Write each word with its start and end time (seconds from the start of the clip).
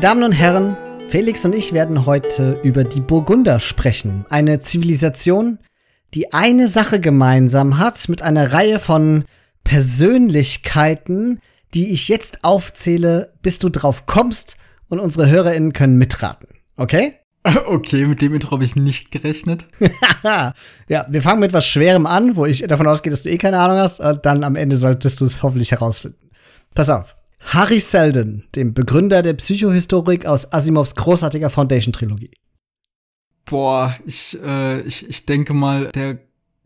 Meine 0.00 0.14
Damen 0.14 0.24
und 0.24 0.32
Herren, 0.32 0.78
Felix 1.08 1.44
und 1.44 1.54
ich 1.54 1.74
werden 1.74 2.06
heute 2.06 2.58
über 2.62 2.84
die 2.84 3.02
Burgunder 3.02 3.60
sprechen. 3.60 4.24
Eine 4.30 4.58
Zivilisation, 4.58 5.58
die 6.14 6.32
eine 6.32 6.68
Sache 6.68 7.00
gemeinsam 7.00 7.76
hat 7.76 8.08
mit 8.08 8.22
einer 8.22 8.50
Reihe 8.50 8.78
von 8.78 9.26
Persönlichkeiten, 9.62 11.40
die 11.74 11.92
ich 11.92 12.08
jetzt 12.08 12.44
aufzähle, 12.44 13.34
bis 13.42 13.58
du 13.58 13.68
drauf 13.68 14.06
kommst 14.06 14.56
und 14.88 15.00
unsere 15.00 15.28
HörerInnen 15.28 15.74
können 15.74 15.98
mitraten. 15.98 16.48
Okay? 16.78 17.16
Okay, 17.66 18.06
mit 18.06 18.22
dem 18.22 18.32
Intro 18.32 18.52
habe 18.52 18.64
ich 18.64 18.76
nicht 18.76 19.10
gerechnet. 19.10 19.66
ja, 20.22 20.54
wir 21.10 21.20
fangen 21.20 21.40
mit 21.40 21.52
was 21.52 21.66
Schwerem 21.66 22.06
an, 22.06 22.36
wo 22.36 22.46
ich 22.46 22.62
davon 22.62 22.86
ausgehe, 22.86 23.10
dass 23.10 23.22
du 23.22 23.30
eh 23.30 23.36
keine 23.36 23.58
Ahnung 23.58 23.76
hast. 23.76 24.00
Dann 24.22 24.44
am 24.44 24.56
Ende 24.56 24.76
solltest 24.76 25.20
du 25.20 25.26
es 25.26 25.42
hoffentlich 25.42 25.72
herausfinden. 25.72 26.30
Pass 26.74 26.88
auf. 26.88 27.16
Harry 27.40 27.80
Seldon, 27.80 28.44
dem 28.54 28.74
Begründer 28.74 29.22
der 29.22 29.34
Psychohistorik 29.34 30.26
aus 30.26 30.52
Asimovs 30.52 30.94
großartiger 30.94 31.50
Foundation-Trilogie. 31.50 32.30
Boah, 33.44 33.96
ich, 34.06 34.38
äh, 34.44 34.80
ich, 34.82 35.08
ich 35.08 35.26
denke 35.26 35.54
mal, 35.54 35.88
der 35.88 36.18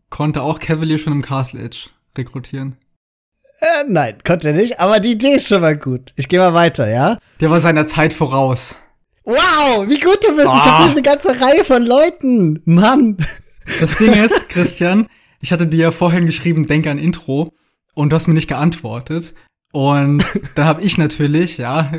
konnte 0.09 0.43
auch 0.43 0.59
Cavalier 0.59 0.99
schon 0.99 1.13
im 1.13 1.21
Castle 1.21 1.61
Edge 1.61 1.89
rekrutieren. 2.17 2.75
Äh, 3.59 3.85
nein, 3.87 4.17
konnte 4.23 4.49
er 4.49 4.53
nicht, 4.53 4.79
aber 4.79 4.99
die 4.99 5.13
Idee 5.13 5.35
ist 5.35 5.47
schon 5.47 5.61
mal 5.61 5.77
gut. 5.77 6.11
Ich 6.17 6.27
gehe 6.27 6.39
mal 6.39 6.53
weiter, 6.53 6.87
ja? 6.87 7.17
Der 7.39 7.49
war 7.49 7.59
seiner 7.59 7.87
Zeit 7.87 8.13
voraus. 8.13 8.75
Wow, 9.23 9.87
wie 9.87 9.99
gut 9.99 10.19
du 10.23 10.35
bist. 10.35 10.47
Oh. 10.47 10.55
Ich 10.55 10.65
habe 10.65 10.83
hier 10.83 10.91
eine 10.91 11.01
ganze 11.01 11.41
Reihe 11.41 11.63
von 11.63 11.83
Leuten. 11.83 12.61
Mann. 12.65 13.17
Das 13.79 13.97
Ding 13.97 14.13
ist, 14.23 14.49
Christian, 14.49 15.07
ich 15.39 15.51
hatte 15.51 15.65
dir 15.65 15.79
ja 15.79 15.91
vorhin 15.91 16.27
geschrieben, 16.27 16.67
denk 16.67 16.85
an 16.85 16.99
Intro. 16.99 17.53
Und 17.95 18.09
du 18.11 18.15
hast 18.15 18.27
mir 18.27 18.33
nicht 18.33 18.49
geantwortet. 18.49 19.33
Und 19.75 20.23
dann 20.55 20.67
habe 20.67 20.81
ich 20.83 20.97
natürlich, 20.97 21.57
ja, 21.57 21.91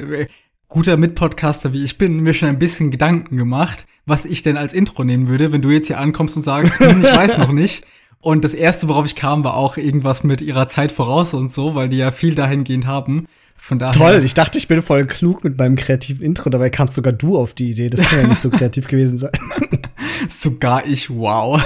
guter 0.66 0.96
Mitpodcaster 0.96 1.74
wie 1.74 1.84
ich 1.84 1.98
bin, 1.98 2.20
mir 2.20 2.32
schon 2.32 2.48
ein 2.48 2.58
bisschen 2.58 2.90
Gedanken 2.90 3.36
gemacht, 3.36 3.86
was 4.06 4.24
ich 4.24 4.42
denn 4.42 4.56
als 4.56 4.72
Intro 4.72 5.04
nehmen 5.04 5.28
würde, 5.28 5.52
wenn 5.52 5.60
du 5.60 5.68
jetzt 5.68 5.88
hier 5.88 5.98
ankommst 5.98 6.38
und 6.38 6.42
sagst, 6.42 6.80
hm, 6.80 7.02
ich 7.02 7.14
weiß 7.14 7.36
noch 7.36 7.52
nicht. 7.52 7.84
Und 8.18 8.44
das 8.44 8.54
erste, 8.54 8.88
worauf 8.88 9.04
ich 9.04 9.14
kam, 9.14 9.44
war 9.44 9.58
auch 9.58 9.76
irgendwas 9.76 10.24
mit 10.24 10.40
ihrer 10.40 10.68
Zeit 10.68 10.90
voraus 10.90 11.34
und 11.34 11.52
so, 11.52 11.74
weil 11.74 11.90
die 11.90 11.98
ja 11.98 12.12
viel 12.12 12.34
dahingehend 12.34 12.86
haben. 12.86 13.26
Von 13.56 13.78
daher. 13.78 13.92
Toll, 13.92 14.22
ich 14.24 14.32
dachte, 14.32 14.56
ich 14.56 14.68
bin 14.68 14.80
voll 14.80 15.06
klug 15.06 15.44
mit 15.44 15.58
meinem 15.58 15.76
kreativen 15.76 16.24
Intro, 16.24 16.48
dabei 16.48 16.70
kamst 16.70 16.94
sogar 16.94 17.12
du 17.12 17.36
auf 17.36 17.52
die 17.52 17.72
Idee. 17.72 17.90
Das 17.90 18.00
kann 18.08 18.22
ja 18.22 18.26
nicht 18.28 18.40
so 18.40 18.48
kreativ 18.48 18.88
gewesen 18.88 19.18
sein. 19.18 19.32
sogar 20.30 20.86
ich, 20.86 21.10
wow. 21.10 21.62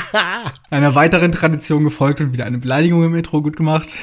Einer 0.70 0.94
weiteren 0.94 1.32
Tradition 1.32 1.84
gefolgt 1.84 2.20
und 2.20 2.34
wieder 2.34 2.44
eine 2.44 2.58
Beleidigung 2.58 3.02
im 3.02 3.14
Intro 3.14 3.40
gut 3.40 3.56
gemacht. 3.56 3.96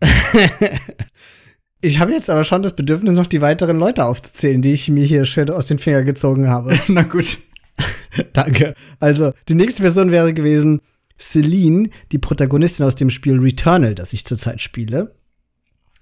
ich 1.80 1.98
habe 1.98 2.12
jetzt 2.12 2.30
aber 2.30 2.44
schon 2.44 2.62
das 2.62 2.76
Bedürfnis, 2.76 3.14
noch 3.14 3.26
die 3.26 3.40
weiteren 3.40 3.78
Leute 3.78 4.04
aufzuzählen, 4.04 4.62
die 4.62 4.72
ich 4.72 4.88
mir 4.88 5.04
hier 5.04 5.24
schön 5.24 5.50
aus 5.50 5.66
den 5.66 5.78
Fingern 5.78 6.06
gezogen 6.06 6.48
habe. 6.48 6.78
Na 6.88 7.02
gut. 7.02 7.38
Danke. 8.32 8.74
Also, 9.00 9.32
die 9.48 9.54
nächste 9.54 9.82
Person 9.82 10.10
wäre 10.10 10.34
gewesen 10.34 10.80
Celine, 11.20 11.90
die 12.12 12.18
Protagonistin 12.18 12.86
aus 12.86 12.96
dem 12.96 13.10
Spiel 13.10 13.38
Returnal, 13.38 13.94
das 13.94 14.12
ich 14.12 14.24
zurzeit 14.24 14.60
spiele 14.60 15.12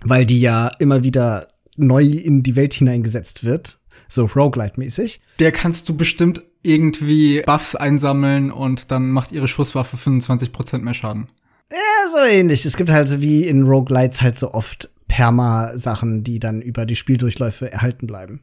weil 0.05 0.27
die 0.27 0.41
ja 0.41 0.69
immer 0.78 1.03
wieder 1.03 1.48
neu 1.77 2.05
in 2.05 2.42
die 2.42 2.56
Welt 2.56 2.75
hineingesetzt 2.75 3.44
wird, 3.44 3.78
so 4.08 4.27
Roguelite-mäßig. 4.27 5.20
Der 5.38 5.53
kannst 5.53 5.88
du 5.88 5.97
bestimmt 5.97 6.42
irgendwie 6.62 7.42
Buffs 7.42 7.77
einsammeln 7.77 8.50
und 8.50 8.91
dann 8.91 9.10
macht 9.10 9.33
ihre 9.33 9.48
Schusswaffe 9.48 9.97
25% 9.97 10.78
mehr 10.78 10.94
Schaden. 10.94 11.28
Ja, 11.72 12.11
so 12.12 12.19
ähnlich. 12.19 12.64
Es 12.64 12.77
gibt 12.77 12.91
halt 12.91 13.09
so 13.09 13.20
wie 13.20 13.45
in 13.45 13.64
Roguelites 13.64 14.22
halt 14.22 14.39
so 14.39 14.53
oft 14.53 14.91
Perma-Sachen, 15.09 16.25
die 16.25 16.38
dann 16.38 16.62
über 16.62 16.87
die 16.87 16.97
Spieldurchläufe 16.97 17.71
erhalten 17.71 18.06
bleiben. 18.06 18.43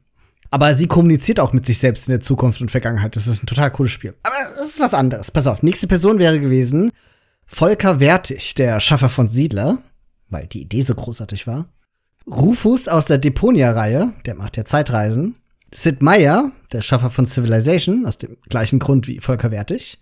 Aber 0.50 0.75
sie 0.75 0.88
kommuniziert 0.88 1.39
auch 1.39 1.53
mit 1.53 1.66
sich 1.66 1.79
selbst 1.79 2.07
in 2.07 2.11
der 2.11 2.22
Zukunft 2.22 2.61
und 2.61 2.69
Vergangenheit. 2.69 3.16
Das 3.16 3.28
ist 3.28 3.44
ein 3.44 3.47
total 3.47 3.72
cooles 3.72 3.91
Spiel. 3.91 4.13
Aber 4.23 4.35
es 4.61 4.69
ist 4.69 4.79
was 4.79 4.94
anderes. 4.94 5.31
Pass 5.31 5.47
auf, 5.47 5.63
nächste 5.63 5.88
Person 5.88 6.19
wäre 6.19 6.39
gewesen 6.39 6.91
Volker 7.45 8.00
Wertig, 8.00 8.56
der 8.56 8.79
Schaffer 8.79 9.09
von 9.09 9.29
Siedler 9.29 9.79
weil 10.34 10.47
die 10.47 10.63
Idee 10.63 10.81
so 10.81 10.95
großartig 10.95 11.47
war. 11.47 11.69
Rufus 12.28 12.88
aus 12.88 13.05
der 13.05 13.17
Deponia-Reihe, 13.17 14.13
der 14.25 14.35
macht 14.35 14.57
ja 14.57 14.66
Zeitreisen. 14.66 15.35
Sid 15.73 16.01
Meier, 16.01 16.51
der 16.72 16.81
Schaffer 16.81 17.09
von 17.09 17.25
Civilization, 17.25 18.05
aus 18.05 18.17
dem 18.17 18.38
gleichen 18.50 18.79
Grund 18.79 19.07
wie 19.07 19.19
Volker 19.19 19.51
Wertig. 19.51 20.00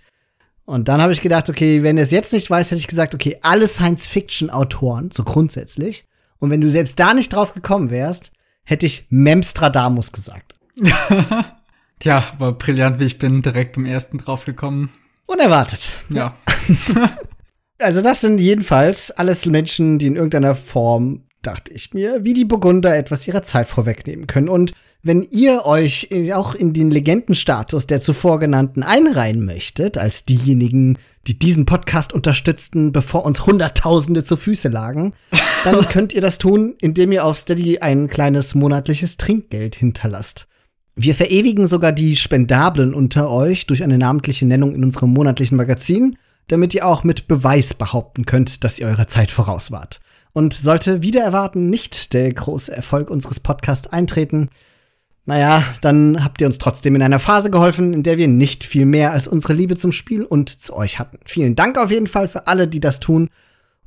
Und 0.66 0.88
dann 0.88 1.02
habe 1.02 1.14
ich 1.14 1.22
gedacht, 1.22 1.50
okay, 1.50 1.84
wenn 1.84 1.98
er 1.98 2.04
es 2.04 2.12
jetzt 2.12 2.34
nicht 2.34 2.50
weiß, 2.50 2.72
hätte 2.72 2.80
ich 2.80 2.88
gesagt, 2.88 3.14
okay, 3.14 3.38
alle 3.42 3.68
Science-Fiction-Autoren, 3.68 5.12
so 5.12 5.24
grundsätzlich. 5.24 6.08
Und 6.38 6.50
wenn 6.50 6.62
du 6.62 6.70
selbst 6.70 7.00
da 7.00 7.14
nicht 7.14 7.34
drauf 7.34 7.54
gekommen 7.54 7.90
wärst, 7.90 8.32
hätte 8.64 8.86
ich 8.86 9.08
Memstradamus 9.10 10.12
gesagt. 10.12 10.56
Tja, 12.00 12.24
aber 12.34 12.54
brillant 12.54 13.00
wie 13.00 13.06
ich 13.06 13.20
bin, 13.20 13.42
direkt 13.42 13.76
beim 13.76 13.86
ersten 13.86 14.18
drauf 14.18 14.46
gekommen. 14.46 14.92
Unerwartet. 15.26 15.98
Ja. 16.10 16.36
Also 17.82 18.02
das 18.02 18.22
sind 18.22 18.38
jedenfalls 18.38 19.10
alles 19.12 19.46
Menschen, 19.46 19.98
die 19.98 20.06
in 20.06 20.16
irgendeiner 20.16 20.56
Form, 20.56 21.24
dachte 21.42 21.74
ich 21.74 21.94
mir, 21.94 22.24
wie 22.24 22.34
die 22.34 22.46
Burgunder 22.46 22.96
etwas 22.96 23.28
ihrer 23.28 23.42
Zeit 23.42 23.68
vorwegnehmen 23.68 24.28
können. 24.28 24.50
Und 24.50 24.74
wenn 25.04 25.24
ihr 25.24 25.66
euch 25.66 26.10
auch 26.34 26.54
in 26.54 26.74
den 26.74 26.92
Legendenstatus 26.92 27.88
der 27.88 28.02
zuvor 28.02 28.40
genannten 28.40 28.84
einreihen 28.84 29.44
möchtet, 29.44 29.98
als 29.98 30.26
diejenigen, 30.26 30.98
die 31.28 31.38
diesen 31.38 31.66
Podcast 31.66 32.14
unterstützten, 32.14 32.92
bevor 32.92 33.26
uns 33.26 33.46
Hunderttausende 33.46 34.24
zu 34.24 34.38
Füße 34.38 34.70
lagen, 34.70 35.14
dann 35.64 35.86
könnt 35.90 36.14
ihr 36.14 36.22
das 36.22 36.38
tun, 36.38 36.76
indem 36.82 37.12
ihr 37.12 37.26
auf 37.26 37.38
Steady 37.38 37.80
ein 37.80 38.08
kleines 38.08 38.56
monatliches 38.56 39.18
Trinkgeld 39.18 39.76
hinterlasst. 39.76 40.48
Wir 40.96 41.16
verewigen 41.16 41.68
sogar 41.68 41.94
die 41.94 42.16
Spendablen 42.16 42.94
unter 42.94 43.30
euch 43.30 43.66
durch 43.66 43.84
eine 43.84 43.98
namentliche 43.98 44.46
Nennung 44.46 44.76
in 44.76 44.84
unserem 44.84 45.12
monatlichen 45.12 45.58
Magazin 45.58 46.18
damit 46.52 46.74
ihr 46.74 46.86
auch 46.86 47.04
mit 47.04 47.28
Beweis 47.28 47.74
behaupten 47.74 48.26
könnt, 48.26 48.64
dass 48.64 48.80
ihr 48.80 48.88
eurer 48.88 49.08
Zeit 49.08 49.32
voraus 49.32 49.72
wart. 49.72 50.02
Und 50.34 50.54
sollte 50.54 51.02
wieder 51.02 51.24
erwarten 51.24 51.70
nicht 51.70 52.14
der 52.14 52.32
große 52.32 52.72
Erfolg 52.74 53.10
unseres 53.10 53.40
Podcasts 53.40 53.88
eintreten, 53.88 54.50
naja, 55.26 55.64
dann 55.82 56.24
habt 56.24 56.42
ihr 56.42 56.48
uns 56.48 56.58
trotzdem 56.58 56.96
in 56.96 57.04
einer 57.04 57.20
Phase 57.20 57.52
geholfen, 57.52 57.94
in 57.94 58.04
der 58.04 58.18
wir 58.18 58.28
nicht 58.28 58.64
viel 58.64 58.86
mehr 58.86 59.12
als 59.12 59.28
unsere 59.28 59.54
Liebe 59.54 59.76
zum 59.76 59.92
Spiel 59.92 60.24
und 60.24 60.50
zu 60.50 60.76
euch 60.76 60.98
hatten. 60.98 61.20
Vielen 61.26 61.56
Dank 61.56 61.78
auf 61.78 61.92
jeden 61.92 62.08
Fall 62.08 62.28
für 62.28 62.48
alle, 62.48 62.68
die 62.68 62.80
das 62.80 63.00
tun. 63.00 63.30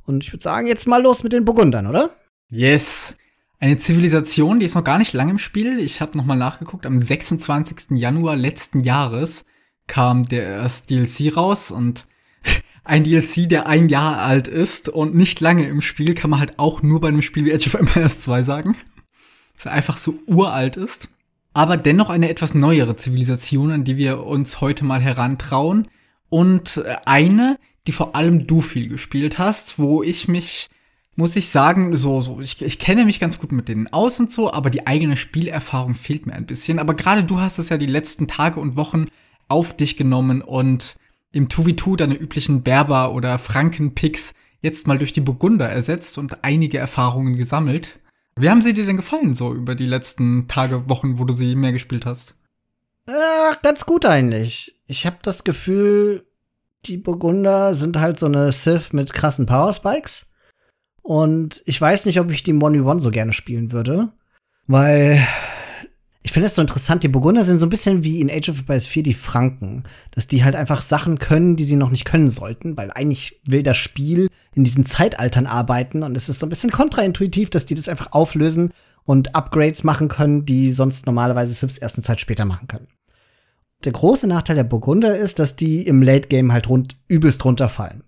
Und 0.05 0.23
ich 0.23 0.31
würde 0.31 0.43
sagen, 0.43 0.67
jetzt 0.67 0.87
mal 0.87 1.01
los 1.01 1.23
mit 1.23 1.33
den 1.33 1.45
Burgundern, 1.45 1.87
oder? 1.87 2.11
Yes. 2.49 3.15
Eine 3.59 3.77
Zivilisation, 3.77 4.59
die 4.59 4.65
ist 4.65 4.75
noch 4.75 4.83
gar 4.83 4.97
nicht 4.97 5.13
lange 5.13 5.31
im 5.31 5.39
Spiel. 5.39 5.79
Ich 5.79 5.99
habe 5.99 6.17
noch 6.17 6.25
mal 6.25 6.35
nachgeguckt. 6.35 6.85
Am 6.85 7.01
26. 7.01 7.97
Januar 7.97 8.35
letzten 8.35 8.79
Jahres 8.81 9.45
kam 9.87 10.23
der 10.23 10.43
erste 10.43 10.95
DLC 10.95 11.35
raus 11.35 11.71
und 11.71 12.07
ein 12.83 13.03
DLC, 13.03 13.49
der 13.49 13.67
ein 13.67 13.89
Jahr 13.89 14.19
alt 14.19 14.47
ist 14.47 14.87
und 14.87 15.15
nicht 15.15 15.41
lange 15.41 15.67
im 15.67 15.81
Spiel, 15.81 16.13
kann 16.13 16.29
man 16.29 16.39
halt 16.39 16.59
auch 16.59 16.81
nur 16.81 17.01
bei 17.01 17.09
einem 17.09 17.21
Spiel 17.21 17.45
wie 17.45 17.53
Age 17.53 17.67
of 17.67 17.73
Empires 17.73 18.21
2 18.21 18.43
sagen. 18.43 18.77
Dass 19.55 19.65
er 19.65 19.73
einfach 19.73 19.97
so 19.97 20.19
uralt 20.27 20.77
ist. 20.77 21.09
Aber 21.55 21.77
dennoch 21.77 22.09
eine 22.09 22.27
etwas 22.27 22.53
neuere 22.53 22.97
Zivilisation, 22.97 23.71
an 23.71 23.85
die 23.85 23.95
wir 23.95 24.25
uns 24.25 24.59
heute 24.59 24.83
mal 24.83 24.99
herantrauen. 24.99 25.87
Und 26.27 26.83
eine, 27.05 27.57
die 27.87 27.93
vor 27.93 28.13
allem 28.13 28.45
du 28.45 28.59
viel 28.59 28.89
gespielt 28.89 29.39
hast, 29.39 29.79
wo 29.79 30.03
ich 30.03 30.27
mich, 30.27 30.67
muss 31.15 31.37
ich 31.37 31.47
sagen, 31.47 31.95
so, 31.95 32.19
so, 32.19 32.41
ich, 32.41 32.61
ich 32.61 32.77
kenne 32.77 33.05
mich 33.05 33.21
ganz 33.21 33.39
gut 33.39 33.53
mit 33.53 33.69
denen 33.69 33.87
aus 33.93 34.19
und 34.19 34.33
so, 34.33 34.51
aber 34.51 34.69
die 34.69 34.85
eigene 34.85 35.15
Spielerfahrung 35.15 35.95
fehlt 35.95 36.25
mir 36.25 36.33
ein 36.33 36.45
bisschen. 36.45 36.77
Aber 36.77 36.93
gerade 36.93 37.23
du 37.23 37.39
hast 37.39 37.57
es 37.57 37.69
ja 37.69 37.77
die 37.77 37.85
letzten 37.85 38.27
Tage 38.27 38.59
und 38.59 38.75
Wochen 38.75 39.05
auf 39.47 39.77
dich 39.77 39.95
genommen 39.95 40.41
und 40.41 40.97
im 41.31 41.47
2v2 41.47 41.95
deine 41.95 42.15
üblichen 42.15 42.63
Berber- 42.63 43.13
oder 43.13 43.39
Franken-Picks 43.39 44.33
jetzt 44.59 44.87
mal 44.87 44.97
durch 44.97 45.13
die 45.13 45.21
Burgunder 45.21 45.69
ersetzt 45.69 46.17
und 46.17 46.43
einige 46.43 46.79
Erfahrungen 46.79 47.37
gesammelt. 47.37 47.97
Wie 48.37 48.49
haben 48.49 48.61
sie 48.61 48.73
dir 48.73 48.85
denn 48.85 48.97
gefallen 48.97 49.33
so 49.33 49.53
über 49.53 49.75
die 49.75 49.85
letzten 49.85 50.47
Tage, 50.47 50.89
Wochen, 50.89 51.17
wo 51.17 51.23
du 51.23 51.33
sie 51.33 51.55
mehr 51.55 51.71
gespielt 51.71 52.05
hast? 52.05 52.35
Ach, 53.07 53.61
ganz 53.61 53.85
gut 53.85 54.05
eigentlich. 54.05 54.81
Ich 54.87 55.05
habe 55.05 55.17
das 55.21 55.43
Gefühl, 55.43 56.25
die 56.85 56.97
Burgunder 56.97 57.73
sind 57.73 57.99
halt 57.99 58.19
so 58.19 58.25
eine 58.25 58.51
Sith 58.51 58.91
mit 58.91 59.13
krassen 59.13 59.45
Powerspikes. 59.45 60.27
Und 61.01 61.61
ich 61.65 61.79
weiß 61.79 62.05
nicht, 62.05 62.19
ob 62.19 62.29
ich 62.31 62.43
die 62.43 62.53
1v1 62.53 62.99
so 62.99 63.11
gerne 63.11 63.31
spielen 63.31 63.71
würde. 63.71 64.11
Weil 64.67 65.25
ich 66.25 66.31
finde 66.31 66.47
es 66.47 66.55
so 66.55 66.61
interessant, 66.61 67.03
die 67.03 67.07
Burgunder 67.07 67.43
sind 67.43 67.59
so 67.59 67.67
ein 67.67 67.69
bisschen 67.69 68.03
wie 68.03 68.19
in 68.19 68.31
Age 68.31 68.49
of 68.49 68.57
Empires 68.57 68.87
4 68.87 69.03
die 69.03 69.13
Franken, 69.13 69.83
dass 70.09 70.27
die 70.27 70.43
halt 70.43 70.55
einfach 70.55 70.81
Sachen 70.81 71.19
können, 71.19 71.55
die 71.55 71.65
sie 71.65 71.75
noch 71.75 71.91
nicht 71.91 72.03
können 72.03 72.31
sollten, 72.31 72.75
weil 72.77 72.89
eigentlich 72.89 73.39
will 73.47 73.61
das 73.61 73.77
Spiel 73.77 74.29
in 74.55 74.63
diesen 74.63 74.87
Zeitaltern 74.87 75.45
arbeiten 75.45 76.01
und 76.01 76.17
es 76.17 76.27
ist 76.27 76.39
so 76.39 76.47
ein 76.47 76.49
bisschen 76.49 76.71
kontraintuitiv, 76.71 77.51
dass 77.51 77.67
die 77.67 77.75
das 77.75 77.87
einfach 77.87 78.11
auflösen 78.11 78.73
und 79.03 79.35
Upgrades 79.35 79.83
machen 79.83 80.07
können, 80.07 80.47
die 80.47 80.73
sonst 80.73 81.05
normalerweise 81.05 81.53
Siths 81.53 81.77
erst 81.77 81.97
eine 81.97 82.03
Zeit 82.03 82.19
später 82.19 82.45
machen 82.45 82.67
können. 82.67 82.87
Der 83.83 83.91
große 83.91 84.25
Nachteil 84.25 84.55
der 84.55 84.63
Burgunder 84.63 85.15
ist, 85.15 85.37
dass 85.37 85.55
die 85.55 85.85
im 85.85 86.01
Late 86.01 86.27
Game 86.27 86.51
halt 86.51 86.67
rund, 86.69 86.97
übelst 87.07 87.45
runterfallen. 87.45 88.03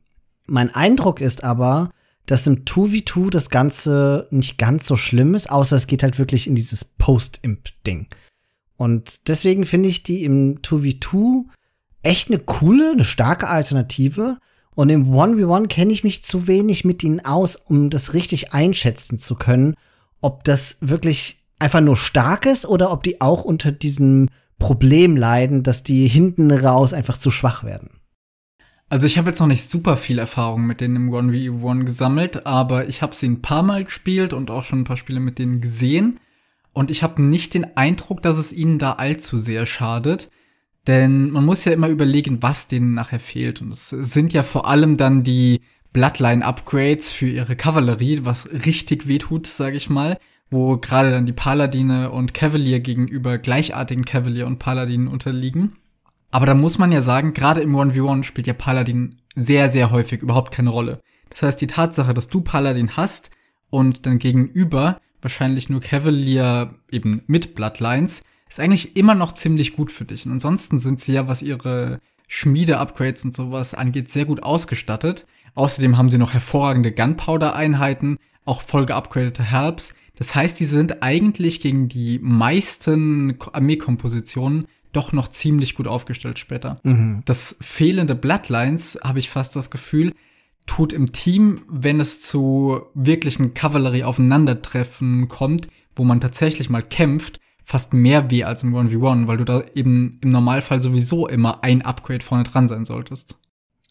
Mein 0.47 0.73
Eindruck 0.73 1.21
ist 1.21 1.43
aber, 1.43 1.91
dass 2.27 2.45
im 2.45 2.65
2v2 2.65 3.31
das 3.31 3.50
Ganze 3.50 4.27
nicht 4.29 4.57
ganz 4.57 4.85
so 4.85 4.95
schlimm 4.95 5.33
ist, 5.33 5.50
außer 5.50 5.75
es 5.75 5.88
geht 5.88 6.03
halt 6.03 6.19
wirklich 6.19 6.45
in 6.45 6.56
dieses 6.56 6.85
Post-Imp-Ding. 6.85 8.07
Und 8.75 9.27
deswegen 9.27 9.65
finde 9.65 9.89
ich 9.89 10.03
die 10.03 10.24
im 10.24 10.62
2v2 10.62 11.45
echt 12.03 12.29
eine 12.29 12.39
coole, 12.39 12.91
eine 12.91 13.06
starke 13.06 13.47
Alternative. 13.47 14.38
Und 14.75 14.89
im 14.89 15.12
1v1 15.12 15.68
kenne 15.68 15.91
ich 15.91 16.03
mich 16.03 16.24
zu 16.24 16.47
wenig 16.47 16.85
mit 16.85 17.03
ihnen 17.03 17.25
aus, 17.25 17.56
um 17.56 17.89
das 17.89 18.13
richtig 18.13 18.53
einschätzen 18.53 19.18
zu 19.18 19.35
können, 19.35 19.74
ob 20.21 20.44
das 20.44 20.77
wirklich 20.81 21.45
einfach 21.59 21.81
nur 21.81 21.95
stark 21.95 22.45
ist 22.45 22.68
oder 22.68 22.91
ob 22.91 23.03
die 23.03 23.21
auch 23.21 23.44
unter 23.44 23.71
diesem 23.71 24.29
Problem 24.59 25.15
leiden, 25.18 25.63
dass 25.63 25.83
die 25.83 26.07
hinten 26.07 26.51
raus 26.51 26.94
einfach 26.94 27.18
zu 27.18 27.31
schwach 27.31 27.63
werden. 27.63 27.96
Also 28.89 29.06
ich 29.06 29.18
habe 29.18 29.30
jetzt 29.30 29.39
noch 29.39 29.48
nicht 29.48 29.66
super 29.66 29.98
viel 29.98 30.18
Erfahrung 30.18 30.66
mit 30.66 30.80
denen 30.80 30.95
im 30.95 31.10
1v1 31.12 31.84
gesammelt, 31.84 32.45
aber 32.45 32.88
ich 32.88 33.01
habe 33.01 33.13
sie 33.13 33.28
ein 33.28 33.42
paar 33.42 33.63
Mal 33.63 33.84
gespielt 33.84 34.31
und 34.34 34.50
auch 34.50 34.63
schon 34.63 34.81
ein 34.81 34.86
paar 34.86 34.95
Spiele 34.98 35.19
mit 35.19 35.39
denen 35.39 35.60
gesehen. 35.60 36.19
Und 36.72 36.89
ich 36.89 37.04
habe 37.04 37.22
nicht 37.22 37.54
den 37.54 37.75
Eindruck, 37.75 38.22
dass 38.22 38.38
es 38.38 38.54
ihnen 38.54 38.80
da 38.80 38.94
allzu 38.94 39.38
sehr 39.38 39.66
schadet. 39.66 40.30
Denn 40.86 41.31
man 41.31 41.44
muss 41.44 41.66
ja 41.66 41.74
immer 41.74 41.89
überlegen, 41.89 42.42
was 42.42 42.68
denen 42.68 42.94
nachher 42.94 43.19
fehlt. 43.19 43.62
Und 43.62 43.72
es 43.72 43.89
sind 43.89 44.31
ja 44.31 44.42
vor 44.42 44.69
allem 44.69 44.95
dann 44.95 45.24
die 45.24 45.60
Bloodline-Upgrades 45.92 47.12
für 47.12 47.28
ihre 47.28 47.57
Kavallerie, 47.57 48.22
was 48.24 48.50
richtig 48.66 49.07
wehtut, 49.07 49.48
sage 49.48 49.75
ich 49.75 49.89
mal. 49.89 50.18
Wo 50.50 50.78
gerade 50.78 51.12
dann 51.12 51.25
die 51.25 51.34
Paladine 51.34 52.12
und 52.12 52.34
Cavalier 52.34 52.80
gegenüber 52.80 53.38
gleichartigen 53.38 54.06
Cavalier 54.06 54.48
und 54.48 54.60
Paladinen 54.60 55.10
unterliegen. 55.10 55.74
Aber 56.31 56.45
da 56.45 56.53
muss 56.53 56.77
man 56.77 56.91
ja 56.91 57.01
sagen, 57.01 57.33
gerade 57.33 57.62
im 57.62 57.75
1v1 57.75 58.24
spielt 58.24 58.47
ja 58.47 58.53
Paladin 58.53 59.21
sehr, 59.35 59.69
sehr 59.69 59.91
häufig 59.91 60.21
überhaupt 60.21 60.51
keine 60.51 60.69
Rolle. 60.69 61.00
Das 61.29 61.44
heißt, 61.44 61.62
die 61.62 61.68
Tatsache, 61.68 62.13
dass 62.13 62.27
du 62.27 62.41
Paladin 62.41 62.97
hast 62.97 63.31
und 63.69 64.06
dann 64.06 64.19
gegenüber 64.19 65.00
wahrscheinlich 65.21 65.69
nur 65.69 65.81
Cavalier 65.81 66.75
eben 66.91 67.21
mit 67.27 67.56
Bloodlines, 67.56 68.21
ist 68.50 68.59
eigentlich 68.59 68.95
immer 68.95 69.15
noch 69.15 69.33
ziemlich 69.33 69.75
gut 69.75 69.91
für 69.91 70.06
dich. 70.06 70.25
Und 70.25 70.31
ansonsten 70.33 70.79
sind 70.79 71.00
sie 71.00 71.13
ja, 71.13 71.27
was 71.27 71.41
ihre 71.41 72.00
Schmiede-Upgrades 72.27 73.25
und 73.25 73.35
sowas 73.35 73.74
angeht, 73.74 74.12
sehr 74.12 74.25
gut 74.25 74.44
ausgestattet. 74.44 75.25
Außerdem 75.56 75.97
haben 75.97 76.09
sie 76.09 76.18
noch 76.18 76.33
hervorragende 76.33 76.91
Gunpowder-Einheiten, 76.91 78.18
auch 78.45 78.62
voll 78.62 78.85
geupgradete 78.85 79.44
Helps. 79.44 79.94
Das 80.18 80.35
heißt, 80.35 80.57
sie 80.57 80.65
sind 80.65 81.03
eigentlich 81.03 81.62
gegen 81.62 81.89
die 81.89 82.19
meisten 82.19 83.38
Armeekompositionen 83.53 84.68
doch 84.92 85.12
noch 85.12 85.28
ziemlich 85.28 85.75
gut 85.75 85.88
aufgestellt 85.88 86.39
später. 86.39 86.80
Mhm. 86.84 87.24
Das 87.25 87.57
fehlende 87.62 88.16
Bloodlines, 88.16 89.00
habe 89.04 89.19
ich 89.19 89.30
fast 89.30 89.56
das 89.56 89.69
Gefühl, 89.69 90.13
tut 90.66 90.94
im 90.94 91.12
Team, 91.12 91.62
wenn 91.69 92.00
es 92.00 92.22
zu 92.22 92.81
wirklichen 92.94 93.54
Kavallerie-Aufeinandertreffen 93.54 95.28
kommt, 95.28 95.69
wo 95.95 96.04
man 96.04 96.22
tatsächlich 96.22 96.69
mal 96.69 96.84
kämpft, 96.84 97.39
fast 97.63 97.94
mehr 97.94 98.30
weh 98.30 98.44
als 98.44 98.63
im 98.63 98.75
1v1, 98.75 99.28
weil 99.28 99.38
du 99.38 99.44
da 99.44 99.63
eben 99.74 100.19
im 100.22 100.30
Normalfall 100.30 100.81
sowieso 100.81 101.28
immer 101.28 101.63
ein 101.63 101.81
Upgrade 101.81 102.24
vorne 102.24 102.44
dran 102.44 102.68
sein 102.68 102.86
solltest. 102.86 103.38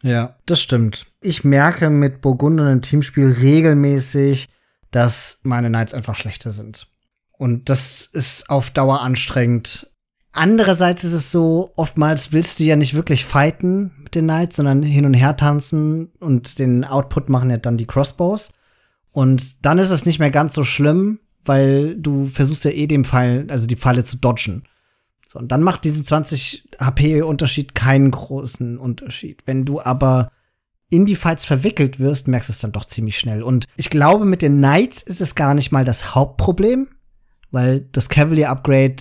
Ja, 0.03 0.37
das 0.47 0.63
stimmt. 0.63 1.07
Ich 1.21 1.45
merke 1.45 1.91
mit 1.91 2.21
Burgunden 2.21 2.67
im 2.69 2.83
Teamspiel 2.83 3.27
regelmäßig, 3.27 4.49
dass 4.91 5.41
meine 5.43 5.69
Knights 5.69 5.95
einfach 5.95 6.15
schlechter 6.15 6.53
sind. 6.53 6.87
Und 7.33 7.69
das 7.69 8.07
ist 8.07 8.49
auf 8.49 8.71
Dauer 8.71 9.01
anstrengend, 9.01 9.91
Andererseits 10.37 11.03
ist 11.03 11.15
es 11.15 11.33
so, 11.33 11.73
oftmals 11.77 12.31
willst 12.31 12.61
du 12.61 12.65
ja 12.65 12.77
nicht 12.77 12.93
wirklich 12.93 13.25
fighten 13.25 13.93
mit 14.03 14.15
den 14.15 14.27
Knights, 14.27 14.57
sondern 14.57 14.83
hin 14.83 15.07
und 15.07 15.15
her 15.15 15.35
tanzen 15.35 16.13
und 16.21 16.59
den 16.59 16.85
Output 16.85 17.31
machen 17.31 17.49
ja 17.49 17.57
dann 17.57 17.79
die 17.79 17.87
Crossbows. 17.87 18.53
Und 19.13 19.65
dann 19.65 19.79
ist 19.79 19.89
es 19.89 20.05
nicht 20.05 20.19
mehr 20.19 20.31
ganz 20.31 20.53
so 20.53 20.63
schlimm, 20.63 21.21
weil 21.47 21.97
du 21.97 22.27
versuchst 22.27 22.67
ja 22.67 22.71
eh 22.71 22.87
den 22.87 23.07
Pfeil, 23.07 23.47
also 23.49 23.67
die 23.67 23.77
Pfeile 23.77 24.05
zu 24.05 24.19
dodgen. 24.19 24.65
So, 25.27 25.39
und 25.39 25.53
dann 25.53 25.63
macht 25.63 25.85
diese 25.85 26.05
20 26.05 26.69
HP 26.79 27.23
Unterschied 27.23 27.75
keinen 27.75 28.11
großen 28.11 28.77
Unterschied. 28.77 29.43
Wenn 29.47 29.65
du 29.65 29.81
aber 29.81 30.31
in 30.91 31.07
die 31.07 31.17
Fights 31.17 31.47
verwickelt 31.47 31.99
wirst, 31.99 32.29
merkst 32.29 32.51
du 32.51 32.53
es 32.53 32.61
dann 32.61 32.73
doch 32.73 32.85
ziemlich 32.85 33.17
schnell. 33.17 33.43
Und 33.43 33.65
ich 33.77 33.89
glaube, 33.89 34.27
mit 34.27 34.43
den 34.43 34.59
Knights 34.59 35.01
ist 35.01 35.23
es 35.23 35.35
gar 35.35 35.55
nicht 35.55 35.73
mal 35.73 35.87
das 35.87 36.15
Hauptproblem, 36.15 36.89
weil 37.51 37.89
das 37.93 38.11
Cavalier 38.11 38.51
Upgrade 38.51 38.97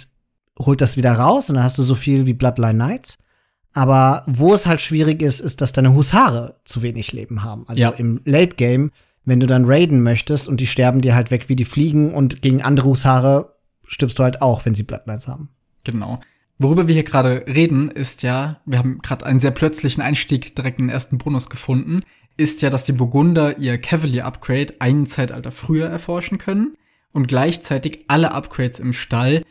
holt 0.59 0.81
das 0.81 0.97
wieder 0.97 1.13
raus 1.13 1.49
und 1.49 1.55
dann 1.55 1.63
hast 1.63 1.77
du 1.77 1.83
so 1.83 1.95
viel 1.95 2.25
wie 2.25 2.33
Bloodline 2.33 2.73
Knights. 2.73 3.17
Aber 3.73 4.23
wo 4.25 4.53
es 4.53 4.65
halt 4.65 4.79
schwierig 4.79 5.21
ist, 5.21 5.41
ist, 5.41 5.61
dass 5.61 5.73
deine 5.73 5.93
Husare 5.93 6.55
zu 6.63 6.81
wenig 6.81 7.11
Leben 7.11 7.43
haben. 7.43 7.65
Also 7.67 7.81
ja. 7.81 7.89
im 7.89 8.21
Late 8.23 8.55
Game, 8.55 8.91
wenn 9.25 9.41
du 9.41 9.47
dann 9.47 9.65
raiden 9.65 10.01
möchtest 10.01 10.47
und 10.47 10.61
die 10.61 10.67
sterben 10.67 11.01
dir 11.01 11.13
halt 11.13 11.29
weg 11.29 11.49
wie 11.49 11.57
die 11.57 11.65
Fliegen 11.65 12.13
und 12.13 12.41
gegen 12.41 12.61
andere 12.61 12.87
Husare 12.87 13.55
stirbst 13.87 14.17
du 14.17 14.23
halt 14.23 14.41
auch, 14.41 14.65
wenn 14.65 14.75
sie 14.75 14.83
Bloodlines 14.83 15.27
haben. 15.27 15.49
Genau. 15.83 16.19
Worüber 16.57 16.87
wir 16.87 16.93
hier 16.93 17.03
gerade 17.03 17.45
reden, 17.47 17.91
ist 17.91 18.23
ja, 18.23 18.61
wir 18.65 18.79
haben 18.79 18.99
gerade 18.99 19.25
einen 19.25 19.41
sehr 19.41 19.51
plötzlichen 19.51 20.01
Einstieg 20.01 20.55
direkt 20.55 20.79
in 20.79 20.85
den 20.85 20.93
ersten 20.93 21.17
Bonus 21.17 21.49
gefunden, 21.49 21.99
ist 22.37 22.61
ja, 22.61 22.69
dass 22.69 22.85
die 22.85 22.93
Burgunder 22.93 23.57
ihr 23.57 23.77
Cavalier 23.77 24.25
Upgrade 24.25 24.73
einen 24.79 25.05
Zeitalter 25.05 25.51
früher 25.51 25.87
erforschen 25.87 26.37
können 26.37 26.77
und 27.11 27.27
gleichzeitig 27.27 28.05
alle 28.07 28.31
Upgrades 28.31 28.79
im 28.79 28.93
Stall 28.93 29.43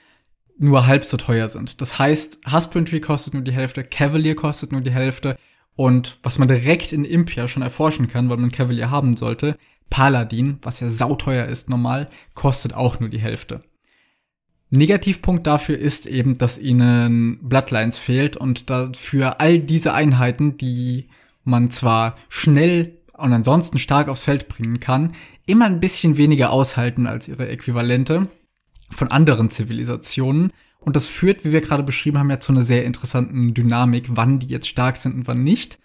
nur 0.59 0.87
halb 0.87 1.05
so 1.05 1.17
teuer 1.17 1.49
sind. 1.49 1.81
Das 1.81 1.99
heißt, 1.99 2.53
Husbandry 2.53 3.01
kostet 3.01 3.35
nur 3.35 3.43
die 3.43 3.53
Hälfte, 3.53 3.85
Cavalier 3.85 4.37
kostet 4.37 4.73
nur 4.73 4.81
die 4.81 4.93
Hälfte 4.93 5.37
und 5.77 6.19
was 6.23 6.39
man 6.39 6.49
direkt 6.49 6.93
in 6.93 7.05
Impia 7.05 7.49
schon 7.49 7.63
erforschen 7.63 8.09
kann, 8.09 8.29
weil 8.29 8.37
man 8.37 8.53
Cavalier 8.53 8.91
haben 8.91 9.17
sollte, 9.17 9.57
Paladin, 9.91 10.59
was 10.63 10.81
ja 10.81 10.89
sauteuer 10.89 11.47
ist 11.47 11.69
normal, 11.69 12.09
kostet 12.35 12.75
auch 12.75 13.01
nur 13.01 13.09
die 13.09 13.21
Hälfte. 13.21 13.61
Negativpunkt 14.71 15.47
dafür 15.47 15.79
ist 15.79 16.07
eben, 16.07 16.39
dass 16.39 16.59
ihnen 16.59 17.39
Bloodlines 17.43 17.99
fehlt 17.99 18.37
und 18.37 18.71
dafür 18.71 19.41
all 19.41 19.61
diese 19.61 19.93
Einheiten, 19.93 20.57
die 20.57 21.09
man 21.45 21.71
zwar 21.71 22.17
schnell 22.29 22.99
und 23.13 23.33
ansonsten 23.33 23.79
stark 23.79 24.09
aufs 24.09 24.25
Feld 24.25 24.49
bringen 24.49 24.81
kann, 24.81 25.15
immer 25.47 25.67
ein 25.67 25.81
bisschen 25.81 26.17
weniger 26.17 26.51
aushalten 26.51 27.07
als 27.07 27.29
ihre 27.29 27.49
Äquivalente 27.49 28.29
von 28.95 29.09
anderen 29.09 29.51
Zivilisationen. 29.51 30.53
Und 30.79 30.97
das 30.97 31.07
führt, 31.07 31.45
wie 31.45 31.53
wir 31.53 31.61
gerade 31.61 31.83
beschrieben 31.83 32.19
haben, 32.19 32.31
ja 32.31 32.41
zu 32.41 32.53
einer 32.53 32.63
sehr 32.63 32.85
interessanten 32.85 33.55
Dynamik, 33.55 34.07
wann 34.11 34.39
die 34.39 34.47
jetzt 34.47 34.69
stark 34.69 34.97
sind 34.97 35.15
und 35.15 35.27
wann 35.27 35.43
nicht. 35.43 35.79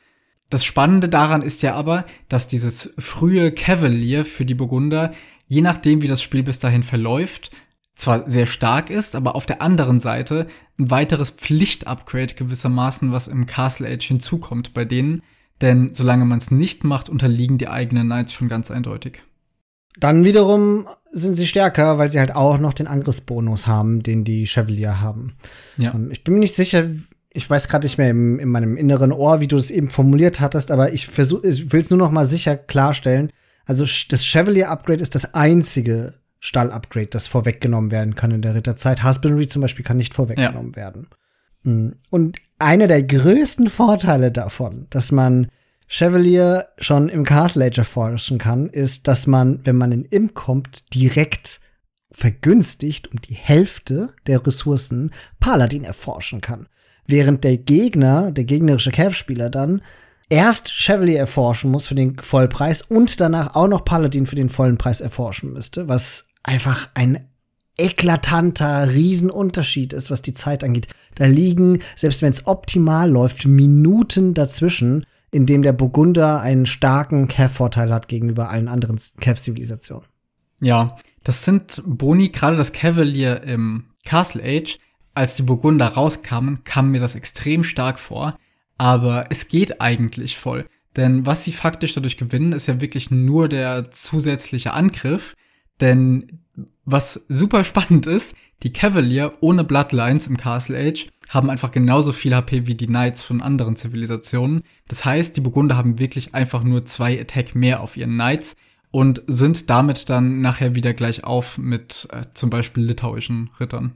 Das 0.50 0.66
Spannende 0.66 1.10
daran 1.10 1.42
ist 1.42 1.62
ja 1.62 1.76
aber, 1.76 2.06
dass 2.28 2.48
dieses 2.48 2.94
frühe 2.98 3.52
Cavalier 3.52 4.26
für 4.26 4.46
die 4.46 4.56
Burgunder, 4.56 5.14
je 5.48 5.62
nachdem 5.62 6.02
wie 6.02 6.08
das 6.08 6.22
Spiel 6.22 6.44
bis 6.44 6.60
dahin 6.60 6.84
verläuft, 6.84 7.52
zwar 7.96 8.30
sehr 8.30 8.46
stark 8.46 8.90
ist, 8.90 9.16
aber 9.16 9.36
auf 9.36 9.46
der 9.46 9.62
anderen 9.62 10.00
Seite 10.00 10.48
ein 10.80 10.90
weiteres 10.90 11.32
Pflichtupgrade 11.32 12.34
gewissermaßen, 12.34 13.12
was 13.12 13.28
im 13.28 13.46
Castle 13.46 13.88
Age 13.88 14.06
hinzukommt 14.08 14.74
bei 14.74 14.86
denen. 14.86 15.22
Denn 15.62 15.94
solange 15.94 16.26
man 16.26 16.38
es 16.38 16.52
nicht 16.52 16.84
macht, 16.84 17.10
unterliegen 17.10 17.58
die 17.58 17.68
eigenen 17.68 18.08
Knights 18.08 18.34
schon 18.34 18.48
ganz 18.48 18.72
eindeutig. 18.72 19.22
Dann 19.98 20.24
wiederum 20.24 20.88
sind 21.12 21.36
sie 21.36 21.48
stärker, 21.48 21.98
weil 21.98 22.10
sie 22.10 22.20
halt 22.20 22.36
auch 22.36 22.60
noch 22.60 22.74
den 22.74 22.88
Angriffsbonus 22.88 23.68
haben, 23.68 24.04
den 24.04 24.24
die 24.24 24.46
Chevalier 24.46 25.02
haben. 25.02 25.36
Ja. 25.78 25.94
Ähm, 25.94 26.12
ich 26.12 26.24
bin 26.24 26.36
mir 26.36 26.42
nicht 26.42 26.56
sicher, 26.56 26.86
ich 27.32 27.50
weiß 27.50 27.68
gerade 27.68 27.86
nicht 27.86 27.98
mehr 27.98 28.10
im, 28.10 28.40
in 28.40 28.50
meinem 28.50 28.78
inneren 28.78 29.12
Ohr, 29.12 29.40
wie 29.40 29.48
du 29.48 29.56
das 29.56 29.72
eben 29.72 29.90
formuliert 29.90 30.40
hattest, 30.40 30.72
aber 30.72 30.94
ich 30.94 31.08
versuche, 31.08 31.48
ich 31.48 31.72
will 31.72 31.82
es 31.82 31.90
nur 31.90 32.00
noch 32.00 32.12
mal 32.12 32.26
sicher 32.26 32.58
klarstellen. 32.58 33.32
Also 33.66 33.86
das 34.10 34.26
Chevalier 34.26 34.70
Upgrade 34.70 35.02
ist 35.02 35.16
das 35.16 35.34
einzige 35.34 36.16
Stall-Upgrade, 36.40 37.08
das 37.08 37.28
vorweggenommen 37.28 37.92
werden 37.92 38.16
kann 38.16 38.32
in 38.32 38.42
der 38.42 38.56
Ritterzeit. 38.56 39.04
Husbandry 39.04 39.48
zum 39.48 39.62
Beispiel 39.62 39.86
kann 39.86 39.98
nicht 39.98 40.14
vorweggenommen 40.14 40.72
ja. 40.72 40.78
werden. 40.78 41.08
Hm. 41.64 41.96
Und 42.10 42.38
einer 42.58 42.88
der 42.88 43.04
größten 43.04 43.70
Vorteile 43.70 44.32
davon, 44.32 44.88
dass 44.90 45.12
man 45.12 45.48
Chevalier 45.92 46.68
schon 46.78 47.10
im 47.10 47.26
Castle 47.26 47.66
Age 47.66 47.80
erforschen 47.80 48.38
kann, 48.38 48.70
ist, 48.70 49.08
dass 49.08 49.26
man, 49.26 49.60
wenn 49.66 49.76
man 49.76 49.92
in 49.92 50.06
Imp 50.06 50.36
kommt, 50.36 50.94
direkt 50.94 51.60
vergünstigt 52.12 53.12
um 53.12 53.20
die 53.20 53.34
Hälfte 53.34 54.14
der 54.28 54.46
Ressourcen 54.46 55.12
Paladin 55.40 55.84
erforschen 55.84 56.42
kann. 56.42 56.68
Während 57.08 57.44
der 57.44 57.58
Gegner, 57.58 58.32
der 58.32 58.44
gegnerische 58.44 58.92
Cav-Spieler 58.92 59.50
dann 59.50 59.82
erst 60.30 60.70
Chevalier 60.70 61.18
erforschen 61.18 61.72
muss 61.72 61.88
für 61.88 61.96
den 61.96 62.20
Vollpreis 62.20 62.84
und 62.84 63.20
danach 63.20 63.56
auch 63.56 63.68
noch 63.68 63.84
Paladin 63.84 64.28
für 64.28 64.36
den 64.36 64.50
vollen 64.50 64.78
Preis 64.78 65.02
erforschen 65.02 65.54
müsste, 65.54 65.88
was 65.88 66.28
einfach 66.44 66.90
ein 66.94 67.28
eklatanter 67.78 68.90
Riesenunterschied 68.90 69.94
ist, 69.94 70.12
was 70.12 70.22
die 70.22 70.36
Zeit 70.36 70.64
angeht. 70.64 70.88
Da 71.16 71.26
liegen, 71.26 71.80
selbst 71.96 72.22
wenn 72.22 72.32
es 72.32 72.46
optimal 72.46 73.10
läuft, 73.10 73.46
Minuten 73.46 74.36
dazwischen, 74.36 75.06
in 75.32 75.46
dem 75.46 75.62
der 75.62 75.74
Burgunder 75.74 76.42
einen 76.42 76.66
starken 76.66 77.28
Cav-Vorteil 77.28 77.94
hat 77.94 78.08
gegenüber 78.08 78.50
allen 78.50 78.68
anderen 78.68 78.98
Cav-Zivilisationen. 79.20 80.08
Ja, 80.62 80.98
das 81.24 81.46
sind 81.46 81.82
Boni, 81.86 82.30
gerade 82.30 82.58
das 82.58 82.74
Cavalier 82.74 83.44
im 83.44 83.86
Castle 84.06 84.44
Age, 84.44 84.80
als 85.14 85.36
die 85.36 85.44
Burgunder 85.44 85.88
rauskamen, 85.88 86.64
kam 86.64 86.92
mir 86.92 87.00
das 87.00 87.16
extrem 87.16 87.64
stark 87.64 88.00
vor. 88.00 88.38
Aber 88.78 89.28
es 89.30 89.48
geht 89.50 89.82
eigentlich 89.82 90.38
voll. 90.38 90.66
Denn 90.96 91.26
was 91.26 91.44
sie 91.44 91.52
faktisch 91.52 91.94
dadurch 91.94 92.18
gewinnen, 92.18 92.54
ist 92.54 92.68
ja 92.68 92.82
wirklich 92.82 93.12
nur 93.12 93.50
der 93.50 93.92
zusätzliche 93.92 94.74
Angriff. 94.74 95.36
Denn 95.82 96.40
was 96.86 97.26
super 97.30 97.64
spannend 97.64 98.08
ist, 98.08 98.36
die 98.64 98.74
Cavalier 98.74 99.34
ohne 99.42 99.64
Bloodlines 99.64 100.28
im 100.28 100.38
Castle 100.38 100.78
Age 100.78 101.08
haben 101.30 101.50
einfach 101.50 101.72
genauso 101.72 102.12
viel 102.12 102.36
HP 102.36 102.66
wie 102.66 102.76
die 102.76 102.88
Knights 102.88 103.24
von 103.24 103.42
anderen 103.42 103.76
Zivilisationen. 103.76 104.64
Das 104.88 105.06
heißt, 105.06 105.38
die 105.38 105.42
Burgunder 105.42 105.78
haben 105.78 106.00
wirklich 106.00 106.34
einfach 106.34 106.64
nur 106.64 106.86
zwei 106.86 107.20
Attack 107.20 107.56
mehr 107.56 107.82
auf 107.82 107.96
ihren 107.96 108.16
Knights 108.16 108.56
und 108.92 109.22
sind 109.28 109.70
damit 109.70 110.10
dann 110.10 110.42
nachher 110.42 110.76
wieder 110.76 110.94
gleich 110.94 111.24
auf 111.24 111.58
mit 111.58 112.08
äh, 112.12 112.22
zum 112.34 112.50
Beispiel 112.50 112.84
litauischen 112.84 113.52
Rittern. 113.60 113.94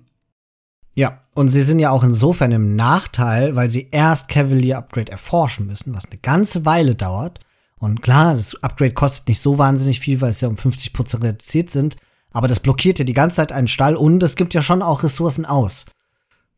Ja, 0.96 1.22
und 1.34 1.50
sie 1.50 1.64
sind 1.64 1.80
ja 1.80 1.90
auch 1.90 2.04
insofern 2.04 2.52
im 2.52 2.76
Nachteil, 2.76 3.56
weil 3.56 3.70
sie 3.70 3.90
erst 3.92 4.28
Cavalier 4.28 4.78
Upgrade 4.78 5.12
erforschen 5.12 5.66
müssen, 5.66 5.96
was 5.96 6.06
eine 6.06 6.20
ganze 6.20 6.66
Weile 6.66 6.94
dauert. 6.94 7.40
Und 7.80 8.04
klar, 8.04 8.36
das 8.36 8.62
Upgrade 8.64 8.94
kostet 8.94 9.28
nicht 9.28 9.40
so 9.40 9.58
wahnsinnig 9.58 10.00
viel, 10.00 10.22
weil 10.22 10.30
es 10.30 10.42
ja 10.42 10.48
um 10.48 10.56
50% 10.56 11.24
reduziert 11.24 11.72
sind. 11.72 11.98
Aber 12.34 12.48
das 12.48 12.60
blockiert 12.60 13.00
ja 13.00 13.06
die 13.06 13.14
ganze 13.14 13.38
Zeit 13.38 13.52
einen 13.52 13.68
Stall 13.68 13.96
und 13.96 14.22
es 14.22 14.36
gibt 14.36 14.54
ja 14.54 14.62
schon 14.62 14.82
auch 14.82 15.04
Ressourcen 15.04 15.46
aus. 15.46 15.86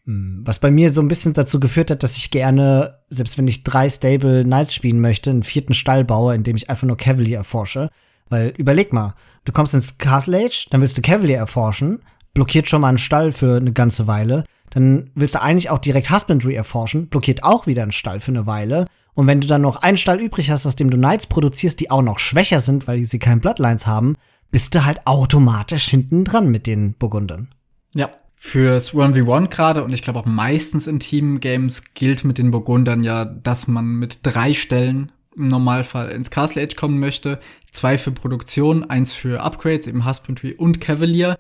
Hm, 0.06 0.42
was 0.46 0.60
bei 0.60 0.72
mir 0.72 0.92
so 0.92 1.02
ein 1.02 1.08
bisschen 1.08 1.34
dazu 1.34 1.60
geführt 1.60 1.92
hat, 1.92 2.02
dass 2.02 2.18
ich 2.18 2.32
gerne, 2.32 3.00
selbst 3.10 3.38
wenn 3.38 3.48
ich 3.48 3.64
drei 3.64 3.90
Stable 3.90 4.44
Knights 4.44 4.74
spielen 4.74 5.02
möchte, 5.02 5.30
einen 5.30 5.44
vierten 5.44 5.74
Stall 5.74 6.06
baue, 6.06 6.34
in 6.34 6.44
dem 6.44 6.56
ich 6.56 6.70
einfach 6.70 6.88
nur 6.88 6.98
Cavalier 6.98 7.38
erforsche. 7.38 7.90
Weil 8.30 8.54
überleg 8.58 8.94
mal, 8.94 9.14
du 9.44 9.52
kommst 9.52 9.74
ins 9.74 9.98
Castle 9.98 10.46
Age, 10.46 10.68
dann 10.72 10.82
willst 10.82 10.98
du 10.98 11.02
Cavalier 11.02 11.38
erforschen, 11.38 12.02
blockiert 12.34 12.68
schon 12.68 12.82
mal 12.82 12.90
einen 12.90 12.98
Stall 12.98 13.32
für 13.32 13.58
eine 13.58 13.74
ganze 13.74 14.08
Weile. 14.08 14.46
Dann 14.72 15.12
willst 15.16 15.36
du 15.36 15.42
eigentlich 15.42 15.70
auch 15.70 15.80
direkt 15.80 16.10
Husbandry 16.10 16.56
erforschen, 16.56 17.08
blockiert 17.08 17.44
auch 17.44 17.68
wieder 17.68 17.84
einen 17.84 17.92
Stall 17.92 18.20
für 18.20 18.32
eine 18.32 18.46
Weile. 18.46 18.88
Und 19.14 19.28
wenn 19.28 19.42
du 19.42 19.48
dann 19.48 19.62
noch 19.62 19.78
einen 19.78 19.98
Stall 19.98 20.20
übrig 20.20 20.52
hast, 20.52 20.66
aus 20.66 20.76
dem 20.76 20.90
du 20.90 20.98
Knights 20.98 21.28
produzierst, 21.28 21.80
die 21.80 21.90
auch 21.90 22.02
noch 22.02 22.20
schwächer 22.20 22.60
sind, 22.60 22.88
weil 22.88 23.06
sie 23.06 23.20
keinen 23.20 23.40
Bloodlines 23.40 23.88
haben, 23.88 24.18
bist 24.52 24.76
du 24.76 24.86
halt 24.86 25.06
automatisch 25.06 25.90
hinten 25.90 26.26
dran 26.26 26.50
mit 26.50 26.68
den 26.68 26.94
Burgundern. 26.94 27.50
Ja, 27.94 28.10
fürs 28.36 28.94
1v1 28.94 29.50
gerade 29.50 29.84
und 29.84 29.94
ich 29.94 30.02
glaube 30.02 30.20
auch 30.20 30.26
meistens 30.26 30.88
in 30.88 31.00
Team-Games 31.00 31.94
gilt 31.94 32.24
mit 32.24 32.38
den 32.38 32.52
Burgundern 32.52 33.04
ja, 33.04 33.26
dass 33.26 33.68
man 33.68 33.86
mit 33.86 34.20
drei 34.24 34.54
Stellen 34.54 35.12
im 35.36 35.48
Normalfall 35.48 36.10
ins 36.10 36.32
Castle 36.32 36.64
Age 36.64 36.76
kommen 36.76 37.00
möchte. 37.00 37.40
Zwei 37.72 37.98
für 37.98 38.12
Produktion, 38.12 38.90
eins 38.90 39.14
für 39.14 39.42
Upgrades, 39.42 39.88
eben 39.88 40.06
Husbandry 40.06 40.54
und 40.54 40.80
Cavalier. 40.80 41.38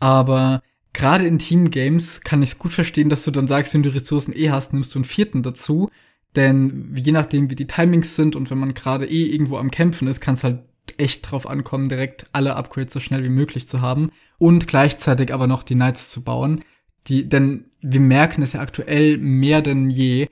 Aber 0.00 0.62
gerade 0.92 1.26
in 1.26 1.38
Team-Games 1.38 2.22
kann 2.22 2.42
ich 2.42 2.50
es 2.50 2.58
gut 2.58 2.72
verstehen, 2.72 3.08
dass 3.08 3.24
du 3.24 3.30
dann 3.30 3.48
sagst, 3.48 3.74
wenn 3.74 3.82
du 3.82 3.94
Ressourcen 3.94 4.36
eh 4.36 4.50
hast, 4.50 4.72
nimmst 4.72 4.94
du 4.94 4.98
einen 4.98 5.04
vierten 5.04 5.42
dazu. 5.42 5.90
Denn 6.34 6.94
je 6.96 7.12
nachdem, 7.12 7.50
wie 7.50 7.54
die 7.54 7.66
Timings 7.66 8.16
sind 8.16 8.36
und 8.36 8.50
wenn 8.50 8.58
man 8.58 8.74
gerade 8.74 9.06
eh 9.06 9.26
irgendwo 9.26 9.56
am 9.58 9.70
Kämpfen 9.70 10.08
ist, 10.08 10.20
kann 10.20 10.34
es 10.34 10.44
halt 10.44 10.58
echt 10.98 11.30
drauf 11.30 11.48
ankommen, 11.48 11.88
direkt 11.88 12.26
alle 12.32 12.56
Upgrades 12.56 12.92
so 12.92 13.00
schnell 13.00 13.22
wie 13.22 13.28
möglich 13.28 13.68
zu 13.68 13.80
haben 13.80 14.10
und 14.38 14.66
gleichzeitig 14.66 15.32
aber 15.32 15.46
noch 15.46 15.62
die 15.62 15.74
Knights 15.74 16.10
zu 16.10 16.22
bauen. 16.22 16.64
Die, 17.08 17.28
denn 17.28 17.66
wir 17.80 18.00
merken 18.00 18.42
es 18.42 18.54
ja 18.54 18.60
aktuell 18.60 19.18
mehr 19.18 19.62
denn 19.62 19.90
je 19.90 20.28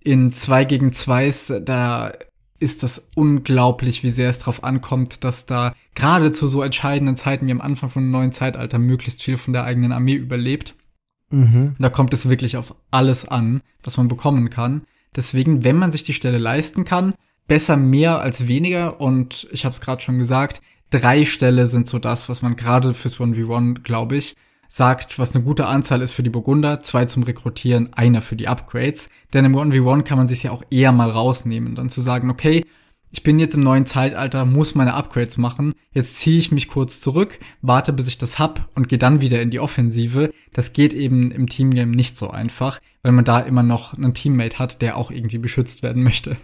in 0.00 0.32
2 0.32 0.64
gegen 0.64 0.92
2 0.92 1.60
da 1.64 2.12
ist 2.58 2.82
das 2.82 3.10
unglaublich, 3.14 4.02
wie 4.02 4.10
sehr 4.10 4.30
es 4.30 4.38
darauf 4.38 4.64
ankommt, 4.64 5.24
dass 5.24 5.46
da 5.46 5.74
gerade 5.94 6.30
zu 6.30 6.46
so 6.46 6.62
entscheidenden 6.62 7.16
Zeiten 7.16 7.46
wie 7.46 7.52
am 7.52 7.60
Anfang 7.60 7.90
von 7.90 8.02
einem 8.02 8.12
neuen 8.12 8.32
Zeitalter 8.32 8.78
möglichst 8.78 9.22
viel 9.22 9.36
von 9.36 9.52
der 9.52 9.64
eigenen 9.64 9.92
Armee 9.92 10.14
überlebt. 10.14 10.74
Mhm. 11.30 11.76
Da 11.78 11.90
kommt 11.90 12.14
es 12.14 12.28
wirklich 12.28 12.56
auf 12.56 12.74
alles 12.90 13.26
an, 13.26 13.60
was 13.82 13.96
man 13.96 14.08
bekommen 14.08 14.50
kann. 14.50 14.82
Deswegen, 15.14 15.64
wenn 15.64 15.76
man 15.76 15.92
sich 15.92 16.02
die 16.02 16.12
Stelle 16.12 16.38
leisten 16.38 16.84
kann, 16.84 17.14
besser 17.46 17.76
mehr 17.76 18.20
als 18.20 18.48
weniger. 18.48 19.00
Und 19.00 19.48
ich 19.52 19.64
habe 19.64 19.72
es 19.72 19.80
gerade 19.80 20.02
schon 20.02 20.18
gesagt, 20.18 20.60
drei 20.90 21.24
Ställe 21.24 21.66
sind 21.66 21.86
so 21.86 21.98
das, 21.98 22.28
was 22.28 22.42
man 22.42 22.56
gerade 22.56 22.94
fürs 22.94 23.18
1v1, 23.18 23.82
glaube 23.82 24.16
ich, 24.16 24.34
sagt, 24.68 25.18
was 25.18 25.34
eine 25.34 25.44
gute 25.44 25.66
Anzahl 25.66 26.02
ist 26.02 26.12
für 26.12 26.22
die 26.22 26.30
Burgunder, 26.30 26.80
zwei 26.80 27.04
zum 27.04 27.22
Rekrutieren, 27.22 27.92
einer 27.92 28.20
für 28.20 28.36
die 28.36 28.48
Upgrades. 28.48 29.08
Denn 29.32 29.44
im 29.44 29.56
1v1 29.56 30.02
kann 30.02 30.18
man 30.18 30.28
sich 30.28 30.44
ja 30.44 30.50
auch 30.50 30.64
eher 30.70 30.92
mal 30.92 31.10
rausnehmen, 31.10 31.74
dann 31.74 31.88
zu 31.88 32.00
sagen, 32.00 32.30
okay, 32.30 32.64
ich 33.12 33.22
bin 33.22 33.38
jetzt 33.38 33.54
im 33.54 33.62
neuen 33.62 33.86
Zeitalter, 33.86 34.44
muss 34.44 34.74
meine 34.74 34.94
Upgrades 34.94 35.38
machen, 35.38 35.74
jetzt 35.92 36.16
ziehe 36.16 36.38
ich 36.38 36.52
mich 36.52 36.68
kurz 36.68 37.00
zurück, 37.00 37.38
warte 37.62 37.92
bis 37.92 38.08
ich 38.08 38.18
das 38.18 38.38
hab 38.38 38.68
und 38.74 38.88
gehe 38.88 38.98
dann 38.98 39.20
wieder 39.20 39.40
in 39.40 39.50
die 39.50 39.60
Offensive. 39.60 40.32
Das 40.52 40.72
geht 40.72 40.92
eben 40.92 41.30
im 41.30 41.48
Teamgame 41.48 41.92
nicht 41.92 42.16
so 42.16 42.30
einfach, 42.30 42.80
weil 43.02 43.12
man 43.12 43.24
da 43.24 43.38
immer 43.38 43.62
noch 43.62 43.94
einen 43.94 44.12
Teammate 44.12 44.58
hat, 44.58 44.82
der 44.82 44.96
auch 44.96 45.10
irgendwie 45.10 45.38
beschützt 45.38 45.82
werden 45.82 46.02
möchte. 46.02 46.36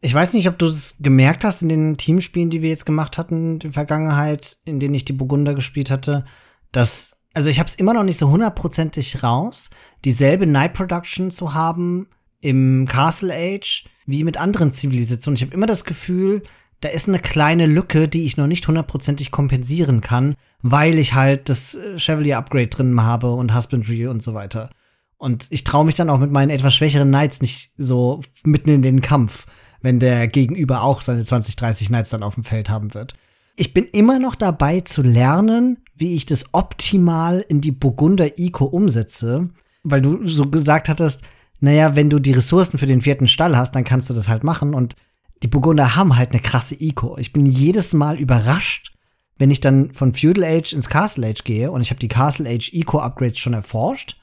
Ich 0.00 0.12
weiß 0.12 0.34
nicht, 0.34 0.48
ob 0.48 0.58
du 0.58 0.66
es 0.66 0.96
gemerkt 1.00 1.44
hast 1.44 1.62
in 1.62 1.68
den 1.68 1.96
Teamspielen, 1.96 2.50
die 2.50 2.62
wir 2.62 2.68
jetzt 2.68 2.86
gemacht 2.86 3.18
hatten 3.18 3.54
in 3.54 3.58
der 3.60 3.72
Vergangenheit, 3.72 4.58
in 4.64 4.78
denen 4.78 4.94
ich 4.94 5.04
die 5.04 5.12
Burgunder 5.12 5.54
gespielt 5.54 5.90
hatte, 5.90 6.24
dass 6.70 7.16
also 7.36 7.50
ich 7.50 7.58
habe 7.58 7.68
es 7.68 7.74
immer 7.74 7.92
noch 7.92 8.02
nicht 8.02 8.16
so 8.16 8.30
hundertprozentig 8.30 9.22
raus, 9.22 9.68
dieselbe 10.06 10.46
Night 10.46 10.72
Production 10.72 11.30
zu 11.30 11.52
haben 11.52 12.08
im 12.40 12.88
Castle 12.88 13.34
Age 13.34 13.84
wie 14.06 14.24
mit 14.24 14.38
anderen 14.38 14.72
Zivilisationen. 14.72 15.36
Ich 15.36 15.42
habe 15.42 15.52
immer 15.52 15.66
das 15.66 15.84
Gefühl, 15.84 16.42
da 16.80 16.88
ist 16.88 17.08
eine 17.08 17.18
kleine 17.18 17.66
Lücke, 17.66 18.08
die 18.08 18.24
ich 18.24 18.38
noch 18.38 18.46
nicht 18.46 18.66
hundertprozentig 18.66 19.32
kompensieren 19.32 20.00
kann, 20.00 20.34
weil 20.62 20.98
ich 20.98 21.12
halt 21.12 21.50
das 21.50 21.74
äh, 21.74 21.98
Chevalier 21.98 22.38
Upgrade 22.38 22.68
drin 22.68 23.02
habe 23.02 23.32
und 23.32 23.54
Husbandry 23.54 24.06
und 24.06 24.22
so 24.22 24.32
weiter. 24.32 24.70
Und 25.18 25.46
ich 25.50 25.62
traue 25.62 25.84
mich 25.84 25.94
dann 25.94 26.08
auch 26.08 26.18
mit 26.18 26.30
meinen 26.30 26.50
etwas 26.50 26.74
schwächeren 26.74 27.08
Knights 27.08 27.42
nicht 27.42 27.72
so 27.76 28.22
mitten 28.44 28.70
in 28.70 28.80
den 28.80 29.02
Kampf, 29.02 29.44
wenn 29.86 30.00
der 30.00 30.26
Gegenüber 30.26 30.82
auch 30.82 31.00
seine 31.00 31.24
20, 31.24 31.54
30 31.54 31.86
Knights 31.86 32.10
dann 32.10 32.24
auf 32.24 32.34
dem 32.34 32.42
Feld 32.42 32.68
haben 32.68 32.92
wird. 32.92 33.14
Ich 33.54 33.72
bin 33.72 33.84
immer 33.84 34.18
noch 34.18 34.34
dabei 34.34 34.80
zu 34.80 35.00
lernen, 35.00 35.78
wie 35.94 36.16
ich 36.16 36.26
das 36.26 36.46
optimal 36.52 37.46
in 37.48 37.60
die 37.60 37.70
Burgunder 37.70 38.36
Eco 38.36 38.64
umsetze, 38.64 39.50
weil 39.84 40.02
du 40.02 40.26
so 40.26 40.50
gesagt 40.50 40.88
hattest, 40.88 41.22
naja, 41.60 41.94
wenn 41.94 42.10
du 42.10 42.18
die 42.18 42.32
Ressourcen 42.32 42.78
für 42.78 42.86
den 42.86 43.00
vierten 43.00 43.28
Stall 43.28 43.56
hast, 43.56 43.76
dann 43.76 43.84
kannst 43.84 44.10
du 44.10 44.14
das 44.14 44.28
halt 44.28 44.42
machen 44.42 44.74
und 44.74 44.96
die 45.44 45.48
Burgunder 45.48 45.94
haben 45.94 46.16
halt 46.16 46.32
eine 46.32 46.42
krasse 46.42 46.74
Eco. 46.74 47.16
Ich 47.18 47.32
bin 47.32 47.46
jedes 47.46 47.92
Mal 47.92 48.18
überrascht, 48.18 48.92
wenn 49.38 49.52
ich 49.52 49.60
dann 49.60 49.92
von 49.92 50.14
Feudal 50.14 50.42
Age 50.42 50.72
ins 50.72 50.88
Castle 50.88 51.28
Age 51.28 51.44
gehe 51.44 51.70
und 51.70 51.80
ich 51.80 51.90
habe 51.90 52.00
die 52.00 52.08
Castle 52.08 52.50
Age 52.50 52.72
Eco 52.72 52.98
Upgrades 52.98 53.38
schon 53.38 53.54
erforscht, 53.54 54.16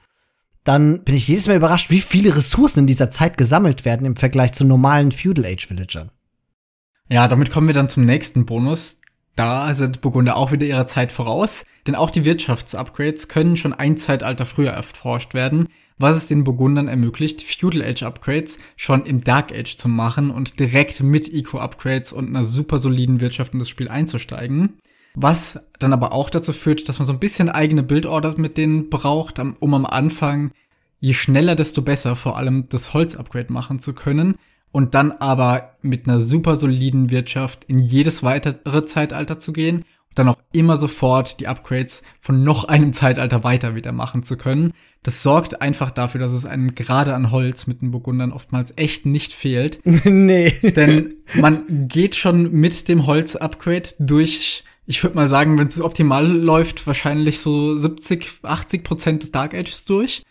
dann 0.63 1.03
bin 1.03 1.15
ich 1.15 1.27
jedes 1.27 1.47
Mal 1.47 1.57
überrascht, 1.57 1.89
wie 1.89 1.99
viele 1.99 2.35
Ressourcen 2.35 2.79
in 2.79 2.87
dieser 2.87 3.11
Zeit 3.11 3.37
gesammelt 3.37 3.85
werden 3.85 4.05
im 4.05 4.15
Vergleich 4.15 4.53
zu 4.53 4.65
normalen 4.65 5.11
Feudal 5.11 5.45
Age 5.45 5.67
Villagern. 5.69 6.11
Ja, 7.09 7.27
damit 7.27 7.51
kommen 7.51 7.67
wir 7.67 7.73
dann 7.73 7.89
zum 7.89 8.05
nächsten 8.05 8.45
Bonus, 8.45 9.01
da 9.35 9.73
sind 9.73 10.01
Burgunder 10.01 10.37
auch 10.37 10.51
wieder 10.51 10.67
ihrer 10.67 10.85
Zeit 10.85 11.11
voraus, 11.11 11.65
denn 11.87 11.95
auch 11.95 12.11
die 12.11 12.23
Wirtschaftsupgrades 12.23 13.27
können 13.27 13.57
schon 13.57 13.73
ein 13.73 13.97
Zeitalter 13.97 14.45
früher 14.45 14.71
erforscht 14.71 15.33
werden, 15.33 15.67
was 15.97 16.17
es 16.17 16.27
den 16.27 16.43
Burgundern 16.43 16.87
ermöglicht, 16.87 17.41
Feudal 17.41 17.83
Age 17.83 18.03
Upgrades 18.03 18.59
schon 18.75 19.05
im 19.05 19.23
Dark 19.23 19.51
Age 19.51 19.77
zu 19.77 19.87
machen 19.87 20.29
und 20.29 20.59
direkt 20.59 21.01
mit 21.01 21.31
Eco-Upgrades 21.33 22.13
und 22.13 22.27
einer 22.27 22.43
super 22.43 22.77
soliden 22.77 23.21
Wirtschaft 23.21 23.53
in 23.53 23.59
das 23.59 23.69
Spiel 23.69 23.89
einzusteigen. 23.89 24.77
Was 25.15 25.69
dann 25.79 25.93
aber 25.93 26.11
auch 26.11 26.29
dazu 26.29 26.53
führt, 26.53 26.89
dass 26.89 26.99
man 26.99 27.05
so 27.05 27.13
ein 27.13 27.19
bisschen 27.19 27.49
eigene 27.49 27.83
Bildorders 27.83 28.37
mit 28.37 28.57
denen 28.57 28.89
braucht, 28.89 29.39
um 29.39 29.73
am 29.73 29.85
Anfang 29.85 30.51
je 30.99 31.13
schneller, 31.13 31.55
desto 31.55 31.81
besser 31.81 32.15
vor 32.15 32.37
allem 32.37 32.69
das 32.69 32.93
Holz-Upgrade 32.93 33.51
machen 33.51 33.79
zu 33.79 33.93
können 33.93 34.35
und 34.71 34.95
dann 34.95 35.11
aber 35.11 35.75
mit 35.81 36.07
einer 36.07 36.19
super 36.19 36.55
soliden 36.55 37.09
Wirtschaft 37.09 37.65
in 37.65 37.77
jedes 37.77 38.23
weitere 38.23 38.85
Zeitalter 38.85 39.37
zu 39.37 39.53
gehen 39.53 39.77
und 39.77 40.19
dann 40.19 40.29
auch 40.29 40.37
immer 40.51 40.77
sofort 40.77 41.39
die 41.39 41.47
Upgrades 41.47 42.03
von 42.19 42.43
noch 42.43 42.63
einem 42.65 42.93
Zeitalter 42.93 43.43
weiter 43.43 43.75
wieder 43.75 43.91
machen 43.91 44.23
zu 44.23 44.37
können. 44.37 44.73
Das 45.03 45.21
sorgt 45.21 45.61
einfach 45.61 45.91
dafür, 45.91 46.21
dass 46.21 46.31
es 46.31 46.45
einem 46.45 46.73
gerade 46.73 47.13
an 47.13 47.31
Holz 47.31 47.67
mit 47.67 47.81
den 47.81 47.91
Burgundern 47.91 48.31
oftmals 48.31 48.73
echt 48.77 49.05
nicht 49.05 49.33
fehlt. 49.33 49.79
nee. 50.05 50.53
Denn 50.61 51.15
man 51.35 51.87
geht 51.87 52.15
schon 52.15 52.51
mit 52.51 52.87
dem 52.87 53.05
Holz-Upgrade 53.05 53.89
durch 53.99 54.63
ich 54.85 55.01
würde 55.03 55.15
mal 55.15 55.27
sagen, 55.27 55.57
wenn 55.57 55.67
es 55.67 55.79
optimal 55.79 56.27
läuft, 56.27 56.85
wahrscheinlich 56.85 57.39
so 57.39 57.75
70, 57.75 58.39
80 58.43 58.83
Prozent 58.83 59.23
des 59.23 59.31
Dark 59.31 59.53
Ages 59.53 59.85
durch 59.85 60.23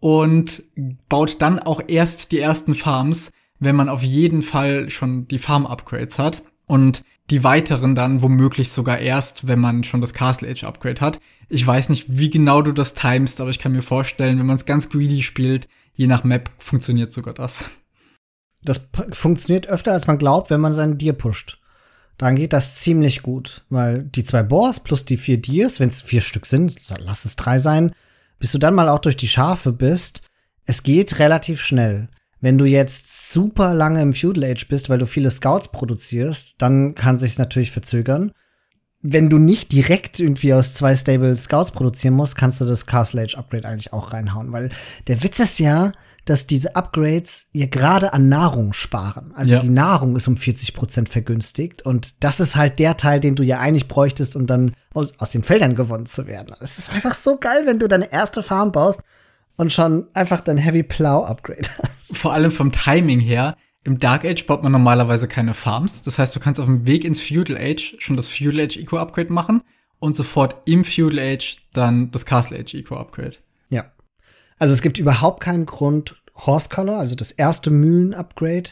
und 0.00 0.62
baut 1.08 1.40
dann 1.40 1.58
auch 1.58 1.80
erst 1.86 2.32
die 2.32 2.38
ersten 2.38 2.74
Farms, 2.74 3.30
wenn 3.58 3.76
man 3.76 3.88
auf 3.88 4.02
jeden 4.02 4.42
Fall 4.42 4.90
schon 4.90 5.26
die 5.28 5.38
Farm-Upgrades 5.38 6.18
hat 6.18 6.42
und 6.66 7.02
die 7.30 7.42
weiteren 7.42 7.94
dann 7.94 8.22
womöglich 8.22 8.70
sogar 8.70 8.98
erst, 8.98 9.48
wenn 9.48 9.58
man 9.58 9.82
schon 9.82 10.00
das 10.00 10.14
Castle 10.14 10.48
Age 10.48 10.64
Upgrade 10.64 11.00
hat. 11.00 11.20
Ich 11.48 11.66
weiß 11.66 11.88
nicht, 11.88 12.04
wie 12.08 12.30
genau 12.30 12.62
du 12.62 12.72
das 12.72 12.94
timest, 12.94 13.40
aber 13.40 13.50
ich 13.50 13.58
kann 13.58 13.72
mir 13.72 13.82
vorstellen, 13.82 14.38
wenn 14.38 14.46
man 14.46 14.56
es 14.56 14.66
ganz 14.66 14.90
greedy 14.90 15.22
spielt, 15.22 15.68
je 15.94 16.06
nach 16.06 16.22
Map 16.22 16.50
funktioniert 16.58 17.12
sogar 17.12 17.34
das. 17.34 17.70
Das 18.62 18.80
funktioniert 19.12 19.66
öfter, 19.68 19.92
als 19.92 20.06
man 20.06 20.18
glaubt, 20.18 20.50
wenn 20.50 20.60
man 20.60 20.74
seinen 20.74 20.98
Deer 20.98 21.14
pusht. 21.14 21.58
Dann 22.18 22.36
geht 22.36 22.52
das 22.52 22.80
ziemlich 22.80 23.22
gut, 23.22 23.62
weil 23.68 24.04
die 24.04 24.24
zwei 24.24 24.42
Boars 24.42 24.80
plus 24.80 25.04
die 25.04 25.18
vier 25.18 25.40
Deers, 25.40 25.80
wenn 25.80 25.88
es 25.88 26.00
vier 26.00 26.22
Stück 26.22 26.46
sind, 26.46 26.76
lass 26.98 27.24
es 27.24 27.36
drei 27.36 27.58
sein, 27.58 27.92
bis 28.38 28.52
du 28.52 28.58
dann 28.58 28.74
mal 28.74 28.88
auch 28.88 29.00
durch 29.00 29.16
die 29.16 29.28
Schafe 29.28 29.72
bist, 29.72 30.22
es 30.64 30.82
geht 30.82 31.18
relativ 31.18 31.60
schnell. 31.60 32.08
Wenn 32.40 32.58
du 32.58 32.64
jetzt 32.64 33.32
super 33.32 33.74
lange 33.74 34.02
im 34.02 34.14
Feudal 34.14 34.44
Age 34.44 34.68
bist, 34.68 34.88
weil 34.88 34.98
du 34.98 35.06
viele 35.06 35.30
Scouts 35.30 35.68
produzierst, 35.68 36.56
dann 36.58 36.94
kann 36.94 37.18
sich's 37.18 37.38
natürlich 37.38 37.70
verzögern. 37.70 38.32
Wenn 39.02 39.30
du 39.30 39.38
nicht 39.38 39.72
direkt 39.72 40.18
irgendwie 40.20 40.52
aus 40.52 40.74
zwei 40.74 40.96
Stable 40.96 41.36
Scouts 41.36 41.70
produzieren 41.70 42.14
musst, 42.14 42.36
kannst 42.36 42.60
du 42.60 42.64
das 42.64 42.86
Castle 42.86 43.22
Age 43.22 43.36
Upgrade 43.36 43.68
eigentlich 43.68 43.92
auch 43.92 44.12
reinhauen, 44.12 44.52
weil 44.52 44.70
der 45.06 45.22
Witz 45.22 45.38
ist 45.38 45.58
ja, 45.58 45.92
dass 46.26 46.46
diese 46.46 46.74
Upgrades 46.76 47.48
ihr 47.52 47.68
gerade 47.68 48.12
an 48.12 48.28
Nahrung 48.28 48.72
sparen. 48.72 49.32
Also 49.34 49.54
ja. 49.54 49.60
die 49.60 49.68
Nahrung 49.68 50.16
ist 50.16 50.28
um 50.28 50.36
40 50.36 50.74
Prozent 50.74 51.08
vergünstigt 51.08 51.82
und 51.82 52.22
das 52.22 52.40
ist 52.40 52.56
halt 52.56 52.78
der 52.80 52.96
Teil, 52.96 53.20
den 53.20 53.36
du 53.36 53.42
ja 53.42 53.60
eigentlich 53.60 53.88
bräuchtest, 53.88 54.36
um 54.36 54.46
dann 54.46 54.74
aus, 54.92 55.14
aus 55.18 55.30
den 55.30 55.44
Feldern 55.44 55.76
gewonnen 55.76 56.06
zu 56.06 56.26
werden. 56.26 56.54
Es 56.60 56.78
ist 56.78 56.92
einfach 56.92 57.14
so 57.14 57.36
geil, 57.36 57.62
wenn 57.64 57.78
du 57.78 57.88
deine 57.88 58.12
erste 58.12 58.42
Farm 58.42 58.72
baust 58.72 59.02
und 59.56 59.72
schon 59.72 60.08
einfach 60.14 60.40
dein 60.40 60.58
Heavy 60.58 60.82
Plow 60.82 61.24
Upgrade 61.24 61.68
hast. 61.82 62.16
Vor 62.16 62.34
allem 62.34 62.50
vom 62.50 62.72
Timing 62.72 63.20
her. 63.20 63.56
Im 63.84 64.00
Dark 64.00 64.24
Age 64.24 64.44
baut 64.46 64.64
man 64.64 64.72
normalerweise 64.72 65.28
keine 65.28 65.54
Farms. 65.54 66.02
Das 66.02 66.18
heißt, 66.18 66.34
du 66.34 66.40
kannst 66.40 66.60
auf 66.60 66.66
dem 66.66 66.86
Weg 66.86 67.04
ins 67.04 67.20
Feudal 67.20 67.56
Age 67.56 67.94
schon 68.00 68.16
das 68.16 68.26
Feudal 68.26 68.64
Age 68.64 68.78
Eco 68.78 68.98
Upgrade 68.98 69.32
machen 69.32 69.62
und 70.00 70.16
sofort 70.16 70.56
im 70.64 70.82
Feudal 70.82 71.20
Age 71.20 71.58
dann 71.72 72.10
das 72.10 72.26
Castle 72.26 72.58
Age 72.58 72.74
Eco 72.74 72.96
Upgrade. 72.96 73.36
Also 74.58 74.72
es 74.72 74.82
gibt 74.82 74.98
überhaupt 74.98 75.40
keinen 75.40 75.66
Grund, 75.66 76.16
Horse 76.34 76.68
Color, 76.68 76.98
also 76.98 77.14
das 77.14 77.32
erste 77.32 77.70
Mühlen-Upgrade, 77.70 78.70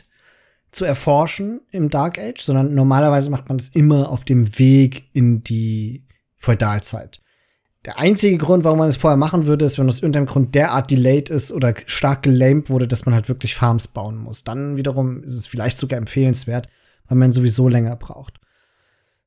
zu 0.71 0.85
erforschen 0.85 1.61
im 1.71 1.89
Dark 1.89 2.19
Age, 2.19 2.41
sondern 2.41 2.75
normalerweise 2.75 3.31
macht 3.31 3.49
man 3.49 3.59
das 3.59 3.69
immer 3.69 4.11
auf 4.11 4.25
dem 4.25 4.59
Weg 4.59 5.05
in 5.13 5.45
die 5.45 6.05
Feudalzeit. 6.37 7.21
Der 7.85 7.99
einzige 7.99 8.39
Grund, 8.39 8.65
warum 8.65 8.79
man 8.79 8.89
es 8.89 8.97
vorher 8.97 9.19
machen 9.19 9.47
würde, 9.47 9.67
ist, 9.67 9.79
wenn 9.79 9.89
aus 9.89 9.99
irgendeinem 9.99 10.27
Grund 10.27 10.55
derart 10.55 10.91
delayed 10.91 11.29
ist 11.29 11.53
oder 11.53 11.75
stark 11.87 12.23
gelamed 12.23 12.71
wurde, 12.71 12.89
dass 12.89 13.05
man 13.05 13.15
halt 13.15 13.29
wirklich 13.29 13.55
Farms 13.55 13.89
bauen 13.89 14.17
muss. 14.17 14.43
Dann 14.43 14.77
wiederum 14.77 15.23
ist 15.23 15.35
es 15.35 15.47
vielleicht 15.47 15.77
sogar 15.77 15.99
empfehlenswert, 15.99 16.69
weil 17.07 17.19
man 17.19 17.33
sowieso 17.33 17.69
länger 17.69 17.97
braucht. 17.97 18.41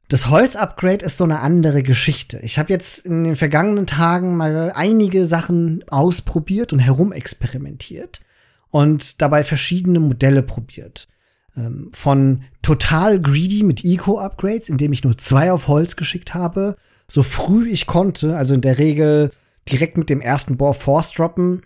Das 0.09 0.29
Holz-Upgrade 0.29 1.03
ist 1.03 1.17
so 1.17 1.25
eine 1.25 1.41
andere 1.41 1.83
Geschichte. 1.83 2.39
Ich 2.41 2.57
habe 2.57 2.71
jetzt 2.71 3.05
in 3.05 3.25
den 3.25 3.35
vergangenen 3.35 3.87
Tagen 3.87 4.37
mal 4.37 4.71
einige 4.73 5.25
Sachen 5.25 5.83
ausprobiert 5.89 6.71
und 6.71 6.79
herumexperimentiert 6.79 8.21
und 8.69 9.21
dabei 9.21 9.43
verschiedene 9.43 9.99
Modelle 9.99 10.43
probiert. 10.43 11.09
Ähm, 11.57 11.89
von 11.93 12.43
total 12.61 13.19
greedy 13.19 13.63
mit 13.63 13.83
Eco-Upgrades, 13.83 14.69
indem 14.69 14.93
ich 14.93 15.03
nur 15.03 15.17
zwei 15.17 15.51
auf 15.51 15.67
Holz 15.67 15.97
geschickt 15.97 16.33
habe, 16.33 16.77
so 17.09 17.21
früh 17.21 17.69
ich 17.69 17.85
konnte, 17.85 18.37
also 18.37 18.53
in 18.53 18.61
der 18.61 18.77
Regel 18.77 19.31
direkt 19.69 19.97
mit 19.97 20.09
dem 20.09 20.21
ersten 20.21 20.55
Bohr 20.55 20.73
Force 20.73 21.11
droppen, 21.11 21.63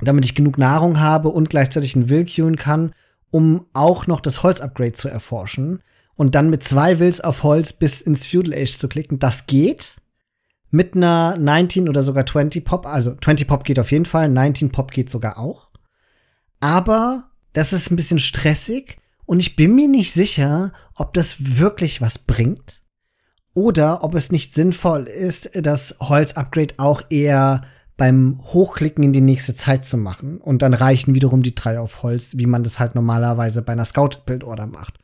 damit 0.00 0.24
ich 0.24 0.34
genug 0.34 0.56
Nahrung 0.56 0.98
habe 0.98 1.28
und 1.28 1.50
gleichzeitig 1.50 1.94
einen 1.94 2.08
Will 2.08 2.24
kann, 2.56 2.94
um 3.30 3.66
auch 3.74 4.06
noch 4.06 4.20
das 4.20 4.42
Holz-Upgrade 4.42 4.92
zu 4.92 5.08
erforschen 5.08 5.82
und 6.16 6.34
dann 6.34 6.50
mit 6.50 6.64
zwei 6.64 6.98
Wills 6.98 7.20
auf 7.20 7.42
Holz 7.42 7.72
bis 7.72 8.00
ins 8.00 8.26
Feudal 8.26 8.54
Age 8.54 8.76
zu 8.76 8.88
klicken, 8.88 9.18
das 9.18 9.46
geht. 9.46 9.96
Mit 10.70 10.96
einer 10.96 11.36
19 11.36 11.88
oder 11.88 12.02
sogar 12.02 12.26
20 12.26 12.64
Pop, 12.64 12.86
also 12.86 13.14
20 13.14 13.46
Pop 13.46 13.64
geht 13.64 13.78
auf 13.78 13.92
jeden 13.92 14.04
Fall, 14.04 14.28
19 14.28 14.72
Pop 14.72 14.90
geht 14.90 15.10
sogar 15.10 15.38
auch. 15.38 15.70
Aber 16.60 17.30
das 17.52 17.72
ist 17.72 17.90
ein 17.90 17.96
bisschen 17.96 18.18
stressig 18.18 18.98
und 19.24 19.40
ich 19.40 19.56
bin 19.56 19.74
mir 19.74 19.88
nicht 19.88 20.12
sicher, 20.12 20.72
ob 20.94 21.14
das 21.14 21.58
wirklich 21.58 22.00
was 22.00 22.18
bringt 22.18 22.82
oder 23.54 24.02
ob 24.04 24.14
es 24.14 24.32
nicht 24.32 24.52
sinnvoll 24.52 25.04
ist, 25.04 25.50
das 25.54 25.96
Holz-Upgrade 26.00 26.74
auch 26.78 27.02
eher 27.08 27.62
beim 27.96 28.40
Hochklicken 28.44 29.02
in 29.02 29.12
die 29.12 29.22
nächste 29.22 29.54
Zeit 29.54 29.84
zu 29.84 29.96
machen. 29.96 30.38
Und 30.38 30.60
dann 30.60 30.74
reichen 30.74 31.14
wiederum 31.14 31.42
die 31.42 31.54
drei 31.54 31.80
auf 31.80 32.02
Holz, 32.02 32.36
wie 32.36 32.46
man 32.46 32.62
das 32.62 32.78
halt 32.78 32.94
normalerweise 32.94 33.62
bei 33.62 33.72
einer 33.72 33.86
Scout-Build-Order 33.86 34.66
macht. 34.66 34.98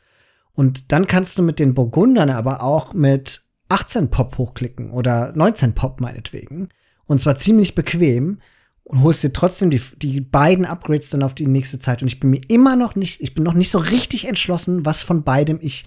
Und 0.55 0.93
dann 0.93 1.07
kannst 1.07 1.39
du 1.39 1.43
mit 1.43 1.59
den 1.59 1.75
Burgundern 1.75 2.31
aber 2.31 2.63
auch 2.63 2.93
mit 2.93 3.43
18 3.69 4.11
Pop 4.11 4.37
hochklicken 4.39 4.91
oder 4.91 5.33
19 5.35 5.75
Pop 5.75 6.01
meinetwegen. 6.01 6.69
Und 7.07 7.21
zwar 7.21 7.37
ziemlich 7.37 7.75
bequem 7.75 8.41
und 8.85 9.03
holst 9.03 9.23
dir 9.23 9.33
trotzdem 9.33 9.71
die, 9.71 9.81
die 9.97 10.21
beiden 10.21 10.65
Upgrades 10.65 11.11
dann 11.11 11.23
auf 11.23 11.35
die 11.35 11.47
nächste 11.47 11.79
Zeit. 11.79 12.03
Und 12.03 12.09
ich 12.09 12.21
bin 12.21 12.31
mir 12.31 12.41
immer 12.49 12.77
noch 12.77 12.95
nicht, 12.95 13.21
ich 13.21 13.35
bin 13.35 13.45
noch 13.45 13.55
nicht 13.55 13.71
so 13.71 13.79
richtig 13.79 14.27
entschlossen, 14.27 14.85
was 14.85 15.03
von 15.03 15.25
beidem 15.25 15.59
ich 15.63 15.87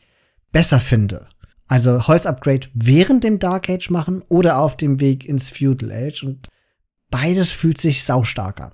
besser 0.52 0.80
finde. 0.80 1.28
Also 1.68 2.08
Holz-Upgrade 2.08 2.68
während 2.74 3.24
dem 3.24 3.40
Dark 3.40 3.70
Age 3.70 3.90
machen 3.90 4.24
oder 4.30 4.60
auf 4.60 4.78
dem 4.78 5.00
Weg 5.00 5.26
ins 5.26 5.50
Feudal 5.50 5.92
Age. 5.92 6.24
Und 6.24 6.48
beides 7.10 7.52
fühlt 7.52 7.80
sich 7.80 8.04
saustark 8.04 8.62
an. 8.62 8.72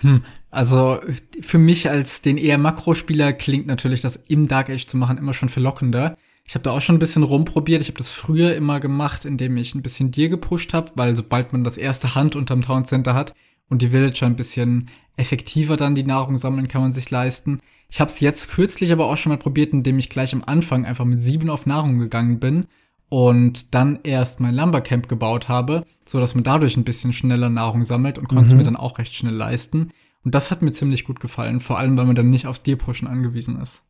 Hm, 0.00 0.22
also 0.50 1.00
für 1.40 1.58
mich 1.58 1.90
als 1.90 2.22
den 2.22 2.38
eher 2.38 2.58
Makrospieler 2.58 3.32
klingt 3.32 3.66
natürlich 3.66 4.00
das 4.00 4.16
im 4.16 4.46
Dark 4.46 4.70
Age 4.70 4.86
zu 4.86 4.96
machen 4.96 5.18
immer 5.18 5.34
schon 5.34 5.48
verlockender. 5.48 6.16
Ich 6.46 6.54
habe 6.54 6.64
da 6.64 6.72
auch 6.72 6.80
schon 6.80 6.96
ein 6.96 7.00
bisschen 7.00 7.22
rumprobiert. 7.22 7.80
Ich 7.80 7.88
habe 7.88 7.98
das 7.98 8.10
früher 8.10 8.56
immer 8.56 8.80
gemacht, 8.80 9.24
indem 9.24 9.56
ich 9.56 9.74
ein 9.74 9.82
bisschen 9.82 10.10
dir 10.10 10.28
gepusht 10.28 10.74
habe, 10.74 10.90
weil 10.96 11.14
sobald 11.14 11.52
man 11.52 11.62
das 11.62 11.76
erste 11.76 12.14
Hand 12.14 12.34
unterm 12.34 12.62
Town 12.62 12.84
Center 12.84 13.14
hat 13.14 13.34
und 13.68 13.82
die 13.82 13.92
Villager 13.92 14.26
ein 14.26 14.36
bisschen 14.36 14.90
effektiver 15.16 15.76
dann 15.76 15.94
die 15.94 16.02
Nahrung 16.02 16.38
sammeln, 16.38 16.66
kann 16.66 16.82
man 16.82 16.92
sich 16.92 17.10
leisten. 17.10 17.60
Ich 17.88 18.00
habe 18.00 18.10
es 18.10 18.20
jetzt 18.20 18.50
kürzlich 18.50 18.90
aber 18.90 19.06
auch 19.06 19.16
schon 19.16 19.30
mal 19.30 19.38
probiert, 19.38 19.72
indem 19.72 19.98
ich 19.98 20.08
gleich 20.08 20.32
am 20.32 20.42
Anfang 20.44 20.84
einfach 20.86 21.04
mit 21.04 21.22
sieben 21.22 21.50
auf 21.50 21.66
Nahrung 21.66 21.98
gegangen 21.98 22.40
bin 22.40 22.66
und 23.10 23.74
dann 23.74 23.98
erst 24.04 24.40
mein 24.40 24.54
Lumbercamp 24.54 25.08
gebaut 25.08 25.48
habe, 25.48 25.84
so 26.06 26.20
dass 26.20 26.34
man 26.34 26.44
dadurch 26.44 26.76
ein 26.76 26.84
bisschen 26.84 27.12
schneller 27.12 27.50
Nahrung 27.50 27.84
sammelt 27.84 28.16
und 28.16 28.28
konnte 28.28 28.44
es 28.44 28.52
mhm. 28.52 28.58
mir 28.58 28.64
dann 28.64 28.76
auch 28.76 28.98
recht 28.98 29.14
schnell 29.14 29.34
leisten. 29.34 29.90
Und 30.24 30.34
das 30.34 30.50
hat 30.50 30.62
mir 30.62 30.70
ziemlich 30.70 31.04
gut 31.04 31.18
gefallen, 31.18 31.60
vor 31.60 31.78
allem 31.78 31.96
weil 31.96 32.06
man 32.06 32.14
dann 32.14 32.30
nicht 32.30 32.46
aufs 32.46 32.62
Deer-Pushen 32.62 33.08
angewiesen 33.08 33.60
ist. 33.60 33.82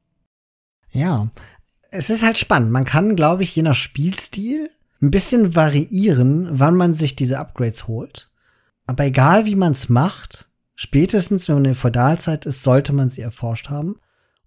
Ja, 0.91 1.29
es 1.91 2.09
ist 2.09 2.25
halt 2.25 2.39
spannend. 2.39 2.73
Man 2.73 2.87
kann, 2.87 3.15
glaube 3.15 3.43
ich, 3.43 3.55
je 3.55 3.63
nach 3.63 3.75
Spielstil 3.75 4.71
ein 5.03 5.11
bisschen 5.11 5.55
variieren, 5.55 6.49
wann 6.53 6.77
man 6.77 6.95
sich 6.95 7.15
diese 7.15 7.39
Upgrades 7.39 7.89
holt. 7.89 8.31
Aber 8.87 9.05
egal 9.05 9.45
wie 9.45 9.55
man 9.55 9.73
es 9.73 9.91
macht, 9.91 10.49
spätestens 10.75 11.47
wenn 11.47 11.57
man 11.57 11.65
in 11.65 11.71
der 11.73 11.77
Feudalzeit 11.77 12.47
ist, 12.47 12.63
sollte 12.63 12.95
man 12.95 13.11
sie 13.11 13.21
erforscht 13.21 13.69
haben. 13.69 13.97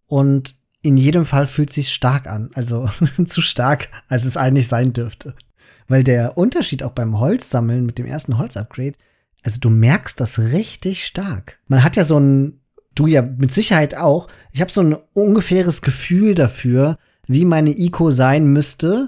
Und 0.07 0.55
in 0.83 0.97
jedem 0.97 1.25
Fall 1.25 1.47
fühlt 1.47 1.71
sich 1.71 1.91
stark 1.91 2.27
an. 2.27 2.51
Also 2.53 2.87
zu 3.25 3.41
stark, 3.41 3.89
als 4.07 4.25
es 4.25 4.37
eigentlich 4.37 4.67
sein 4.67 4.93
dürfte. 4.93 5.33
Weil 5.87 6.03
der 6.03 6.37
Unterschied 6.37 6.83
auch 6.83 6.91
beim 6.91 7.19
Holzsammeln 7.19 7.85
mit 7.85 7.97
dem 7.97 8.05
ersten 8.05 8.37
Holzupgrade, 8.37 8.93
also 9.43 9.59
du 9.59 9.69
merkst 9.69 10.19
das 10.19 10.39
richtig 10.39 11.05
stark. 11.05 11.57
Man 11.67 11.83
hat 11.83 11.95
ja 11.95 12.03
so 12.03 12.19
ein, 12.19 12.59
du 12.95 13.07
ja 13.07 13.21
mit 13.21 13.53
Sicherheit 13.53 13.95
auch, 13.95 14.27
ich 14.51 14.61
habe 14.61 14.71
so 14.71 14.81
ein 14.81 14.95
ungefähres 15.13 15.81
Gefühl 15.81 16.35
dafür, 16.35 16.97
wie 17.27 17.45
meine 17.45 17.71
ICO 17.71 18.11
sein 18.11 18.47
müsste, 18.47 19.07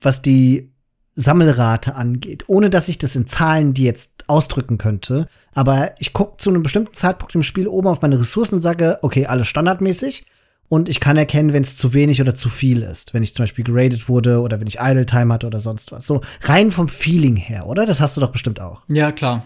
was 0.00 0.22
die 0.22 0.72
Sammelrate 1.16 1.94
angeht, 1.94 2.44
ohne 2.48 2.70
dass 2.70 2.88
ich 2.88 2.98
das 2.98 3.14
in 3.14 3.26
Zahlen 3.26 3.72
die 3.74 3.84
jetzt 3.84 4.24
ausdrücken 4.26 4.78
könnte. 4.78 5.28
Aber 5.52 5.94
ich 5.98 6.12
gucke 6.12 6.38
zu 6.38 6.50
einem 6.50 6.62
bestimmten 6.62 6.94
Zeitpunkt 6.94 7.34
im 7.34 7.42
Spiel 7.42 7.68
oben 7.68 7.88
auf 7.88 8.02
meine 8.02 8.18
Ressourcen 8.18 8.56
und 8.56 8.60
sage, 8.62 8.98
okay, 9.02 9.26
alles 9.26 9.48
standardmäßig 9.48 10.26
und 10.68 10.88
ich 10.88 11.00
kann 11.00 11.16
erkennen, 11.16 11.52
wenn 11.52 11.62
es 11.62 11.76
zu 11.76 11.94
wenig 11.94 12.20
oder 12.20 12.34
zu 12.34 12.48
viel 12.48 12.82
ist. 12.82 13.14
Wenn 13.14 13.22
ich 13.22 13.34
zum 13.34 13.44
Beispiel 13.44 13.64
geradet 13.64 14.08
wurde 14.08 14.40
oder 14.40 14.60
wenn 14.60 14.66
ich 14.66 14.78
Idle 14.80 15.06
Time 15.06 15.32
hatte 15.32 15.46
oder 15.46 15.60
sonst 15.60 15.92
was. 15.92 16.06
So 16.06 16.20
rein 16.42 16.70
vom 16.70 16.88
Feeling 16.88 17.36
her, 17.36 17.66
oder? 17.66 17.86
Das 17.86 18.00
hast 18.00 18.16
du 18.16 18.20
doch 18.20 18.32
bestimmt 18.32 18.60
auch. 18.60 18.82
Ja, 18.88 19.12
klar. 19.12 19.44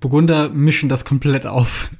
Burgunder 0.00 0.48
mischen 0.48 0.88
das 0.88 1.04
komplett 1.04 1.46
auf. 1.46 1.90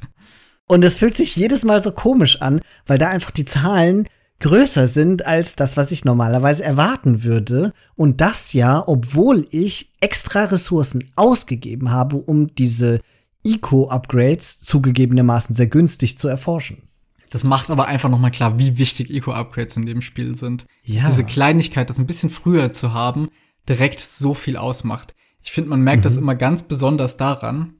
Und 0.66 0.84
es 0.84 0.96
fühlt 0.96 1.16
sich 1.16 1.36
jedes 1.36 1.64
Mal 1.64 1.82
so 1.82 1.90
komisch 1.90 2.42
an, 2.42 2.60
weil 2.86 2.98
da 2.98 3.08
einfach 3.08 3.32
die 3.32 3.44
Zahlen 3.44 4.06
größer 4.40 4.88
sind 4.88 5.26
als 5.26 5.56
das, 5.56 5.76
was 5.76 5.90
ich 5.90 6.04
normalerweise 6.04 6.64
erwarten 6.64 7.24
würde. 7.24 7.72
Und 7.96 8.20
das 8.20 8.52
ja, 8.52 8.82
obwohl 8.86 9.46
ich 9.50 9.92
extra 10.00 10.44
Ressourcen 10.44 11.10
ausgegeben 11.16 11.90
habe, 11.90 12.16
um 12.16 12.54
diese 12.54 13.00
Eco-Upgrades 13.44 14.60
zugegebenermaßen 14.60 15.56
sehr 15.56 15.66
günstig 15.68 16.18
zu 16.18 16.28
erforschen. 16.28 16.89
Das 17.30 17.44
macht 17.44 17.70
aber 17.70 17.86
einfach 17.86 18.08
nochmal 18.08 18.32
klar, 18.32 18.58
wie 18.58 18.76
wichtig 18.76 19.10
Eco-Upgrades 19.10 19.76
in 19.76 19.86
dem 19.86 20.02
Spiel 20.02 20.34
sind. 20.36 20.66
Ja. 20.82 21.04
Diese 21.06 21.24
Kleinigkeit, 21.24 21.88
das 21.88 21.98
ein 21.98 22.06
bisschen 22.06 22.28
früher 22.28 22.72
zu 22.72 22.92
haben, 22.92 23.28
direkt 23.68 24.00
so 24.00 24.34
viel 24.34 24.56
ausmacht. 24.56 25.14
Ich 25.42 25.52
finde, 25.52 25.70
man 25.70 25.80
merkt 25.80 26.00
mhm. 26.00 26.04
das 26.04 26.16
immer 26.16 26.34
ganz 26.34 26.64
besonders 26.64 27.16
daran. 27.16 27.74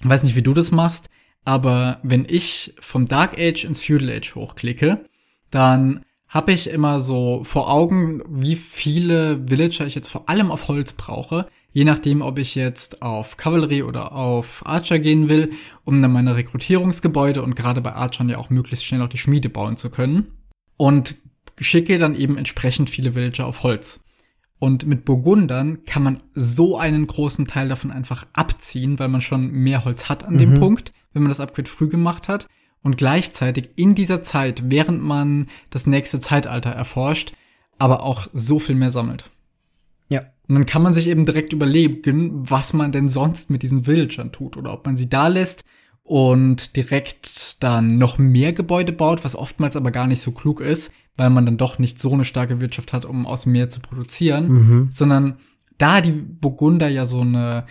Ich 0.00 0.08
weiß 0.08 0.22
nicht, 0.22 0.36
wie 0.36 0.42
du 0.42 0.54
das 0.54 0.70
machst, 0.70 1.10
aber 1.44 2.00
wenn 2.02 2.24
ich 2.28 2.74
vom 2.80 3.06
Dark 3.06 3.38
Age 3.38 3.64
ins 3.64 3.84
Feudal 3.84 4.10
Age 4.10 4.34
hochklicke, 4.34 5.04
dann 5.50 6.04
habe 6.28 6.52
ich 6.52 6.70
immer 6.70 7.00
so 7.00 7.42
vor 7.44 7.70
Augen, 7.70 8.22
wie 8.28 8.56
viele 8.56 9.48
Villager 9.48 9.86
ich 9.86 9.94
jetzt 9.94 10.08
vor 10.08 10.28
allem 10.28 10.50
auf 10.50 10.68
Holz 10.68 10.92
brauche. 10.92 11.48
Je 11.78 11.84
nachdem, 11.84 12.22
ob 12.22 12.40
ich 12.40 12.56
jetzt 12.56 13.02
auf 13.02 13.36
Kavallerie 13.36 13.84
oder 13.84 14.10
auf 14.10 14.66
Archer 14.66 14.98
gehen 14.98 15.28
will, 15.28 15.52
um 15.84 16.02
dann 16.02 16.12
meine 16.12 16.34
Rekrutierungsgebäude 16.34 17.40
und 17.40 17.54
gerade 17.54 17.80
bei 17.80 17.92
Archern 17.92 18.28
ja 18.28 18.38
auch 18.38 18.50
möglichst 18.50 18.84
schnell 18.84 19.00
auch 19.00 19.08
die 19.08 19.16
Schmiede 19.16 19.48
bauen 19.48 19.76
zu 19.76 19.88
können. 19.88 20.26
Und 20.76 21.14
schicke 21.60 21.98
dann 21.98 22.16
eben 22.16 22.36
entsprechend 22.36 22.90
viele 22.90 23.14
Villager 23.14 23.46
auf 23.46 23.62
Holz. 23.62 24.04
Und 24.58 24.86
mit 24.86 25.04
Burgundern 25.04 25.84
kann 25.84 26.02
man 26.02 26.20
so 26.34 26.76
einen 26.76 27.06
großen 27.06 27.46
Teil 27.46 27.68
davon 27.68 27.92
einfach 27.92 28.26
abziehen, 28.32 28.98
weil 28.98 29.06
man 29.06 29.20
schon 29.20 29.48
mehr 29.48 29.84
Holz 29.84 30.08
hat 30.08 30.24
an 30.24 30.34
mhm. 30.34 30.38
dem 30.38 30.58
Punkt, 30.58 30.92
wenn 31.12 31.22
man 31.22 31.30
das 31.30 31.38
Upgrade 31.38 31.70
früh 31.70 31.86
gemacht 31.86 32.26
hat. 32.26 32.48
und 32.82 32.96
gleichzeitig 32.96 33.68
in 33.76 33.94
dieser 33.94 34.24
Zeit, 34.24 34.64
während 34.68 35.00
man 35.00 35.46
das 35.70 35.86
nächste 35.86 36.18
Zeitalter 36.18 36.70
erforscht, 36.70 37.34
aber 37.78 38.02
auch 38.02 38.26
so 38.32 38.58
viel 38.58 38.74
mehr 38.74 38.90
sammelt. 38.90 39.30
Und 40.48 40.54
dann 40.54 40.66
kann 40.66 40.82
man 40.82 40.94
sich 40.94 41.08
eben 41.08 41.26
direkt 41.26 41.52
überlegen, 41.52 42.50
was 42.50 42.72
man 42.72 42.90
denn 42.90 43.08
sonst 43.10 43.50
mit 43.50 43.62
diesen 43.62 43.86
Villagern 43.86 44.32
tut 44.32 44.56
oder 44.56 44.72
ob 44.72 44.86
man 44.86 44.96
sie 44.96 45.08
da 45.08 45.28
lässt 45.28 45.64
und 46.02 46.74
direkt 46.76 47.62
dann 47.62 47.98
noch 47.98 48.16
mehr 48.16 48.54
Gebäude 48.54 48.92
baut, 48.92 49.24
was 49.24 49.36
oftmals 49.36 49.76
aber 49.76 49.90
gar 49.90 50.06
nicht 50.06 50.22
so 50.22 50.32
klug 50.32 50.60
ist, 50.62 50.90
weil 51.18 51.28
man 51.28 51.44
dann 51.44 51.58
doch 51.58 51.78
nicht 51.78 51.98
so 52.00 52.12
eine 52.12 52.24
starke 52.24 52.60
Wirtschaft 52.60 52.94
hat, 52.94 53.04
um 53.04 53.26
aus 53.26 53.42
dem 53.42 53.52
Meer 53.52 53.68
zu 53.68 53.80
produzieren, 53.80 54.48
Mhm. 54.48 54.88
sondern 54.90 55.36
da 55.76 56.00
die 56.00 56.12
Burgunder 56.12 56.88
ja 56.88 57.04
so 57.04 57.20
eine 57.20 57.66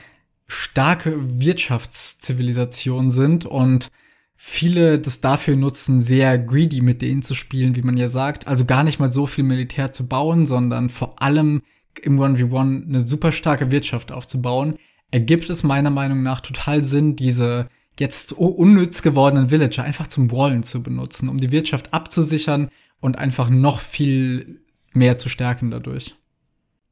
starke 0.45 1.15
Wirtschaftszivilisation 1.41 3.11
sind 3.11 3.45
und 3.45 3.89
viele 4.35 4.99
das 4.99 5.19
dafür 5.19 5.55
nutzen, 5.55 6.01
sehr 6.01 6.37
greedy 6.37 6.81
mit 6.81 7.01
denen 7.01 7.23
zu 7.23 7.33
spielen, 7.33 7.75
wie 7.75 7.81
man 7.81 7.97
ja 7.97 8.07
sagt. 8.07 8.47
Also 8.47 8.65
gar 8.65 8.83
nicht 8.83 8.99
mal 8.99 9.11
so 9.11 9.25
viel 9.25 9.43
Militär 9.43 9.91
zu 9.91 10.07
bauen, 10.07 10.45
sondern 10.45 10.89
vor 10.89 11.21
allem 11.21 11.63
im 11.99 12.19
1v1 12.19 12.87
eine 12.87 12.99
super 13.01 13.31
starke 13.31 13.71
Wirtschaft 13.71 14.11
aufzubauen, 14.11 14.75
ergibt 15.11 15.49
es 15.49 15.63
meiner 15.63 15.89
Meinung 15.89 16.23
nach 16.23 16.41
total 16.41 16.83
Sinn, 16.83 17.15
diese 17.15 17.67
jetzt 17.99 18.33
unnütz 18.33 19.01
gewordenen 19.01 19.49
Villager 19.49 19.83
einfach 19.83 20.07
zum 20.07 20.31
Wallen 20.31 20.63
zu 20.63 20.83
benutzen, 20.83 21.29
um 21.29 21.37
die 21.37 21.51
Wirtschaft 21.51 21.93
abzusichern 21.93 22.69
und 22.99 23.17
einfach 23.17 23.49
noch 23.49 23.79
viel 23.79 24.61
mehr 24.93 25.17
zu 25.17 25.29
stärken 25.29 25.71
dadurch. 25.71 26.15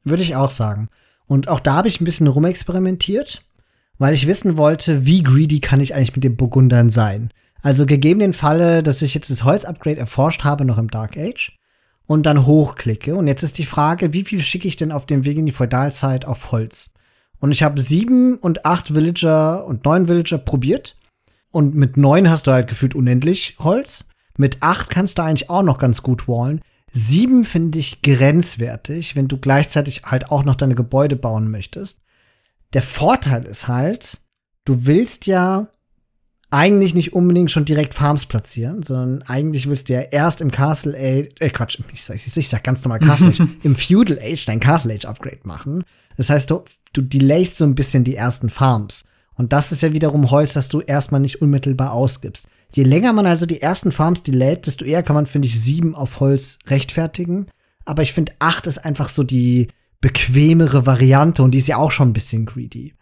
Würde 0.04 0.22
ich 0.22 0.36
auch 0.36 0.50
sagen. 0.50 0.88
Und 1.26 1.48
auch 1.48 1.60
da 1.60 1.74
habe 1.74 1.88
ich 1.88 2.00
ein 2.00 2.04
bisschen 2.04 2.26
rumexperimentiert, 2.26 3.42
weil 3.98 4.14
ich 4.14 4.26
wissen 4.26 4.56
wollte, 4.56 5.06
wie 5.06 5.22
greedy 5.22 5.60
kann 5.60 5.80
ich 5.80 5.94
eigentlich 5.94 6.14
mit 6.14 6.24
den 6.24 6.36
Burgundern 6.36 6.90
sein. 6.90 7.30
Also 7.62 7.86
gegeben 7.86 8.20
den 8.20 8.32
Falle, 8.32 8.82
dass 8.82 9.02
ich 9.02 9.14
jetzt 9.14 9.30
das 9.30 9.42
Holz-Upgrade 9.42 9.98
erforscht 9.98 10.44
habe, 10.44 10.64
noch 10.64 10.78
im 10.78 10.90
Dark 10.90 11.16
Age, 11.16 11.56
und 12.06 12.24
dann 12.24 12.46
hochklicke. 12.46 13.14
Und 13.14 13.26
jetzt 13.26 13.42
ist 13.42 13.58
die 13.58 13.64
Frage, 13.64 14.12
wie 14.12 14.24
viel 14.24 14.42
schicke 14.42 14.68
ich 14.68 14.76
denn 14.76 14.92
auf 14.92 15.06
dem 15.06 15.24
Weg 15.24 15.36
in 15.36 15.46
die 15.46 15.52
Feudalzeit 15.52 16.24
auf 16.24 16.52
Holz? 16.52 16.90
Und 17.38 17.52
ich 17.52 17.62
habe 17.62 17.80
sieben 17.80 18.38
und 18.38 18.64
acht 18.64 18.94
Villager 18.94 19.66
und 19.66 19.84
neun 19.84 20.08
Villager 20.08 20.38
probiert. 20.38 20.96
Und 21.50 21.74
mit 21.74 21.96
neun 21.96 22.30
hast 22.30 22.46
du 22.46 22.52
halt 22.52 22.68
gefühlt 22.68 22.94
unendlich 22.94 23.56
Holz. 23.58 24.04
Mit 24.38 24.62
acht 24.62 24.90
kannst 24.90 25.18
du 25.18 25.22
eigentlich 25.22 25.50
auch 25.50 25.62
noch 25.62 25.78
ganz 25.78 26.02
gut 26.02 26.28
wallen. 26.28 26.60
Sieben 26.92 27.44
finde 27.44 27.78
ich 27.78 28.02
grenzwertig, 28.02 29.16
wenn 29.16 29.28
du 29.28 29.38
gleichzeitig 29.38 30.02
halt 30.04 30.30
auch 30.30 30.44
noch 30.44 30.54
deine 30.54 30.74
Gebäude 30.74 31.16
bauen 31.16 31.50
möchtest. 31.50 32.00
Der 32.72 32.82
Vorteil 32.82 33.44
ist 33.44 33.68
halt, 33.68 34.18
du 34.64 34.86
willst 34.86 35.26
ja 35.26 35.68
eigentlich 36.50 36.94
nicht 36.94 37.12
unbedingt 37.12 37.50
schon 37.50 37.64
direkt 37.64 37.94
Farms 37.94 38.26
platzieren, 38.26 38.82
sondern 38.82 39.22
eigentlich 39.22 39.68
willst 39.68 39.88
du 39.88 39.94
ja 39.94 40.00
erst 40.00 40.40
im 40.40 40.50
Castle 40.50 40.96
Age, 40.96 41.34
äh 41.40 41.50
Quatsch, 41.50 41.78
ich 41.92 42.04
sag, 42.04 42.16
ich 42.16 42.48
sag 42.48 42.62
ganz 42.62 42.84
normal 42.84 43.00
Castle 43.00 43.28
Age, 43.28 43.42
im 43.62 43.76
Feudal 43.76 44.18
Age 44.22 44.44
dein 44.46 44.60
Castle 44.60 44.94
Age 44.94 45.06
Upgrade 45.06 45.40
machen. 45.42 45.84
Das 46.16 46.30
heißt, 46.30 46.50
du, 46.50 46.64
du 46.92 47.02
delayst 47.02 47.58
so 47.58 47.64
ein 47.64 47.74
bisschen 47.74 48.04
die 48.04 48.16
ersten 48.16 48.48
Farms. 48.48 49.04
Und 49.34 49.52
das 49.52 49.72
ist 49.72 49.82
ja 49.82 49.92
wiederum 49.92 50.30
Holz, 50.30 50.54
das 50.54 50.68
du 50.68 50.80
erstmal 50.80 51.20
nicht 51.20 51.42
unmittelbar 51.42 51.92
ausgibst. 51.92 52.48
Je 52.72 52.84
länger 52.84 53.12
man 53.12 53.26
also 53.26 53.44
die 53.44 53.60
ersten 53.60 53.92
Farms 53.92 54.22
delayt, 54.22 54.66
desto 54.66 54.84
eher 54.84 55.02
kann 55.02 55.14
man, 55.14 55.26
finde 55.26 55.46
ich, 55.46 55.60
sieben 55.60 55.94
auf 55.94 56.20
Holz 56.20 56.58
rechtfertigen. 56.66 57.46
Aber 57.84 58.02
ich 58.02 58.12
finde, 58.12 58.32
acht 58.38 58.66
ist 58.66 58.78
einfach 58.78 59.08
so 59.08 59.22
die 59.22 59.68
bequemere 60.00 60.86
Variante 60.86 61.42
und 61.42 61.52
die 61.52 61.58
ist 61.58 61.68
ja 61.68 61.76
auch 61.76 61.90
schon 61.90 62.10
ein 62.10 62.14
bisschen 62.14 62.46
greedy. 62.46 62.94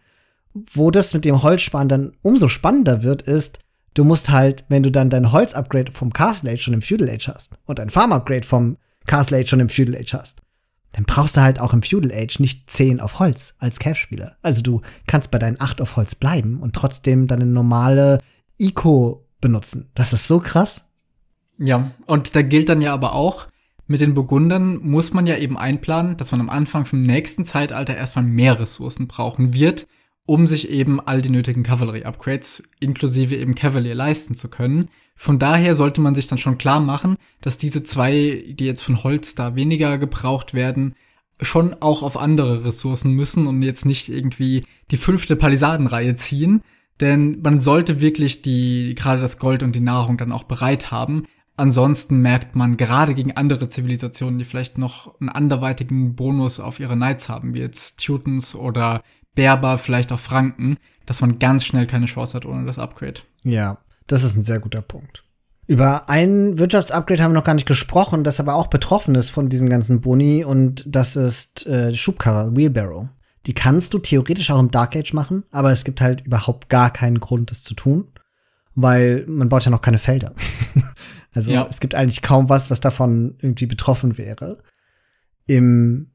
Wo 0.73 0.91
das 0.91 1.15
mit 1.15 1.25
dem 1.25 1.43
Holzsparen 1.43 1.89
dann 1.89 2.13
umso 2.23 2.49
spannender 2.49 3.03
wird, 3.03 3.23
ist, 3.23 3.59
du 3.95 4.05
musst 4.05 4.31
halt, 4.31 4.65
wenn 4.69 4.83
du 4.83 4.91
dann 4.91 5.11
dein 5.11 5.33
Holz-Upgrade 5.33 5.93
vom 5.93 6.13
Castle 6.13 6.53
Age 6.53 6.63
schon 6.63 6.75
im 6.75 6.83
Feudal 6.83 7.11
Age 7.11 7.29
hast 7.29 7.53
und 7.67 7.81
ein 7.81 7.91
Farm-Upgrade 7.91 8.47
vom 8.47 8.77
Castle 9.07 9.39
Age 9.39 9.51
schon 9.51 9.61
im 9.61 9.69
Feudal 9.69 9.97
Age 9.97 10.15
hast, 10.15 10.43
dann 10.93 11.05
brauchst 11.05 11.37
du 11.37 11.41
halt 11.41 11.59
auch 11.59 11.73
im 11.73 11.83
Feudal 11.83 12.13
Age 12.13 12.39
nicht 12.39 12.71
10 12.71 13.01
auf 13.01 13.19
Holz 13.19 13.55
als 13.59 13.81
Cav-Spieler. 13.81 14.37
Also 14.43 14.63
du 14.63 14.81
kannst 15.07 15.33
bei 15.33 15.39
deinen 15.39 15.61
8 15.61 15.81
auf 15.81 15.97
Holz 15.97 16.15
bleiben 16.15 16.61
und 16.61 16.75
trotzdem 16.75 17.27
deine 17.27 17.47
normale 17.47 18.21
Eco 18.59 19.27
benutzen. 19.41 19.91
Das 19.95 20.13
ist 20.13 20.29
so 20.29 20.39
krass. 20.39 20.83
Ja, 21.59 21.91
und 22.07 22.37
da 22.37 22.43
gilt 22.43 22.69
dann 22.69 22.81
ja 22.81 22.93
aber 22.95 23.13
auch, 23.15 23.49
mit 23.87 24.01
den 24.01 24.15
Burgundern 24.15 24.79
muss 24.79 25.13
man 25.13 25.27
ja 25.27 25.37
eben 25.37 25.59
einplanen, 25.59 26.17
dass 26.17 26.33
man 26.33 26.41
am 26.41 26.49
Anfang 26.49 26.87
vom 26.87 27.01
nächsten 27.01 27.45
Zeitalter 27.45 27.97
erstmal 27.97 28.25
mehr 28.25 28.59
Ressourcen 28.59 29.09
brauchen 29.09 29.53
wird, 29.53 29.87
um 30.27 30.47
sich 30.47 30.71
eben 30.71 31.01
all 31.01 31.21
die 31.21 31.31
nötigen 31.31 31.63
Cavalry-Upgrades 31.63 32.63
inklusive 32.81 33.37
eben 33.37 33.55
Cavalier 33.55 33.95
leisten 33.95 34.35
zu 34.35 34.49
können. 34.49 34.89
Von 35.17 35.39
daher 35.39 35.75
sollte 35.75 36.01
man 36.01 36.15
sich 36.15 36.27
dann 36.27 36.39
schon 36.39 36.59
klar 36.59 36.81
machen, 36.81 37.17
dass 37.41 37.59
diese 37.59 37.85
zwei, 37.85 38.45
die 38.49 38.65
jetzt 38.65 38.83
von 38.83 39.05
Holz 39.05 39.35
da 39.35 39.55
weniger 39.55 39.99
gebraucht 39.99 40.55
werden, 40.55 40.95
schon 41.41 41.75
auch 41.75 42.03
auf 42.03 42.17
andere 42.17 42.65
Ressourcen 42.65 43.13
müssen 43.13 43.47
und 43.47 43.63
jetzt 43.63 43.85
nicht 43.85 44.09
irgendwie 44.09 44.65
die 44.91 44.97
fünfte 44.97 45.37
Palisadenreihe 45.37 46.15
ziehen. 46.17 46.63
Denn 47.01 47.41
man 47.43 47.61
sollte 47.61 48.01
wirklich 48.01 48.43
die, 48.43 48.95
gerade 48.95 49.21
das 49.21 49.39
Gold 49.39 49.63
und 49.63 49.75
die 49.75 49.81
Nahrung 49.81 50.17
dann 50.17 50.33
auch 50.33 50.45
bereit 50.45 50.91
haben. 50.91 51.27
Ansonsten 51.57 52.21
merkt 52.21 52.57
man 52.57 52.77
gerade 52.77 53.15
gegen 53.15 53.33
andere 53.33 53.69
Zivilisationen, 53.69 54.39
die 54.39 54.45
vielleicht 54.45 54.79
noch 54.79 55.21
einen 55.21 55.29
anderweitigen 55.29 56.15
Bonus 56.15 56.61
auf 56.61 56.81
ihre 56.81 56.95
Knights 56.95 57.29
haben, 57.29 57.55
wie 57.55 57.61
jetzt 57.61 58.05
Teutons 58.05 58.55
oder 58.55 59.03
Berber, 59.35 59.79
vielleicht 59.79 60.13
auch 60.13 60.19
Franken, 60.19 60.79
dass 61.07 61.21
man 61.21 61.39
ganz 61.39 61.65
schnell 61.65 61.87
keine 61.87 62.07
Chance 62.07 62.35
hat 62.35 62.47
ohne 62.47 62.65
das 62.67 62.79
Upgrade. 62.79 63.21
Ja, 63.43 63.79
das 64.07 64.25
ist 64.25 64.37
ein 64.37 64.45
sehr 64.45 64.61
guter 64.61 64.83
Punkt. 64.83 65.25
Über 65.67 66.11
ein 66.11 66.59
Wirtschaftsupgrade 66.59 67.23
haben 67.23 67.33
wir 67.33 67.39
noch 67.39 67.45
gar 67.45 67.55
nicht 67.55 67.67
gesprochen, 67.67 68.23
das 68.23 68.39
aber 68.39 68.55
auch 68.55 68.67
betroffen 68.67 69.15
ist 69.15 69.31
von 69.31 69.49
diesen 69.49 69.71
ganzen 69.71 70.03
Boni 70.03 70.45
und 70.45 70.85
das 70.87 71.17
ist 71.17 71.67
äh, 71.67 71.95
Schubkarre, 71.95 72.55
Wheelbarrow. 72.55 73.09
Die 73.47 73.55
kannst 73.55 73.95
du 73.95 73.99
theoretisch 73.99 74.51
auch 74.51 74.61
im 74.61 74.71
Dark 74.71 74.95
Age 74.95 75.13
machen, 75.15 75.45
aber 75.51 75.73
es 75.73 75.85
gibt 75.85 76.01
halt 76.01 76.23
überhaupt 76.23 76.69
gar 76.69 76.93
keinen 76.93 77.21
Grund, 77.21 77.51
das 77.51 77.63
zu 77.63 77.75
tun, 77.75 78.09
weil 78.75 79.25
man 79.27 79.49
baut 79.49 79.65
ja 79.65 79.71
noch 79.71 79.83
keine 79.83 79.99
Felder. 79.99 80.35
also 81.35 81.53
ja. 81.53 81.67
es 81.69 81.81
gibt 81.81 81.95
eigentlich 81.95 82.23
kaum 82.23 82.51
was, 82.51 82.71
was 82.71 82.81
davon 82.81 83.37
irgendwie 83.41 83.67
betroffen 83.67 84.19
wäre. 84.19 84.63
Im 85.47 86.11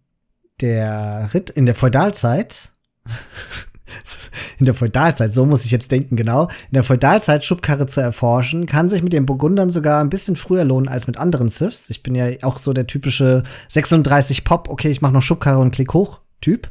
der 0.62 1.30
Ritt 1.34 1.50
in 1.50 1.66
der 1.66 1.76
Feudalzeit 1.76 2.74
in 4.60 4.66
der 4.66 4.76
Feudalzeit, 4.76 5.34
so 5.34 5.46
muss 5.46 5.66
ich 5.66 5.72
jetzt 5.72 5.92
denken, 5.92 6.16
genau. 6.16 6.44
In 6.44 6.74
der 6.74 6.84
Feudalzeit 6.84 7.46
Schubkarre 7.46 7.88
zu 7.88 8.02
erforschen, 8.02 8.66
kann 8.66 8.90
sich 8.90 9.02
mit 9.02 9.14
den 9.14 9.26
Burgundern 9.26 9.72
sogar 9.72 10.02
ein 10.02 10.10
bisschen 10.10 10.36
früher 10.36 10.66
lohnen 10.66 10.90
als 10.90 11.08
mit 11.08 11.18
anderen 11.18 11.50
Siths. 11.50 11.90
Ich 11.90 12.04
bin 12.04 12.16
ja 12.16 12.28
auch 12.42 12.58
so 12.58 12.74
der 12.74 12.88
typische 12.88 13.44
36 13.70 14.44
Pop, 14.44 14.70
okay, 14.70 14.90
ich 14.90 15.02
mach 15.02 15.12
noch 15.12 15.22
Schubkarre 15.22 15.60
und 15.60 15.72
klick 15.72 15.94
hoch 15.94 16.20
Typ. 16.42 16.70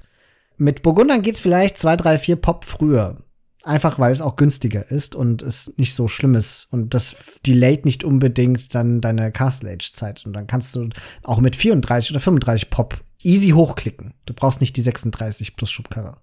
Mit 0.57 0.83
Burgundern 0.83 1.23
geht's 1.23 1.41
vielleicht 1.41 1.79
zwei, 1.79 1.97
drei, 1.97 2.19
vier 2.19 2.37
Pop 2.37 2.65
früher. 2.65 3.17
Einfach 3.65 3.99
weil 3.99 4.13
es 4.13 4.21
auch 4.21 4.37
günstiger 4.37 4.91
ist 4.91 5.15
und 5.15 5.43
es 5.43 5.75
nicht 5.77 5.95
so 5.95 6.09
schlimm 6.09 6.35
ist. 6.35 6.69
Und 6.71 6.95
das 6.95 7.17
delayt 7.47 7.85
nicht 7.85 8.03
unbedingt 8.03 8.75
dann 8.75 9.01
deine 9.01 9.31
Castle 9.31 9.71
Age 9.71 9.93
Zeit. 9.93 10.25
Und 10.25 10.33
dann 10.33 10.47
kannst 10.47 10.75
du 10.75 10.89
auch 11.23 11.39
mit 11.41 11.55
34 11.55 12.13
oder 12.13 12.21
35 12.21 12.71
Pop 12.71 13.01
easy 13.23 13.51
hochklicken. 13.51 14.15
Du 14.27 14.35
brauchst 14.35 14.61
nicht 14.61 14.77
die 14.77 14.83
36 14.83 15.57
plus 15.57 15.71
Schubkarre. 15.71 16.19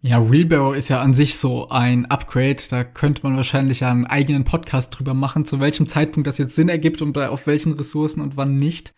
Ja, 0.00 0.30
Wheelbarrow 0.30 0.76
ist 0.76 0.88
ja 0.88 1.00
an 1.00 1.12
sich 1.12 1.36
so 1.38 1.70
ein 1.70 2.06
Upgrade. 2.06 2.62
Da 2.70 2.84
könnte 2.84 3.22
man 3.24 3.36
wahrscheinlich 3.36 3.80
ja 3.80 3.90
einen 3.90 4.06
eigenen 4.06 4.44
Podcast 4.44 4.96
drüber 4.96 5.12
machen, 5.12 5.44
zu 5.44 5.58
welchem 5.58 5.88
Zeitpunkt 5.88 6.26
das 6.28 6.38
jetzt 6.38 6.54
Sinn 6.54 6.68
ergibt 6.68 7.02
und 7.02 7.18
auf 7.18 7.46
welchen 7.48 7.72
Ressourcen 7.72 8.20
und 8.20 8.36
wann 8.36 8.58
nicht. 8.58 8.94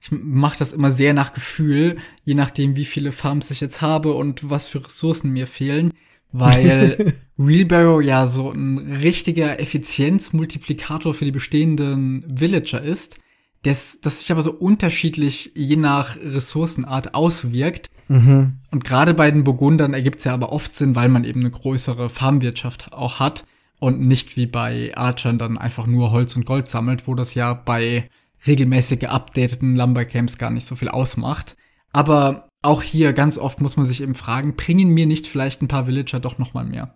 Ich 0.00 0.08
mache 0.10 0.58
das 0.58 0.72
immer 0.72 0.90
sehr 0.90 1.12
nach 1.12 1.34
Gefühl, 1.34 1.98
je 2.24 2.32
nachdem, 2.32 2.74
wie 2.74 2.86
viele 2.86 3.12
Farms 3.12 3.50
ich 3.50 3.60
jetzt 3.60 3.82
habe 3.82 4.14
und 4.14 4.48
was 4.48 4.66
für 4.66 4.82
Ressourcen 4.82 5.30
mir 5.30 5.46
fehlen, 5.46 5.92
weil 6.32 7.14
Wheelbarrow 7.36 8.00
ja 8.00 8.24
so 8.24 8.50
ein 8.50 8.96
richtiger 8.96 9.60
Effizienzmultiplikator 9.60 11.12
für 11.12 11.26
die 11.26 11.32
bestehenden 11.32 12.24
Villager 12.26 12.80
ist, 12.80 13.20
das, 13.62 14.00
das 14.00 14.20
sich 14.20 14.32
aber 14.32 14.42
so 14.42 14.52
unterschiedlich 14.52 15.52
je 15.54 15.76
nach 15.76 16.16
Ressourcenart 16.16 17.14
auswirkt. 17.14 17.88
Mhm. 18.08 18.58
Und 18.70 18.84
gerade 18.84 19.14
bei 19.14 19.30
den 19.30 19.44
Burgundern 19.44 19.94
ergibt 19.94 20.18
es 20.18 20.24
ja 20.24 20.34
aber 20.34 20.52
oft 20.52 20.74
Sinn, 20.74 20.96
weil 20.96 21.08
man 21.08 21.24
eben 21.24 21.40
eine 21.40 21.50
größere 21.50 22.08
Farmwirtschaft 22.08 22.92
auch 22.92 23.20
hat 23.20 23.44
und 23.78 24.00
nicht 24.00 24.36
wie 24.36 24.46
bei 24.46 24.92
Archern 24.96 25.38
dann 25.38 25.58
einfach 25.58 25.86
nur 25.86 26.10
Holz 26.10 26.36
und 26.36 26.46
Gold 26.46 26.68
sammelt, 26.68 27.06
wo 27.06 27.14
das 27.14 27.34
ja 27.34 27.54
bei 27.54 28.08
regelmäßig 28.46 29.00
geupdateten 29.00 29.76
Lumbercamps 29.76 30.38
gar 30.38 30.50
nicht 30.50 30.66
so 30.66 30.76
viel 30.76 30.88
ausmacht. 30.88 31.56
Aber 31.92 32.48
auch 32.62 32.82
hier 32.82 33.12
ganz 33.12 33.38
oft 33.38 33.60
muss 33.60 33.76
man 33.76 33.86
sich 33.86 34.02
eben 34.02 34.14
fragen, 34.14 34.56
bringen 34.56 34.90
mir 34.90 35.06
nicht 35.06 35.26
vielleicht 35.26 35.62
ein 35.62 35.68
paar 35.68 35.86
Villager 35.86 36.20
doch 36.20 36.38
noch 36.38 36.54
mal 36.54 36.64
mehr? 36.64 36.94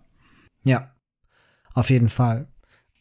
Ja, 0.63 0.91
auf 1.73 1.89
jeden 1.89 2.09
Fall. 2.09 2.47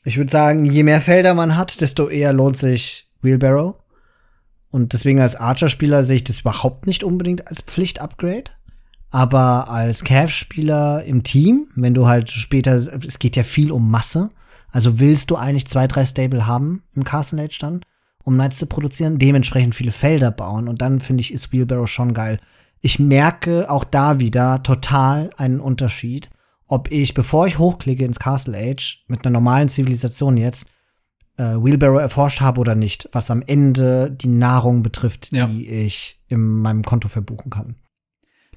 Ich 0.05 0.19
würde 0.19 0.31
sagen, 0.31 0.67
je 0.67 0.83
mehr 0.83 1.01
Felder 1.01 1.35
man 1.35 1.57
hat, 1.57 1.81
desto 1.81 2.09
eher 2.09 2.33
lohnt 2.33 2.59
sich 2.59 3.04
Wheelbarrow. 3.25 3.77
Und 4.71 4.93
deswegen 4.93 5.21
als 5.21 5.37
Archer-Spieler 5.37 6.05
sehe 6.05 6.17
ich 6.17 6.25
das 6.25 6.41
überhaupt 6.41 6.87
nicht 6.87 7.05
unbedingt 7.05 7.49
als 7.49 7.63
Pflicht-Upgrade. 7.63 8.51
Aber 9.11 9.69
als 9.69 10.03
Cav-Spieler 10.03 11.05
im 11.05 11.23
Team, 11.23 11.69
wenn 11.77 11.95
du 11.95 12.07
halt 12.07 12.31
später, 12.31 12.75
es 12.75 13.19
geht 13.21 13.37
ja 13.37 13.45
viel 13.45 13.71
um 13.71 13.89
Masse. 13.91 14.31
Also 14.73 14.99
willst 14.99 15.31
du 15.31 15.37
eigentlich 15.37 15.69
zwei, 15.69 15.87
drei 15.87 16.05
Stable 16.05 16.49
haben 16.49 16.83
im 16.97 17.05
Castle 17.05 17.41
Age 17.41 17.59
dann, 17.61 17.81
um 18.25 18.35
Knights 18.35 18.59
zu 18.59 18.67
produzieren, 18.67 19.19
dementsprechend 19.19 19.77
viele 19.77 19.93
Felder 19.93 20.33
bauen 20.33 20.67
und 20.67 20.83
dann 20.83 20.99
finde 20.99 21.21
ich, 21.21 21.33
ist 21.33 21.53
Wheelbarrow 21.53 21.87
schon 21.87 22.13
geil. 22.13 22.41
Ich 22.81 22.99
merke 22.99 23.71
auch 23.71 23.85
da 23.85 24.19
wieder 24.19 24.65
total 24.65 25.31
einen 25.37 25.61
Unterschied, 25.61 26.29
ob 26.67 26.91
ich, 26.91 27.15
bevor 27.15 27.47
ich 27.47 27.59
hochklicke 27.59 28.05
ins 28.05 28.19
Castle 28.19 28.59
Age, 28.59 29.05
mit 29.07 29.25
einer 29.25 29.33
normalen 29.35 29.69
Zivilisation 29.69 30.37
jetzt, 30.37 30.67
äh, 31.37 31.55
Wheelbarrow 31.57 32.01
erforscht 32.01 32.41
habe 32.41 32.61
oder 32.61 32.75
nicht, 32.75 33.09
was 33.13 33.31
am 33.31 33.43
Ende 33.43 34.11
die 34.11 34.29
Nahrung 34.29 34.83
betrifft, 34.83 35.33
ja. 35.33 35.47
die 35.47 35.69
ich 35.69 36.21
in 36.29 36.41
meinem 36.41 36.83
Konto 36.83 37.09
verbuchen 37.09 37.51
kann. 37.51 37.77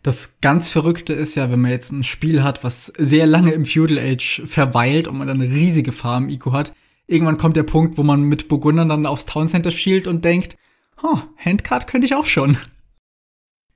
Das 0.03 0.39
ganz 0.41 0.69
Verrückte 0.69 1.13
ist 1.13 1.35
ja, 1.35 1.51
wenn 1.51 1.59
man 1.59 1.71
jetzt 1.71 1.91
ein 1.91 2.03
Spiel 2.03 2.43
hat, 2.43 2.63
was 2.63 2.85
sehr 2.97 3.25
lange 3.25 3.51
im 3.51 3.65
Feudal 3.65 3.99
Age 3.99 4.43
verweilt 4.45 5.07
und 5.07 5.17
man 5.17 5.27
dann 5.27 5.41
eine 5.41 5.53
riesige 5.53 5.91
Farm-Ico 5.91 6.53
hat, 6.53 6.73
irgendwann 7.07 7.37
kommt 7.37 7.55
der 7.55 7.63
Punkt, 7.63 7.97
wo 7.97 8.03
man 8.03 8.21
mit 8.21 8.47
Burgundern 8.47 8.89
dann 8.89 9.05
aufs 9.05 9.25
Town 9.25 9.47
Center 9.47 9.71
schielt 9.71 10.07
und 10.07 10.23
denkt, 10.23 10.55
oh, 11.01 11.17
Handcard 11.37 11.87
könnte 11.87 12.05
ich 12.05 12.15
auch 12.15 12.25
schon. 12.25 12.57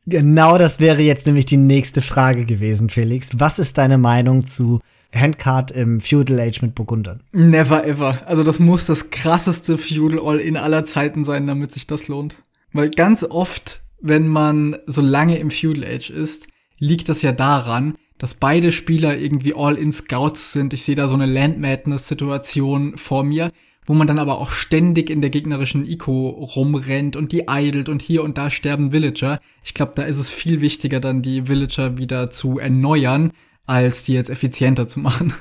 Genau 0.05 0.57
das 0.57 0.79
wäre 0.79 1.01
jetzt 1.01 1.27
nämlich 1.27 1.45
die 1.45 1.57
nächste 1.57 2.01
Frage 2.01 2.45
gewesen, 2.45 2.89
Felix. 2.89 3.29
Was 3.33 3.59
ist 3.59 3.77
deine 3.77 3.97
Meinung 3.97 4.45
zu 4.45 4.79
Handcard 5.13 5.71
im 5.71 6.01
Feudal 6.01 6.39
Age 6.39 6.61
mit 6.61 6.75
Burgundern? 6.75 7.21
Never 7.31 7.85
ever. 7.85 8.21
Also 8.27 8.43
das 8.43 8.59
muss 8.59 8.85
das 8.85 9.09
krasseste 9.09 9.77
Feudal 9.77 10.19
All 10.19 10.39
in 10.39 10.57
aller 10.57 10.85
Zeiten 10.85 11.23
sein, 11.23 11.47
damit 11.47 11.71
sich 11.71 11.87
das 11.87 12.07
lohnt. 12.07 12.35
Weil 12.73 12.89
ganz 12.89 13.23
oft, 13.23 13.81
wenn 13.99 14.27
man 14.27 14.77
so 14.85 15.01
lange 15.01 15.37
im 15.37 15.51
Feudal 15.51 15.83
Age 15.83 16.09
ist, 16.09 16.47
liegt 16.77 17.09
das 17.09 17.21
ja 17.21 17.31
daran, 17.31 17.95
dass 18.17 18.35
beide 18.35 18.71
Spieler 18.71 19.17
irgendwie 19.17 19.55
All-in-Scouts 19.55 20.53
sind. 20.53 20.73
Ich 20.73 20.83
sehe 20.83 20.95
da 20.95 21.07
so 21.07 21.15
eine 21.15 21.25
Land 21.25 21.59
Madness-Situation 21.59 22.97
vor 22.97 23.23
mir, 23.23 23.49
wo 23.85 23.93
man 23.93 24.07
dann 24.07 24.19
aber 24.19 24.37
auch 24.37 24.51
ständig 24.51 25.09
in 25.09 25.21
der 25.21 25.31
gegnerischen 25.31 25.87
Eco 25.87 26.29
rumrennt 26.29 27.15
und 27.15 27.31
die 27.31 27.49
eidelt 27.49 27.89
und 27.89 28.01
hier 28.01 28.23
und 28.23 28.37
da 28.37 28.51
sterben 28.51 28.91
Villager. 28.91 29.39
Ich 29.63 29.73
glaube, 29.73 29.93
da 29.95 30.03
ist 30.03 30.17
es 30.17 30.29
viel 30.29 30.61
wichtiger, 30.61 30.99
dann 30.99 31.23
die 31.23 31.47
Villager 31.47 31.97
wieder 31.97 32.29
zu 32.29 32.59
erneuern, 32.59 33.31
als 33.71 34.03
die 34.03 34.13
jetzt 34.13 34.29
effizienter 34.29 34.87
zu 34.87 34.99
machen. 34.99 35.33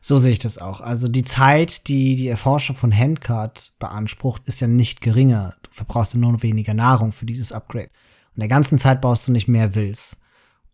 So 0.00 0.18
sehe 0.18 0.32
ich 0.32 0.38
das 0.38 0.58
auch. 0.58 0.80
Also 0.80 1.08
die 1.08 1.24
Zeit, 1.24 1.88
die 1.88 2.14
die 2.14 2.28
Erforschung 2.28 2.76
von 2.76 2.96
Handcard 2.96 3.72
beansprucht, 3.78 4.42
ist 4.46 4.60
ja 4.60 4.66
nicht 4.66 5.00
geringer. 5.00 5.56
Du 5.62 5.70
verbrauchst 5.72 6.14
ja 6.14 6.20
nur 6.20 6.42
weniger 6.42 6.74
Nahrung 6.74 7.12
für 7.12 7.26
dieses 7.26 7.52
Upgrade. 7.52 7.90
Und 8.34 8.40
der 8.40 8.48
ganzen 8.48 8.78
Zeit 8.78 9.00
baust 9.00 9.26
du 9.26 9.32
nicht 9.32 9.48
mehr 9.48 9.74
Wills. 9.74 10.16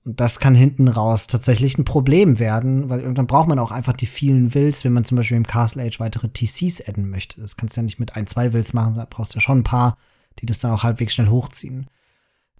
Und 0.04 0.20
das 0.20 0.38
kann 0.38 0.54
hinten 0.54 0.88
raus 0.88 1.26
tatsächlich 1.26 1.78
ein 1.78 1.86
Problem 1.86 2.38
werden, 2.38 2.90
weil 2.90 3.00
irgendwann 3.00 3.26
braucht 3.26 3.48
man 3.48 3.58
auch 3.58 3.70
einfach 3.70 3.94
die 3.94 4.06
vielen 4.06 4.52
Wills, 4.54 4.84
wenn 4.84 4.92
man 4.92 5.06
zum 5.06 5.16
Beispiel 5.16 5.38
im 5.38 5.46
Castle 5.46 5.82
Age 5.82 5.98
weitere 5.98 6.28
TCs 6.28 6.86
adden 6.86 7.08
möchte. 7.08 7.40
Das 7.40 7.56
kannst 7.56 7.76
du 7.76 7.80
ja 7.80 7.84
nicht 7.84 8.00
mit 8.00 8.14
ein, 8.14 8.26
zwei 8.26 8.52
Wills 8.52 8.74
machen, 8.74 8.96
da 8.96 9.06
brauchst 9.08 9.32
du 9.32 9.38
ja 9.38 9.40
schon 9.40 9.60
ein 9.60 9.64
paar, 9.64 9.96
die 10.40 10.46
das 10.46 10.58
dann 10.58 10.72
auch 10.72 10.82
halbwegs 10.82 11.14
schnell 11.14 11.28
hochziehen. 11.28 11.86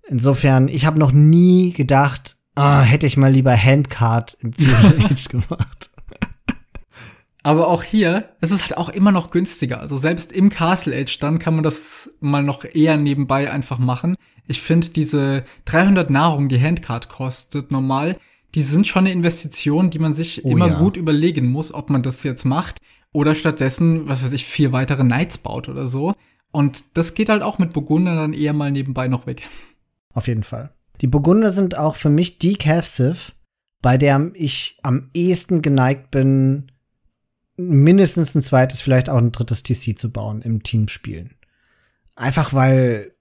Insofern, 0.08 0.68
ich 0.68 0.86
habe 0.86 0.98
noch 0.98 1.12
nie 1.12 1.72
gedacht, 1.72 2.33
ah, 2.54 2.82
hätte 2.82 3.06
ich 3.06 3.16
mal 3.16 3.32
lieber 3.32 3.56
Handcard 3.56 4.36
im 4.40 4.52
Age 4.52 5.24
gemacht. 5.28 5.90
Aber 7.42 7.68
auch 7.68 7.82
hier, 7.82 8.30
es 8.40 8.52
ist 8.52 8.62
halt 8.62 8.76
auch 8.78 8.88
immer 8.88 9.12
noch 9.12 9.30
günstiger. 9.30 9.80
Also 9.80 9.98
selbst 9.98 10.32
im 10.32 10.48
Castle 10.48 10.96
Age 10.96 11.18
dann 11.18 11.38
kann 11.38 11.54
man 11.54 11.62
das 11.62 12.16
mal 12.20 12.42
noch 12.42 12.64
eher 12.64 12.96
nebenbei 12.96 13.50
einfach 13.50 13.78
machen. 13.78 14.16
Ich 14.46 14.62
finde 14.62 14.88
diese 14.88 15.44
300 15.66 16.08
Nahrung, 16.08 16.48
die 16.48 16.60
Handcard 16.60 17.10
kostet 17.10 17.70
normal, 17.70 18.16
die 18.54 18.62
sind 18.62 18.86
schon 18.86 19.04
eine 19.04 19.12
Investition, 19.12 19.90
die 19.90 19.98
man 19.98 20.14
sich 20.14 20.44
oh, 20.44 20.50
immer 20.50 20.68
ja. 20.68 20.78
gut 20.78 20.96
überlegen 20.96 21.50
muss, 21.50 21.74
ob 21.74 21.90
man 21.90 22.02
das 22.02 22.22
jetzt 22.22 22.44
macht 22.44 22.80
oder 23.12 23.34
stattdessen, 23.34 24.08
was 24.08 24.22
weiß 24.22 24.32
ich, 24.32 24.46
vier 24.46 24.72
weitere 24.72 25.02
Knights 25.02 25.38
baut 25.38 25.68
oder 25.68 25.86
so. 25.86 26.14
Und 26.50 26.96
das 26.96 27.14
geht 27.14 27.28
halt 27.28 27.42
auch 27.42 27.58
mit 27.58 27.72
Burgunder 27.72 28.14
dann 28.14 28.32
eher 28.32 28.52
mal 28.52 28.70
nebenbei 28.70 29.08
noch 29.08 29.26
weg. 29.26 29.42
Auf 30.14 30.28
jeden 30.28 30.44
Fall. 30.44 30.72
Die 31.00 31.06
Burgunder 31.06 31.50
sind 31.50 31.76
auch 31.76 31.96
für 31.96 32.10
mich 32.10 32.38
die 32.38 32.56
Cav-Civ, 32.56 33.34
bei 33.82 33.98
der 33.98 34.30
ich 34.34 34.78
am 34.82 35.10
ehesten 35.12 35.60
geneigt 35.60 36.10
bin, 36.10 36.70
mindestens 37.56 38.34
ein 38.34 38.42
zweites, 38.42 38.80
vielleicht 38.80 39.08
auch 39.08 39.18
ein 39.18 39.32
drittes 39.32 39.62
TC 39.62 39.96
zu 39.96 40.10
bauen 40.10 40.42
im 40.42 40.62
Teamspielen. 40.62 41.34
Einfach 42.16 42.52
weil, 42.52 43.12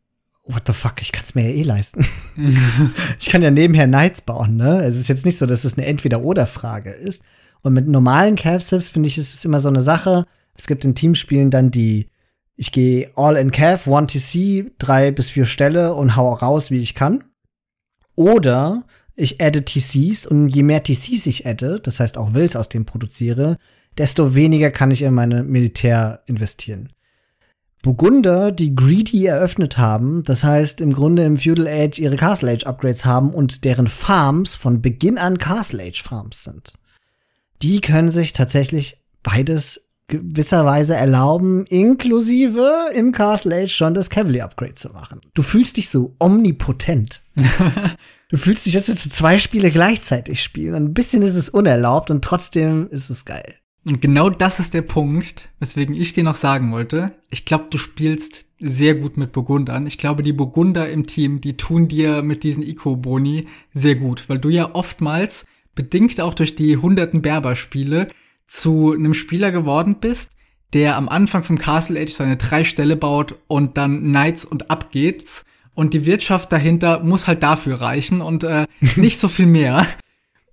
what 0.45 0.63
the 0.67 0.73
fuck, 0.73 1.01
ich 1.01 1.11
kann 1.11 1.23
es 1.23 1.35
mir 1.35 1.49
ja 1.49 1.55
eh 1.55 1.63
leisten. 1.63 2.05
ich 3.19 3.29
kann 3.29 3.41
ja 3.41 3.51
nebenher 3.51 3.87
Knights 3.87 4.21
bauen, 4.21 4.55
ne? 4.55 4.83
Es 4.85 4.99
ist 4.99 5.07
jetzt 5.07 5.25
nicht 5.25 5.37
so, 5.37 5.45
dass 5.45 5.65
es 5.65 5.77
eine 5.77 5.87
Entweder-Oder-Frage 5.87 6.91
ist. 6.91 7.23
Und 7.61 7.73
mit 7.73 7.87
normalen 7.87 8.35
Cav-Sivs 8.35 8.89
finde 8.89 9.07
ich, 9.07 9.17
ist 9.17 9.33
es 9.33 9.45
immer 9.45 9.61
so 9.61 9.69
eine 9.69 9.81
Sache. 9.81 10.25
Es 10.55 10.67
gibt 10.67 10.85
in 10.85 10.95
Teamspielen 10.95 11.49
dann 11.49 11.71
die, 11.71 12.07
ich 12.55 12.71
gehe 12.71 13.11
all 13.15 13.35
in 13.35 13.51
Cav, 13.51 13.87
one 13.87 14.07
TC, 14.07 14.71
drei 14.77 15.11
bis 15.11 15.29
vier 15.29 15.45
Stelle 15.45 15.93
und 15.95 16.15
hau 16.15 16.33
raus, 16.33 16.71
wie 16.71 16.77
ich 16.77 16.93
kann. 16.93 17.23
Oder 18.15 18.83
ich 19.15 19.41
adde 19.41 19.63
TCs 19.63 20.25
und 20.25 20.49
je 20.49 20.63
mehr 20.63 20.83
TCs 20.83 21.27
ich 21.27 21.45
adde, 21.45 21.79
das 21.79 21.99
heißt 21.99 22.17
auch 22.17 22.33
Wills 22.33 22.55
aus 22.55 22.69
dem 22.69 22.85
produziere, 22.85 23.57
desto 23.97 24.35
weniger 24.35 24.71
kann 24.71 24.91
ich 24.91 25.03
in 25.03 25.13
meine 25.13 25.43
Militär 25.43 26.23
investieren. 26.25 26.89
Burgunder, 27.83 28.51
die 28.51 28.75
Greedy 28.75 29.25
eröffnet 29.25 29.77
haben, 29.77 30.23
das 30.23 30.43
heißt 30.43 30.79
im 30.79 30.93
Grunde 30.93 31.25
im 31.25 31.37
Feudal 31.37 31.67
Age 31.67 31.99
ihre 31.99 32.15
Castle 32.15 32.51
Age 32.51 32.65
Upgrades 32.65 33.03
haben 33.03 33.33
und 33.33 33.65
deren 33.65 33.87
Farms 33.87 34.55
von 34.55 34.81
Beginn 34.81 35.17
an 35.17 35.37
Castle 35.37 35.83
Age 35.83 36.01
Farms 36.01 36.45
sind. 36.45 36.73
Die 37.61 37.81
können 37.81 38.09
sich 38.09 38.31
tatsächlich 38.31 39.01
beides 39.21 39.89
gewisserweise 40.07 40.95
erlauben, 40.95 41.65
inklusive 41.65 42.89
im 42.93 43.11
Castle 43.11 43.63
Age 43.63 43.73
schon 43.73 43.93
das 43.93 44.09
Cavalier 44.09 44.45
Upgrade 44.45 44.75
zu 44.75 44.89
machen. 44.89 45.21
Du 45.33 45.41
fühlst 45.41 45.77
dich 45.77 45.89
so 45.89 46.15
omnipotent. 46.19 47.21
du 48.29 48.37
fühlst 48.37 48.65
dich, 48.65 48.75
als 48.75 48.87
würdest 48.87 49.05
du 49.05 49.09
zwei 49.09 49.39
Spiele 49.39 49.71
gleichzeitig 49.71 50.43
spielen. 50.43 50.75
Ein 50.75 50.93
bisschen 50.93 51.21
ist 51.21 51.35
es 51.35 51.49
unerlaubt 51.49 52.11
und 52.11 52.23
trotzdem 52.23 52.89
ist 52.89 53.09
es 53.09 53.25
geil. 53.25 53.55
Und 53.85 54.01
genau 54.01 54.29
das 54.29 54.59
ist 54.59 54.73
der 54.73 54.81
Punkt, 54.81 55.49
weswegen 55.59 55.93
ich 55.93 56.13
dir 56.13 56.23
noch 56.23 56.35
sagen 56.35 56.71
wollte. 56.71 57.15
Ich 57.29 57.43
glaube, 57.43 57.65
du 57.69 57.77
spielst 57.77 58.45
sehr 58.59 58.95
gut 58.95 59.17
mit 59.17 59.33
Burgundern. 59.33 59.85
Ich 59.87 59.97
glaube, 59.97 60.23
die 60.23 60.31
Burgunder 60.31 60.89
im 60.89 61.05
Team, 61.05 61.41
die 61.41 61.57
tun 61.57 61.89
dir 61.89 62.21
mit 62.21 62.43
diesen 62.43 62.63
Eco-Boni 62.63 63.45
sehr 63.73 63.95
gut, 63.95 64.29
weil 64.29 64.39
du 64.39 64.49
ja 64.49 64.73
oftmals, 64.73 65.45
bedingt 65.75 66.21
auch 66.21 66.33
durch 66.33 66.55
die 66.55 66.77
hunderten 66.77 67.21
Berber-Spiele, 67.21 68.07
zu 68.47 68.91
einem 68.91 69.13
Spieler 69.13 69.51
geworden 69.51 69.97
bist, 69.99 70.31
der 70.73 70.97
am 70.97 71.09
Anfang 71.09 71.43
vom 71.43 71.57
Castle 71.57 71.99
Age 71.99 72.11
seine 72.11 72.37
drei 72.37 72.63
Ställe 72.63 72.95
baut 72.95 73.35
und 73.47 73.77
dann 73.77 74.01
Knights 74.01 74.45
und 74.45 74.71
ab 74.71 74.91
geht's. 74.91 75.45
Und 75.75 75.93
die 75.93 76.05
Wirtschaft 76.05 76.51
dahinter 76.51 77.03
muss 77.03 77.27
halt 77.27 77.41
dafür 77.41 77.81
reichen 77.81 78.21
und 78.21 78.43
äh, 78.43 78.67
nicht 78.95 79.19
so 79.19 79.27
viel 79.27 79.47
mehr. 79.47 79.87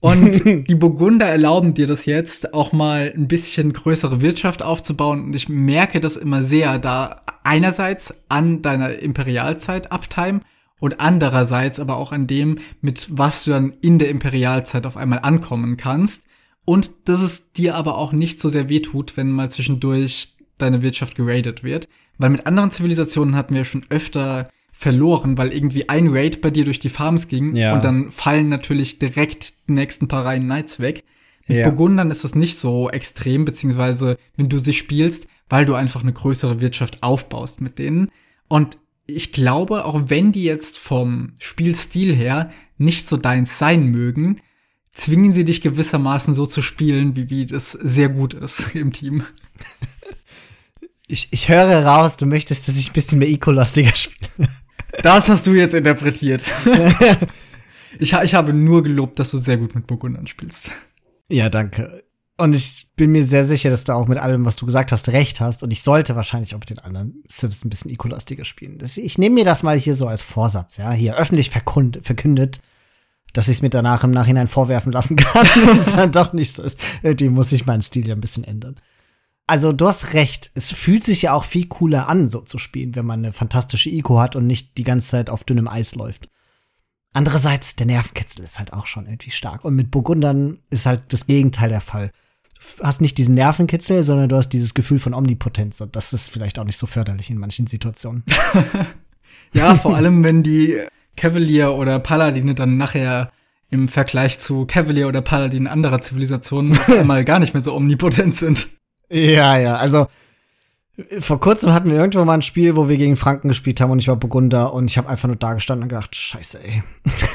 Und 0.01 0.45
die 0.45 0.75
Burgunder 0.75 1.27
erlauben 1.27 1.75
dir 1.75 1.87
das 1.87 2.07
jetzt, 2.07 2.55
auch 2.55 2.73
mal 2.73 3.13
ein 3.15 3.29
bisschen 3.29 3.75
größere 3.75 4.23
Wirtschaft 4.23 4.63
aufzubauen. 4.63 5.25
Und 5.25 5.37
ich 5.37 5.51
merke 5.51 6.01
das 6.01 6.17
immer 6.17 6.43
sehr, 6.43 6.79
da 6.79 7.21
einerseits 7.45 8.15
an 8.31 8.63
deiner 8.63 8.99
Imperialzeit 8.99 9.93
Uptime 9.93 10.41
und 10.79 11.01
andererseits 11.01 11.79
aber 11.79 11.99
auch 11.99 12.13
an 12.13 12.27
dem, 12.27 12.59
mit 12.81 13.09
was 13.11 13.45
du 13.45 13.51
dann 13.51 13.75
in 13.83 13.99
der 13.99 14.09
Imperialzeit 14.09 14.87
auf 14.87 14.97
einmal 14.97 15.21
ankommen 15.21 15.77
kannst. 15.77 16.25
Und 16.65 16.91
dass 17.09 17.23
es 17.23 17.53
dir 17.53 17.75
aber 17.75 17.99
auch 17.99 18.13
nicht 18.13 18.41
so 18.41 18.49
sehr 18.49 18.69
wehtut, 18.69 19.17
wenn 19.17 19.31
mal 19.31 19.51
zwischendurch 19.51 20.37
deine 20.59 20.83
Wirtschaft 20.83 21.17
geradet 21.17 21.65
wird. 21.65 21.89
Weil 22.19 22.31
mit 22.31 22.47
anderen 22.47 22.71
Zivilisationen 22.71 23.35
hatten 23.35 23.55
wir 23.55 23.65
schon 23.65 23.85
öfter 23.89 24.51
verloren, 24.73 25.37
weil 25.37 25.53
irgendwie 25.53 25.89
ein 25.89 26.09
Raid 26.09 26.41
bei 26.41 26.51
dir 26.51 26.65
durch 26.65 26.79
die 26.79 26.89
Farms 26.89 27.29
ging 27.29 27.57
ja. 27.57 27.75
und 27.75 27.85
dann 27.85 28.11
fallen 28.11 28.49
natürlich 28.49 28.99
direkt 28.99 29.69
die 29.69 29.73
nächsten 29.73 30.09
paar 30.09 30.25
Reihen 30.25 30.45
Knights 30.45 30.81
weg. 30.81 31.05
Mit 31.47 31.59
ja. 31.59 31.69
Burgundern 31.69 32.11
ist 32.11 32.25
das 32.25 32.35
nicht 32.35 32.59
so 32.59 32.89
extrem, 32.91 33.45
beziehungsweise 33.45 34.17
wenn 34.37 34.49
du 34.49 34.59
sie 34.59 34.73
spielst, 34.73 35.27
weil 35.49 35.67
du 35.67 35.75
einfach 35.75 36.03
eine 36.03 36.13
größere 36.13 36.61
Wirtschaft 36.61 37.03
aufbaust 37.03 37.61
mit 37.61 37.79
denen. 37.79 38.09
Und 38.49 38.79
ich 39.07 39.33
glaube, 39.33 39.85
auch 39.85 40.03
wenn 40.07 40.33
die 40.33 40.45
jetzt 40.45 40.79
vom 40.79 41.35
Spielstil 41.41 42.15
her 42.15 42.51
nicht 42.79 43.07
so 43.07 43.17
deins 43.17 43.59
sein 43.59 43.87
mögen, 43.87 44.41
zwingen 45.01 45.33
sie 45.33 45.45
dich 45.45 45.63
gewissermaßen 45.63 46.35
so 46.35 46.47
zu 46.47 46.63
spielen, 46.63 47.17
wie, 47.17 47.31
wie 47.31 47.47
das 47.47 47.73
sehr 47.73 48.09
gut 48.09 48.35
ist 48.35 48.75
im 48.75 48.93
Team. 48.93 49.25
Ich, 51.07 51.29
ich 51.33 51.49
höre 51.49 51.85
raus, 51.85 52.17
du 52.17 52.27
möchtest, 52.27 52.69
dass 52.69 52.77
ich 52.77 52.91
ein 52.91 52.93
bisschen 52.93 53.19
mehr 53.19 53.29
Eco-lastiger 53.29 53.97
spiele. 53.97 54.49
Das 55.03 55.29
hast 55.29 55.47
du 55.47 55.53
jetzt 55.53 55.75
interpretiert. 55.75 56.43
ich, 57.99 58.13
ich 58.13 58.35
habe 58.35 58.53
nur 58.53 58.83
gelobt, 58.83 59.19
dass 59.19 59.31
du 59.31 59.39
sehr 59.39 59.57
gut 59.57 59.75
mit 59.75 59.87
Burgundern 59.87 60.27
spielst. 60.27 60.73
Ja, 61.29 61.49
danke. 61.49 62.05
Und 62.37 62.55
ich 62.55 62.89
bin 62.97 63.13
mir 63.13 63.25
sehr 63.25 63.45
sicher, 63.45 63.71
dass 63.71 63.85
du 63.85 63.93
auch 63.93 64.09
mit 64.09 64.19
allem, 64.19 64.45
was 64.45 64.57
du 64.57 64.67
gesagt 64.67 64.93
hast, 64.93 65.09
recht 65.09 65.41
hast. 65.41 65.63
Und 65.63 65.73
ich 65.73 65.83
sollte 65.83 66.17
wahrscheinlich 66.17 66.55
auch 66.55 66.61
mit 66.61 66.71
den 66.71 66.79
anderen 66.79 67.23
Sims 67.29 67.65
ein 67.65 67.71
bisschen 67.71 67.91
eco-lastiger 67.91 68.45
spielen. 68.45 68.79
ich 68.83 69.19
nehme 69.19 69.35
mir 69.35 69.45
das 69.45 69.63
mal 69.63 69.79
hier 69.79 69.95
so 69.95 70.07
als 70.07 70.23
Vorsatz, 70.23 70.77
ja, 70.77 70.93
hier 70.93 71.17
öffentlich 71.17 71.51
verkündet, 71.51 72.05
verkündet 72.05 72.61
dass 73.33 73.49
ich 73.49 73.59
es 73.59 73.63
mir 73.63 73.71
danach 73.71 74.05
im 74.05 74.11
Nachhinein 74.11 74.49
vorwerfen 74.49 74.93
lassen 74.93 75.17
kann, 75.17 75.47
wenn 75.65 75.79
es 75.79 75.93
dann 75.93 76.13
doch 76.13 76.33
nicht 76.33 76.55
so 76.55 76.63
ist. 76.63 76.79
Irgendwie 77.03 77.29
muss 77.29 77.53
ich 77.53 77.67
meinen 77.67 77.83
Stil 77.83 78.07
ja 78.07 78.15
ein 78.15 78.21
bisschen 78.21 78.45
ändern. 78.45 78.77
also 79.47 79.73
du 79.73 79.87
hast 79.89 80.13
recht. 80.15 80.51
Es 80.55 80.71
fühlt 80.71 81.05
sich 81.05 81.23
ja 81.23 81.33
auch 81.33 81.45
viel 81.45 81.67
cooler 81.67 82.09
an, 82.09 82.29
so 82.29 82.41
zu 82.41 82.59
spielen, 82.59 82.95
wenn 82.95 83.07
man 83.07 83.21
eine 83.21 83.33
fantastische 83.33 83.91
Eco 83.91 84.21
hat 84.21 84.37
und 84.37 84.47
nicht 84.47 84.79
die 84.79 84.85
ganze 84.85 85.09
Zeit 85.09 85.31
auf 85.31 85.45
dünnem 85.45 85.69
Eis 85.69 85.95
läuft. 85.95 86.29
Andererseits, 87.13 87.75
der 87.75 87.87
Nervenkitzel 87.87 88.45
ist 88.45 88.59
halt 88.59 88.73
auch 88.73 88.87
schon 88.87 89.07
irgendwie 89.07 89.33
stark. 89.33 89.65
Und 89.65 89.75
mit 89.75 89.91
Burgundern 89.91 90.59
ist 90.71 90.87
halt 90.87 91.13
das 91.13 91.27
Gegenteil 91.27 91.69
der 91.69 91.81
Fall. 91.81 92.13
Du 92.79 92.85
hast 92.85 93.01
nicht 93.01 93.19
diesen 93.19 93.35
Nervenkitzel, 93.35 94.03
sondern 94.03 94.29
du 94.29 94.37
hast 94.37 94.51
dieses 94.51 94.75
Gefühl 94.75 94.99
von 94.99 95.15
Omnipotenz. 95.15 95.81
Und 95.81 95.97
das 95.97 96.13
ist 96.13 96.31
vielleicht 96.31 96.59
auch 96.59 96.65
nicht 96.65 96.77
so 96.77 96.87
förderlich 96.87 97.31
in 97.31 97.39
manchen 97.39 97.67
Situationen. 97.67 98.23
ja, 99.53 99.75
vor 99.75 99.97
allem, 99.97 100.23
wenn 100.23 100.45
die 100.45 100.81
Cavalier 101.17 101.75
oder 101.75 101.99
Paladine 101.99 102.55
dann 102.55 102.77
nachher 102.77 103.31
im 103.71 103.89
Vergleich 103.89 104.39
zu 104.39 104.67
Cavalier 104.67 105.09
oder 105.09 105.23
Paladin 105.23 105.67
anderer 105.67 106.03
Zivilisationen 106.03 106.77
mal 107.05 107.25
gar 107.25 107.39
nicht 107.39 107.55
mehr 107.55 107.63
so 107.63 107.75
omnipotent 107.75 108.37
sind. 108.37 108.69
Ja, 109.09 109.57
ja, 109.59 109.77
also 109.77 110.07
vor 111.21 111.41
kurzem 111.41 111.73
hatten 111.73 111.91
wir 111.91 111.99
irgendwo 111.99 112.25
mal 112.25 112.35
ein 112.35 112.43
Spiel, 112.43 112.77
wo 112.77 112.89
wir 112.89 112.97
gegen 112.97 113.17
Franken 113.17 113.49
gespielt 113.49 113.81
haben 113.81 113.91
und 113.91 114.01
ich 114.01 114.09
war 114.09 114.17
Burgunder 114.17 114.73
und 114.73 114.87
ich 114.87 114.99
habe 114.99 115.09
einfach 115.09 115.29
nur 115.29 115.37
da 115.37 115.55
gestanden 115.55 115.85
und 115.85 115.89
gedacht, 115.89 116.15
scheiße, 116.15 116.61
ey. 116.63 116.83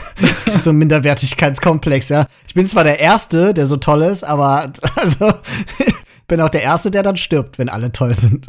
so 0.61 0.69
ein 0.69 0.77
Minderwertigkeitskomplex, 0.77 2.09
ja. 2.09 2.27
Ich 2.47 2.53
bin 2.53 2.67
zwar 2.67 2.83
der 2.83 2.99
Erste, 2.99 3.53
der 3.53 3.65
so 3.65 3.77
toll 3.77 4.03
ist, 4.03 4.23
aber 4.23 4.71
also 4.95 5.33
bin 6.27 6.41
auch 6.41 6.49
der 6.49 6.63
Erste, 6.63 6.91
der 6.91 7.03
dann 7.03 7.17
stirbt, 7.17 7.57
wenn 7.57 7.69
alle 7.69 7.91
toll 7.91 8.13
sind. 8.13 8.47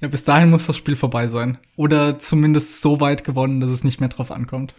Ja, 0.00 0.08
bis 0.08 0.24
dahin 0.24 0.50
muss 0.50 0.66
das 0.66 0.76
Spiel 0.76 0.96
vorbei 0.96 1.28
sein. 1.28 1.58
Oder 1.76 2.18
zumindest 2.18 2.82
so 2.82 3.00
weit 3.00 3.24
gewonnen, 3.24 3.60
dass 3.60 3.70
es 3.70 3.84
nicht 3.84 4.00
mehr 4.00 4.08
drauf 4.08 4.30
ankommt. 4.30 4.74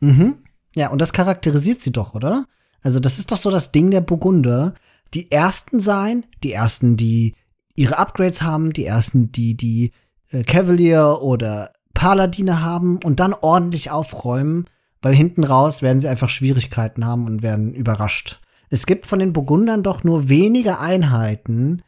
Mhm. 0.00 0.38
Ja, 0.74 0.90
und 0.90 1.00
das 1.00 1.12
charakterisiert 1.12 1.80
sie 1.80 1.92
doch, 1.92 2.14
oder? 2.14 2.46
Also, 2.82 3.00
das 3.00 3.18
ist 3.18 3.30
doch 3.32 3.36
so 3.36 3.50
das 3.50 3.72
Ding 3.72 3.90
der 3.90 4.00
Burgunder. 4.00 4.74
Die 5.12 5.30
ersten 5.30 5.80
sein, 5.80 6.24
die 6.42 6.52
ersten, 6.52 6.96
die 6.96 7.34
ihre 7.74 7.98
Upgrades 7.98 8.42
haben, 8.42 8.72
die 8.72 8.84
ersten, 8.84 9.32
die 9.32 9.56
die 9.56 9.92
äh, 10.30 10.42
Cavalier 10.42 11.18
oder 11.20 11.72
Paladine 11.94 12.62
haben 12.62 12.98
und 13.02 13.20
dann 13.20 13.34
ordentlich 13.34 13.90
aufräumen, 13.90 14.66
weil 15.02 15.14
hinten 15.14 15.44
raus 15.44 15.82
werden 15.82 16.00
sie 16.00 16.08
einfach 16.08 16.28
Schwierigkeiten 16.28 17.04
haben 17.04 17.26
und 17.26 17.42
werden 17.42 17.74
überrascht. 17.74 18.40
Es 18.68 18.86
gibt 18.86 19.06
von 19.06 19.18
den 19.18 19.32
Burgundern 19.32 19.82
doch 19.82 20.04
nur 20.04 20.28
wenige 20.28 20.78
Einheiten, 20.78 21.82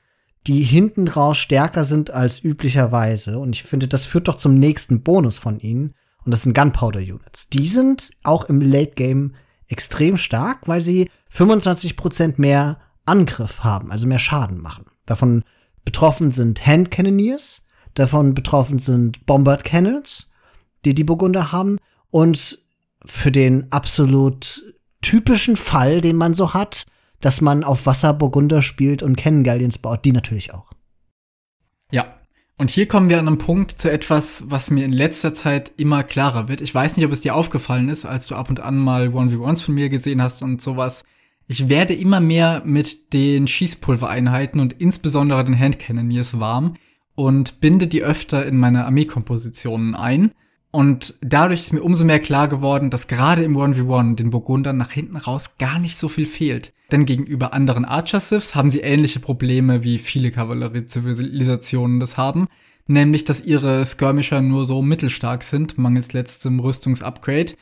die 0.47 0.63
hinten 0.63 1.09
raus 1.09 1.39
stärker 1.39 1.85
sind 1.85 2.11
als 2.11 2.43
üblicherweise. 2.43 3.39
Und 3.39 3.55
ich 3.55 3.63
finde, 3.63 3.89
das 3.89 4.07
führt 4.07 4.29
doch 4.29 4.37
zum 4.37 4.59
nächsten 4.59 5.03
Bonus 5.03 5.39
von 5.39 5.61
ihnen. 5.61 5.95
Und 6.25 6.31
das 6.31 6.43
sind 6.43 6.55
Gunpowder 6.55 7.01
Units. 7.01 7.49
Die 7.49 7.67
sind 7.67 8.11
auch 8.23 8.45
im 8.45 8.61
Late 8.61 8.93
Game 8.95 9.35
extrem 9.69 10.19
stark, 10.19 10.69
weil 10.69 10.81
sie 10.81 11.11
25% 11.33 12.35
mehr 12.37 12.79
Angriff 13.05 13.65
haben, 13.65 13.91
also 13.91 14.07
mehr 14.07 14.19
Schaden 14.19 14.61
machen. 14.61 14.85
Davon 15.07 15.45
betroffen 15.85 16.31
sind 16.31 16.65
Hand 16.65 16.91
Cannoneers, 16.91 17.63
davon 17.95 18.35
betroffen 18.35 18.79
sind 18.79 19.27
Bombard 19.27 19.65
Cannons, 19.65 20.31
die 20.85 20.95
die 20.95 21.05
Burgunder 21.05 21.53
haben. 21.53 21.79
Und 22.11 22.59
für 23.05 23.33
den 23.33 23.73
absolut 23.73 24.63
typischen 25.01 25.57
Fall, 25.57 26.01
den 26.01 26.17
man 26.17 26.35
so 26.35 26.55
hat, 26.55 26.87
dass 27.23 27.41
man 27.41 27.65
auf 27.65 27.87
Wasser 27.87 28.13
Burgunder 28.13 28.61
spielt 28.61 29.03
und 29.03 29.17
Galleons 29.17 29.79
baut, 29.79 30.05
die 30.05 30.13
natürlich 30.13 30.53
auch. 30.53 30.73
Ja, 31.91 32.15
und 32.59 32.71
hier 32.71 32.87
kommen 32.87 33.09
wir 33.09 33.19
an 33.19 33.27
einem 33.27 33.39
Punkt 33.39 33.73
zu 33.73 33.91
etwas, 33.91 34.45
was 34.47 34.71
mir 34.71 34.85
in 34.85 34.93
letzter 34.93 35.33
Zeit 35.33 35.73
immer 35.79 36.05
klarer 36.05 36.49
wird. 36.49 36.61
Ich 36.61 36.75
weiß 36.75 36.97
nicht, 36.97 37.07
ob 37.07 37.13
es 37.13 37.23
dir 37.23 37.35
aufgefallen 37.35 37.89
ist, 37.89 38.05
als 38.05 38.27
du 38.27 38.35
ab 38.35 38.51
und 38.51 38.61
an 38.61 38.77
mal 38.77 39.09
1v1s 39.09 39.65
von 39.65 39.75
mir 39.75 39.89
gesehen 39.89 40.21
hast 40.23 40.43
und 40.43 40.61
sowas. 40.61 41.05
Ich 41.49 41.69
werde 41.69 41.95
immer 41.95 42.21
mehr 42.21 42.63
mit 42.65 43.13
den 43.13 43.47
Schießpulvereinheiten 43.47 44.61
und 44.61 44.75
insbesondere 44.75 45.45
den 45.45 45.59
Handcannoniers 45.59 46.39
warm 46.39 46.77
und 47.15 47.61
binde 47.61 47.89
die 47.89 48.03
öfter 48.03 48.47
in 48.47 48.59
meine 48.59 48.85
Armeekompositionen 48.85 49.95
ein. 49.95 50.33
Und 50.71 51.15
dadurch 51.21 51.61
ist 51.61 51.73
mir 51.73 51.83
umso 51.83 52.05
mehr 52.05 52.21
klar 52.21 52.49
geworden, 52.49 52.91
dass 52.91 53.09
gerade 53.09 53.43
im 53.43 53.57
1v1 53.57 54.15
den 54.15 54.31
Burgundern 54.31 54.77
nach 54.77 54.93
hinten 54.93 55.17
raus 55.17 55.59
gar 55.59 55.79
nicht 55.79 55.97
so 55.97 56.09
viel 56.09 56.27
fehlt. 56.27 56.73
Denn 56.93 57.07
gegenüber 57.07 57.55
anderen 57.55 57.87
Archer-Siths 57.87 58.55
haben 58.55 58.71
sie 58.71 58.81
ähnliche 58.81 59.19
Probleme 59.19 59.83
wie 59.83 59.99
viele 59.99 60.31
Kavallerie-Zivilisationen 60.31 61.99
das 61.99 62.19
haben. 62.19 62.49
Nämlich, 62.87 63.25
dass 63.25 63.45
ihre 63.45 63.85
Skirmisher 63.85 64.43
nur 64.43 64.67
so 64.67 64.83
mittelstark 64.83 65.43
sind, 65.43 65.79
mangels 65.79 66.13
letztem 66.13 66.61
Rüstungsupgrade 66.61 67.55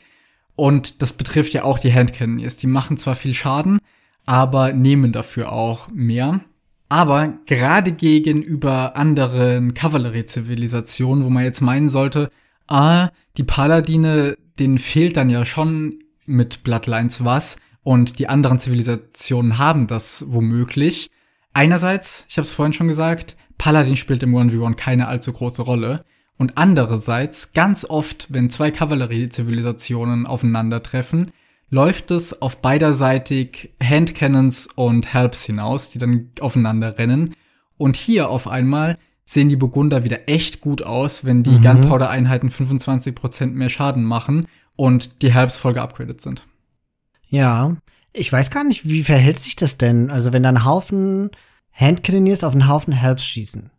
und 0.57 1.01
das 1.01 1.13
betrifft 1.13 1.55
ja 1.55 1.65
auch 1.65 1.79
die 1.79 1.93
Handcannoniers. 1.95 2.57
Die 2.59 2.67
machen 2.67 2.99
zwar 2.99 3.15
viel 3.15 3.33
Schaden, 3.33 3.79
aber 4.27 4.73
nehmen 4.73 5.13
dafür 5.13 5.53
auch 5.53 5.89
mehr. 5.91 6.41
Aber 6.91 7.35
gerade 7.47 7.93
gegenüber 7.93 8.97
anderen 8.97 9.75
Kavallerie-Zivilisationen, 9.75 11.25
wo 11.25 11.31
man 11.31 11.45
jetzt 11.45 11.61
meinen 11.61 11.89
sollte, 11.89 12.31
ah, 12.67 13.11
die 13.37 13.45
Paladine, 13.45 14.37
denen 14.59 14.79
fehlt 14.79 15.17
dann 15.17 15.31
ja 15.31 15.45
schon 15.45 16.01
mit 16.27 16.63
Bloodlines 16.63 17.25
was 17.25 17.57
und 17.83 18.19
die 18.19 18.29
anderen 18.29 18.59
Zivilisationen 18.59 19.59
haben 19.59 19.87
das 19.87 20.25
womöglich. 20.29 21.11
Einerseits, 21.53 22.27
ich 22.29 22.37
habe 22.37 22.47
es 22.47 22.53
vorhin 22.53 22.73
schon 22.73 22.89
gesagt, 22.89 23.37
Paladin 23.59 23.97
spielt 23.97 24.23
im 24.23 24.35
1v1 24.35 24.75
keine 24.75 25.09
allzu 25.09 25.33
große 25.33 25.63
Rolle. 25.63 26.05
Und 26.39 26.57
andererseits, 26.57 27.53
ganz 27.53 27.85
oft, 27.85 28.29
wenn 28.31 28.49
zwei 28.49 28.71
Kavallerie-Zivilisationen 28.71 30.27
aufeinandertreffen, 30.27 31.33
läuft 31.69 32.11
es 32.11 32.41
auf 32.41 32.63
beiderseitig 32.63 33.75
Handcannons 33.83 34.67
und 34.67 35.13
Helps 35.13 35.45
hinaus, 35.45 35.91
die 35.91 35.99
dann 35.99 36.31
aufeinander 36.41 36.99
rennen. 36.99 37.35
Und 37.77 37.97
hier 37.97 38.31
auf 38.31 38.49
einmal 38.49 38.99
sehen 39.25 39.49
die 39.49 39.57
Burgunder 39.57 40.05
wieder 40.05 40.29
echt 40.29 40.61
gut 40.61 40.83
aus, 40.83 41.25
wenn 41.25 41.43
die 41.43 41.51
mhm. 41.51 41.63
Gunpowder-Einheiten 41.63 42.49
25% 42.49 43.53
mehr 43.53 43.69
Schaden 43.69 44.05
machen 44.05 44.47
und 44.77 45.23
die 45.23 45.33
Helps 45.33 45.57
voll 45.59 45.75
geupgradet 45.75 46.21
sind. 46.21 46.47
Ja, 47.31 47.77
ich 48.13 48.33
weiß 48.33 48.51
gar 48.51 48.65
nicht, 48.65 48.89
wie 48.89 49.05
verhält 49.05 49.39
sich 49.39 49.57
das 49.57 49.79
denn? 49.79 50.11
Also 50.11 50.33
wenn 50.33 50.43
da 50.43 50.49
ein 50.51 50.65
Haufen 50.65 51.31
Handcannoneers 51.73 52.45
auf 52.45 52.53
einen 52.53 52.69
Haufen 52.69 52.93
Helps 52.93 53.25
schießen, 53.25 53.71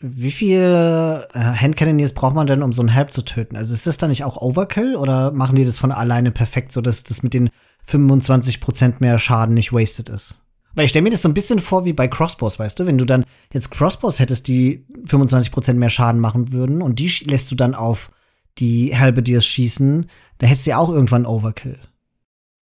wie 0.00 0.30
viele 0.30 1.28
äh, 1.32 1.38
Handcannoneers 1.38 2.12
braucht 2.12 2.34
man 2.34 2.46
denn, 2.46 2.62
um 2.62 2.72
so 2.72 2.82
einen 2.82 2.90
Help 2.90 3.12
zu 3.12 3.22
töten? 3.22 3.56
Also 3.56 3.74
ist 3.74 3.86
das 3.86 3.98
dann 3.98 4.10
nicht 4.10 4.24
auch 4.24 4.40
Overkill 4.40 4.96
oder 4.96 5.32
machen 5.32 5.56
die 5.56 5.64
das 5.64 5.78
von 5.78 5.92
alleine 5.92 6.30
perfekt, 6.30 6.72
so 6.72 6.80
dass 6.80 7.02
das 7.02 7.22
mit 7.22 7.34
den 7.34 7.50
25% 7.88 8.94
mehr 9.00 9.18
Schaden 9.18 9.54
nicht 9.54 9.72
wasted 9.72 10.08
ist? 10.08 10.38
Weil 10.74 10.84
ich 10.84 10.90
stelle 10.90 11.02
mir 11.02 11.10
das 11.10 11.22
so 11.22 11.28
ein 11.28 11.34
bisschen 11.34 11.58
vor 11.58 11.84
wie 11.84 11.92
bei 11.92 12.06
Crossbows, 12.06 12.58
weißt 12.58 12.78
du? 12.78 12.86
Wenn 12.86 12.98
du 12.98 13.04
dann 13.04 13.24
jetzt 13.52 13.70
Crossbows 13.70 14.20
hättest, 14.20 14.46
die 14.46 14.86
25% 15.06 15.74
mehr 15.74 15.90
Schaden 15.90 16.20
machen 16.20 16.52
würden 16.52 16.80
und 16.80 16.98
die 16.98 17.12
lässt 17.24 17.50
du 17.50 17.54
dann 17.54 17.74
auf 17.74 18.10
die 18.58 18.96
Halberdiers 18.96 19.44
schießen, 19.44 20.08
dann 20.38 20.48
hättest 20.48 20.66
du 20.66 20.70
ja 20.70 20.78
auch 20.78 20.90
irgendwann 20.90 21.26
Overkill. 21.26 21.78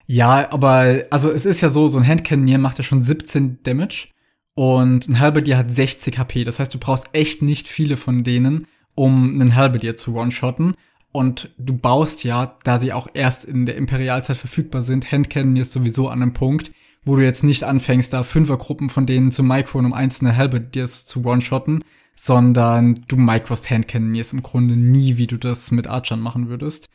Ja, 0.05 0.51
aber 0.51 1.05
also 1.09 1.29
es 1.31 1.45
ist 1.45 1.61
ja 1.61 1.69
so, 1.69 1.87
so 1.87 1.97
ein 1.97 2.07
Handcannoneer 2.07 2.57
macht 2.57 2.77
ja 2.77 2.83
schon 2.83 3.01
17 3.01 3.59
Damage 3.63 4.09
und 4.55 5.07
ein 5.07 5.19
Halberdier 5.19 5.57
hat 5.57 5.71
60 5.71 6.17
HP. 6.17 6.43
Das 6.43 6.59
heißt, 6.59 6.73
du 6.73 6.79
brauchst 6.79 7.09
echt 7.13 7.41
nicht 7.41 7.67
viele 7.67 7.97
von 7.97 8.23
denen, 8.23 8.67
um 8.95 9.39
einen 9.39 9.55
Halberdier 9.55 9.97
zu 9.97 10.15
one-shotten. 10.15 10.75
Und 11.11 11.53
du 11.57 11.77
baust 11.77 12.23
ja, 12.23 12.57
da 12.63 12.79
sie 12.79 12.91
auch 12.91 13.07
erst 13.13 13.45
in 13.45 13.65
der 13.65 13.75
Imperialzeit 13.75 14.35
verfügbar 14.35 14.81
sind, 14.81 15.11
Handcannoneers 15.11 15.71
sowieso 15.71 16.09
an 16.09 16.21
einem 16.21 16.33
Punkt, 16.33 16.71
wo 17.05 17.15
du 17.15 17.23
jetzt 17.23 17.43
nicht 17.43 17.63
anfängst, 17.63 18.13
da 18.13 18.23
Fünfergruppen 18.23 18.89
von 18.89 19.05
denen 19.05 19.31
zu 19.31 19.43
micron, 19.43 19.85
um 19.85 19.93
einzelne 19.93 20.35
Halberdiers 20.35 21.05
zu 21.05 21.23
one-shotten, 21.23 21.83
sondern 22.15 23.05
du 23.07 23.15
microst 23.15 23.69
Handcannoneers 23.69 24.33
im 24.33 24.41
Grunde 24.41 24.75
nie, 24.75 25.17
wie 25.17 25.27
du 25.27 25.37
das 25.37 25.71
mit 25.71 25.87
Archern 25.87 26.19
machen 26.19 26.49
würdest. 26.49 26.89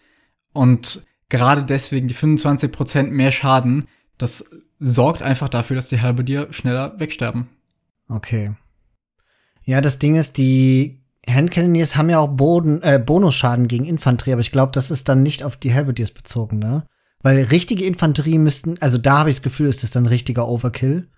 Und 0.53 1.07
gerade 1.29 1.63
deswegen 1.63 2.09
die 2.09 2.15
25% 2.15 3.05
mehr 3.05 3.33
Schaden, 3.33 3.89
das 4.17 4.51
sorgt 4.81 5.23
einfach 5.23 5.49
dafür, 5.49 5.77
dass 5.77 5.89
die 5.89 6.01
Halberdier 6.01 6.53
schneller 6.53 6.99
wegsterben. 6.99 7.49
Okay. 8.09 8.53
Ja, 9.65 9.81
das 9.81 9.99
Ding 9.99 10.17
ist, 10.17 10.39
die 10.39 11.03
Handcannoneers 11.29 11.97
haben 11.97 12.11
ja 12.11 12.19
auch 12.21 12.29
Boden, 12.29 12.83
äh, 12.83 13.03
Bonusschaden 13.05 13.69
gegen 13.69 13.85
Infanterie, 13.85 14.33
aber 14.33 14.41
ich 14.41 14.53
glaube, 14.53 14.73
das 14.73 14.91
ist 14.91 15.09
dann 15.09 15.23
nicht 15.23 15.45
auf 15.45 15.57
die 15.57 15.75
Halberdiers 15.75 16.11
bezogen, 16.11 16.59
ne? 16.59 16.87
Weil 17.21 17.43
richtige 17.45 17.85
Infanterie 17.85 18.39
müssten, 18.39 18.77
also 18.81 18.97
da 18.97 19.19
habe 19.19 19.31
ich 19.31 19.37
das 19.37 19.43
Gefühl, 19.43 19.69
ist 19.69 19.83
das 19.83 19.91
dann 19.91 20.07
richtiger 20.07 20.49
Overkill. 20.49 21.09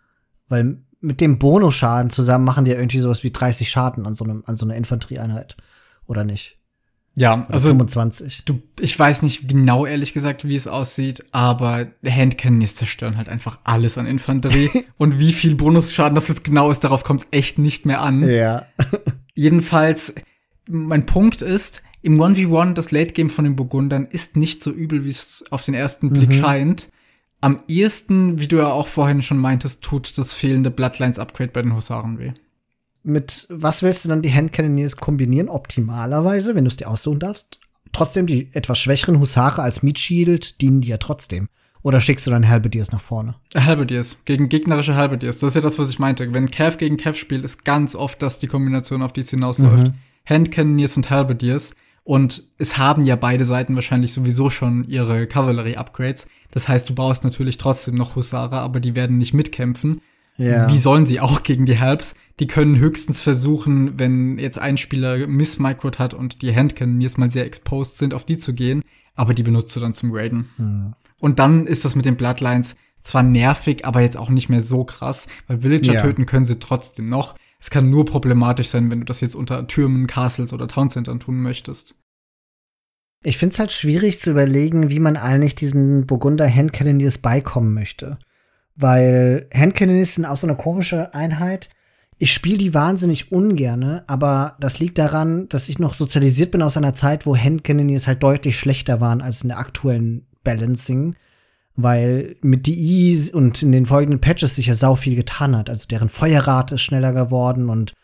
Weil 0.49 0.79
mit 1.01 1.21
dem 1.21 1.39
Bonusschaden 1.39 2.11
zusammen 2.11 2.45
machen 2.45 2.65
die 2.65 2.73
ja 2.73 2.79
irgendwie 2.79 2.99
sowas 2.99 3.23
wie 3.23 3.31
30 3.31 3.71
Schaden 3.71 4.07
an 4.07 4.15
so, 4.15 4.25
einem, 4.25 4.43
an 4.47 4.57
so 4.57 4.67
einer 4.67 4.75
Infanterieeinheit. 4.75 5.57
Oder 6.07 6.25
nicht? 6.25 6.59
Ja, 7.17 7.47
also 7.51 7.69
25. 7.69 8.45
Du, 8.45 8.63
ich 8.79 8.99
weiß 8.99 9.23
nicht 9.23 9.49
genau 9.49 9.85
ehrlich 9.85 10.13
gesagt, 10.13 10.45
wie 10.47 10.57
es 10.57 10.67
aussieht, 10.67 11.25
aber 11.33 11.89
Handcannons 12.05 12.77
zerstören 12.77 13.17
halt 13.17 13.29
einfach 13.29 13.59
alles 13.65 13.99
an 13.99 14.07
Infanterie 14.07 14.71
und 14.97 15.19
wie 15.19 15.33
viel 15.33 15.55
Bonusschaden 15.55 16.15
das 16.15 16.29
jetzt 16.29 16.45
genau 16.45 16.71
ist, 16.71 16.81
darauf 16.81 17.05
kommt 17.05 17.23
es 17.23 17.27
echt 17.31 17.59
nicht 17.59 17.85
mehr 17.85 18.01
an. 18.01 18.29
Ja. 18.29 18.67
Jedenfalls 19.35 20.15
mein 20.69 21.05
Punkt 21.05 21.43
ist, 21.43 21.83
im 22.03 22.21
1v1 22.21 22.75
das 22.75 22.93
Late 22.93 23.13
Game 23.13 23.29
von 23.29 23.45
den 23.45 23.57
Burgundern 23.57 24.07
ist 24.07 24.37
nicht 24.37 24.63
so 24.63 24.71
übel, 24.71 25.05
wie 25.05 25.11
es 25.11 25.45
auf 25.51 25.65
den 25.65 25.75
ersten 25.75 26.11
Blick 26.11 26.31
mhm. 26.31 26.35
scheint, 26.35 26.89
am 27.41 27.63
ehesten, 27.69 28.39
wie 28.39 28.49
du 28.49 28.59
ja 28.59 28.71
auch 28.71 28.87
vorhin 28.87 29.23
schon 29.23 29.39
meintest, 29.39 29.83
tut 29.83 30.17
das 30.19 30.33
fehlende 30.33 30.71
Bloodlines-Upgrade 30.71 31.51
bei 31.53 31.63
den 31.63 31.75
Husaren 31.75 32.19
weh. 32.19 32.33
Mit 33.03 33.47
was 33.49 33.83
willst 33.83 34.05
du 34.05 34.09
dann 34.09 34.23
die 34.23 34.33
Handcannoneers 34.33 34.97
kombinieren? 34.97 35.49
Optimalerweise, 35.49 36.55
wenn 36.55 36.65
du 36.65 36.69
es 36.69 36.77
dir 36.77 36.89
aussuchen 36.89 37.21
darfst. 37.21 37.61
Trotzdem 37.93 38.27
die 38.27 38.51
etwas 38.53 38.79
schwächeren 38.79 39.19
Husare 39.19 39.63
als 39.63 39.83
Meat 39.83 39.99
Shield 39.99 40.61
dienen 40.61 40.81
dir 40.81 40.91
ja 40.91 40.97
trotzdem. 40.99 41.49
Oder 41.83 42.01
schickst 42.01 42.27
du 42.27 42.31
dann 42.31 42.49
Halberdiers 42.49 42.93
nach 42.93 43.01
vorne? 43.01 43.37
Halberdiers, 43.55 44.19
gegen 44.27 44.49
gegnerische 44.49 44.97
Halberdiers. 44.97 45.39
Das 45.39 45.49
ist 45.49 45.55
ja 45.55 45.61
das, 45.63 45.79
was 45.79 45.89
ich 45.89 45.99
meinte. 45.99 46.33
Wenn 46.35 46.51
Cav 46.51 46.77
gegen 46.77 46.99
Cav 46.99 47.17
spielt, 47.17 47.45
ist 47.45 47.65
ganz 47.65 47.95
oft 47.95 48.21
das 48.21 48.39
die 48.39 48.49
Kombination, 48.49 49.03
auf 49.03 49.13
die 49.13 49.21
es 49.21 49.31
hinausläuft. 49.31 49.89
Mhm. 49.89 49.95
Handcannoneers 50.27 50.97
und 50.97 51.11
Halberdiers. 51.11 51.75
Und 52.05 52.45
es 52.59 52.77
haben 52.77 53.05
ja 53.05 53.17
beide 53.17 53.45
Seiten 53.45 53.75
wahrscheinlich 53.75 54.13
sowieso 54.13 54.51
schon 54.51 54.85
ihre 54.89 55.27
Cavalry-Upgrades. 55.27 56.27
Das 56.51 56.69
heißt, 56.69 56.89
du 56.89 56.95
brauchst 56.95 57.25
natürlich 57.25 57.57
trotzdem 57.57 57.95
noch 57.95 58.17
Husare, 58.17 58.59
aber 58.59 58.81
die 58.81 58.95
werden 58.95 59.19
nicht 59.19 59.33
mitkämpfen. 59.33 60.01
Ja. 60.41 60.71
Wie 60.73 60.79
sollen 60.79 61.05
sie 61.05 61.21
auch 61.21 61.43
gegen 61.43 61.67
die 61.67 61.79
Helps? 61.79 62.15
Die 62.39 62.47
können 62.47 62.79
höchstens 62.79 63.21
versuchen, 63.21 63.99
wenn 63.99 64.39
jetzt 64.39 64.59
ein 64.59 64.79
Spieler 64.79 65.27
Miss-Microt 65.27 65.99
hat 65.99 66.15
und 66.15 66.41
die 66.41 66.55
Handcannoneers 66.57 67.19
mal 67.19 67.31
sehr 67.31 67.45
exposed 67.45 67.99
sind, 67.99 68.15
auf 68.15 68.25
die 68.25 68.39
zu 68.39 68.55
gehen, 68.55 68.83
aber 69.15 69.35
die 69.35 69.43
benutzt 69.43 69.77
du 69.77 69.81
dann 69.81 69.93
zum 69.93 70.13
Raiden. 70.13 70.49
Mhm. 70.57 70.95
Und 71.21 71.39
dann 71.39 71.67
ist 71.67 71.85
das 71.85 71.95
mit 71.95 72.07
den 72.07 72.17
Bloodlines 72.17 72.75
zwar 73.03 73.23
nervig, 73.23 73.85
aber 73.85 74.01
jetzt 74.01 74.17
auch 74.17 74.31
nicht 74.31 74.49
mehr 74.49 74.63
so 74.63 74.85
krass, 74.85 75.29
weil 75.47 75.63
Villager 75.63 75.93
ja. 75.93 76.01
töten 76.01 76.25
können 76.25 76.47
sie 76.47 76.59
trotzdem 76.59 77.11
noch. 77.11 77.35
Es 77.59 77.69
kann 77.69 77.91
nur 77.91 78.07
problematisch 78.07 78.69
sein, 78.69 78.91
wenn 78.91 79.01
du 79.01 79.05
das 79.05 79.21
jetzt 79.21 79.35
unter 79.35 79.67
Türmen, 79.67 80.07
Castles 80.07 80.55
oder 80.55 80.69
Towncentern 80.69 81.21
tun 81.21 81.43
möchtest. 81.43 81.97
Ich 83.23 83.37
finde 83.37 83.53
es 83.53 83.59
halt 83.59 83.73
schwierig 83.73 84.19
zu 84.21 84.31
überlegen, 84.31 84.89
wie 84.89 85.01
man 85.01 85.19
eigentlich 85.19 85.55
diesen 85.55 86.07
Burgunder 86.07 86.49
Handcannoneers 86.49 87.19
beikommen 87.19 87.75
möchte. 87.75 88.19
Weil 88.77 89.49
Handcannoneers 89.53 90.15
sind 90.15 90.25
auch 90.25 90.37
so 90.37 90.47
eine 90.47 90.57
komische 90.57 91.13
Einheit. 91.15 91.71
Ich 92.19 92.33
spiele 92.33 92.59
die 92.59 92.75
wahnsinnig 92.75 93.33
ungerne, 93.33 94.05
aber 94.07 94.57
das 94.61 94.79
liegt 94.79 94.99
daran, 94.99 95.49
dass 95.49 95.69
ich 95.69 95.79
noch 95.79 95.95
sozialisiert 95.95 96.51
bin 96.51 96.63
aus 96.63 96.77
einer 96.77 96.95
Zeit, 96.95 97.27
wo 97.27 97.37
Handcannoneers 97.37 98.07
halt 98.07 98.23
deutlich 98.23 98.59
schlechter 98.59 99.01
waren 99.01 99.23
als 99.23 99.43
in 99.43 99.49
der 99.49 99.59
aktuellen 99.59 100.27
Balancing 100.45 101.17
weil 101.83 102.37
mit 102.43 102.67
DI 102.67 103.31
und 103.33 103.63
in 103.63 103.73
den 103.73 103.87
folgenden 103.87 104.21
Patches 104.21 104.57
sich 104.57 104.67
ja 104.67 104.75
sau 104.75 104.95
viel 104.95 105.17
getan 105.17 105.57
hat. 105.57 105.71
Also 105.71 105.87
deren 105.89 106.09
Feuerrate 106.09 106.77
ist 106.77 106.83
schneller 106.83 107.13
geworden 107.13 107.69
und 107.69 107.95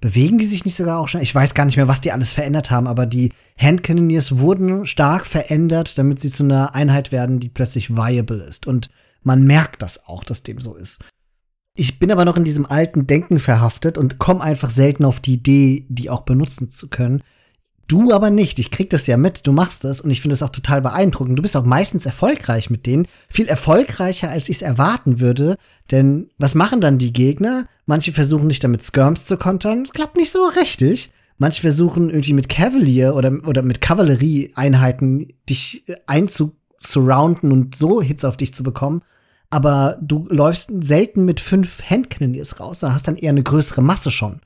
bewegen 0.00 0.38
die 0.38 0.46
sich 0.46 0.64
nicht 0.64 0.76
sogar 0.76 0.98
auch 0.98 1.08
schnell? 1.08 1.22
Ich 1.22 1.34
weiß 1.34 1.54
gar 1.54 1.64
nicht 1.64 1.76
mehr, 1.76 1.88
was 1.88 2.00
die 2.00 2.12
alles 2.12 2.32
verändert 2.32 2.70
haben, 2.70 2.86
aber 2.86 3.06
die 3.06 3.32
Handcannoneers 3.58 4.38
wurden 4.38 4.86
stark 4.86 5.26
verändert, 5.26 5.98
damit 5.98 6.20
sie 6.20 6.30
zu 6.30 6.44
einer 6.44 6.74
Einheit 6.74 7.12
werden, 7.12 7.40
die 7.40 7.48
plötzlich 7.48 7.90
viable 7.90 8.44
ist. 8.44 8.66
Und 8.66 8.90
man 9.26 9.42
merkt 9.42 9.82
das 9.82 10.06
auch, 10.06 10.22
dass 10.22 10.44
dem 10.44 10.60
so 10.60 10.76
ist. 10.76 11.04
Ich 11.74 11.98
bin 11.98 12.12
aber 12.12 12.24
noch 12.24 12.36
in 12.36 12.44
diesem 12.44 12.64
alten 12.64 13.06
Denken 13.06 13.40
verhaftet 13.40 13.98
und 13.98 14.18
komme 14.18 14.40
einfach 14.40 14.70
selten 14.70 15.04
auf 15.04 15.20
die 15.20 15.34
Idee, 15.34 15.84
die 15.88 16.08
auch 16.08 16.22
benutzen 16.22 16.70
zu 16.70 16.88
können. 16.88 17.22
Du 17.88 18.12
aber 18.12 18.30
nicht. 18.30 18.58
Ich 18.60 18.70
krieg 18.70 18.88
das 18.88 19.06
ja 19.08 19.16
mit. 19.16 19.46
Du 19.46 19.52
machst 19.52 19.82
das 19.82 20.00
und 20.00 20.10
ich 20.10 20.20
finde 20.20 20.34
das 20.34 20.44
auch 20.44 20.50
total 20.50 20.80
beeindruckend. 20.80 21.36
Du 21.36 21.42
bist 21.42 21.56
auch 21.56 21.64
meistens 21.64 22.06
erfolgreich 22.06 22.70
mit 22.70 22.86
denen. 22.86 23.08
Viel 23.28 23.46
erfolgreicher, 23.46 24.30
als 24.30 24.48
ich 24.48 24.56
es 24.56 24.62
erwarten 24.62 25.18
würde. 25.18 25.56
Denn 25.90 26.30
was 26.38 26.54
machen 26.54 26.80
dann 26.80 26.98
die 26.98 27.12
Gegner? 27.12 27.66
Manche 27.84 28.12
versuchen 28.12 28.48
dich 28.48 28.60
damit 28.60 28.82
Skirms 28.84 29.26
zu 29.26 29.36
kontern. 29.36 29.84
Das 29.84 29.92
klappt 29.92 30.16
nicht 30.16 30.30
so 30.30 30.46
richtig. 30.46 31.10
Manche 31.36 31.62
versuchen 31.62 32.10
irgendwie 32.10 32.32
mit 32.32 32.48
Cavalier 32.48 33.14
oder, 33.16 33.40
oder 33.46 33.62
mit 33.62 33.80
Kavallerieeinheiten 33.80 35.32
dich 35.48 35.84
einzusurrounden 36.06 37.50
und 37.52 37.74
so 37.74 38.00
Hits 38.00 38.24
auf 38.24 38.36
dich 38.36 38.54
zu 38.54 38.62
bekommen. 38.62 39.02
Aber 39.50 39.98
du 40.00 40.26
läufst 40.28 40.70
selten 40.84 41.24
mit 41.24 41.40
fünf 41.40 41.82
Handcannoneers 41.88 42.60
raus. 42.60 42.80
Da 42.80 42.92
hast 42.92 43.08
dann 43.08 43.16
eher 43.16 43.30
eine 43.30 43.42
größere 43.42 43.82
Masse 43.82 44.10
schon. 44.10 44.40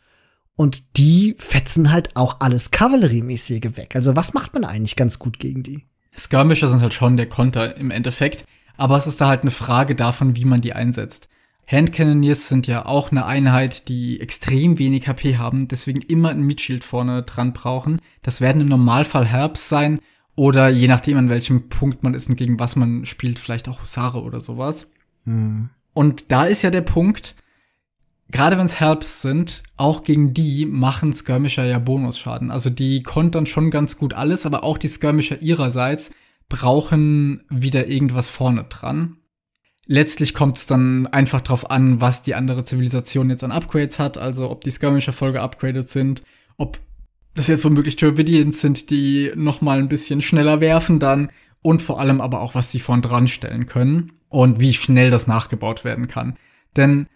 Und 0.57 0.99
die 0.99 1.35
fetzen 1.39 1.91
halt 1.91 2.17
auch 2.17 2.41
alles 2.41 2.71
Kavalleriemäßige 2.71 3.77
weg. 3.77 3.97
Also 3.97 4.15
was 4.17 4.35
macht 4.35 4.53
man 4.53 4.65
eigentlich 4.65 4.97
ganz 4.97 5.19
gut 5.19 5.39
gegen 5.39 5.63
die? 5.63 5.87
Skirmisher 6.17 6.69
sind 6.69 6.83
halt 6.83 6.93
schon 6.93 7.17
der 7.17 7.29
Konter 7.29 7.77
im 7.77 7.91
Endeffekt. 7.91 8.45
Aber 8.77 8.97
es 8.97 9.07
ist 9.07 9.21
da 9.21 9.29
halt 9.29 9.43
eine 9.43 9.51
Frage 9.51 9.95
davon, 9.95 10.37
wie 10.37 10.45
man 10.45 10.61
die 10.61 10.73
einsetzt. 10.73 11.29
Handcannoneers 11.67 12.49
sind 12.49 12.67
ja 12.67 12.87
auch 12.87 13.11
eine 13.11 13.27
Einheit, 13.27 13.89
die 13.89 14.21
extrem 14.21 14.79
wenig 14.79 15.07
HP 15.07 15.37
haben, 15.37 15.69
deswegen 15.69 16.01
immer 16.01 16.31
ein 16.31 16.43
Meatshield 16.43 16.83
vorne 16.83 17.23
dran 17.23 17.53
brauchen. 17.53 18.01
Das 18.23 18.41
werden 18.41 18.63
im 18.63 18.69
Normalfall 18.69 19.25
Herbs 19.25 19.69
sein 19.69 20.01
oder 20.41 20.71
je 20.71 20.89
nachdem, 20.89 21.19
an 21.19 21.29
welchem 21.29 21.69
Punkt 21.69 22.03
man 22.03 22.15
ist 22.15 22.31
und 22.31 22.37
gegen 22.37 22.59
was 22.59 22.75
man 22.75 23.05
spielt, 23.05 23.39
vielleicht 23.39 23.69
auch 23.69 23.83
Husare 23.83 24.23
oder 24.23 24.41
sowas. 24.41 24.91
Mhm. 25.27 25.69
Und 25.93 26.33
da 26.33 26.47
ist 26.47 26.63
ja 26.63 26.71
der 26.71 26.81
Punkt, 26.81 27.35
gerade 28.31 28.57
wenn 28.57 28.65
es 28.65 28.81
Helps 28.81 29.21
sind, 29.21 29.63
auch 29.77 30.03
gegen 30.03 30.33
die 30.33 30.65
machen 30.65 31.13
Skirmisher 31.13 31.67
ja 31.67 31.79
Bonusschaden. 31.79 32.51
Also 32.51 32.71
die 32.71 33.03
kontern 33.03 33.45
schon 33.45 33.71
ganz 33.71 33.99
gut 33.99 34.15
alles, 34.15 34.47
aber 34.47 34.65
auch 34.65 34.79
die 34.79 34.89
Skirmisher 34.89 35.43
ihrerseits 35.43 36.11
brauchen 36.49 37.45
wieder 37.51 37.89
irgendwas 37.89 38.31
vorne 38.31 38.65
dran. 38.65 39.19
Letztlich 39.85 40.33
kommt 40.33 40.57
es 40.57 40.65
dann 40.65 41.07
einfach 41.07 41.43
drauf 41.43 41.71
an, 41.71 42.01
was 42.01 42.23
die 42.23 42.35
andere 42.35 42.65
Zivilisation 42.65 43.29
jetzt 43.29 43.45
an 43.45 43.53
Upgrades 43.53 43.99
hat, 43.99 44.17
also 44.17 44.49
ob 44.49 44.65
die 44.65 44.71
Skirmisher 44.71 45.13
voll 45.13 45.33
geupgradet 45.33 45.91
sind, 45.91 46.23
ob 46.57 46.79
das 47.35 47.47
jetzt 47.47 47.65
womöglich 47.65 47.97
Turbidians 47.97 48.61
sind, 48.61 48.91
die 48.91 49.33
noch 49.35 49.61
mal 49.61 49.79
ein 49.79 49.89
bisschen 49.89 50.21
schneller 50.21 50.61
werfen 50.61 50.99
dann 50.99 51.31
und 51.63 51.83
vor 51.83 52.01
allem 52.01 52.21
aber 52.21 52.41
auch, 52.41 52.55
was 52.55 52.73
sie 52.73 52.81
vorn 52.81 53.03
dran 53.03 53.29
stellen 53.29 53.67
können 53.67 54.13
und 54.29 54.61
wie 54.61 54.75
schnell 54.75 55.11
das 55.11 55.27
nachgebaut 55.27 55.85
werden 55.85 56.09
kann. 56.09 56.37
Denn 56.77 57.07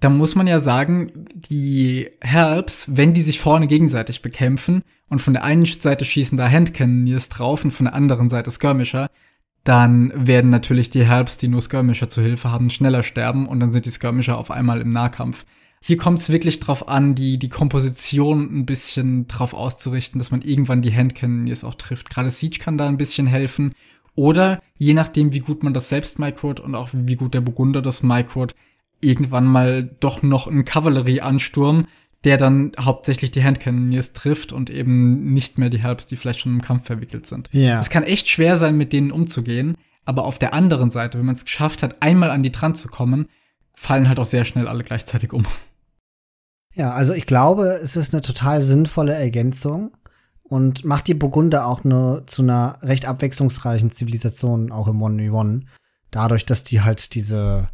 da 0.00 0.10
muss 0.10 0.34
man 0.34 0.48
ja 0.48 0.58
sagen, 0.58 1.26
die 1.32 2.10
Helps, 2.20 2.96
wenn 2.96 3.14
die 3.14 3.22
sich 3.22 3.38
vorne 3.38 3.68
gegenseitig 3.68 4.20
bekämpfen 4.20 4.82
und 5.08 5.20
von 5.20 5.32
der 5.32 5.44
einen 5.44 5.64
Seite 5.64 6.04
schießen 6.04 6.36
da 6.36 6.48
Handcannoneers 6.48 7.28
drauf 7.28 7.64
und 7.64 7.70
von 7.70 7.84
der 7.84 7.94
anderen 7.94 8.28
Seite 8.28 8.50
Skirmisher, 8.50 9.08
dann 9.62 10.12
werden 10.16 10.50
natürlich 10.50 10.90
die 10.90 11.04
Helps, 11.04 11.38
die 11.38 11.46
nur 11.46 11.62
Skirmisher 11.62 12.08
zu 12.08 12.20
Hilfe 12.20 12.50
haben, 12.50 12.68
schneller 12.68 13.04
sterben 13.04 13.46
und 13.46 13.60
dann 13.60 13.70
sind 13.70 13.86
die 13.86 13.90
Skirmisher 13.90 14.36
auf 14.36 14.50
einmal 14.50 14.80
im 14.80 14.90
Nahkampf. 14.90 15.46
Hier 15.84 15.96
kommt 15.96 16.20
es 16.20 16.28
wirklich 16.28 16.60
drauf 16.60 16.88
an, 16.88 17.16
die, 17.16 17.38
die 17.38 17.48
Komposition 17.48 18.56
ein 18.56 18.66
bisschen 18.66 19.26
drauf 19.26 19.52
auszurichten, 19.52 20.20
dass 20.20 20.30
man 20.30 20.42
irgendwann 20.42 20.80
die 20.80 20.94
Handcannoneers 20.94 21.64
auch 21.64 21.74
trifft. 21.74 22.08
Gerade 22.08 22.30
Siege 22.30 22.60
kann 22.60 22.78
da 22.78 22.86
ein 22.86 22.98
bisschen 22.98 23.26
helfen. 23.26 23.72
Oder 24.14 24.62
je 24.78 24.94
nachdem, 24.94 25.32
wie 25.32 25.40
gut 25.40 25.64
man 25.64 25.74
das 25.74 25.88
selbst 25.88 26.20
microt 26.20 26.60
und 26.60 26.76
auch 26.76 26.90
wie 26.92 27.16
gut 27.16 27.34
der 27.34 27.40
Burgunder 27.40 27.82
das 27.82 28.04
microt, 28.04 28.54
irgendwann 29.00 29.44
mal 29.44 29.82
doch 29.98 30.22
noch 30.22 30.46
ein 30.46 30.64
Kavallerieansturm, 30.64 31.88
der 32.22 32.36
dann 32.36 32.70
hauptsächlich 32.78 33.32
die 33.32 33.42
Handcannoneers 33.42 34.12
trifft 34.12 34.52
und 34.52 34.70
eben 34.70 35.32
nicht 35.32 35.58
mehr 35.58 35.68
die 35.68 35.82
Helps, 35.82 36.06
die 36.06 36.16
vielleicht 36.16 36.38
schon 36.38 36.52
im 36.52 36.62
Kampf 36.62 36.86
verwickelt 36.86 37.26
sind. 37.26 37.48
Ja. 37.50 37.80
Es 37.80 37.90
kann 37.90 38.04
echt 38.04 38.28
schwer 38.28 38.56
sein, 38.56 38.76
mit 38.76 38.92
denen 38.92 39.10
umzugehen, 39.10 39.76
aber 40.04 40.26
auf 40.26 40.38
der 40.38 40.54
anderen 40.54 40.92
Seite, 40.92 41.18
wenn 41.18 41.26
man 41.26 41.34
es 41.34 41.44
geschafft 41.44 41.82
hat, 41.82 42.00
einmal 42.02 42.30
an 42.30 42.44
die 42.44 42.52
dran 42.52 42.76
zu 42.76 42.86
kommen, 42.86 43.26
fallen 43.74 44.08
halt 44.08 44.20
auch 44.20 44.26
sehr 44.26 44.44
schnell 44.44 44.68
alle 44.68 44.84
gleichzeitig 44.84 45.32
um. 45.32 45.44
Ja, 46.74 46.92
also 46.92 47.12
ich 47.12 47.26
glaube, 47.26 47.80
es 47.82 47.96
ist 47.96 48.14
eine 48.14 48.22
total 48.22 48.60
sinnvolle 48.60 49.14
Ergänzung 49.14 49.92
und 50.42 50.84
macht 50.84 51.06
die 51.06 51.14
Burgunder 51.14 51.66
auch 51.66 51.84
eine, 51.84 52.24
zu 52.26 52.42
einer 52.42 52.78
recht 52.82 53.06
abwechslungsreichen 53.06 53.90
Zivilisation, 53.90 54.72
auch 54.72 54.88
im 54.88 55.02
1v1. 55.02 55.62
Dadurch, 56.10 56.46
dass 56.46 56.64
die 56.64 56.82
halt 56.82 57.14
diese 57.14 57.68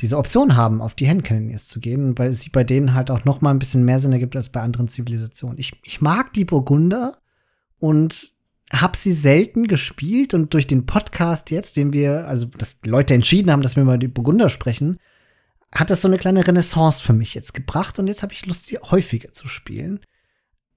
diese 0.00 0.18
Option 0.18 0.56
haben, 0.56 0.80
auf 0.80 0.94
die 0.94 1.08
Handcannoneers 1.08 1.68
zu 1.68 1.80
gehen, 1.80 2.16
weil 2.18 2.32
sie 2.32 2.50
bei 2.50 2.64
denen 2.64 2.94
halt 2.94 3.10
auch 3.10 3.24
noch 3.24 3.40
mal 3.40 3.50
ein 3.50 3.58
bisschen 3.58 3.84
mehr 3.84 3.98
Sinn 3.98 4.12
ergibt 4.12 4.36
als 4.36 4.50
bei 4.50 4.60
anderen 4.60 4.88
Zivilisationen. 4.88 5.58
Ich, 5.58 5.78
ich 5.84 6.00
mag 6.00 6.32
die 6.34 6.44
Burgunder 6.44 7.16
und 7.78 8.32
hab 8.72 8.96
sie 8.96 9.12
selten 9.12 9.68
gespielt 9.68 10.34
und 10.34 10.52
durch 10.52 10.66
den 10.66 10.86
Podcast 10.86 11.50
jetzt, 11.50 11.76
den 11.76 11.92
wir, 11.92 12.26
also 12.26 12.46
dass 12.46 12.80
Leute 12.84 13.14
entschieden 13.14 13.50
haben, 13.50 13.62
dass 13.62 13.76
wir 13.76 13.84
mal 13.84 13.98
die 13.98 14.08
Burgunder 14.08 14.48
sprechen, 14.48 14.98
hat 15.72 15.90
das 15.90 16.02
so 16.02 16.08
eine 16.08 16.18
kleine 16.18 16.46
Renaissance 16.46 17.02
für 17.02 17.12
mich 17.12 17.34
jetzt 17.34 17.54
gebracht 17.54 17.98
und 17.98 18.06
jetzt 18.06 18.22
habe 18.22 18.32
ich 18.32 18.46
Lust, 18.46 18.66
sie 18.66 18.78
häufiger 18.78 19.32
zu 19.32 19.48
spielen 19.48 20.00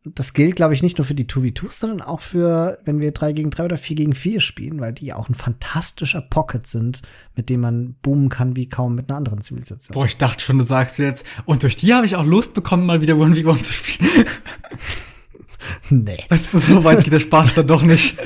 das 0.06 0.34
gilt, 0.34 0.56
glaube 0.56 0.74
ich, 0.74 0.82
nicht 0.82 0.98
nur 0.98 1.06
für 1.06 1.14
die 1.16 1.26
2v2s, 1.26 1.80
sondern 1.80 2.02
auch 2.02 2.22
für, 2.22 2.80
wenn 2.86 3.00
wir 3.00 3.12
3 3.12 3.34
gegen 3.34 3.50
3 3.50 3.66
oder 3.66 3.78
4 3.78 3.96
gegen 3.98 4.16
4 4.16 4.40
spielen, 4.40 4.80
weil 4.80 4.94
die 4.94 5.14
auch 5.14 5.28
ein 5.28 5.36
fantastischer 5.36 6.22
Pocket 6.22 6.66
sind, 6.66 7.02
mit 7.36 7.50
dem 7.50 7.62
man 7.62 7.96
boomen 8.02 8.30
kann 8.30 8.56
wie 8.56 8.70
kaum 8.70 8.96
mit 8.96 9.10
einer 9.10 9.18
anderen 9.18 9.42
Zivilisation. 9.42 9.94
Boah, 9.94 10.06
ich 10.06 10.18
dachte 10.18 10.42
schon, 10.42 10.58
du 10.58 10.64
sagst 10.64 11.00
jetzt, 11.00 11.26
und 11.46 11.64
durch 11.64 11.76
die 11.76 11.94
habe 11.94 12.06
ich 12.06 12.16
auch 12.16 12.26
Lust 12.26 12.54
bekommen, 12.54 12.86
mal 12.86 13.02
wieder 13.02 13.16
1v1 13.16 13.62
zu 13.62 13.74
spielen. 13.74 14.10
nee. 15.90 16.24
Weißt 16.30 16.54
du, 16.54 16.60
so 16.60 16.84
weit 16.84 17.04
geht 17.04 17.14
der 17.14 17.20
Spaß 17.20 17.56
dann 17.56 17.68
doch 17.68 17.82
nicht. 17.82 18.18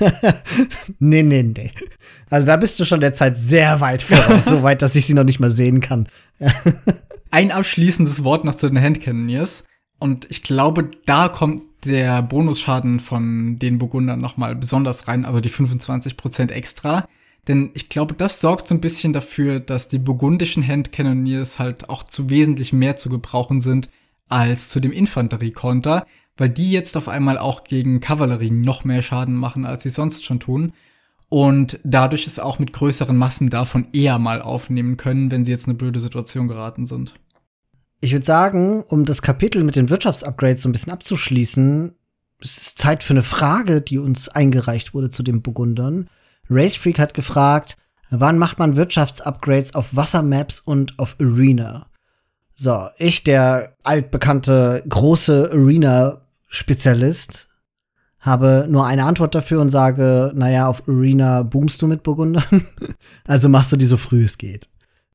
nee, 0.98 1.22
nee, 1.22 1.42
nee. 1.42 1.70
Also 2.30 2.46
da 2.46 2.56
bist 2.56 2.80
du 2.80 2.84
schon 2.84 3.00
derzeit 3.00 3.36
sehr 3.36 3.80
weit 3.80 4.02
voraus, 4.02 4.44
so 4.46 4.62
weit, 4.62 4.82
dass 4.82 4.96
ich 4.96 5.06
sie 5.06 5.14
noch 5.14 5.24
nicht 5.24 5.40
mal 5.40 5.50
sehen 5.50 5.80
kann. 5.80 6.08
Ein 7.30 7.50
abschließendes 7.50 8.24
Wort 8.24 8.44
noch 8.44 8.54
zu 8.54 8.68
den 8.68 8.80
Handcannoneers. 8.80 9.64
Und 9.98 10.26
ich 10.30 10.42
glaube, 10.42 10.90
da 11.06 11.28
kommt 11.28 11.62
der 11.84 12.22
Bonusschaden 12.22 13.00
von 13.00 13.58
den 13.58 13.78
Burgundern 13.78 14.20
noch 14.20 14.36
mal 14.36 14.54
besonders 14.54 15.08
rein, 15.08 15.24
also 15.24 15.40
die 15.40 15.50
25% 15.50 16.50
extra. 16.50 17.08
Denn 17.48 17.70
ich 17.74 17.88
glaube, 17.88 18.14
das 18.14 18.40
sorgt 18.40 18.68
so 18.68 18.74
ein 18.74 18.80
bisschen 18.80 19.12
dafür, 19.12 19.58
dass 19.58 19.88
die 19.88 19.98
burgundischen 19.98 20.66
Hand-Cannoneers 20.66 21.58
halt 21.58 21.88
auch 21.88 22.04
zu 22.04 22.30
wesentlich 22.30 22.72
mehr 22.72 22.96
zu 22.96 23.10
gebrauchen 23.10 23.60
sind 23.60 23.88
als 24.28 24.68
zu 24.68 24.80
dem 24.80 24.92
Infanteriekonter, 24.92 26.06
weil 26.42 26.50
die 26.50 26.72
jetzt 26.72 26.96
auf 26.96 27.08
einmal 27.08 27.38
auch 27.38 27.62
gegen 27.62 28.00
Kavallerie 28.00 28.50
noch 28.50 28.82
mehr 28.82 29.00
Schaden 29.00 29.36
machen, 29.36 29.64
als 29.64 29.84
sie 29.84 29.90
sonst 29.90 30.24
schon 30.24 30.40
tun. 30.40 30.72
Und 31.28 31.78
dadurch 31.84 32.26
es 32.26 32.40
auch 32.40 32.58
mit 32.58 32.72
größeren 32.72 33.16
Massen 33.16 33.48
davon 33.48 33.86
eher 33.92 34.18
mal 34.18 34.42
aufnehmen 34.42 34.96
können, 34.96 35.30
wenn 35.30 35.44
sie 35.44 35.52
jetzt 35.52 35.68
in 35.68 35.70
eine 35.70 35.78
blöde 35.78 36.00
Situation 36.00 36.48
geraten 36.48 36.84
sind. 36.84 37.14
Ich 38.00 38.10
würde 38.10 38.26
sagen, 38.26 38.82
um 38.82 39.04
das 39.04 39.22
Kapitel 39.22 39.62
mit 39.62 39.76
den 39.76 39.88
Wirtschaftsupgrades 39.88 40.62
so 40.62 40.68
ein 40.68 40.72
bisschen 40.72 40.92
abzuschließen, 40.92 41.94
es 42.40 42.58
ist 42.58 42.78
Zeit 42.80 43.04
für 43.04 43.12
eine 43.12 43.22
Frage, 43.22 43.80
die 43.80 43.98
uns 43.98 44.28
eingereicht 44.28 44.94
wurde 44.94 45.10
zu 45.10 45.22
den 45.22 45.42
Burgundern. 45.42 46.08
Racefreak 46.50 46.98
hat 46.98 47.14
gefragt, 47.14 47.76
wann 48.10 48.36
macht 48.36 48.58
man 48.58 48.74
Wirtschaftsupgrades 48.74 49.76
auf 49.76 49.94
Wassermaps 49.94 50.58
und 50.58 50.98
auf 50.98 51.14
Arena? 51.20 51.86
So, 52.56 52.88
ich, 52.98 53.22
der 53.22 53.76
altbekannte 53.84 54.82
große 54.88 55.50
Arena-Spezialist, 56.52 57.48
habe 58.20 58.66
nur 58.68 58.86
eine 58.86 59.04
Antwort 59.04 59.34
dafür 59.34 59.60
und 59.60 59.70
sage, 59.70 60.32
naja, 60.34 60.68
auf 60.68 60.88
Arena 60.88 61.42
boomst 61.42 61.82
du 61.82 61.88
mit 61.88 62.02
Burgundern. 62.02 62.66
also 63.26 63.48
machst 63.48 63.72
du 63.72 63.76
die 63.76 63.86
so 63.86 63.96
früh 63.96 64.24
es 64.24 64.38
geht. 64.38 64.68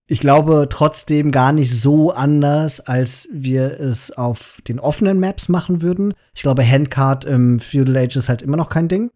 Ich 0.08 0.20
glaube 0.20 0.68
trotzdem 0.70 1.32
gar 1.32 1.52
nicht 1.52 1.72
so 1.72 2.12
anders, 2.12 2.80
als 2.80 3.28
wir 3.32 3.80
es 3.80 4.12
auf 4.12 4.62
den 4.68 4.80
offenen 4.80 5.20
Maps 5.20 5.50
machen 5.50 5.82
würden. 5.82 6.14
Ich 6.34 6.42
glaube, 6.42 6.66
Handcard 6.66 7.26
im 7.26 7.60
Feudal 7.60 7.98
Age 7.98 8.16
ist 8.16 8.30
halt 8.30 8.42
immer 8.42 8.58
noch 8.58 8.70
kein 8.70 8.88
Ding. 8.88 9.12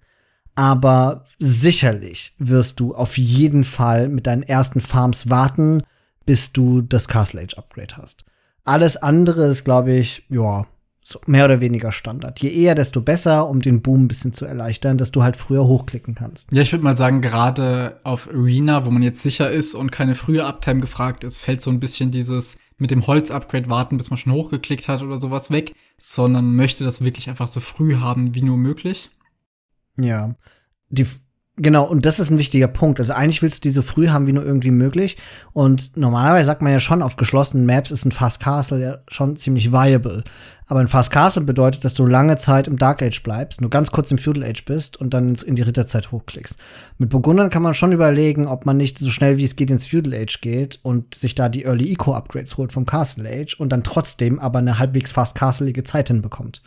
Aber 0.54 1.26
sicherlich 1.40 2.34
wirst 2.38 2.82
du 2.82 2.94
auf 2.94 3.18
jeden 3.18 3.64
Fall 3.64 4.10
mit 4.10 4.28
deinen 4.28 4.44
ersten 4.44 4.82
Farms 4.82 5.30
warten, 5.30 5.84
bis 6.26 6.52
du 6.52 6.82
das 6.82 7.08
Castle 7.08 7.42
Age 7.42 7.58
Upgrade 7.58 7.96
hast. 7.98 8.26
Alles 8.66 8.98
andere 8.98 9.48
ist, 9.48 9.64
glaube 9.64 9.94
ich, 9.94 10.26
ja, 10.30 10.66
so 11.04 11.20
mehr 11.26 11.45
oder 11.45 11.62
weniger 11.62 11.91
Standard. 11.91 12.39
Je 12.41 12.49
eher, 12.49 12.76
desto 12.76 13.02
besser, 13.02 13.49
um 13.49 13.62
den 13.62 13.82
Boom 13.82 14.04
ein 14.04 14.08
bisschen 14.08 14.34
zu 14.34 14.45
erleichtern, 14.45 14.97
dass 14.97 15.12
du 15.12 15.24
halt 15.24 15.36
früher 15.36 15.66
hochklicken 15.66 16.14
kannst. 16.14 16.54
Ja, 16.54 16.62
ich 16.62 16.72
würde 16.72 16.84
mal 16.84 16.95
sagen, 16.95 17.22
gerade 17.22 17.99
auf 18.04 18.30
Arena, 18.30 18.86
wo 18.86 18.91
man 18.91 19.02
jetzt 19.02 19.24
sicher 19.24 19.49
ist 19.52 19.74
und 19.74 19.91
keine 19.91 20.16
frühe 20.16 20.45
Uptime 20.45 20.80
gefragt 20.80 21.24
ist, 21.24 21.38
fällt 21.38 21.62
so 21.62 21.72
ein 21.72 21.80
bisschen 21.80 22.12
dieses 22.12 22.58
mit 22.78 22.91
dem 22.91 23.06
Holz-Upgrade 23.06 23.70
warten, 23.70 23.97
bis 23.97 24.10
man 24.10 24.18
schon 24.18 24.34
hochgeklickt 24.34 24.88
hat 24.88 25.04
oder 25.04 25.18
sowas 25.18 25.52
weg, 25.52 25.74
sondern 25.97 26.56
möchte 26.56 26.84
das 26.84 27.04
wirklich 27.04 27.30
einfach 27.30 27.47
so 27.47 27.60
früh 27.60 27.97
haben 27.97 28.34
wie 28.34 28.41
nur 28.41 28.58
möglich. 28.58 29.12
Ja. 29.97 30.36
Die, 30.89 31.06
genau, 31.58 31.86
und 31.86 32.06
das 32.06 32.20
ist 32.20 32.32
ein 32.32 32.39
wichtiger 32.39 32.68
Punkt. 32.68 32.99
Also 32.99 33.14
eigentlich 33.14 33.43
willst 33.43 33.64
du 33.64 33.68
die 33.68 33.74
so 33.74 33.84
früh 33.84 34.10
haben 34.10 34.26
wie 34.26 34.34
nur 34.34 34.43
irgendwie 34.43 34.72
möglich. 34.72 35.18
Und 35.54 35.95
normalerweise 35.95 36.45
sagt 36.45 36.64
man 36.64 36.72
ja 36.72 36.80
schon, 36.80 37.04
auf 37.04 37.18
geschlossenen 37.18 37.68
Maps 37.68 37.91
ist 37.91 38.06
ein 38.06 38.12
Fast 38.12 38.39
Castle 38.39 38.82
ja 38.82 38.97
schon 39.08 39.38
ziemlich 39.38 39.72
viable. 39.72 40.24
Aber 40.72 40.80
ein 40.80 40.88
Fast 40.88 41.12
Castle 41.12 41.44
bedeutet, 41.44 41.84
dass 41.84 41.96
du 41.96 42.06
lange 42.06 42.38
Zeit 42.38 42.66
im 42.66 42.78
Dark 42.78 43.04
Age 43.04 43.22
bleibst, 43.24 43.60
nur 43.60 43.70
ganz 43.70 43.92
kurz 43.92 44.10
im 44.10 44.18
Feudal 44.18 44.46
Age 44.46 44.64
bist 44.64 44.96
und 44.96 45.14
dann 45.14 45.36
in 45.36 45.58
die 45.58 45.64
Ritterzeit 45.64 46.14
hochklickst. 46.14 46.58
Mit 46.98 47.10
Burgundern 47.10 47.50
kann 47.50 47.62
man 47.62 47.74
schon 47.74 47.92
überlegen, 47.92 48.48
ob 48.48 48.66
man 48.66 48.78
nicht 48.78 48.98
so 48.98 49.10
schnell 49.10 49.36
wie 49.38 49.44
es 49.44 49.58
geht 49.58 49.70
ins 49.70 49.86
Feudal 49.86 50.14
Age 50.14 50.40
geht 50.40 50.80
und 50.82 51.14
sich 51.14 51.36
da 51.36 51.50
die 51.50 51.66
Early 51.66 51.92
Eco 51.92 52.14
Upgrades 52.14 52.56
holt 52.56 52.72
vom 52.72 52.86
Castle 52.86 53.30
Age 53.30 53.60
und 53.60 53.68
dann 53.68 53.84
trotzdem 53.84 54.40
aber 54.40 54.60
eine 54.60 54.80
halbwegs 54.80 55.12
fast 55.12 55.36
castleige 55.36 55.84
Zeit 55.84 56.08
hinbekommt. 56.08 56.62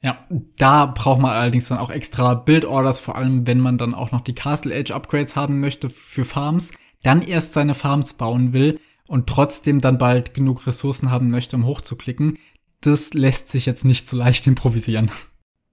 Ja, 0.00 0.18
da 0.58 0.86
braucht 0.86 1.20
man 1.20 1.32
allerdings 1.32 1.66
dann 1.66 1.78
auch 1.78 1.90
extra 1.90 2.34
Build-Orders, 2.34 3.00
vor 3.00 3.16
allem 3.16 3.44
wenn 3.44 3.58
man 3.58 3.76
dann 3.76 3.94
auch 3.94 4.12
noch 4.12 4.20
die 4.20 4.36
Castle 4.36 4.72
Age 4.72 4.92
Upgrades 4.92 5.34
haben 5.34 5.58
möchte 5.58 5.90
für 5.90 6.24
Farms, 6.24 6.70
dann 7.02 7.22
erst 7.22 7.54
seine 7.54 7.74
Farms 7.74 8.14
bauen 8.14 8.52
will 8.52 8.78
und 9.08 9.26
trotzdem 9.26 9.80
dann 9.80 9.98
bald 9.98 10.32
genug 10.32 10.64
Ressourcen 10.68 11.10
haben 11.10 11.30
möchte, 11.30 11.56
um 11.56 11.66
hochzuklicken. 11.66 12.38
Das 12.84 13.14
lässt 13.14 13.50
sich 13.50 13.66
jetzt 13.66 13.84
nicht 13.84 14.06
so 14.06 14.16
leicht 14.16 14.46
improvisieren. 14.46 15.10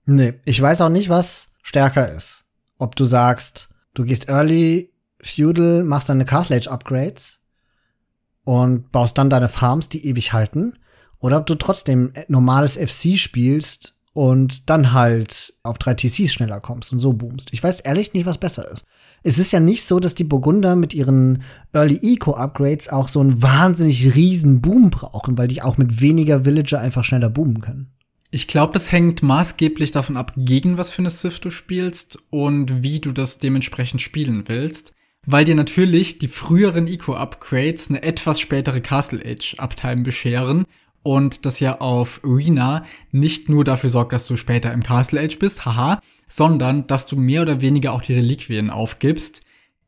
Nee, 0.05 0.33
ich 0.45 0.61
weiß 0.61 0.81
auch 0.81 0.89
nicht, 0.89 1.09
was 1.09 1.53
stärker 1.61 2.11
ist. 2.11 2.45
Ob 2.77 2.95
du 2.95 3.05
sagst, 3.05 3.69
du 3.93 4.03
gehst 4.03 4.29
Early 4.29 4.91
Feudal, 5.21 5.83
machst 5.83 6.09
deine 6.09 6.25
Castle 6.25 6.57
Age 6.57 6.67
Upgrades 6.67 7.39
und 8.43 8.91
baust 8.91 9.17
dann 9.17 9.29
deine 9.29 9.49
Farms, 9.49 9.89
die 9.89 10.05
ewig 10.05 10.33
halten, 10.33 10.77
oder 11.19 11.37
ob 11.37 11.45
du 11.45 11.55
trotzdem 11.55 12.13
normales 12.27 12.77
FC 12.77 13.17
spielst 13.17 13.99
und 14.13 14.69
dann 14.69 14.93
halt 14.93 15.53
auf 15.63 15.77
drei 15.77 15.93
TCs 15.93 16.33
schneller 16.33 16.59
kommst 16.59 16.91
und 16.91 16.99
so 16.99 17.13
boomst. 17.13 17.49
Ich 17.51 17.61
weiß 17.63 17.81
ehrlich 17.81 18.13
nicht, 18.13 18.25
was 18.25 18.39
besser 18.39 18.69
ist. 18.71 18.85
Es 19.23 19.37
ist 19.37 19.51
ja 19.51 19.59
nicht 19.59 19.85
so, 19.85 19.99
dass 19.99 20.15
die 20.15 20.23
Burgunder 20.23 20.75
mit 20.75 20.93
ihren 20.93 21.43
Early 21.73 21.99
Eco 22.01 22.33
Upgrades 22.33 22.89
auch 22.89 23.07
so 23.07 23.19
einen 23.19 23.41
wahnsinnig 23.41 24.15
riesen 24.15 24.61
Boom 24.61 24.89
brauchen, 24.89 25.37
weil 25.37 25.47
die 25.47 25.61
auch 25.61 25.77
mit 25.77 26.01
weniger 26.01 26.43
Villager 26.43 26.79
einfach 26.79 27.03
schneller 27.03 27.29
boomen 27.29 27.61
können. 27.61 27.87
Ich 28.31 28.47
glaube, 28.47 28.73
das 28.73 28.91
hängt 28.91 29.21
maßgeblich 29.21 29.91
davon 29.91 30.17
ab, 30.17 30.33
gegen 30.37 30.77
was 30.77 30.89
für 30.89 30.99
eine 30.99 31.09
Sith 31.09 31.41
du 31.41 31.51
spielst 31.51 32.17
und 32.29 32.81
wie 32.81 32.99
du 32.99 33.11
das 33.11 33.39
dementsprechend 33.39 34.01
spielen 34.01 34.43
willst. 34.47 34.93
Weil 35.25 35.45
dir 35.45 35.53
natürlich 35.53 36.17
die 36.17 36.29
früheren 36.29 36.87
Eco-Upgrades 36.87 37.89
eine 37.89 38.01
etwas 38.01 38.39
spätere 38.39 38.81
Castle 38.81 39.21
Age-Uptime 39.23 40.01
bescheren 40.01 40.65
und 41.03 41.45
das 41.45 41.59
ja 41.59 41.79
auf 41.79 42.21
Arena 42.23 42.85
nicht 43.11 43.49
nur 43.49 43.63
dafür 43.63 43.89
sorgt, 43.89 44.13
dass 44.13 44.27
du 44.27 44.37
später 44.37 44.73
im 44.73 44.81
Castle 44.81 45.21
Age 45.21 45.37
bist, 45.37 45.65
haha, 45.65 45.99
sondern 46.31 46.87
dass 46.87 47.07
du 47.07 47.17
mehr 47.17 47.41
oder 47.41 47.59
weniger 47.59 47.91
auch 47.91 48.01
die 48.01 48.13
Reliquien 48.13 48.69
aufgibst, 48.69 49.43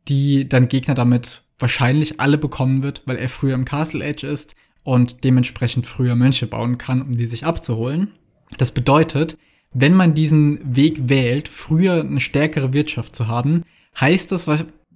die 0.10 0.50
dein 0.50 0.68
Gegner 0.68 0.94
damit 0.94 1.44
wahrscheinlich 1.58 2.20
alle 2.20 2.38
bekommen 2.38 2.84
wird, 2.84 3.02
weil 3.06 3.16
er 3.16 3.30
früher 3.30 3.56
im 3.56 3.64
Castle 3.64 4.06
Age 4.06 4.26
ist 4.26 4.56
und 4.84 5.24
dementsprechend 5.24 5.88
früher 5.88 6.16
Mönche 6.16 6.46
bauen 6.46 6.78
kann, 6.78 7.02
um 7.02 7.14
die 7.14 7.28
sich 7.28 7.46
abzuholen. 7.46 8.12
Das 8.58 8.72
bedeutet, 8.72 9.38
wenn 9.72 9.94
man 9.94 10.16
diesen 10.16 10.76
Weg 10.76 11.08
wählt, 11.08 11.48
früher 11.48 12.02
eine 12.02 12.20
stärkere 12.20 12.74
Wirtschaft 12.74 13.16
zu 13.16 13.30
haben, 13.30 13.64
heißt 13.98 14.30
das 14.34 14.46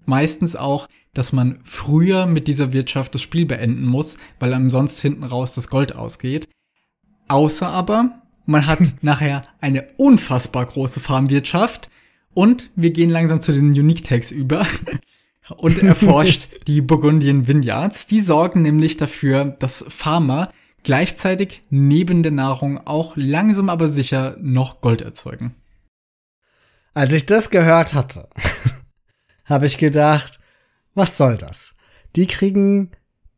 meistens 0.05 0.57
auch, 0.57 0.89
dass 1.13 1.31
man 1.31 1.59
früher 1.63 2.25
mit 2.25 2.49
dieser 2.49 2.73
Wirtschaft 2.73 3.15
das 3.15 3.21
Spiel 3.21 3.45
beenden 3.45 3.85
muss, 3.85 4.17
weil 4.39 4.53
einem 4.53 4.69
sonst 4.69 4.99
hinten 4.99 5.23
raus 5.23 5.55
das 5.55 5.69
Gold 5.69 5.95
ausgeht. 5.95 6.49
Außer 7.29 7.69
aber, 7.69 8.21
man 8.47 8.65
hat 8.65 8.79
nachher 9.01 9.43
eine 9.61 9.87
unfassbar 9.97 10.65
große 10.65 10.99
Farmwirtschaft 10.99 11.91
und 12.33 12.71
wir 12.75 12.91
gehen 12.91 13.11
langsam 13.11 13.41
zu 13.41 13.51
den 13.51 13.67
Unique 13.67 14.03
Tags 14.03 14.31
über 14.31 14.65
und 15.57 15.77
erforscht 15.83 16.49
die 16.67 16.81
Burgundian 16.81 17.47
Vineyards. 17.47 18.07
Die 18.07 18.21
sorgen 18.21 18.63
nämlich 18.63 18.97
dafür, 18.97 19.45
dass 19.45 19.85
Farmer 19.87 20.51
gleichzeitig 20.83 21.61
neben 21.69 22.23
der 22.23 22.31
Nahrung 22.31 22.85
auch 22.87 23.13
langsam 23.15 23.69
aber 23.69 23.87
sicher 23.87 24.35
noch 24.39 24.81
Gold 24.81 25.01
erzeugen. 25.01 25.55
Als 26.93 27.13
ich 27.13 27.25
das 27.25 27.51
gehört 27.51 27.93
hatte, 27.93 28.29
habe 29.45 29.67
ich 29.67 29.77
gedacht, 29.77 30.39
was 30.95 31.17
soll 31.17 31.37
das? 31.37 31.75
Die 32.15 32.25
kriegen 32.25 32.91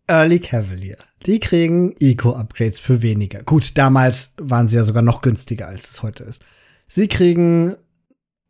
Early 0.08 0.40
Cavalier. 0.40 0.98
Die 1.26 1.40
kriegen 1.40 1.96
Eco-Upgrades 2.00 2.80
für 2.80 3.02
weniger. 3.02 3.44
Gut, 3.44 3.78
damals 3.78 4.34
waren 4.40 4.68
sie 4.68 4.78
ja 4.78 4.84
sogar 4.84 5.04
noch 5.04 5.22
günstiger, 5.22 5.68
als 5.68 5.92
es 5.92 6.04
heute 6.04 6.24
ist. 6.24 6.44
Sie 6.88 7.08
kriegen 7.08 7.76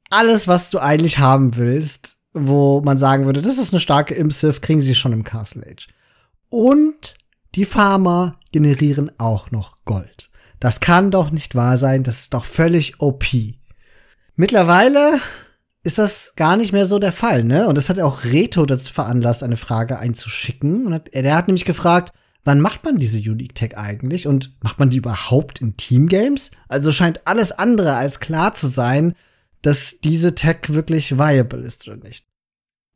alles, 0.10 0.48
was 0.48 0.70
du 0.70 0.80
eigentlich 0.80 1.20
haben 1.20 1.58
willst, 1.58 2.18
wo 2.34 2.82
man 2.82 2.98
sagen 2.98 3.26
würde, 3.26 3.42
das 3.42 3.58
ist 3.58 3.74
eine 3.74 3.80
starke 3.80 4.14
Imsif, 4.14 4.62
kriegen 4.62 4.82
sie 4.82 4.96
schon 4.96 5.14
im 5.14 5.24
Castle 5.24 5.66
Age. 5.68 5.88
Und 6.50 7.16
die 7.56 7.66
Farmer 7.66 8.40
generieren 8.52 9.12
auch 9.18 9.52
noch 9.52 9.78
Gold. 9.86 10.30
Das 10.60 10.80
kann 10.80 11.12
doch 11.12 11.32
nicht 11.32 11.56
wahr 11.56 11.78
sein, 11.78 12.04
das 12.04 12.22
ist 12.22 12.34
doch 12.34 12.46
völlig 12.46 13.00
OP. 13.00 13.26
Mittlerweile 14.36 15.20
ist 15.84 15.98
das 15.98 16.34
gar 16.36 16.58
nicht 16.58 16.74
mehr 16.74 16.86
so 16.86 17.00
der 17.00 17.14
Fall, 17.14 17.44
ne? 17.44 17.68
Und 17.68 17.76
das 17.76 17.90
hat 17.90 18.00
auch 18.00 18.24
Reto 18.26 18.66
dazu 18.66 18.92
veranlasst, 18.92 19.44
eine 19.44 19.58
Frage 19.58 19.98
einzuschicken. 19.98 20.86
Und 20.86 20.94
hat, 20.94 21.14
der 21.14 21.36
hat 21.36 21.48
nämlich 21.48 21.66
gefragt, 21.66 22.14
wann 22.44 22.62
macht 22.62 22.84
man 22.84 22.98
diese 22.98 23.18
Unique 23.18 23.56
Tech 23.56 23.78
eigentlich? 23.78 24.28
Und 24.28 24.54
macht 24.64 24.80
man 24.80 24.90
die 24.90 24.98
überhaupt 24.98 25.62
in 25.62 25.78
Teamgames? 25.78 26.52
Also 26.68 26.92
scheint 26.92 27.28
alles 27.28 27.52
andere 27.52 27.96
als 27.96 28.20
klar 28.20 28.54
zu 28.54 28.68
sein, 28.68 29.14
dass 29.62 30.00
diese 30.02 30.36
Tech 30.36 30.70
wirklich 30.70 31.18
viable 31.18 31.62
ist 31.62 31.88
oder 31.88 31.98
nicht. 31.98 32.26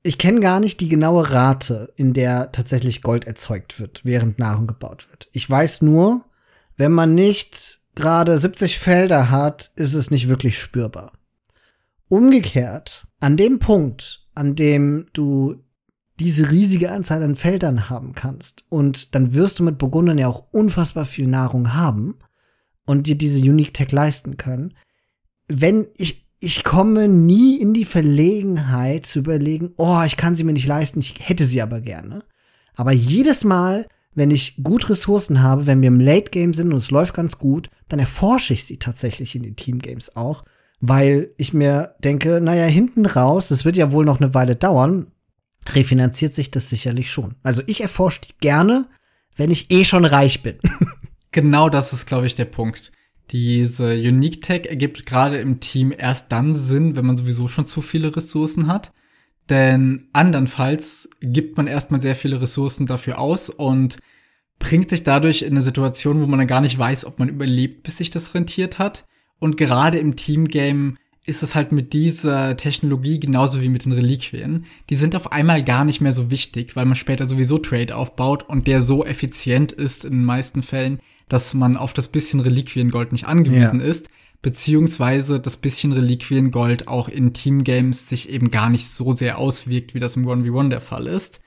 Ich 0.02 0.18
kenne 0.18 0.42
gar 0.42 0.60
nicht 0.60 0.82
die 0.82 0.90
genaue 0.90 1.32
Rate, 1.32 1.94
in 1.96 2.14
der 2.14 2.52
tatsächlich 2.52 3.02
Gold 3.02 3.26
erzeugt 3.26 3.80
wird, 3.80 4.02
während 4.04 4.38
Nahrung 4.38 4.68
gebaut 4.68 5.08
wird. 5.10 5.30
Ich 5.32 5.50
weiß 5.50 5.82
nur, 5.82 6.26
wenn 6.76 6.92
man 6.92 7.16
nicht 7.16 7.80
gerade 7.96 8.38
70 8.38 8.80
Felder 8.80 9.30
hat, 9.30 9.72
ist 9.76 9.94
es 9.94 10.12
nicht 10.12 10.28
wirklich 10.28 10.60
spürbar. 10.60 11.14
Umgekehrt, 12.10 13.08
an 13.20 13.38
dem 13.38 13.60
Punkt, 13.60 14.26
an 14.36 14.56
dem 14.56 15.08
du 15.14 15.64
diese 16.20 16.52
riesige 16.52 16.92
Anzahl 16.92 17.24
an 17.24 17.36
Feldern 17.36 17.90
haben 17.90 18.14
kannst 18.14 18.64
und 18.70 19.16
dann 19.16 19.34
wirst 19.34 19.60
du 19.60 19.64
mit 19.64 19.78
Burgundern 19.78 20.18
ja 20.18 20.28
auch 20.28 20.46
unfassbar 20.52 21.06
viel 21.06 21.28
Nahrung 21.28 21.74
haben 21.74 22.20
und 22.86 23.08
dir 23.08 23.16
diese 23.16 23.40
Unique 23.40 23.74
Tech 23.74 23.92
leisten 23.92 24.38
können. 24.38 24.76
Wenn 25.48 25.88
ich, 25.96 26.28
ich 26.40 26.64
komme 26.64 27.08
nie 27.08 27.60
in 27.60 27.74
die 27.74 27.86
Verlegenheit 27.86 29.06
zu 29.06 29.20
überlegen, 29.20 29.72
oh, 29.78 30.02
ich 30.06 30.18
kann 30.18 30.36
sie 30.36 30.44
mir 30.44 30.54
nicht 30.54 30.68
leisten, 30.68 31.00
ich 31.00 31.16
hätte 31.20 31.46
sie 31.46 31.62
aber 31.62 31.82
gerne. 31.82 32.24
Aber 32.76 32.92
jedes 32.92 33.44
Mal, 33.44 33.88
wenn 34.14 34.30
ich 34.30 34.64
gut 34.64 34.90
Ressourcen 34.90 35.42
habe, 35.42 35.66
wenn 35.66 35.82
wir 35.82 35.88
im 35.88 36.00
Late 36.00 36.30
Game 36.30 36.54
sind 36.54 36.72
und 36.72 36.78
es 36.78 36.92
läuft 36.92 37.16
ganz 37.16 37.40
gut, 37.40 37.70
dann 37.90 38.00
erforsche 38.00 38.54
ich 38.54 38.66
sie 38.66 38.78
tatsächlich 38.78 39.36
in 39.36 39.44
den 39.44 39.56
Team 39.56 39.80
Games 39.80 40.16
auch, 40.16 40.44
weil 40.80 41.32
ich 41.38 41.54
mir 41.54 41.96
denke, 42.04 42.40
naja, 42.42 42.66
hinten 42.66 43.06
raus, 43.06 43.48
das 43.48 43.66
wird 43.66 43.78
ja 43.78 43.92
wohl 43.92 44.06
noch 44.06 44.20
eine 44.20 44.34
Weile 44.34 44.56
dauern, 44.56 45.08
refinanziert 45.72 46.34
sich 46.34 46.52
das 46.52 46.70
sicherlich 46.70 47.12
schon. 47.12 47.36
Also 47.44 47.62
ich 47.68 47.82
erforsche 47.82 48.22
die 48.22 48.34
gerne, 48.40 48.88
wenn 49.36 49.52
ich 49.52 49.72
eh 49.72 49.86
schon 49.86 50.06
reich 50.06 50.44
bin. 50.44 50.58
genau 51.32 51.70
das 51.70 51.94
ist, 51.94 52.06
glaube 52.06 52.28
ich, 52.28 52.36
der 52.36 52.46
Punkt. 52.46 52.92
Diese 53.32 53.94
Unique 53.94 54.42
Tech 54.42 54.66
ergibt 54.68 55.06
gerade 55.06 55.40
im 55.40 55.60
Team 55.60 55.94
erst 55.98 56.32
dann 56.32 56.54
Sinn, 56.54 56.96
wenn 56.96 57.06
man 57.06 57.18
sowieso 57.18 57.48
schon 57.48 57.66
zu 57.66 57.82
viele 57.82 58.16
Ressourcen 58.16 58.68
hat. 58.68 58.92
Denn 59.50 60.08
andernfalls 60.14 61.10
gibt 61.22 61.58
man 61.58 61.68
erstmal 61.68 62.02
sehr 62.02 62.16
viele 62.16 62.42
Ressourcen 62.42 62.86
dafür 62.86 63.20
aus 63.20 63.50
und 63.50 63.98
bringt 64.60 64.90
sich 64.90 65.04
dadurch 65.04 65.42
in 65.42 65.52
eine 65.52 65.62
Situation, 65.62 66.22
wo 66.22 66.28
man 66.28 66.40
dann 66.40 66.48
gar 66.48 66.62
nicht 66.62 66.78
weiß, 66.78 67.06
ob 67.06 67.20
man 67.20 67.30
überlebt, 67.30 67.84
bis 67.84 67.98
sich 67.98 68.10
das 68.10 68.34
rentiert 68.34 68.80
hat. 68.80 69.06
Und 69.40 69.58
gerade 69.58 69.98
im 70.00 70.16
Teamgame 70.16 70.96
ist 71.26 71.42
es 71.42 71.56
halt 71.56 71.72
mit 71.72 71.94
dieser 71.94 72.58
Technologie 72.58 73.20
genauso 73.20 73.62
wie 73.62 73.70
mit 73.70 73.86
den 73.86 73.94
Reliquien. 73.94 74.66
Die 74.90 74.96
sind 74.96 75.16
auf 75.16 75.32
einmal 75.32 75.64
gar 75.64 75.86
nicht 75.86 76.02
mehr 76.02 76.12
so 76.12 76.30
wichtig, 76.30 76.76
weil 76.76 76.86
man 76.86 76.96
später 76.96 77.26
sowieso 77.26 77.58
Trade 77.58 77.96
aufbaut 77.96 78.44
und 78.50 78.68
der 78.68 78.82
so 78.82 79.06
effizient 79.06 79.72
ist 79.72 80.04
in 80.04 80.12
den 80.12 80.26
meisten 80.26 80.62
Fällen, 80.62 81.00
dass 81.30 81.54
man 81.54 81.78
auf 81.78 81.94
das 81.94 82.10
bisschen 82.10 82.42
Reliquiengold 82.42 83.14
nicht 83.14 83.26
angewiesen 83.26 83.80
ja. 83.80 83.86
ist, 83.86 84.10
beziehungsweise 84.42 85.40
das 85.40 85.56
bisschen 85.56 85.94
Reliquiengold 85.94 86.90
auch 86.90 87.08
in 87.08 87.34
Teamgames 87.34 88.10
sich 88.10 88.30
eben 88.30 88.52
gar 88.52 88.70
nicht 88.70 88.88
so 88.88 89.14
sehr 89.14 89.38
auswirkt, 89.38 89.96
wie 89.96 90.00
das 90.00 90.18
im 90.18 90.28
1v1 90.28 90.70
der 90.70 90.82
Fall 90.82 91.08
ist. 91.08 91.42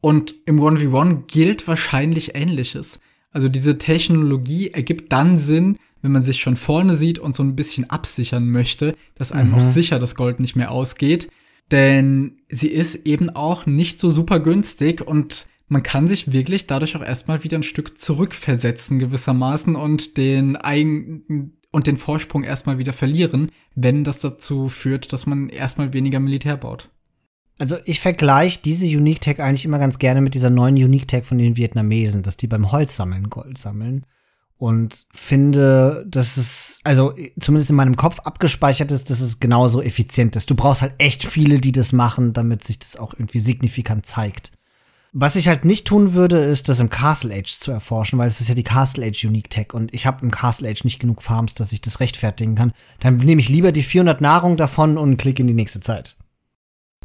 Und 0.00 0.36
im 0.46 0.60
1v1 0.60 1.26
gilt 1.26 1.66
wahrscheinlich 1.66 2.36
ähnliches. 2.36 3.00
Also 3.32 3.48
diese 3.48 3.78
Technologie 3.78 4.70
ergibt 4.70 5.12
dann 5.12 5.38
Sinn, 5.38 5.78
wenn 6.02 6.12
man 6.12 6.22
sich 6.22 6.40
schon 6.40 6.56
vorne 6.56 6.94
sieht 6.94 7.18
und 7.18 7.34
so 7.34 7.42
ein 7.42 7.56
bisschen 7.56 7.90
absichern 7.90 8.48
möchte, 8.48 8.94
dass 9.14 9.32
einem 9.32 9.50
mhm. 9.50 9.54
auch 9.56 9.64
sicher 9.64 9.98
das 9.98 10.14
Gold 10.14 10.40
nicht 10.40 10.56
mehr 10.56 10.70
ausgeht. 10.70 11.30
Denn 11.70 12.38
sie 12.48 12.68
ist 12.68 13.06
eben 13.06 13.30
auch 13.30 13.66
nicht 13.66 14.00
so 14.00 14.10
super 14.10 14.40
günstig 14.40 15.06
und 15.06 15.46
man 15.68 15.82
kann 15.82 16.08
sich 16.08 16.32
wirklich 16.32 16.66
dadurch 16.66 16.96
auch 16.96 17.02
erstmal 17.02 17.44
wieder 17.44 17.58
ein 17.58 17.62
Stück 17.62 17.98
zurückversetzen 17.98 18.98
gewissermaßen 18.98 19.76
und 19.76 20.16
den 20.16 20.56
eigenen 20.56 21.58
und 21.70 21.86
den 21.86 21.98
Vorsprung 21.98 22.44
erstmal 22.44 22.78
wieder 22.78 22.94
verlieren, 22.94 23.50
wenn 23.74 24.02
das 24.02 24.18
dazu 24.18 24.68
führt, 24.68 25.12
dass 25.12 25.26
man 25.26 25.50
erstmal 25.50 25.92
weniger 25.92 26.18
Militär 26.18 26.56
baut. 26.56 26.88
Also 27.58 27.76
ich 27.84 28.00
vergleiche 28.00 28.60
diese 28.64 28.86
Unique 28.86 29.20
Tech 29.20 29.40
eigentlich 29.40 29.64
immer 29.64 29.78
ganz 29.78 29.98
gerne 29.98 30.20
mit 30.20 30.34
dieser 30.34 30.48
neuen 30.48 30.76
Unique 30.76 31.08
Tech 31.08 31.24
von 31.24 31.38
den 31.38 31.56
Vietnamesen, 31.56 32.22
dass 32.22 32.36
die 32.36 32.46
beim 32.46 32.72
Holzsammeln 32.72 33.28
Gold 33.28 33.58
sammeln 33.58 34.06
und 34.58 35.06
finde, 35.14 36.04
dass 36.08 36.36
es, 36.36 36.80
also 36.82 37.14
zumindest 37.40 37.70
in 37.70 37.76
meinem 37.76 37.96
Kopf 37.96 38.18
abgespeichert 38.20 38.90
ist, 38.90 39.08
dass 39.08 39.20
es 39.20 39.38
genauso 39.38 39.80
effizient 39.80 40.34
ist. 40.34 40.50
Du 40.50 40.56
brauchst 40.56 40.82
halt 40.82 40.94
echt 40.98 41.24
viele, 41.24 41.60
die 41.60 41.72
das 41.72 41.92
machen, 41.92 42.32
damit 42.32 42.64
sich 42.64 42.80
das 42.80 42.96
auch 42.96 43.14
irgendwie 43.14 43.38
signifikant 43.38 44.04
zeigt. 44.04 44.52
Was 45.12 45.36
ich 45.36 45.48
halt 45.48 45.64
nicht 45.64 45.86
tun 45.86 46.12
würde, 46.12 46.38
ist 46.38 46.68
das 46.68 46.80
im 46.80 46.90
Castle 46.90 47.34
Age 47.34 47.56
zu 47.56 47.70
erforschen, 47.70 48.18
weil 48.18 48.28
es 48.28 48.40
ist 48.40 48.48
ja 48.48 48.54
die 48.54 48.64
Castle 48.64 49.06
Age 49.06 49.24
Unique 49.24 49.48
Tech 49.48 49.72
und 49.72 49.94
ich 49.94 50.06
habe 50.06 50.22
im 50.22 50.30
Castle 50.30 50.68
Age 50.68 50.84
nicht 50.84 50.98
genug 50.98 51.22
Farms, 51.22 51.54
dass 51.54 51.72
ich 51.72 51.80
das 51.80 52.00
rechtfertigen 52.00 52.56
kann. 52.56 52.72
Dann 53.00 53.16
nehme 53.16 53.40
ich 53.40 53.48
lieber 53.48 53.72
die 53.72 53.82
400 53.82 54.20
Nahrung 54.20 54.56
davon 54.56 54.98
und 54.98 55.16
klicke 55.16 55.40
in 55.40 55.46
die 55.46 55.54
nächste 55.54 55.80
Zeit. 55.80 56.16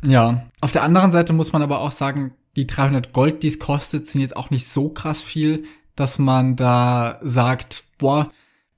Ja, 0.04 0.44
auf 0.60 0.74
der 0.74 0.84
anderen 0.84 1.12
Seite 1.12 1.32
muss 1.32 1.54
man 1.54 1.62
aber 1.62 1.80
auch 1.80 1.92
sagen, 1.92 2.34
die 2.56 2.68
300 2.68 3.14
Gold, 3.14 3.42
die 3.42 3.48
es 3.48 3.60
kostet, 3.60 4.06
sind 4.06 4.22
jetzt 4.22 4.36
auch 4.36 4.50
nicht 4.50 4.68
so 4.68 4.90
krass 4.90 5.22
viel 5.22 5.64
dass 5.96 6.20
man 6.20 6.56
da 6.56 7.20
sagt, 7.22 7.84
boah, 7.98 8.32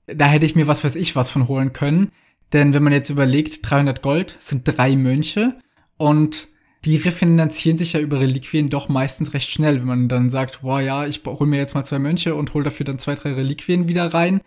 da 0.06 0.26
hätte 0.26 0.46
ich 0.46 0.54
mir 0.54 0.68
was 0.68 0.84
weiß 0.84 0.96
ich 0.96 1.16
was 1.16 1.30
von 1.30 1.48
holen 1.48 1.72
können. 1.72 2.12
Denn 2.52 2.74
wenn 2.74 2.82
man 2.82 2.92
jetzt 2.92 3.10
überlegt, 3.10 3.68
300 3.68 4.02
Gold 4.02 4.36
sind 4.38 4.62
drei 4.64 4.94
Mönche 4.96 5.58
und 5.96 6.48
die 6.84 6.96
refinanzieren 6.96 7.78
sich 7.78 7.94
ja 7.94 8.00
über 8.00 8.20
Reliquien 8.20 8.68
doch 8.68 8.88
meistens 8.88 9.34
recht 9.34 9.50
schnell, 9.50 9.80
wenn 9.80 9.86
man 9.86 10.08
dann 10.08 10.30
sagt, 10.30 10.62
boah, 10.62 10.80
ja, 10.80 11.04
ich 11.04 11.22
hol 11.26 11.46
mir 11.46 11.58
jetzt 11.58 11.74
mal 11.74 11.82
zwei 11.82 11.98
Mönche 11.98 12.36
und 12.36 12.54
hol 12.54 12.62
dafür 12.62 12.84
dann 12.84 13.00
zwei, 13.00 13.14
drei 13.14 13.32
Reliquien 13.32 13.88
wieder 13.88 14.14
rein. 14.14 14.40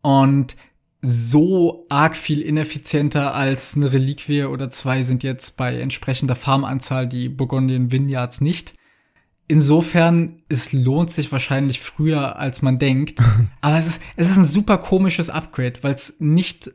Und 0.00 0.56
so 1.02 1.84
arg 1.90 2.16
viel 2.16 2.40
ineffizienter 2.40 3.34
als 3.34 3.76
eine 3.76 3.92
Reliquie 3.92 4.44
oder 4.44 4.70
zwei 4.70 5.02
sind 5.02 5.22
jetzt 5.22 5.58
bei 5.58 5.78
entsprechender 5.78 6.34
Farmanzahl 6.34 7.06
die 7.06 7.28
Burgundian 7.28 7.92
Vineyards 7.92 8.40
nicht. 8.40 8.72
Insofern, 9.46 10.36
es 10.48 10.72
lohnt 10.72 11.10
sich 11.10 11.30
wahrscheinlich 11.30 11.80
früher, 11.80 12.36
als 12.36 12.62
man 12.62 12.78
denkt. 12.78 13.20
Aber 13.60 13.78
es 13.78 13.86
ist, 13.86 14.02
es 14.16 14.30
ist 14.30 14.38
ein 14.38 14.44
super 14.44 14.78
komisches 14.78 15.28
Upgrade, 15.30 15.82
weil 15.82 15.94
es 15.94 16.16
nicht 16.18 16.70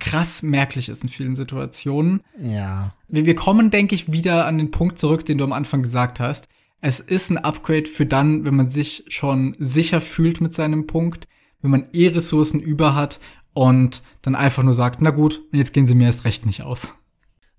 krass 0.00 0.42
merklich 0.42 0.88
ist 0.88 1.04
in 1.04 1.08
vielen 1.08 1.36
Situationen. 1.36 2.22
Ja. 2.40 2.92
Wir, 3.08 3.24
wir 3.24 3.36
kommen, 3.36 3.70
denke 3.70 3.94
ich, 3.94 4.10
wieder 4.10 4.46
an 4.46 4.58
den 4.58 4.72
Punkt 4.72 4.98
zurück, 4.98 5.24
den 5.24 5.38
du 5.38 5.44
am 5.44 5.52
Anfang 5.52 5.82
gesagt 5.82 6.18
hast. 6.18 6.48
Es 6.80 6.98
ist 6.98 7.30
ein 7.30 7.38
Upgrade 7.38 7.86
für 7.86 8.04
dann, 8.04 8.44
wenn 8.44 8.56
man 8.56 8.68
sich 8.68 9.04
schon 9.08 9.54
sicher 9.60 10.00
fühlt 10.00 10.40
mit 10.40 10.52
seinem 10.52 10.88
Punkt, 10.88 11.28
wenn 11.60 11.70
man 11.70 11.86
eh 11.92 12.08
Ressourcen 12.08 12.58
über 12.58 12.96
hat 12.96 13.20
und 13.54 14.02
dann 14.22 14.34
einfach 14.34 14.64
nur 14.64 14.74
sagt, 14.74 15.00
na 15.00 15.10
gut, 15.10 15.40
jetzt 15.52 15.72
gehen 15.72 15.86
sie 15.86 15.94
mir 15.94 16.06
erst 16.06 16.24
recht 16.24 16.46
nicht 16.46 16.62
aus. 16.62 16.94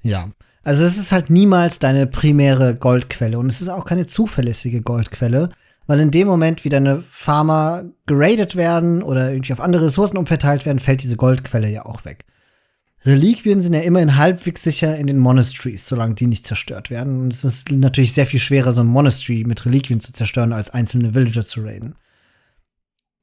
Ja. 0.02 0.30
Also 0.64 0.86
es 0.86 0.98
ist 0.98 1.12
halt 1.12 1.30
niemals 1.30 1.80
deine 1.80 2.08
primäre 2.08 2.76
Goldquelle 2.76 3.38
und 3.38 3.48
es 3.48 3.62
ist 3.62 3.70
auch 3.70 3.86
keine 3.86 4.06
zuverlässige 4.06 4.82
Goldquelle, 4.82 5.50
weil 5.88 6.00
in 6.00 6.12
dem 6.12 6.28
Moment, 6.28 6.64
wie 6.64 6.70
deine 6.70 7.02
Farmer 7.02 7.84
geradet 8.06 8.56
werden 8.56 9.04
oder 9.04 9.32
irgendwie 9.32 9.52
auf 9.52 9.60
andere 9.60 9.86
Ressourcen 9.86 10.18
umverteilt 10.18 10.66
werden, 10.66 10.80
fällt 10.80 11.04
diese 11.04 11.18
Goldquelle 11.18 11.70
ja 11.70 11.86
auch 11.86 12.06
weg. 12.06 12.26
Reliquien 13.06 13.62
sind 13.62 13.74
ja 13.74 13.82
immerhin 13.82 14.16
halbwegs 14.16 14.64
sicher 14.64 14.96
in 14.96 15.08
den 15.08 15.20
Monasteries, 15.20 15.86
solange 15.86 16.16
die 16.16 16.28
nicht 16.28 16.46
zerstört 16.46 16.90
werden. 16.90 17.20
Und 17.20 17.34
es 17.34 17.44
ist 17.44 17.70
natürlich 17.70 18.14
sehr 18.14 18.26
viel 18.26 18.40
schwerer, 18.40 18.72
so 18.72 18.80
ein 18.80 18.88
Monastery 18.88 19.44
mit 19.46 19.66
Reliquien 19.66 20.00
zu 20.00 20.14
zerstören, 20.14 20.54
als 20.54 20.70
einzelne 20.70 21.14
Villager 21.14 21.44
zu 21.44 21.64
raiden. 21.64 21.96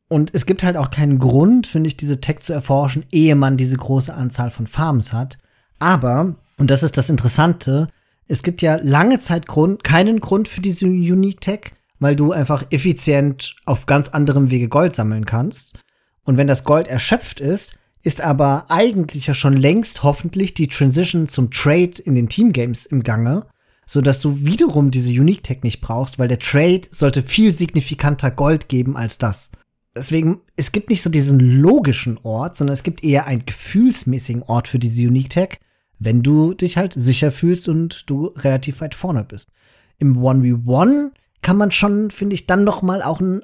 Und 0.08 0.34
es 0.34 0.44
gibt 0.44 0.64
halt 0.64 0.76
auch 0.76 0.90
keinen 0.90 1.18
Grund, 1.18 1.66
finde 1.66 1.88
ich, 1.88 1.96
diese 1.96 2.20
Tech 2.20 2.40
zu 2.40 2.52
erforschen, 2.52 3.06
ehe 3.10 3.36
man 3.36 3.56
diese 3.56 3.76
große 3.76 4.12
Anzahl 4.12 4.50
von 4.50 4.66
Farms 4.66 5.14
hat. 5.14 5.38
Aber 5.78 6.36
und 6.60 6.70
das 6.70 6.82
ist 6.82 6.98
das 6.98 7.08
Interessante. 7.08 7.88
Es 8.28 8.42
gibt 8.42 8.60
ja 8.60 8.78
lange 8.82 9.18
Zeit 9.18 9.46
Grund, 9.46 9.82
keinen 9.82 10.20
Grund 10.20 10.46
für 10.46 10.60
diese 10.60 10.84
Unique 10.84 11.40
Tech, 11.40 11.72
weil 12.00 12.16
du 12.16 12.32
einfach 12.32 12.66
effizient 12.68 13.56
auf 13.64 13.86
ganz 13.86 14.10
anderem 14.10 14.50
Wege 14.50 14.68
Gold 14.68 14.94
sammeln 14.94 15.24
kannst. 15.24 15.78
Und 16.22 16.36
wenn 16.36 16.46
das 16.46 16.64
Gold 16.64 16.86
erschöpft 16.86 17.40
ist, 17.40 17.76
ist 18.02 18.20
aber 18.20 18.66
eigentlich 18.68 19.26
ja 19.26 19.32
schon 19.32 19.56
längst 19.56 20.02
hoffentlich 20.02 20.52
die 20.52 20.68
Transition 20.68 21.28
zum 21.28 21.50
Trade 21.50 22.02
in 22.04 22.14
den 22.14 22.28
Teamgames 22.28 22.84
im 22.84 23.02
Gange, 23.04 23.46
so 23.86 24.02
dass 24.02 24.20
du 24.20 24.44
wiederum 24.44 24.90
diese 24.90 25.12
Unique 25.12 25.42
Tech 25.42 25.62
nicht 25.62 25.80
brauchst, 25.80 26.18
weil 26.18 26.28
der 26.28 26.40
Trade 26.40 26.82
sollte 26.90 27.22
viel 27.22 27.52
signifikanter 27.52 28.30
Gold 28.30 28.68
geben 28.68 28.98
als 28.98 29.16
das. 29.16 29.50
Deswegen, 29.96 30.42
es 30.56 30.72
gibt 30.72 30.90
nicht 30.90 31.00
so 31.00 31.08
diesen 31.08 31.40
logischen 31.40 32.18
Ort, 32.22 32.58
sondern 32.58 32.74
es 32.74 32.82
gibt 32.82 33.02
eher 33.02 33.26
einen 33.26 33.46
gefühlsmäßigen 33.46 34.42
Ort 34.42 34.68
für 34.68 34.78
diese 34.78 35.08
Unique 35.08 35.30
Tech, 35.30 35.58
wenn 36.00 36.22
du 36.22 36.54
dich 36.54 36.76
halt 36.76 36.94
sicher 36.94 37.30
fühlst 37.30 37.68
und 37.68 38.10
du 38.10 38.26
relativ 38.36 38.80
weit 38.80 38.94
vorne 38.94 39.22
bist. 39.22 39.50
Im 39.98 40.18
1v1 40.18 41.10
kann 41.42 41.56
man 41.56 41.70
schon, 41.70 42.10
finde 42.10 42.34
ich, 42.34 42.46
dann 42.46 42.64
noch 42.64 42.82
mal 42.82 43.02
auch 43.02 43.20
ein, 43.20 43.42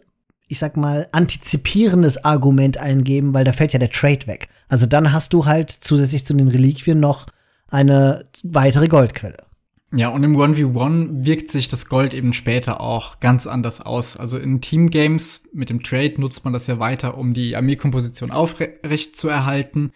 ich 0.49 0.59
sag 0.59 0.77
mal, 0.77 1.09
antizipierendes 1.13 2.25
Argument 2.25 2.79
eingeben, 2.79 3.35
weil 3.35 3.45
da 3.45 3.53
fällt 3.53 3.75
ja 3.75 3.79
der 3.79 3.91
Trade 3.91 4.27
weg. 4.27 4.49
Also 4.69 4.87
dann 4.87 5.13
hast 5.13 5.33
du 5.33 5.45
halt 5.45 5.71
zusätzlich 5.71 6.25
zu 6.25 6.35
den 6.35 6.49
Reliquien 6.49 6.99
noch 6.99 7.27
eine 7.69 8.27
weitere 8.43 8.89
Goldquelle. 8.89 9.47
Ja, 9.93 10.09
und 10.09 10.25
im 10.25 10.37
1v1 10.37 11.25
wirkt 11.25 11.51
sich 11.51 11.69
das 11.69 11.89
Gold 11.89 12.13
eben 12.13 12.33
später 12.33 12.81
auch 12.81 13.21
ganz 13.21 13.47
anders 13.47 13.81
aus. 13.81 14.17
Also 14.17 14.39
in 14.39 14.61
Teamgames 14.61 15.45
mit 15.53 15.71
dem 15.71 15.83
Trade 15.83 16.15
nutzt 16.19 16.45
man 16.45 16.53
das 16.53 16.67
ja 16.67 16.79
weiter, 16.79 17.17
um 17.17 17.35
die 17.35 17.55
Armeekomposition 17.55 18.31
aufrecht 18.31 19.17
zu 19.17 19.29
erhalten. 19.29 19.93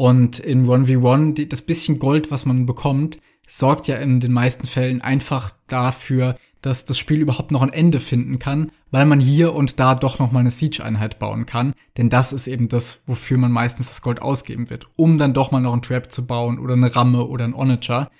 Und 0.00 0.38
in 0.38 0.66
1v1, 0.66 1.34
die, 1.34 1.46
das 1.46 1.60
bisschen 1.60 1.98
Gold, 1.98 2.30
was 2.30 2.46
man 2.46 2.64
bekommt, 2.64 3.18
sorgt 3.46 3.86
ja 3.86 3.96
in 3.96 4.18
den 4.18 4.32
meisten 4.32 4.66
Fällen 4.66 5.02
einfach 5.02 5.50
dafür, 5.66 6.38
dass 6.62 6.86
das 6.86 6.96
Spiel 6.98 7.20
überhaupt 7.20 7.50
noch 7.50 7.60
ein 7.60 7.70
Ende 7.70 8.00
finden 8.00 8.38
kann, 8.38 8.70
weil 8.90 9.04
man 9.04 9.20
hier 9.20 9.54
und 9.54 9.78
da 9.78 9.94
doch 9.94 10.18
noch 10.18 10.32
mal 10.32 10.40
eine 10.40 10.50
Siege-Einheit 10.50 11.18
bauen 11.18 11.44
kann. 11.44 11.74
Denn 11.98 12.08
das 12.08 12.32
ist 12.32 12.46
eben 12.46 12.70
das, 12.70 13.02
wofür 13.08 13.36
man 13.36 13.52
meistens 13.52 13.88
das 13.88 14.00
Gold 14.00 14.22
ausgeben 14.22 14.70
wird, 14.70 14.86
um 14.96 15.18
dann 15.18 15.34
doch 15.34 15.50
mal 15.50 15.60
noch 15.60 15.74
einen 15.74 15.82
Trap 15.82 16.10
zu 16.10 16.26
bauen 16.26 16.58
oder 16.58 16.72
eine 16.72 16.96
Ramme 16.96 17.26
oder 17.26 17.44
ein 17.44 17.52
Onager. 17.52 18.10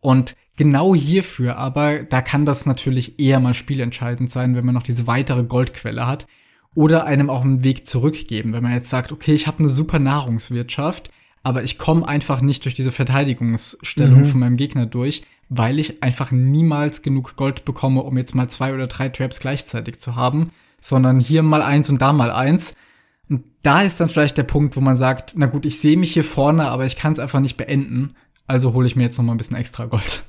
Und 0.00 0.34
genau 0.56 0.94
hierfür 0.94 1.58
aber, 1.58 2.04
da 2.04 2.22
kann 2.22 2.46
das 2.46 2.64
natürlich 2.64 3.20
eher 3.20 3.38
mal 3.38 3.52
spielentscheidend 3.52 4.30
sein, 4.30 4.56
wenn 4.56 4.64
man 4.64 4.74
noch 4.74 4.82
diese 4.82 5.06
weitere 5.06 5.42
Goldquelle 5.42 6.06
hat 6.06 6.26
oder 6.74 7.04
einem 7.04 7.28
auch 7.28 7.42
einen 7.42 7.64
Weg 7.64 7.86
zurückgeben. 7.86 8.54
Wenn 8.54 8.62
man 8.62 8.72
jetzt 8.72 8.88
sagt, 8.88 9.12
okay, 9.12 9.34
ich 9.34 9.46
habe 9.46 9.58
eine 9.58 9.68
super 9.68 9.98
Nahrungswirtschaft, 9.98 11.10
aber 11.42 11.62
ich 11.62 11.78
komme 11.78 12.06
einfach 12.06 12.40
nicht 12.40 12.64
durch 12.64 12.74
diese 12.74 12.92
Verteidigungsstellung 12.92 14.20
mhm. 14.20 14.26
von 14.26 14.40
meinem 14.40 14.56
Gegner 14.56 14.86
durch, 14.86 15.22
weil 15.48 15.78
ich 15.78 16.02
einfach 16.02 16.30
niemals 16.30 17.02
genug 17.02 17.36
Gold 17.36 17.64
bekomme, 17.64 18.02
um 18.02 18.18
jetzt 18.18 18.34
mal 18.34 18.48
zwei 18.48 18.74
oder 18.74 18.86
drei 18.86 19.08
Traps 19.08 19.40
gleichzeitig 19.40 20.00
zu 20.00 20.16
haben, 20.16 20.50
sondern 20.80 21.20
hier 21.20 21.42
mal 21.42 21.62
eins 21.62 21.88
und 21.88 22.02
da 22.02 22.12
mal 22.12 22.30
eins. 22.30 22.74
Und 23.28 23.44
da 23.62 23.82
ist 23.82 24.00
dann 24.00 24.08
vielleicht 24.08 24.38
der 24.38 24.42
Punkt, 24.44 24.76
wo 24.76 24.80
man 24.80 24.96
sagt, 24.96 25.34
na 25.36 25.46
gut, 25.46 25.66
ich 25.66 25.80
sehe 25.80 25.96
mich 25.96 26.12
hier 26.12 26.24
vorne, 26.24 26.68
aber 26.68 26.86
ich 26.86 26.96
kann 26.96 27.12
es 27.12 27.18
einfach 27.18 27.40
nicht 27.40 27.56
beenden, 27.56 28.14
also 28.46 28.72
hole 28.72 28.86
ich 28.86 28.96
mir 28.96 29.04
jetzt 29.04 29.18
noch 29.18 29.24
mal 29.24 29.32
ein 29.32 29.38
bisschen 29.38 29.56
extra 29.56 29.86
Gold. 29.86 30.24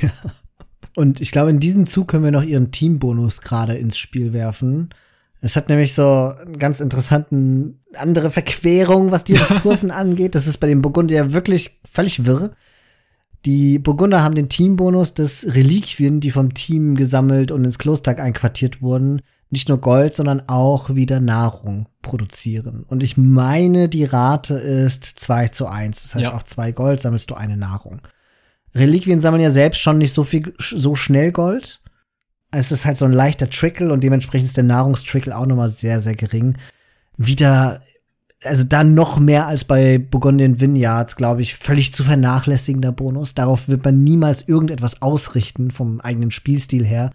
Ja. 0.00 0.10
Und 0.94 1.20
ich 1.20 1.30
glaube, 1.30 1.50
in 1.50 1.60
diesem 1.60 1.86
Zug 1.86 2.08
können 2.08 2.24
wir 2.24 2.32
noch 2.32 2.42
ihren 2.42 2.72
Teambonus 2.72 3.40
gerade 3.40 3.76
ins 3.76 3.96
Spiel 3.96 4.32
werfen. 4.32 4.90
Es 5.40 5.56
hat 5.56 5.68
nämlich 5.68 5.94
so 5.94 6.34
einen 6.40 6.58
ganz 6.58 6.80
interessanten 6.80 7.80
andere 7.94 8.30
Verquerung, 8.30 9.10
was 9.10 9.24
die 9.24 9.34
Ressourcen 9.36 9.90
angeht. 9.90 10.34
Das 10.34 10.46
ist 10.46 10.58
bei 10.58 10.66
den 10.66 10.82
Burgunder 10.82 11.32
wirklich 11.32 11.80
völlig 11.90 12.26
wirr. 12.26 12.52
Die 13.44 13.78
Burgunder 13.78 14.22
haben 14.22 14.34
den 14.34 14.48
Teambonus 14.48 15.14
des 15.14 15.54
Reliquien, 15.54 16.20
die 16.20 16.32
vom 16.32 16.54
Team 16.54 16.96
gesammelt 16.96 17.52
und 17.52 17.64
ins 17.64 17.78
Kloster 17.78 18.18
einquartiert 18.18 18.82
wurden, 18.82 19.22
nicht 19.50 19.68
nur 19.68 19.78
Gold, 19.78 20.14
sondern 20.14 20.42
auch 20.48 20.94
wieder 20.94 21.20
Nahrung 21.20 21.88
produzieren. 22.02 22.84
Und 22.88 23.02
ich 23.02 23.16
meine, 23.16 23.88
die 23.88 24.04
Rate 24.04 24.54
ist 24.54 25.04
2 25.04 25.48
zu 25.48 25.66
1. 25.66 26.02
Das 26.02 26.14
heißt, 26.14 26.24
ja. 26.24 26.34
auf 26.34 26.44
zwei 26.44 26.72
Gold 26.72 27.00
sammelst 27.00 27.30
du 27.30 27.34
eine 27.34 27.56
Nahrung. 27.56 28.02
Reliquien 28.74 29.20
sammeln 29.20 29.42
ja 29.42 29.50
selbst 29.50 29.80
schon 29.80 29.98
nicht 29.98 30.12
so 30.12 30.24
viel, 30.24 30.52
so 30.58 30.94
schnell 30.94 31.32
Gold. 31.32 31.80
Es 32.50 32.72
ist 32.72 32.86
halt 32.86 32.96
so 32.96 33.04
ein 33.04 33.12
leichter 33.12 33.50
Trickle 33.50 33.92
und 33.92 34.02
dementsprechend 34.02 34.48
ist 34.48 34.56
der 34.56 34.64
Nahrungstrickle 34.64 35.36
auch 35.36 35.46
nochmal 35.46 35.68
sehr, 35.68 36.00
sehr 36.00 36.14
gering. 36.14 36.56
Wieder, 37.16 37.82
also 38.42 38.64
da 38.64 38.84
noch 38.84 39.18
mehr 39.18 39.46
als 39.46 39.64
bei 39.64 39.98
Burgundian 39.98 40.60
Vineyards, 40.60 41.16
glaube 41.16 41.42
ich, 41.42 41.56
völlig 41.56 41.92
zu 41.94 42.04
vernachlässigender 42.04 42.92
Bonus. 42.92 43.34
Darauf 43.34 43.68
wird 43.68 43.84
man 43.84 44.02
niemals 44.02 44.48
irgendetwas 44.48 45.02
ausrichten 45.02 45.70
vom 45.70 46.00
eigenen 46.00 46.30
Spielstil 46.30 46.86
her. 46.86 47.10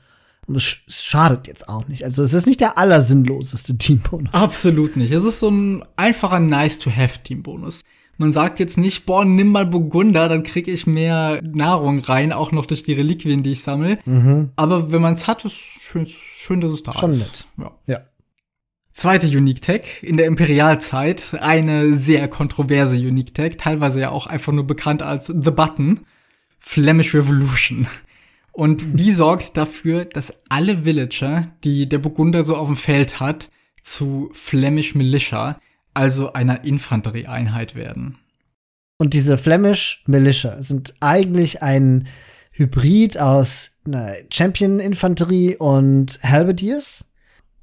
Und 0.45 0.57
es 0.57 0.63
schadet 0.87 1.47
jetzt 1.47 1.69
auch 1.69 1.87
nicht. 1.87 2.03
Also 2.03 2.21
es 2.21 2.33
ist 2.33 2.45
nicht 2.45 2.59
der 2.59 2.77
allersinnloseste 2.77 3.77
Teambonus. 3.77 4.33
Absolut 4.33 4.97
nicht. 4.97 5.11
Es 5.11 5.23
ist 5.23 5.39
so 5.39 5.49
ein 5.49 5.83
einfacher 5.95 6.39
Nice-to-have-Teambonus. 6.39 7.83
Man 8.17 8.31
sagt 8.31 8.59
jetzt 8.59 8.77
nicht, 8.77 9.05
boah, 9.05 9.25
nimm 9.25 9.47
mal 9.47 9.65
Burgunder, 9.65 10.29
dann 10.29 10.43
kriege 10.43 10.71
ich 10.71 10.85
mehr 10.85 11.41
Nahrung 11.43 11.99
rein, 11.99 12.31
auch 12.31 12.51
noch 12.51 12.65
durch 12.65 12.83
die 12.83 12.93
Reliquien, 12.93 13.43
die 13.43 13.53
ich 13.53 13.63
sammle. 13.63 13.97
Mhm. 14.05 14.51
Aber 14.55 14.91
wenn 14.91 15.01
man 15.01 15.13
es 15.13 15.27
hat, 15.27 15.45
ist 15.45 15.55
schön, 15.55 16.07
schön, 16.35 16.61
dass 16.61 16.71
es 16.71 16.83
da 16.83 16.93
Schon 16.93 17.11
ist. 17.11 17.19
Nett. 17.19 17.47
Ja. 17.57 17.93
ja. 17.93 17.99
Zweite 18.93 19.25
Unique 19.25 19.61
Tech 19.61 20.03
in 20.03 20.17
der 20.17 20.27
Imperialzeit, 20.27 21.35
eine 21.41 21.95
sehr 21.95 22.27
kontroverse 22.27 22.95
Unique 22.95 23.33
Tech, 23.33 23.57
teilweise 23.57 23.99
ja 23.99 24.11
auch 24.11 24.27
einfach 24.27 24.53
nur 24.53 24.67
bekannt 24.67 25.01
als 25.01 25.25
The 25.25 25.49
Button, 25.49 26.01
Flemish 26.59 27.15
Revolution. 27.15 27.87
Und 28.51 28.99
die 28.99 29.11
sorgt 29.13 29.57
dafür, 29.57 30.05
dass 30.05 30.43
alle 30.47 30.85
Villager, 30.85 31.47
die 31.63 31.89
der 31.89 31.97
Burgunder 31.97 32.43
so 32.43 32.55
auf 32.55 32.67
dem 32.67 32.77
Feld 32.77 33.19
hat, 33.19 33.49
zu 33.81 34.29
Flemish 34.33 34.93
Militia, 34.93 35.59
also 35.93 36.33
einer 36.33 36.63
Infanterieeinheit 36.63 37.75
werden. 37.75 38.17
Und 38.97 39.13
diese 39.13 39.37
Flemish 39.37 40.03
Militia 40.05 40.61
sind 40.61 40.93
eigentlich 40.99 41.61
ein 41.61 42.07
Hybrid 42.51 43.17
aus 43.17 43.71
Champion-Infanterie 44.31 45.57
und 45.57 46.19
Halberdiers. 46.23 47.05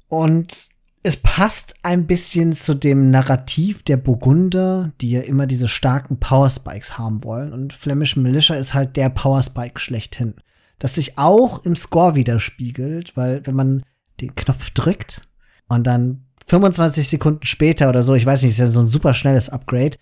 Und 0.07 0.69
es 1.03 1.17
passt 1.17 1.75
ein 1.81 2.05
bisschen 2.05 2.53
zu 2.53 2.75
dem 2.75 3.09
Narrativ 3.09 3.81
der 3.83 3.97
Burgunder, 3.97 4.91
die 5.01 5.11
ja 5.11 5.21
immer 5.21 5.47
diese 5.47 5.67
starken 5.67 6.19
Powerspikes 6.19 6.97
haben 6.97 7.23
wollen. 7.23 7.53
Und 7.53 7.73
Flemish 7.73 8.17
Militia 8.17 8.55
ist 8.55 8.73
halt 8.73 8.97
der 8.97 9.09
Powerspike 9.09 9.79
schlechthin. 9.79 10.35
Das 10.77 10.95
sich 10.95 11.17
auch 11.17 11.65
im 11.65 11.75
Score 11.75 12.15
widerspiegelt, 12.15 13.15
weil 13.15 13.45
wenn 13.45 13.55
man 13.55 13.83
den 14.19 14.35
Knopf 14.35 14.71
drückt 14.71 15.21
und 15.69 15.87
dann 15.87 16.25
25 16.47 17.07
Sekunden 17.07 17.45
später 17.45 17.89
oder 17.89 18.03
so, 18.03 18.15
ich 18.15 18.25
weiß 18.25 18.41
nicht, 18.41 18.51
ist 18.51 18.59
ja 18.59 18.67
so 18.67 18.81
ein 18.81 18.87
super 18.87 19.13
schnelles 19.13 19.49
Upgrade, 19.49 19.97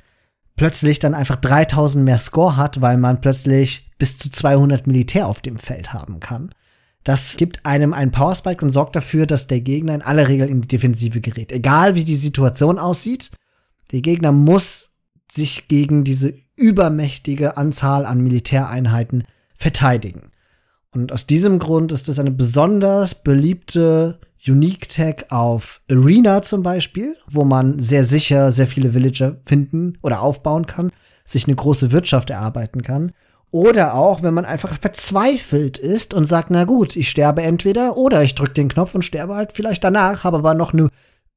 plötzlich 0.55 0.99
dann 0.99 1.13
einfach 1.13 1.37
3000 1.37 2.03
mehr 2.03 2.17
Score 2.17 2.57
hat, 2.57 2.81
weil 2.81 2.97
man 2.97 3.21
plötzlich 3.21 3.91
bis 3.97 4.17
zu 4.17 4.31
200 4.31 4.87
Militär 4.87 5.27
auf 5.27 5.41
dem 5.41 5.57
Feld 5.57 5.93
haben 5.93 6.19
kann. 6.19 6.51
Das 7.03 7.37
gibt 7.37 7.65
einem 7.65 7.93
einen 7.93 8.11
Powerspike 8.11 8.63
und 8.63 8.71
sorgt 8.71 8.95
dafür, 8.95 9.25
dass 9.25 9.47
der 9.47 9.61
Gegner 9.61 9.95
in 9.95 10.01
aller 10.01 10.27
Regel 10.27 10.49
in 10.49 10.61
die 10.61 10.67
Defensive 10.67 11.21
gerät. 11.21 11.51
Egal 11.51 11.95
wie 11.95 12.03
die 12.03 12.15
Situation 12.15 12.77
aussieht, 12.77 13.31
der 13.91 14.01
Gegner 14.01 14.31
muss 14.31 14.91
sich 15.31 15.67
gegen 15.67 16.03
diese 16.03 16.33
übermächtige 16.55 17.57
Anzahl 17.57 18.05
an 18.05 18.21
Militäreinheiten 18.21 19.23
verteidigen. 19.55 20.28
Und 20.93 21.11
aus 21.11 21.27
diesem 21.27 21.59
Grund 21.59 21.91
ist 21.91 22.09
es 22.09 22.19
eine 22.19 22.31
besonders 22.31 23.15
beliebte 23.15 24.19
Unique 24.47 24.89
Tag 24.89 25.25
auf 25.29 25.81
Arena 25.89 26.41
zum 26.41 26.63
Beispiel, 26.63 27.15
wo 27.29 27.43
man 27.43 27.79
sehr 27.79 28.03
sicher 28.03 28.51
sehr 28.51 28.67
viele 28.67 28.93
Villager 28.93 29.37
finden 29.45 29.97
oder 30.01 30.21
aufbauen 30.21 30.65
kann, 30.65 30.91
sich 31.25 31.45
eine 31.45 31.55
große 31.55 31.91
Wirtschaft 31.91 32.29
erarbeiten 32.29 32.81
kann. 32.81 33.11
Oder 33.51 33.95
auch, 33.95 34.23
wenn 34.23 34.33
man 34.33 34.45
einfach 34.45 34.79
verzweifelt 34.79 35.77
ist 35.77 36.13
und 36.13 36.25
sagt, 36.25 36.51
na 36.51 36.65
gut, 36.65 36.95
ich 36.95 37.09
sterbe 37.09 37.41
entweder 37.41 37.97
oder 37.97 38.23
ich 38.23 38.35
drücke 38.35 38.53
den 38.53 38.69
Knopf 38.69 38.95
und 38.95 39.03
sterbe 39.03 39.35
halt 39.35 39.51
vielleicht 39.53 39.83
danach, 39.83 40.23
habe 40.23 40.37
aber 40.37 40.53
noch 40.53 40.73
eine 40.73 40.89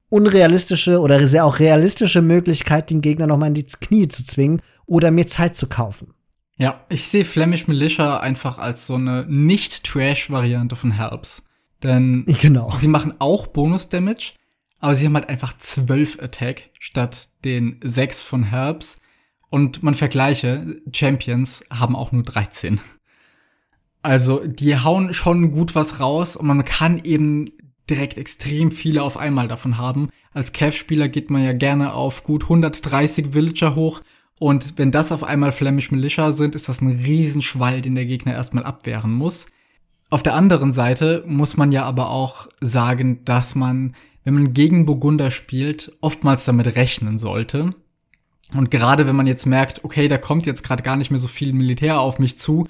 unrealistische 0.09 0.99
oder 0.99 1.27
sehr 1.27 1.45
auch 1.45 1.59
realistische 1.59 2.21
Möglichkeit, 2.21 2.89
den 2.89 3.01
Gegner 3.01 3.27
noch 3.27 3.37
mal 3.37 3.47
in 3.47 3.55
die 3.55 3.63
Knie 3.63 4.07
zu 4.07 4.23
zwingen 4.25 4.61
oder 4.85 5.09
mir 5.09 5.27
Zeit 5.27 5.55
zu 5.55 5.67
kaufen. 5.67 6.13
Ja, 6.57 6.85
ich 6.89 7.03
sehe 7.03 7.25
Flemish 7.25 7.67
Militia 7.67 8.19
einfach 8.19 8.57
als 8.57 8.85
so 8.87 8.95
eine 8.95 9.25
nicht-Trash-Variante 9.27 10.75
von 10.75 10.91
Helps. 10.91 11.47
Denn 11.81 12.25
genau. 12.41 12.71
sie 12.77 12.87
machen 12.87 13.15
auch 13.19 13.47
Bonus-Damage, 13.47 14.33
aber 14.79 14.95
sie 14.95 15.05
haben 15.05 15.15
halt 15.15 15.29
einfach 15.29 15.57
12 15.57 16.21
Attack 16.21 16.69
statt 16.79 17.29
den 17.43 17.79
6 17.83 18.21
von 18.21 18.43
Herbs. 18.43 18.99
Und 19.49 19.83
man 19.83 19.93
vergleiche, 19.93 20.81
Champions 20.91 21.63
haben 21.69 21.95
auch 21.95 22.11
nur 22.11 22.23
13. 22.23 22.81
Also, 24.01 24.45
die 24.45 24.77
hauen 24.77 25.13
schon 25.13 25.51
gut 25.51 25.75
was 25.75 25.99
raus 25.99 26.35
und 26.35 26.47
man 26.47 26.65
kann 26.65 27.03
eben 27.03 27.45
direkt 27.89 28.17
extrem 28.17 28.71
viele 28.71 29.03
auf 29.03 29.15
einmal 29.17 29.47
davon 29.47 29.77
haben. 29.77 30.09
Als 30.33 30.53
Cav-Spieler 30.53 31.07
geht 31.07 31.29
man 31.29 31.43
ja 31.43 31.53
gerne 31.53 31.93
auf 31.93 32.23
gut 32.23 32.43
130 32.43 33.33
Villager 33.33 33.75
hoch. 33.75 34.01
Und 34.39 34.77
wenn 34.77 34.91
das 34.91 35.11
auf 35.11 35.23
einmal 35.23 35.51
Flemish 35.51 35.91
Militia 35.91 36.31
sind, 36.31 36.55
ist 36.55 36.67
das 36.67 36.81
ein 36.81 36.99
Riesenschwall, 36.99 37.81
den 37.81 37.95
der 37.95 38.05
Gegner 38.05 38.33
erstmal 38.33 38.65
abwehren 38.65 39.13
muss. 39.13 39.47
Auf 40.09 40.23
der 40.23 40.35
anderen 40.35 40.71
Seite 40.73 41.23
muss 41.25 41.57
man 41.57 41.71
ja 41.71 41.83
aber 41.85 42.09
auch 42.09 42.47
sagen, 42.61 43.23
dass 43.25 43.55
man, 43.55 43.95
wenn 44.23 44.35
man 44.35 44.53
gegen 44.53 44.85
Burgunder 44.85 45.31
spielt, 45.31 45.91
oftmals 46.01 46.45
damit 46.45 46.75
rechnen 46.75 47.17
sollte. 47.17 47.73
Und 48.53 48.69
gerade 48.69 49.07
wenn 49.07 49.15
man 49.15 49.27
jetzt 49.27 49.45
merkt, 49.45 49.83
okay, 49.83 50.07
da 50.07 50.17
kommt 50.17 50.45
jetzt 50.45 50.63
gerade 50.63 50.83
gar 50.83 50.97
nicht 50.97 51.09
mehr 51.09 51.19
so 51.19 51.27
viel 51.27 51.53
Militär 51.53 51.99
auf 51.99 52.19
mich 52.19 52.37
zu, 52.37 52.67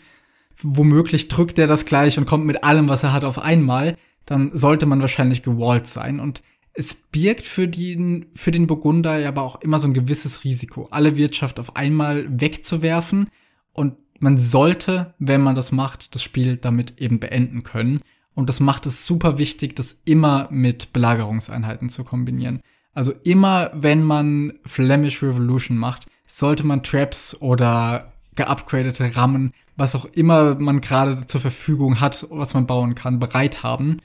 womöglich 0.62 1.28
drückt 1.28 1.60
er 1.60 1.68
das 1.68 1.86
gleich 1.86 2.18
und 2.18 2.26
kommt 2.26 2.46
mit 2.46 2.64
allem, 2.64 2.88
was 2.88 3.04
er 3.04 3.12
hat, 3.12 3.26
auf 3.26 3.40
einmal, 3.40 3.98
dann 4.26 4.50
sollte 4.56 4.86
man 4.86 5.02
wahrscheinlich 5.02 5.44
gewallt 5.44 5.88
sein. 5.88 6.20
Und 6.20 6.42
es 6.74 6.94
birgt 6.96 7.46
für 7.46 7.68
den, 7.68 8.26
für 8.36 8.52
den 8.52 8.68
Burgunder 8.68 9.20
ja 9.20 9.28
aber 9.28 9.44
auch 9.44 9.62
immer 9.62 9.80
so 9.80 9.88
ein 9.88 9.94
gewisses 9.94 10.44
Risiko, 10.44 10.88
alle 10.90 11.16
Wirtschaft 11.16 11.60
auf 11.60 11.76
einmal 11.76 12.26
wegzuwerfen. 12.30 13.30
Und 13.74 13.96
man 14.20 14.38
sollte, 14.38 15.14
wenn 15.20 15.42
man 15.42 15.56
das 15.56 15.72
macht, 15.72 16.16
das 16.16 16.24
Spiel 16.24 16.58
damit 16.58 17.00
eben 17.00 17.20
beenden 17.20 17.64
können. 17.64 18.02
Und 18.34 18.50
das 18.50 18.60
macht 18.60 18.88
es 18.88 19.06
super 19.06 19.38
wichtig, 19.38 19.76
das 19.76 20.02
immer 20.06 20.48
mit 20.50 20.94
Belagerungseinheiten 20.94 21.90
zu 21.90 22.04
kombinieren. 22.04 22.62
Also 22.96 23.14
immer, 23.24 23.72
wenn 23.76 24.04
man 24.04 24.54
Flemish 24.66 25.22
Revolution 25.22 25.78
macht, 25.78 26.08
sollte 26.28 26.66
man 26.66 26.82
Traps 26.82 27.40
oder 27.42 28.14
geupgradete 28.36 29.16
Rammen, 29.16 29.54
was 29.76 29.96
auch 29.96 30.06
immer 30.06 30.56
man 30.56 30.82
gerade 30.82 31.26
zur 31.28 31.42
Verfügung 31.42 32.00
hat, 32.00 32.26
was 32.32 32.56
man 32.56 32.66
bauen 32.66 32.96
kann, 32.96 33.20
bereit 33.20 33.62
haben, 33.62 33.98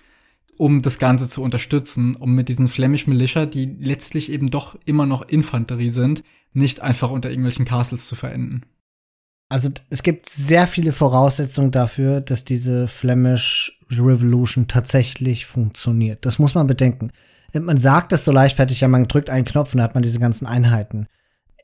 um 0.59 0.82
das 0.82 0.98
Ganze 0.98 1.28
zu 1.28 1.42
unterstützen, 1.42 2.16
um 2.16 2.34
mit 2.34 2.48
diesen 2.48 2.68
Flemish 2.68 3.06
Militia, 3.06 3.46
die 3.46 3.66
letztlich 3.80 4.30
eben 4.30 4.50
doch 4.50 4.76
immer 4.84 5.06
noch 5.06 5.22
Infanterie 5.22 5.90
sind, 5.90 6.22
nicht 6.52 6.80
einfach 6.80 7.11
unter 7.11 7.30
irgendwelchen 7.30 7.64
Castles 7.64 8.06
zu 8.06 8.16
verenden. 8.16 8.62
Also 9.48 9.70
es 9.88 10.02
gibt 10.02 10.28
sehr 10.28 10.66
viele 10.66 10.92
Voraussetzungen 10.92 11.70
dafür, 11.70 12.20
dass 12.20 12.44
diese 12.44 12.86
Flemish 12.86 13.80
Revolution 13.90 14.68
tatsächlich 14.68 15.46
funktioniert. 15.46 16.26
Das 16.26 16.38
muss 16.38 16.54
man 16.54 16.66
bedenken. 16.66 17.12
Man 17.54 17.78
sagt 17.78 18.12
das 18.12 18.26
so 18.26 18.32
leichtfertig, 18.32 18.82
ja, 18.82 18.88
man 18.88 19.09
drückt 19.09 19.30
einen 19.30 19.46
Knopf 19.46 19.72
und 19.72 19.78
dann 19.78 19.84
hat 19.84 19.94
man 19.94 20.02
diese 20.02 20.18
ganzen 20.18 20.46
Einheiten. 20.46 21.06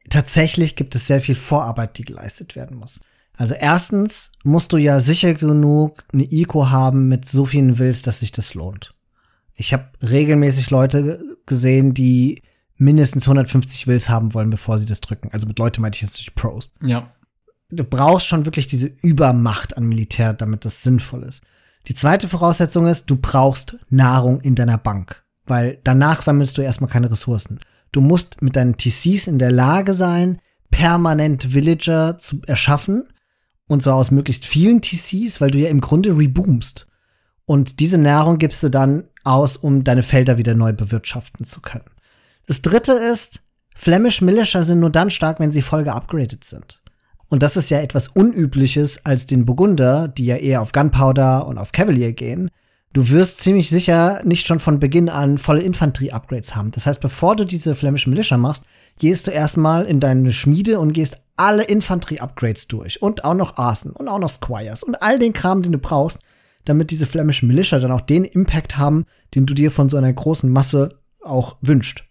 Tatsächlich 0.09 0.76
gibt 0.76 0.95
es 0.95 1.07
sehr 1.07 1.20
viel 1.20 1.34
Vorarbeit, 1.34 1.99
die 1.99 2.05
geleistet 2.05 2.57
werden 2.57 2.78
muss. 2.78 3.01
Also 3.37 3.55
erstens 3.55 4.30
musst 4.45 4.72
du 4.72 4.76
ja 4.76 5.01
sicher 5.01 5.35
genug 5.35 6.05
eine 6.12 6.30
Eco 6.30 6.70
haben 6.70 7.09
mit 7.09 7.28
so 7.28 7.47
vielen 7.47 7.78
Wills, 7.78 8.03
dass 8.03 8.20
sich 8.20 8.32
das 8.32 8.55
lohnt. 8.55 8.95
Ich 9.55 9.72
habe 9.72 9.89
regelmäßig 10.03 10.70
Leute 10.70 11.22
gesehen, 11.47 11.95
die 11.95 12.43
mindestens 12.76 13.24
150 13.24 13.87
Wills 13.87 14.09
haben 14.09 14.35
wollen, 14.35 14.51
bevor 14.51 14.78
sie 14.78 14.87
das 14.87 15.01
drücken. 15.01 15.30
Also 15.32 15.47
mit 15.47 15.59
Leute 15.59 15.80
meinte 15.80 15.97
ich 15.97 16.03
jetzt 16.03 16.18
durch 16.18 16.35
Pros. 16.35 16.72
Ja. 16.82 17.12
Du 17.70 17.85
brauchst 17.85 18.26
schon 18.26 18.45
wirklich 18.45 18.66
diese 18.66 18.87
Übermacht 19.03 19.76
an 19.76 19.85
Militär, 19.85 20.32
damit 20.32 20.64
das 20.64 20.82
sinnvoll 20.82 21.22
ist. 21.24 21.43
Die 21.89 21.95
zweite 21.95 22.28
Voraussetzung 22.28 22.87
ist, 22.87 23.11
du 23.11 23.16
brauchst 23.16 23.76
Nahrung 23.91 24.41
in 24.41 24.55
deiner 24.55 24.78
Bank, 24.78 25.22
weil 25.45 25.78
danach 25.85 26.22
sammelst 26.22 26.57
du 26.57 26.62
erstmal 26.62 26.91
keine 26.91 27.11
Ressourcen. 27.11 27.61
Du 27.93 28.01
musst 28.01 28.43
mit 28.43 28.57
deinen 28.57 28.76
TCs 28.76 29.26
in 29.26 29.39
der 29.39 29.53
Lage 29.53 29.95
sein, 29.95 30.39
permanent 30.70 31.55
Villager 31.55 32.18
zu 32.18 32.43
erschaffen. 32.47 33.05
Und 33.66 33.82
zwar 33.82 33.96
aus 33.96 34.10
möglichst 34.10 34.44
vielen 34.44 34.82
TCs, 34.82 35.40
weil 35.40 35.50
du 35.50 35.58
ja 35.58 35.68
im 35.68 35.80
Grunde 35.80 36.16
reboomst. 36.16 36.86
Und 37.46 37.80
diese 37.80 37.98
Nahrung 37.98 38.38
gibst 38.38 38.62
du 38.62 38.68
dann 38.68 39.04
aus, 39.22 39.56
um 39.56 39.84
deine 39.84 40.02
Felder 40.02 40.38
wieder 40.38 40.54
neu 40.54 40.72
bewirtschaften 40.72 41.44
zu 41.44 41.60
können. 41.60 41.84
Das 42.46 42.62
dritte 42.62 42.92
ist, 42.92 43.40
Flemish 43.74 44.20
Militia 44.20 44.62
sind 44.62 44.80
nur 44.80 44.90
dann 44.90 45.10
stark, 45.10 45.40
wenn 45.40 45.52
sie 45.52 45.62
voll 45.62 45.84
geupgradet 45.84 46.44
sind. 46.44 46.80
Und 47.28 47.42
das 47.42 47.56
ist 47.56 47.70
ja 47.70 47.80
etwas 47.80 48.08
Unübliches 48.08 49.04
als 49.04 49.26
den 49.26 49.44
Burgunder, 49.44 50.08
die 50.08 50.26
ja 50.26 50.36
eher 50.36 50.62
auf 50.62 50.72
Gunpowder 50.72 51.46
und 51.46 51.58
auf 51.58 51.72
Cavalier 51.72 52.12
gehen. 52.12 52.50
Du 52.92 53.08
wirst 53.10 53.42
ziemlich 53.42 53.70
sicher 53.70 54.20
nicht 54.24 54.46
schon 54.46 54.60
von 54.60 54.78
Beginn 54.78 55.08
an 55.08 55.38
volle 55.38 55.62
Infanterie-Upgrades 55.62 56.54
haben. 56.54 56.70
Das 56.70 56.86
heißt, 56.86 57.00
bevor 57.00 57.34
du 57.34 57.44
diese 57.44 57.74
Flemish 57.74 58.06
Militia 58.06 58.36
machst, 58.36 58.64
gehst 58.99 59.26
du 59.26 59.30
erstmal 59.30 59.84
in 59.84 60.01
deine 60.01 60.32
Schmiede 60.32 60.78
und 60.80 60.92
gehst 60.92 61.18
alle 61.36 61.64
Infanterie-Upgrades 61.64 62.68
durch. 62.68 63.03
Und 63.03 63.24
auch 63.24 63.34
noch 63.34 63.59
Arsen 63.59 63.92
und 63.92 64.09
auch 64.09 64.18
noch 64.18 64.28
Squires 64.28 64.82
und 64.82 65.03
all 65.03 65.18
den 65.18 65.32
Kram, 65.32 65.62
den 65.62 65.72
du 65.72 65.78
brauchst, 65.78 66.20
damit 66.64 66.90
diese 66.90 67.07
Flemish 67.07 67.42
Militia 67.42 67.78
dann 67.78 67.92
auch 67.92 68.01
den 68.01 68.24
Impact 68.24 68.78
haben, 68.78 69.07
den 69.34 69.47
du 69.47 69.55
dir 69.55 69.70
von 69.70 69.88
so 69.88 69.97
einer 69.97 70.12
großen 70.12 70.51
Masse 70.51 71.01
auch 71.20 71.57
wünscht. 71.61 72.05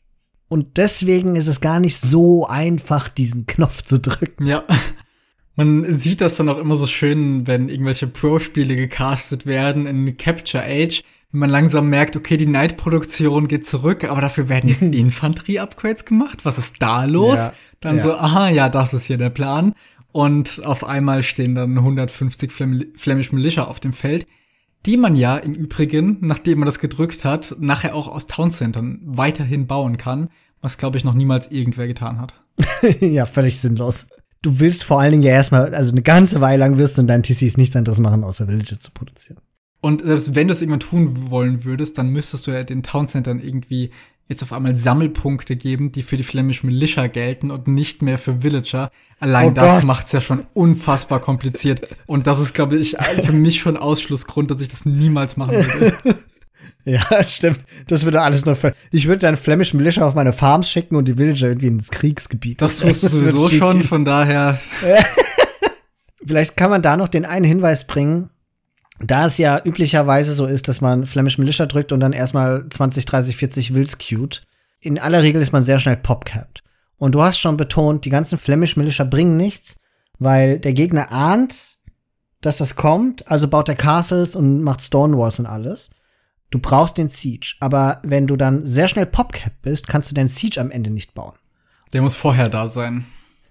Und 0.47 0.77
deswegen 0.77 1.35
ist 1.35 1.47
es 1.47 1.61
gar 1.61 1.79
nicht 1.79 1.97
so 1.97 2.45
einfach, 2.45 3.09
diesen 3.09 3.47
Knopf 3.47 3.83
zu 3.83 3.99
drücken. 3.99 4.45
Ja. 4.45 4.63
Man 5.55 5.99
sieht 5.99 6.21
das 6.21 6.35
dann 6.37 6.49
auch 6.49 6.57
immer 6.57 6.77
so 6.77 6.87
schön, 6.87 7.45
wenn 7.45 7.69
irgendwelche 7.69 8.07
Pro-Spiele 8.07 8.75
gecastet 8.75 9.45
werden 9.45 9.85
in 9.85 10.17
Capture 10.17 10.63
Age, 10.63 11.03
man 11.33 11.49
langsam 11.49 11.89
merkt, 11.89 12.15
okay, 12.15 12.37
die 12.37 12.45
Night-Produktion 12.45 13.47
geht 13.47 13.67
zurück, 13.67 14.03
aber 14.03 14.21
dafür 14.21 14.49
werden 14.49 14.69
jetzt 14.69 14.81
Infanterie-Upgrades 14.81 16.05
gemacht. 16.05 16.45
Was 16.45 16.57
ist 16.57 16.75
da 16.79 17.03
los? 17.05 17.37
Ja, 17.37 17.53
dann 17.81 17.97
ja. 17.97 18.03
so, 18.03 18.13
aha, 18.13 18.49
ja, 18.49 18.69
das 18.69 18.93
ist 18.93 19.07
hier 19.07 19.17
der 19.17 19.29
Plan. 19.29 19.73
Und 20.11 20.63
auf 20.63 20.83
einmal 20.83 21.23
stehen 21.23 21.55
dann 21.55 21.77
150 21.77 22.51
Flem 22.51 22.85
Flemish 22.95 23.31
Militia 23.31 23.65
auf 23.65 23.79
dem 23.79 23.93
Feld, 23.93 24.27
die 24.85 24.95
man 24.95 25.15
ja 25.15 25.37
im 25.37 25.53
Übrigen, 25.53 26.17
nachdem 26.21 26.59
man 26.59 26.67
das 26.67 26.79
gedrückt 26.79 27.25
hat, 27.25 27.55
nachher 27.59 27.95
auch 27.95 28.07
aus 28.07 28.27
Towncentern 28.27 28.99
weiterhin 29.03 29.65
bauen 29.65 29.97
kann, 29.97 30.29
was 30.61 30.77
glaube 30.77 30.97
ich 30.97 31.03
noch 31.03 31.15
niemals 31.15 31.49
irgendwer 31.49 31.87
getan 31.87 32.21
hat. 32.21 32.39
ja, 32.99 33.25
völlig 33.25 33.59
sinnlos 33.59 34.07
du 34.43 34.59
willst 34.59 34.83
vor 34.83 34.99
allen 34.99 35.11
Dingen 35.11 35.23
ja 35.23 35.31
erstmal, 35.31 35.73
also 35.73 35.91
eine 35.91 36.03
ganze 36.03 36.41
Weile 36.41 36.59
lang 36.59 36.77
wirst 36.77 36.97
du 36.97 37.01
in 37.01 37.07
deinen 37.07 37.23
TCs 37.23 37.57
nichts 37.57 37.75
anderes 37.75 37.99
machen, 37.99 38.23
außer 38.23 38.47
Villages 38.47 38.79
zu 38.79 38.91
produzieren. 38.91 39.39
Und 39.83 40.05
selbst 40.05 40.33
wenn 40.33 40.47
du 40.47 40.53
es 40.53 40.61
irgendwann 40.61 40.79
tun 40.79 41.29
wollen 41.29 41.65
würdest, 41.65 41.97
dann 41.97 42.07
müsstest 42.07 42.47
du 42.47 42.51
ja 42.51 42.63
den 42.63 42.83
Towncentern 42.83 43.41
irgendwie 43.41 43.91
jetzt 44.29 44.41
auf 44.41 44.53
einmal 44.53 44.77
Sammelpunkte 44.77 45.57
geben, 45.57 45.91
die 45.91 46.03
für 46.03 46.15
die 46.15 46.23
Flemish 46.23 46.63
Militia 46.63 47.07
gelten 47.07 47.51
und 47.51 47.67
nicht 47.67 48.01
mehr 48.01 48.17
für 48.17 48.43
Villager. 48.43 48.91
Allein 49.19 49.49
oh 49.49 49.51
das 49.51 49.83
macht's 49.83 50.13
ja 50.13 50.21
schon 50.21 50.45
unfassbar 50.53 51.19
kompliziert. 51.19 51.89
Und 52.05 52.27
das 52.27 52.39
ist, 52.39 52.53
glaube 52.53 52.77
ich, 52.77 52.95
für 53.23 53.33
mich 53.33 53.59
schon 53.59 53.75
Ausschlussgrund, 53.75 54.51
dass 54.51 54.61
ich 54.61 54.69
das 54.69 54.85
niemals 54.85 55.35
machen 55.35 55.57
würde. 55.57 55.93
Ja, 56.85 57.23
stimmt. 57.23 57.61
Das 57.87 58.03
würde 58.03 58.21
alles 58.21 58.45
noch. 58.45 58.57
Ich 58.91 59.07
würde 59.07 59.19
dann 59.19 59.37
Flemish 59.37 59.73
Militia 59.73 60.05
auf 60.05 60.15
meine 60.15 60.33
Farms 60.33 60.69
schicken 60.69 60.97
und 60.97 61.07
die 61.07 61.17
Villager 61.17 61.47
irgendwie 61.47 61.67
ins 61.67 61.91
Kriegsgebiet. 61.91 62.61
Das 62.61 62.79
tust 62.79 63.03
du 63.03 63.07
sowieso 63.07 63.47
schon, 63.47 63.83
von 63.83 64.03
daher. 64.03 64.59
Vielleicht 66.25 66.57
kann 66.57 66.69
man 66.69 66.81
da 66.81 66.97
noch 66.97 67.07
den 67.07 67.23
einen 67.23 67.45
Hinweis 67.45 67.87
bringen. 67.87 68.29
Da 68.99 69.25
es 69.25 69.37
ja 69.37 69.61
üblicherweise 69.63 70.33
so 70.33 70.45
ist, 70.45 70.67
dass 70.67 70.81
man 70.81 71.07
Flemish 71.07 71.37
Militia 71.37 71.65
drückt 71.65 71.91
und 71.91 71.99
dann 71.99 72.13
erstmal 72.13 72.67
20, 72.69 73.05
30, 73.05 73.35
40 73.37 73.73
Wills 73.73 73.97
queued. 73.97 74.45
In 74.79 74.99
aller 74.99 75.23
Regel 75.23 75.41
ist 75.41 75.51
man 75.51 75.63
sehr 75.63 75.79
schnell 75.79 75.97
popcapped. 75.97 76.63
Und 76.97 77.13
du 77.13 77.23
hast 77.23 77.39
schon 77.39 77.57
betont, 77.57 78.05
die 78.05 78.09
ganzen 78.09 78.37
Flemish 78.37 78.77
Militia 78.77 79.03
bringen 79.03 79.35
nichts, 79.35 79.77
weil 80.19 80.59
der 80.59 80.73
Gegner 80.73 81.11
ahnt, 81.11 81.77
dass 82.41 82.57
das 82.57 82.75
kommt, 82.75 83.27
also 83.29 83.47
baut 83.47 83.69
er 83.69 83.75
Castles 83.75 84.35
und 84.35 84.61
macht 84.61 84.81
Stonewalls 84.81 85.39
und 85.39 85.45
alles. 85.45 85.91
Du 86.49 86.59
brauchst 86.59 86.97
den 86.97 87.09
Siege, 87.09 87.55
aber 87.59 87.99
wenn 88.03 88.27
du 88.27 88.35
dann 88.35 88.65
sehr 88.67 88.87
schnell 88.87 89.07
Popcap 89.07 89.53
bist, 89.63 89.87
kannst 89.87 90.11
du 90.11 90.15
den 90.15 90.27
Siege 90.27 90.61
am 90.61 90.69
Ende 90.69 90.91
nicht 90.91 91.13
bauen. 91.13 91.33
Der 91.93 92.01
muss 92.01 92.15
vorher 92.15 92.49
da 92.49 92.67
sein. 92.67 93.05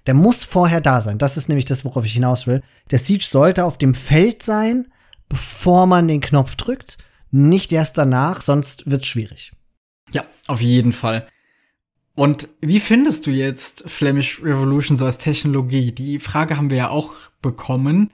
Der 0.06 0.14
muss 0.14 0.44
vorher 0.44 0.80
da 0.80 1.00
sein. 1.00 1.18
Das 1.18 1.36
ist 1.36 1.48
nämlich 1.48 1.64
das, 1.64 1.84
worauf 1.84 2.04
ich 2.04 2.12
hinaus 2.12 2.46
will. 2.46 2.62
Der 2.90 2.98
Siege 2.98 3.24
sollte 3.24 3.64
auf 3.64 3.78
dem 3.78 3.94
Feld 3.94 4.42
sein, 4.42 4.86
bevor 5.32 5.86
man 5.86 6.06
den 6.06 6.20
Knopf 6.20 6.56
drückt, 6.56 6.98
nicht 7.30 7.72
erst 7.72 7.98
danach, 7.98 8.42
sonst 8.42 8.88
wird's 8.90 9.06
schwierig. 9.06 9.52
Ja, 10.12 10.24
auf 10.46 10.60
jeden 10.60 10.92
Fall. 10.92 11.26
Und 12.14 12.48
wie 12.60 12.80
findest 12.80 13.26
du 13.26 13.30
jetzt 13.30 13.90
Flemish 13.90 14.42
Revolution 14.42 14.96
so 14.96 15.06
als 15.06 15.18
Technologie? 15.18 15.92
Die 15.92 16.18
Frage 16.18 16.56
haben 16.56 16.70
wir 16.70 16.76
ja 16.76 16.88
auch 16.90 17.14
bekommen 17.40 18.10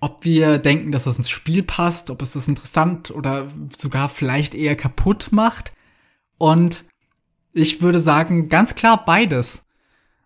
ob 0.00 0.24
wir 0.24 0.58
denken, 0.58 0.92
dass 0.92 1.04
das 1.04 1.18
ins 1.18 1.30
Spiel 1.30 1.62
passt, 1.62 2.10
ob 2.10 2.22
es 2.22 2.32
das 2.32 2.48
interessant 2.48 3.10
oder 3.10 3.52
sogar 3.76 4.08
vielleicht 4.08 4.54
eher 4.54 4.74
kaputt 4.74 5.28
macht. 5.30 5.74
Und 6.38 6.84
ich 7.52 7.82
würde 7.82 7.98
sagen, 7.98 8.48
ganz 8.48 8.74
klar 8.74 9.04
beides. 9.04 9.66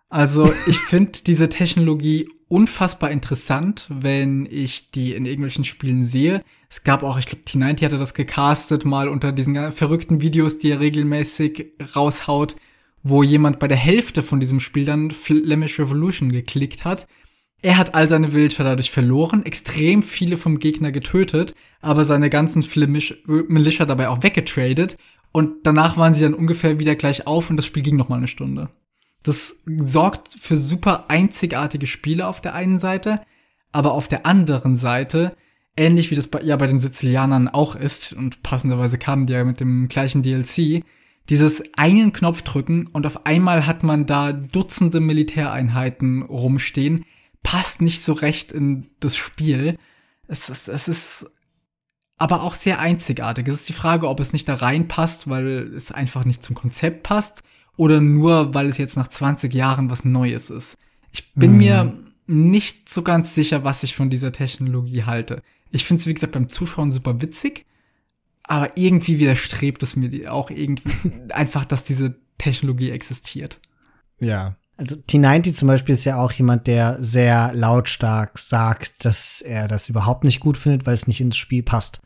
Also 0.09 0.53
ich 0.65 0.79
finde 0.89 1.19
diese 1.25 1.49
Technologie 1.49 2.29
unfassbar 2.55 3.11
interessant, 3.11 3.87
wenn 3.89 4.47
ich 4.49 4.91
die 4.91 5.13
in 5.13 5.25
irgendwelchen 5.25 5.63
Spielen 5.63 6.05
sehe. 6.05 6.41
Es 6.69 6.83
gab 6.83 7.03
auch, 7.03 7.17
ich 7.17 7.25
glaube, 7.25 7.43
T90 7.45 7.85
hatte 7.85 7.97
das 7.97 8.13
gecastet, 8.13 8.85
mal 8.85 9.09
unter 9.09 9.31
diesen 9.31 9.71
verrückten 9.71 10.21
Videos, 10.21 10.59
die 10.59 10.71
er 10.71 10.79
regelmäßig 10.79 11.73
raushaut, 11.95 12.55
wo 13.03 13.23
jemand 13.23 13.59
bei 13.59 13.67
der 13.67 13.77
Hälfte 13.77 14.23
von 14.23 14.39
diesem 14.39 14.59
Spiel 14.59 14.85
dann 14.85 15.11
Flemish 15.11 15.79
Revolution 15.79 16.31
geklickt 16.31 16.85
hat 16.85 17.07
er 17.65 17.79
hat 17.79 17.95
all 17.95 18.07
seine 18.07 18.31
Villager 18.31 18.63
dadurch 18.63 18.91
verloren, 18.91 19.43
extrem 19.43 20.03
viele 20.03 20.37
vom 20.37 20.59
Gegner 20.59 20.91
getötet, 20.91 21.55
aber 21.81 22.05
seine 22.05 22.29
ganzen 22.29 22.61
Flemish 22.61 23.23
Militia 23.25 23.87
dabei 23.87 24.09
auch 24.09 24.21
weggetradet. 24.21 24.97
Und 25.31 25.65
danach 25.65 25.97
waren 25.97 26.13
sie 26.13 26.21
dann 26.21 26.35
ungefähr 26.35 26.79
wieder 26.79 26.95
gleich 26.95 27.25
auf 27.25 27.49
und 27.49 27.57
das 27.57 27.65
Spiel 27.65 27.81
ging 27.81 27.95
noch 27.95 28.07
mal 28.07 28.17
eine 28.17 28.27
Stunde. 28.27 28.69
Das 29.25 29.63
sorgt 29.65 30.29
für 30.39 30.55
super 30.55 31.05
einzigartige 31.09 31.87
Spiele 31.87 32.27
auf 32.27 32.41
der 32.41 32.53
einen 32.53 32.77
Seite, 32.77 33.21
aber 33.71 33.93
auf 33.93 34.07
der 34.07 34.27
anderen 34.27 34.75
Seite, 34.75 35.31
ähnlich 35.75 36.11
wie 36.11 36.15
das 36.15 36.27
bei, 36.27 36.41
ja 36.43 36.55
bei 36.57 36.67
den 36.67 36.79
Sizilianern 36.79 37.47
auch 37.47 37.75
ist, 37.75 38.13
und 38.13 38.43
passenderweise 38.43 38.99
kamen 38.99 39.25
die 39.25 39.33
ja 39.33 39.43
mit 39.43 39.59
dem 39.59 39.87
gleichen 39.87 40.21
DLC, 40.21 40.83
dieses 41.27 41.75
einen 41.75 42.13
Knopf 42.13 42.43
drücken 42.43 42.85
und 42.85 43.07
auf 43.07 43.25
einmal 43.25 43.65
hat 43.65 43.81
man 43.81 44.05
da 44.05 44.31
Dutzende 44.31 44.99
Militäreinheiten 44.99 46.21
rumstehen, 46.21 47.03
passt 47.41 47.81
nicht 47.81 48.03
so 48.03 48.13
recht 48.13 48.51
in 48.51 48.91
das 48.99 49.17
Spiel. 49.17 49.75
Es 50.27 50.49
ist, 50.49 50.67
es 50.67 50.87
ist 50.87 51.31
aber 52.17 52.43
auch 52.43 52.53
sehr 52.53 52.79
einzigartig. 52.79 53.47
Es 53.47 53.55
ist 53.55 53.69
die 53.69 53.73
Frage, 53.73 54.07
ob 54.07 54.19
es 54.19 54.33
nicht 54.33 54.47
da 54.47 54.53
reinpasst, 54.53 55.27
weil 55.27 55.73
es 55.75 55.91
einfach 55.91 56.25
nicht 56.25 56.43
zum 56.43 56.55
Konzept 56.55 57.01
passt 57.01 57.41
oder 57.77 58.01
nur, 58.01 58.53
weil 58.53 58.67
es 58.67 58.77
jetzt 58.77 58.97
nach 58.97 59.07
20 59.07 59.53
Jahren 59.53 59.89
was 59.89 60.05
Neues 60.05 60.49
ist. 60.49 60.77
Ich 61.11 61.33
bin 61.33 61.53
mhm. 61.53 61.57
mir 61.57 61.97
nicht 62.27 62.89
so 62.89 63.01
ganz 63.01 63.35
sicher, 63.35 63.63
was 63.63 63.83
ich 63.83 63.95
von 63.95 64.09
dieser 64.09 64.31
Technologie 64.31 65.03
halte. 65.03 65.41
Ich 65.71 65.85
finde 65.85 66.01
es, 66.01 66.07
wie 66.07 66.13
gesagt, 66.13 66.33
beim 66.33 66.49
Zuschauen 66.49 66.91
super 66.91 67.21
witzig, 67.21 67.65
aber 68.43 68.77
irgendwie 68.77 69.19
widerstrebt 69.19 69.83
es 69.83 69.95
mir 69.95 70.31
auch 70.31 70.49
irgendwie 70.49 71.11
einfach, 71.29 71.65
dass 71.65 71.83
diese 71.83 72.15
Technologie 72.37 72.91
existiert. 72.91 73.59
Ja, 74.19 74.55
also 74.77 74.95
T90 74.95 75.53
zum 75.53 75.67
Beispiel 75.67 75.93
ist 75.93 76.03
ja 76.03 76.17
auch 76.17 76.31
jemand, 76.33 76.67
der 76.67 77.01
sehr 77.01 77.53
lautstark 77.53 78.39
sagt, 78.39 79.05
dass 79.05 79.41
er 79.41 79.67
das 79.67 79.87
überhaupt 79.87 80.23
nicht 80.23 80.41
gut 80.41 80.57
findet, 80.57 80.85
weil 80.85 80.93
es 80.93 81.07
nicht 81.07 81.21
ins 81.21 81.37
Spiel 81.37 81.63
passt. 81.63 82.01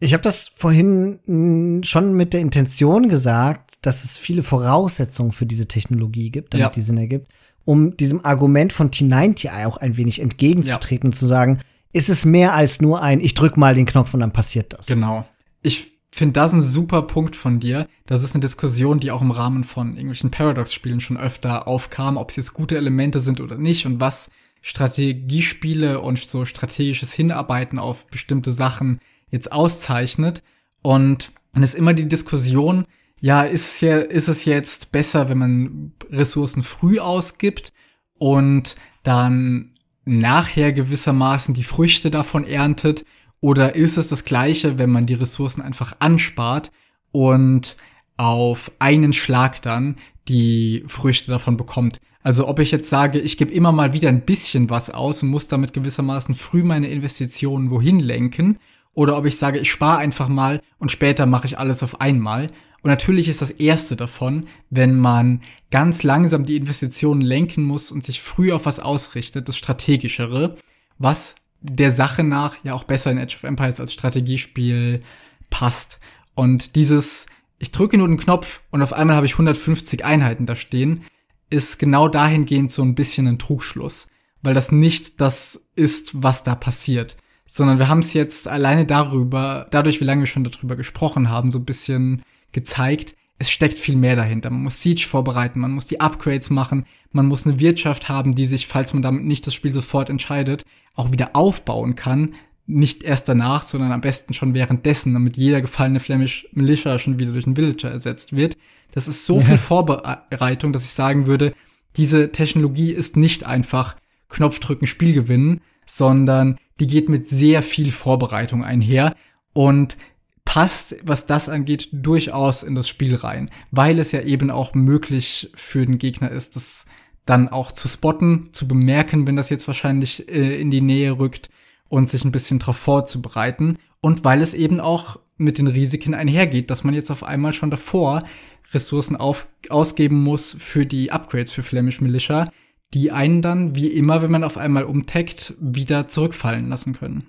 Ich 0.00 0.14
habe 0.14 0.22
das 0.22 0.50
vorhin 0.54 1.20
hm, 1.26 1.82
schon 1.84 2.14
mit 2.14 2.32
der 2.32 2.40
Intention 2.40 3.08
gesagt, 3.08 3.74
dass 3.82 4.04
es 4.04 4.16
viele 4.16 4.42
Voraussetzungen 4.42 5.32
für 5.32 5.46
diese 5.46 5.68
Technologie 5.68 6.30
gibt, 6.30 6.54
damit 6.54 6.60
ja. 6.60 6.70
die 6.70 6.80
Sinn 6.80 6.96
ergibt, 6.96 7.28
um 7.66 7.96
diesem 7.96 8.24
Argument 8.24 8.72
von 8.72 8.90
T90 8.90 9.66
auch 9.66 9.76
ein 9.76 9.98
wenig 9.98 10.20
entgegenzutreten 10.20 11.06
ja. 11.06 11.08
und 11.10 11.16
zu 11.16 11.26
sagen, 11.26 11.60
ist 11.92 12.08
es 12.08 12.24
mehr 12.24 12.54
als 12.54 12.80
nur 12.80 13.02
ein, 13.02 13.20
ich 13.20 13.34
drück 13.34 13.56
mal 13.56 13.74
den 13.74 13.86
Knopf 13.86 14.14
und 14.14 14.20
dann 14.20 14.32
passiert 14.32 14.72
das. 14.72 14.86
Genau. 14.86 15.26
Ich 15.62 15.90
finde 16.10 16.32
das 16.32 16.52
ein 16.52 16.62
super 16.62 17.02
Punkt 17.02 17.36
von 17.36 17.60
dir. 17.60 17.86
Das 18.06 18.22
ist 18.22 18.34
eine 18.34 18.40
Diskussion, 18.40 19.00
die 19.00 19.10
auch 19.10 19.20
im 19.20 19.30
Rahmen 19.30 19.64
von 19.64 19.90
irgendwelchen 19.90 20.30
Paradox-Spielen 20.30 21.00
schon 21.00 21.18
öfter 21.18 21.68
aufkam, 21.68 22.16
ob 22.16 22.30
es 22.30 22.36
jetzt 22.36 22.54
gute 22.54 22.76
Elemente 22.76 23.20
sind 23.20 23.40
oder 23.40 23.58
nicht 23.58 23.86
und 23.86 24.00
was 24.00 24.30
Strategiespiele 24.62 26.00
und 26.00 26.18
so 26.18 26.44
strategisches 26.44 27.12
Hinarbeiten 27.12 27.78
auf 27.78 28.06
bestimmte 28.06 28.50
Sachen 28.50 29.00
jetzt 29.30 29.52
auszeichnet. 29.52 30.42
Und 30.82 31.32
es 31.52 31.74
ist 31.74 31.74
immer 31.74 31.94
die 31.94 32.08
Diskussion, 32.08 32.84
ja, 33.20 33.42
ist 33.42 33.74
es 33.74 33.80
ja, 33.82 33.98
ist 33.98 34.28
es 34.28 34.44
jetzt 34.44 34.92
besser, 34.92 35.28
wenn 35.28 35.38
man 35.38 35.92
Ressourcen 36.10 36.62
früh 36.62 36.98
ausgibt 36.98 37.72
und 38.18 38.76
dann 39.02 39.72
nachher 40.04 40.72
gewissermaßen 40.72 41.54
die 41.54 41.62
Früchte 41.62 42.10
davon 42.10 42.44
erntet? 42.44 43.04
Oder 43.40 43.74
ist 43.74 43.96
es 43.96 44.08
das 44.08 44.24
gleiche, 44.24 44.78
wenn 44.78 44.90
man 44.90 45.06
die 45.06 45.14
Ressourcen 45.14 45.62
einfach 45.62 45.96
anspart 46.00 46.70
und 47.12 47.76
auf 48.16 48.72
einen 48.78 49.12
Schlag 49.12 49.62
dann 49.62 49.96
die 50.28 50.84
Früchte 50.86 51.30
davon 51.30 51.56
bekommt? 51.56 52.00
Also 52.22 52.48
ob 52.48 52.58
ich 52.58 52.70
jetzt 52.70 52.90
sage, 52.90 53.18
ich 53.18 53.38
gebe 53.38 53.52
immer 53.52 53.72
mal 53.72 53.94
wieder 53.94 54.10
ein 54.10 54.26
bisschen 54.26 54.68
was 54.68 54.90
aus 54.90 55.22
und 55.22 55.30
muss 55.30 55.46
damit 55.46 55.72
gewissermaßen 55.72 56.34
früh 56.34 56.62
meine 56.62 56.88
Investitionen 56.88 57.70
wohin 57.70 57.98
lenken, 57.98 58.58
oder 58.94 59.16
ob 59.16 59.26
ich 59.26 59.36
sage, 59.36 59.58
ich 59.58 59.70
spare 59.70 59.98
einfach 59.98 60.28
mal 60.28 60.60
und 60.78 60.90
später 60.90 61.26
mache 61.26 61.46
ich 61.46 61.58
alles 61.58 61.82
auf 61.82 62.00
einmal. 62.00 62.48
Und 62.82 62.90
natürlich 62.90 63.28
ist 63.28 63.42
das 63.42 63.50
erste 63.50 63.94
davon, 63.94 64.46
wenn 64.70 64.98
man 64.98 65.42
ganz 65.70 66.02
langsam 66.02 66.44
die 66.44 66.56
Investitionen 66.56 67.20
lenken 67.20 67.62
muss 67.62 67.92
und 67.92 68.04
sich 68.04 68.20
früh 68.20 68.52
auf 68.52 68.66
was 68.66 68.80
ausrichtet, 68.80 69.48
das 69.48 69.56
strategischere, 69.56 70.56
was 70.98 71.34
der 71.60 71.90
Sache 71.90 72.24
nach 72.24 72.56
ja 72.64 72.72
auch 72.72 72.84
besser 72.84 73.10
in 73.10 73.18
Age 73.18 73.36
of 73.36 73.44
Empires 73.44 73.80
als 73.80 73.92
Strategiespiel 73.92 75.02
passt. 75.50 76.00
Und 76.34 76.74
dieses, 76.76 77.26
ich 77.58 77.70
drücke 77.70 77.98
nur 77.98 78.08
den 78.08 78.16
Knopf 78.16 78.62
und 78.70 78.82
auf 78.82 78.94
einmal 78.94 79.16
habe 79.16 79.26
ich 79.26 79.32
150 79.32 80.04
Einheiten 80.04 80.46
da 80.46 80.56
stehen, 80.56 81.04
ist 81.50 81.78
genau 81.78 82.08
dahingehend 82.08 82.70
so 82.70 82.82
ein 82.82 82.94
bisschen 82.94 83.26
ein 83.26 83.38
Trugschluss, 83.38 84.06
weil 84.40 84.54
das 84.54 84.72
nicht 84.72 85.20
das 85.20 85.70
ist, 85.74 86.22
was 86.22 86.44
da 86.44 86.54
passiert, 86.54 87.16
sondern 87.52 87.80
wir 87.80 87.88
haben 87.88 87.98
es 87.98 88.12
jetzt 88.12 88.46
alleine 88.46 88.86
darüber, 88.86 89.66
dadurch, 89.72 90.00
wie 90.00 90.04
lange 90.04 90.22
wir 90.22 90.26
schon 90.28 90.44
darüber 90.44 90.76
gesprochen 90.76 91.30
haben, 91.30 91.50
so 91.50 91.58
ein 91.58 91.64
bisschen 91.64 92.22
gezeigt, 92.52 93.14
es 93.40 93.50
steckt 93.50 93.76
viel 93.76 93.96
mehr 93.96 94.14
dahinter. 94.14 94.50
Man 94.50 94.62
muss 94.62 94.82
Siege 94.82 95.04
vorbereiten, 95.04 95.58
man 95.58 95.72
muss 95.72 95.86
die 95.86 96.00
Upgrades 96.00 96.50
machen, 96.50 96.86
man 97.10 97.26
muss 97.26 97.46
eine 97.46 97.58
Wirtschaft 97.58 98.08
haben, 98.08 98.36
die 98.36 98.46
sich, 98.46 98.68
falls 98.68 98.92
man 98.92 99.02
damit 99.02 99.24
nicht 99.24 99.48
das 99.48 99.54
Spiel 99.54 99.72
sofort 99.72 100.10
entscheidet, 100.10 100.64
auch 100.94 101.10
wieder 101.10 101.34
aufbauen 101.34 101.96
kann. 101.96 102.36
Nicht 102.68 103.02
erst 103.02 103.28
danach, 103.28 103.62
sondern 103.62 103.90
am 103.90 104.00
besten 104.00 104.32
schon 104.32 104.54
währenddessen, 104.54 105.12
damit 105.12 105.36
jeder 105.36 105.60
gefallene 105.60 105.98
Flemish 105.98 106.46
Militia 106.52 107.00
schon 107.00 107.18
wieder 107.18 107.32
durch 107.32 107.46
einen 107.46 107.56
Villager 107.56 107.90
ersetzt 107.90 108.36
wird. 108.36 108.56
Das 108.92 109.08
ist 109.08 109.26
so 109.26 109.40
ja. 109.40 109.46
viel 109.46 109.58
Vorbereitung, 109.58 110.72
dass 110.72 110.84
ich 110.84 110.90
sagen 110.90 111.26
würde, 111.26 111.52
diese 111.96 112.30
Technologie 112.30 112.92
ist 112.92 113.16
nicht 113.16 113.44
einfach 113.44 113.96
Knopfdrücken, 114.28 114.86
Spiel 114.86 115.14
gewinnen, 115.14 115.62
sondern 115.84 116.56
die 116.80 116.86
geht 116.86 117.08
mit 117.08 117.28
sehr 117.28 117.62
viel 117.62 117.92
Vorbereitung 117.92 118.64
einher. 118.64 119.14
Und 119.52 119.96
passt, 120.44 120.96
was 121.04 121.26
das 121.26 121.48
angeht, 121.48 121.90
durchaus 121.92 122.64
in 122.64 122.74
das 122.74 122.88
Spiel 122.88 123.14
rein, 123.14 123.50
weil 123.70 124.00
es 124.00 124.10
ja 124.10 124.22
eben 124.22 124.50
auch 124.50 124.74
möglich 124.74 125.48
für 125.54 125.86
den 125.86 125.98
Gegner 125.98 126.30
ist, 126.30 126.56
das 126.56 126.86
dann 127.24 127.48
auch 127.48 127.70
zu 127.70 127.86
spotten, 127.86 128.48
zu 128.50 128.66
bemerken, 128.66 129.28
wenn 129.28 129.36
das 129.36 129.48
jetzt 129.48 129.68
wahrscheinlich 129.68 130.28
äh, 130.28 130.60
in 130.60 130.72
die 130.72 130.80
Nähe 130.80 131.16
rückt 131.20 131.50
und 131.88 132.10
sich 132.10 132.24
ein 132.24 132.32
bisschen 132.32 132.58
darauf 132.58 132.78
vorzubereiten 132.78 133.78
und 134.00 134.24
weil 134.24 134.42
es 134.42 134.54
eben 134.54 134.80
auch 134.80 135.20
mit 135.36 135.58
den 135.58 135.68
Risiken 135.68 136.14
einhergeht, 136.14 136.68
dass 136.70 136.82
man 136.82 136.94
jetzt 136.94 137.12
auf 137.12 137.22
einmal 137.22 137.52
schon 137.52 137.70
davor 137.70 138.24
Ressourcen 138.72 139.14
auf, 139.14 139.46
ausgeben 139.68 140.20
muss 140.20 140.56
für 140.58 140.84
die 140.84 141.12
Upgrades 141.12 141.52
für 141.52 141.62
Flemish 141.62 142.00
Militia, 142.00 142.50
die 142.94 143.12
einen 143.12 143.42
dann, 143.42 143.74
wie 143.74 143.88
immer, 143.88 144.22
wenn 144.22 144.30
man 144.30 144.44
auf 144.44 144.56
einmal 144.56 144.84
umtaggt, 144.84 145.54
wieder 145.60 146.06
zurückfallen 146.06 146.68
lassen 146.68 146.94
können. 146.94 147.26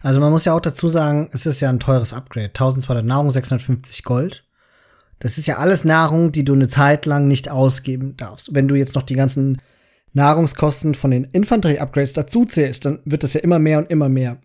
Also 0.00 0.20
man 0.20 0.32
muss 0.32 0.44
ja 0.44 0.54
auch 0.54 0.60
dazu 0.60 0.88
sagen, 0.88 1.28
es 1.32 1.46
ist 1.46 1.60
ja 1.60 1.70
ein 1.70 1.80
teures 1.80 2.12
Upgrade. 2.12 2.48
1200 2.48 3.04
Nahrung, 3.04 3.30
650 3.30 4.04
Gold. 4.04 4.44
Das 5.18 5.38
ist 5.38 5.46
ja 5.46 5.56
alles 5.56 5.84
Nahrung, 5.84 6.32
die 6.32 6.44
du 6.44 6.52
eine 6.52 6.68
Zeit 6.68 7.06
lang 7.06 7.26
nicht 7.26 7.50
ausgeben 7.50 8.16
darfst. 8.16 8.54
Wenn 8.54 8.68
du 8.68 8.74
jetzt 8.74 8.94
noch 8.94 9.02
die 9.02 9.14
ganzen 9.14 9.62
Nahrungskosten 10.12 10.94
von 10.94 11.10
den 11.10 11.24
Infanterie-Upgrades 11.24 12.12
dazu 12.12 12.44
zählst, 12.44 12.84
dann 12.84 13.00
wird 13.04 13.22
das 13.22 13.32
ja 13.34 13.40
immer 13.40 13.58
mehr 13.58 13.78
und 13.78 13.90
immer 13.90 14.08
mehr. 14.08 14.38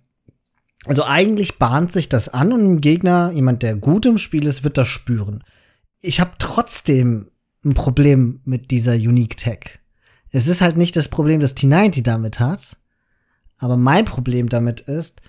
Also 0.85 1.03
eigentlich 1.03 1.59
bahnt 1.59 1.91
sich 1.91 2.07
das 2.07 2.29
an 2.29 2.53
und 2.53 2.63
ein 2.63 2.81
Gegner, 2.81 3.31
jemand, 3.31 3.63
der 3.63 3.75
gut 3.75 4.05
im 4.05 4.17
Spiel 4.17 4.47
ist, 4.47 4.63
wird 4.63 4.77
das 4.77 4.87
spüren. 4.87 5.43
Ich 6.01 6.19
habe 6.21 6.31
trotzdem 6.39 7.31
ein 7.65 7.73
Problem 7.73 8.39
mit 8.45 8.71
dieser 8.71 8.93
Unique 8.93 9.35
Tech. 9.35 9.78
Es 10.31 10.47
ist 10.47 10.61
halt 10.61 10.77
nicht 10.77 10.95
das 10.95 11.09
Problem, 11.09 11.39
das 11.39 11.55
T90 11.55 12.03
damit 12.03 12.39
hat, 12.39 12.77
aber 13.57 13.77
mein 13.77 14.05
Problem 14.05 14.49
damit 14.49 14.81
ist, 14.81 15.21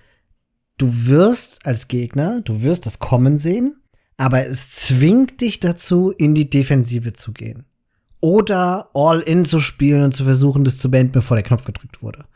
du 0.78 1.06
wirst 1.06 1.66
als 1.66 1.88
Gegner, 1.88 2.40
du 2.42 2.62
wirst 2.62 2.86
das 2.86 2.98
kommen 2.98 3.38
sehen, 3.38 3.82
aber 4.16 4.46
es 4.46 4.70
zwingt 4.70 5.40
dich 5.40 5.60
dazu, 5.60 6.10
in 6.10 6.34
die 6.34 6.50
Defensive 6.50 7.12
zu 7.12 7.32
gehen. 7.32 7.66
Oder 8.20 8.90
All-In 8.92 9.46
zu 9.46 9.60
spielen 9.60 10.04
und 10.04 10.14
zu 10.14 10.24
versuchen, 10.24 10.62
das 10.62 10.78
zu 10.78 10.90
beenden, 10.90 11.12
bevor 11.12 11.36
der 11.36 11.44
Knopf 11.44 11.64
gedrückt 11.64 12.02
wurde. 12.02 12.26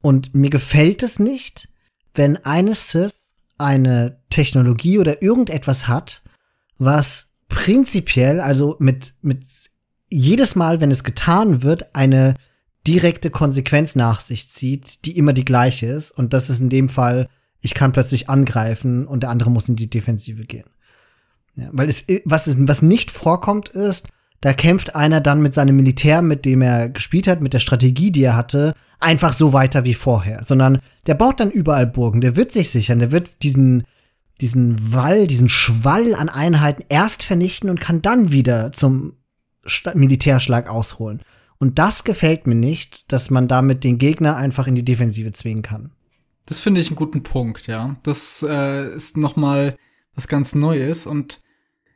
Und 0.00 0.34
mir 0.34 0.50
gefällt 0.50 1.02
es 1.02 1.18
nicht, 1.18 1.68
wenn 2.14 2.36
eine 2.44 2.74
Sith 2.74 3.12
eine 3.58 4.20
Technologie 4.30 4.98
oder 5.00 5.20
irgendetwas 5.20 5.88
hat, 5.88 6.22
was 6.78 7.32
prinzipiell, 7.48 8.40
also 8.40 8.76
mit, 8.78 9.14
mit 9.22 9.44
jedes 10.10 10.56
Mal, 10.56 10.80
wenn 10.80 10.90
es 10.90 11.04
getan 11.04 11.62
wird, 11.62 11.94
eine 11.94 12.34
direkte 12.86 13.30
Konsequenz 13.30 13.96
nach 13.96 14.20
sich 14.20 14.48
zieht, 14.48 15.04
die 15.04 15.16
immer 15.16 15.32
die 15.32 15.44
gleiche 15.44 15.86
ist. 15.86 16.10
Und 16.10 16.32
das 16.32 16.50
ist 16.50 16.60
in 16.60 16.70
dem 16.70 16.88
Fall 16.88 17.28
ich 17.60 17.74
kann 17.74 17.92
plötzlich 17.92 18.28
angreifen 18.28 19.06
und 19.06 19.22
der 19.22 19.30
andere 19.30 19.50
muss 19.50 19.68
in 19.68 19.76
die 19.76 19.90
Defensive 19.90 20.44
gehen. 20.44 20.68
Ja, 21.56 21.68
weil 21.72 21.88
es, 21.88 22.06
was, 22.24 22.46
ist, 22.46 22.56
was 22.68 22.82
nicht 22.82 23.10
vorkommt, 23.10 23.68
ist, 23.70 24.08
da 24.40 24.52
kämpft 24.52 24.94
einer 24.94 25.20
dann 25.20 25.42
mit 25.42 25.54
seinem 25.54 25.76
Militär, 25.76 26.22
mit 26.22 26.44
dem 26.44 26.62
er 26.62 26.88
gespielt 26.88 27.26
hat, 27.26 27.42
mit 27.42 27.54
der 27.54 27.58
Strategie, 27.58 28.12
die 28.12 28.22
er 28.22 28.36
hatte, 28.36 28.74
einfach 29.00 29.32
so 29.32 29.52
weiter 29.52 29.84
wie 29.84 29.94
vorher. 29.94 30.44
Sondern 30.44 30.78
der 31.06 31.14
baut 31.14 31.40
dann 31.40 31.50
überall 31.50 31.86
Burgen, 31.86 32.20
der 32.20 32.36
wird 32.36 32.52
sich 32.52 32.70
sichern, 32.70 33.00
der 33.00 33.10
wird 33.10 33.42
diesen, 33.42 33.84
diesen 34.40 34.92
Wall, 34.94 35.26
diesen 35.26 35.48
Schwall 35.48 36.14
an 36.14 36.28
Einheiten 36.28 36.84
erst 36.88 37.24
vernichten 37.24 37.68
und 37.68 37.80
kann 37.80 38.02
dann 38.02 38.30
wieder 38.30 38.70
zum 38.70 39.14
Militärschlag 39.94 40.68
ausholen. 40.68 41.22
Und 41.58 41.78
das 41.78 42.04
gefällt 42.04 42.46
mir 42.46 42.54
nicht, 42.54 43.10
dass 43.12 43.30
man 43.30 43.48
damit 43.48 43.84
den 43.84 43.98
Gegner 43.98 44.36
einfach 44.36 44.66
in 44.66 44.74
die 44.74 44.84
Defensive 44.84 45.32
zwingen 45.32 45.62
kann. 45.62 45.92
Das 46.46 46.58
finde 46.58 46.80
ich 46.80 46.88
einen 46.88 46.96
guten 46.96 47.22
Punkt, 47.22 47.66
ja. 47.66 47.96
Das 48.04 48.44
äh, 48.48 48.88
ist 48.94 49.16
noch 49.16 49.36
mal 49.36 49.76
was 50.14 50.28
ganz 50.28 50.54
Neues 50.54 51.06
und 51.06 51.40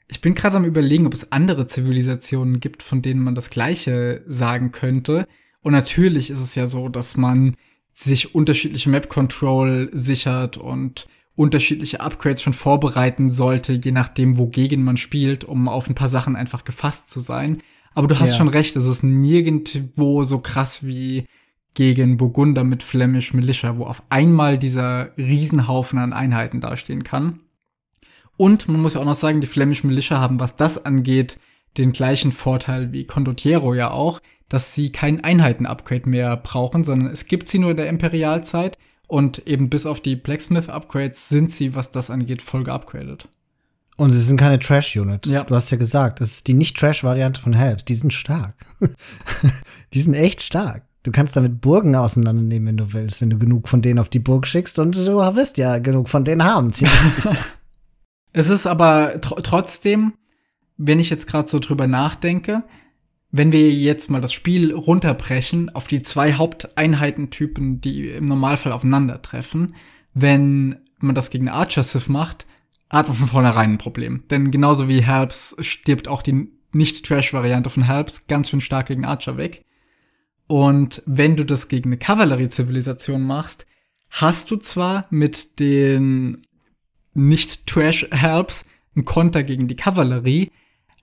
ich 0.09 0.21
bin 0.21 0.35
gerade 0.35 0.57
am 0.57 0.65
überlegen, 0.65 1.07
ob 1.07 1.15
es 1.15 1.33
andere 1.33 1.67
Zivilisationen 1.67 2.61
gibt, 2.61 2.83
von 2.83 3.01
denen 3.01 3.23
man 3.23 3.35
das 3.35 3.49
Gleiche 3.49 4.23
sagen 4.27 4.71
könnte. 4.71 5.27
Und 5.63 5.73
natürlich 5.73 6.29
ist 6.29 6.41
es 6.41 6.55
ja 6.55 6.67
so, 6.67 6.91
dass 6.91 7.17
man 7.17 7.57
sich 7.93 8.35
unterschiedliche 8.35 8.91
Map 8.91 9.09
Control 9.09 9.89
sichert 9.93 10.59
und 10.59 11.09
unterschiedliche 11.35 12.01
Upgrades 12.01 12.43
schon 12.43 12.53
vorbereiten 12.53 13.31
sollte, 13.31 13.73
je 13.73 13.93
nachdem, 13.93 14.39
wogegen 14.39 14.83
man 14.83 14.97
spielt, 14.97 15.45
um 15.45 15.69
auf 15.69 15.89
ein 15.89 15.95
paar 15.95 16.09
Sachen 16.09 16.37
einfach 16.37 16.65
gefasst 16.65 17.09
zu 17.09 17.21
sein. 17.21 17.63
Aber 17.95 18.09
du 18.09 18.19
hast 18.19 18.31
ja. 18.31 18.37
schon 18.37 18.49
recht, 18.49 18.77
es 18.77 18.87
ist 18.87 19.03
nirgendwo 19.03 20.23
so 20.25 20.39
krass 20.39 20.87
wie 20.87 21.27
gegen 21.75 22.19
Burgunder 22.19 22.65
mit 22.65 22.83
Flemish 22.83 23.33
Militia, 23.33 23.79
wo 23.79 23.85
auf 23.85 24.03
einmal 24.11 24.59
dieser 24.59 25.17
Riesenhaufen 25.17 25.99
an 25.99 26.13
Einheiten 26.13 26.61
dastehen 26.61 27.03
kann. 27.03 27.41
Und 28.37 28.69
man 28.69 28.81
muss 28.81 28.95
ja 28.95 29.01
auch 29.01 29.07
noch 29.07 29.15
sagen, 29.15 29.41
die 29.41 29.47
Flemish 29.47 29.85
Militia 29.85 30.21
haben, 30.21 30.41
was 30.41 30.57
das 30.57 30.85
angeht, 30.85 31.39
den 31.79 31.93
gleichen 31.93 32.33
Vorteil 32.33 32.93
wie 32.93 33.07
Condottiero 33.07 33.73
ja 33.75 33.91
auch, 33.91 34.21
dass 34.49 34.75
sie 34.75 34.93
kein 34.93 35.25
Einheiten-Upgrade 35.25 36.09
mehr 36.09 36.37
brauchen, 36.37 36.85
sondern 36.85 37.11
es 37.11 37.27
gibt 37.27 37.49
sie 37.49 37.59
nur 37.59 37.71
in 37.71 37.79
der 37.79 37.89
Imperialzeit 37.89 38.77
und 39.13 39.47
eben 39.47 39.69
bis 39.69 39.85
auf 39.85 40.01
die 40.01 40.17
Blacksmith-Upgrades 40.17 41.29
sind 41.29 41.53
sie, 41.53 41.75
was 41.75 41.91
das 41.91 42.09
angeht, 42.09 42.41
voll 42.41 42.65
geupgradet. 42.65 43.29
Und 43.99 44.11
sie 44.11 44.19
sind 44.19 44.39
keine 44.39 44.59
Trash-Unit. 44.59 45.27
Ja. 45.27 45.45
Du 45.45 45.55
hast 45.55 45.71
ja 45.71 45.77
gesagt, 45.77 46.23
das 46.23 46.31
ist 46.31 46.47
die 46.49 46.55
Nicht-Trash-Variante 46.55 47.39
von 47.39 47.53
Help. 47.53 47.85
Die 47.85 47.95
sind 47.95 48.15
stark. 48.15 48.55
die 49.93 50.01
sind 50.01 50.15
echt 50.15 50.41
stark. 50.41 50.85
Du 51.03 51.11
kannst 51.13 51.37
damit 51.37 51.61
Burgen 51.61 51.95
auseinandernehmen, 51.95 52.69
wenn 52.69 52.77
du 52.79 52.95
willst, 52.95 53.21
wenn 53.21 53.29
du 53.29 53.39
genug 53.39 53.69
von 53.69 53.83
denen 53.83 53.99
auf 53.99 54.09
die 54.09 54.19
Burg 54.19 54.47
schickst 54.47 54.79
und 54.79 54.97
du 54.97 55.19
wirst 55.19 55.59
ja 55.59 55.77
genug 55.79 56.09
von 56.09 56.25
denen 56.25 56.43
haben. 56.43 56.73
es 58.33 58.49
ist 58.49 58.67
aber 58.67 59.21
tr 59.21 59.43
trotzdem, 59.43 60.15
wenn 60.79 60.99
ich 60.99 61.11
jetzt 61.11 61.27
gerade 61.27 61.49
so 61.49 61.59
drüber 61.59 61.87
nachdenke, 61.87 62.65
wenn 63.33 63.51
wir 63.51 63.71
jetzt 63.73 64.11
mal 64.11 64.21
das 64.21 64.33
Spiel 64.33 64.73
runterbrechen 64.75 65.75
auf 65.75 65.89
die 65.89 66.03
zwei 66.03 66.35
Haupteinheitentypen, 66.35 67.81
die 67.81 68.11
im 68.11 68.27
Normalfall 68.27 68.73
aufeinandertreffen, 68.73 69.75
wenn 70.15 70.77
man 70.99 71.15
das 71.15 71.31
gegen 71.31 71.49
Archer 71.49 71.83
Sith 71.83 72.09
macht, 72.09 72.47
hat 72.91 73.09
man 73.09 73.17
von 73.17 73.27
vornherein 73.27 73.73
ein 73.73 73.79
Problem. 73.79 74.25
Denn 74.31 74.51
genauso 74.51 74.87
wie 74.87 75.03
Helps 75.03 75.57
stirbt 75.61 76.09
auch 76.09 76.21
die 76.21 76.53
nicht-Trash-Variante 76.73 77.71
von 77.71 77.85
Helps 77.85 78.27
ganz 78.27 78.51
schön 78.51 78.61
stark 78.61 78.89
gegen 78.89 79.07
Archer 79.07 79.39
weg. 79.39 79.65
Und 80.47 81.03
wenn 81.07 81.37
du 81.37 81.45
das 81.45 81.69
gegen 81.69 81.89
eine 81.89 81.97
Kavallerie-Zivilisation 81.97 83.23
machst, 83.23 83.67
hast 84.11 84.51
du 84.51 84.57
zwar 84.57 85.07
mit 85.09 85.59
den 85.59 86.43
nicht 87.15 87.67
Trash-Helps 87.67 88.67
ein 88.95 89.07
Konter 89.07 89.43
gegen 89.43 89.69
die 89.69 89.77
Kavallerie. 89.77 90.51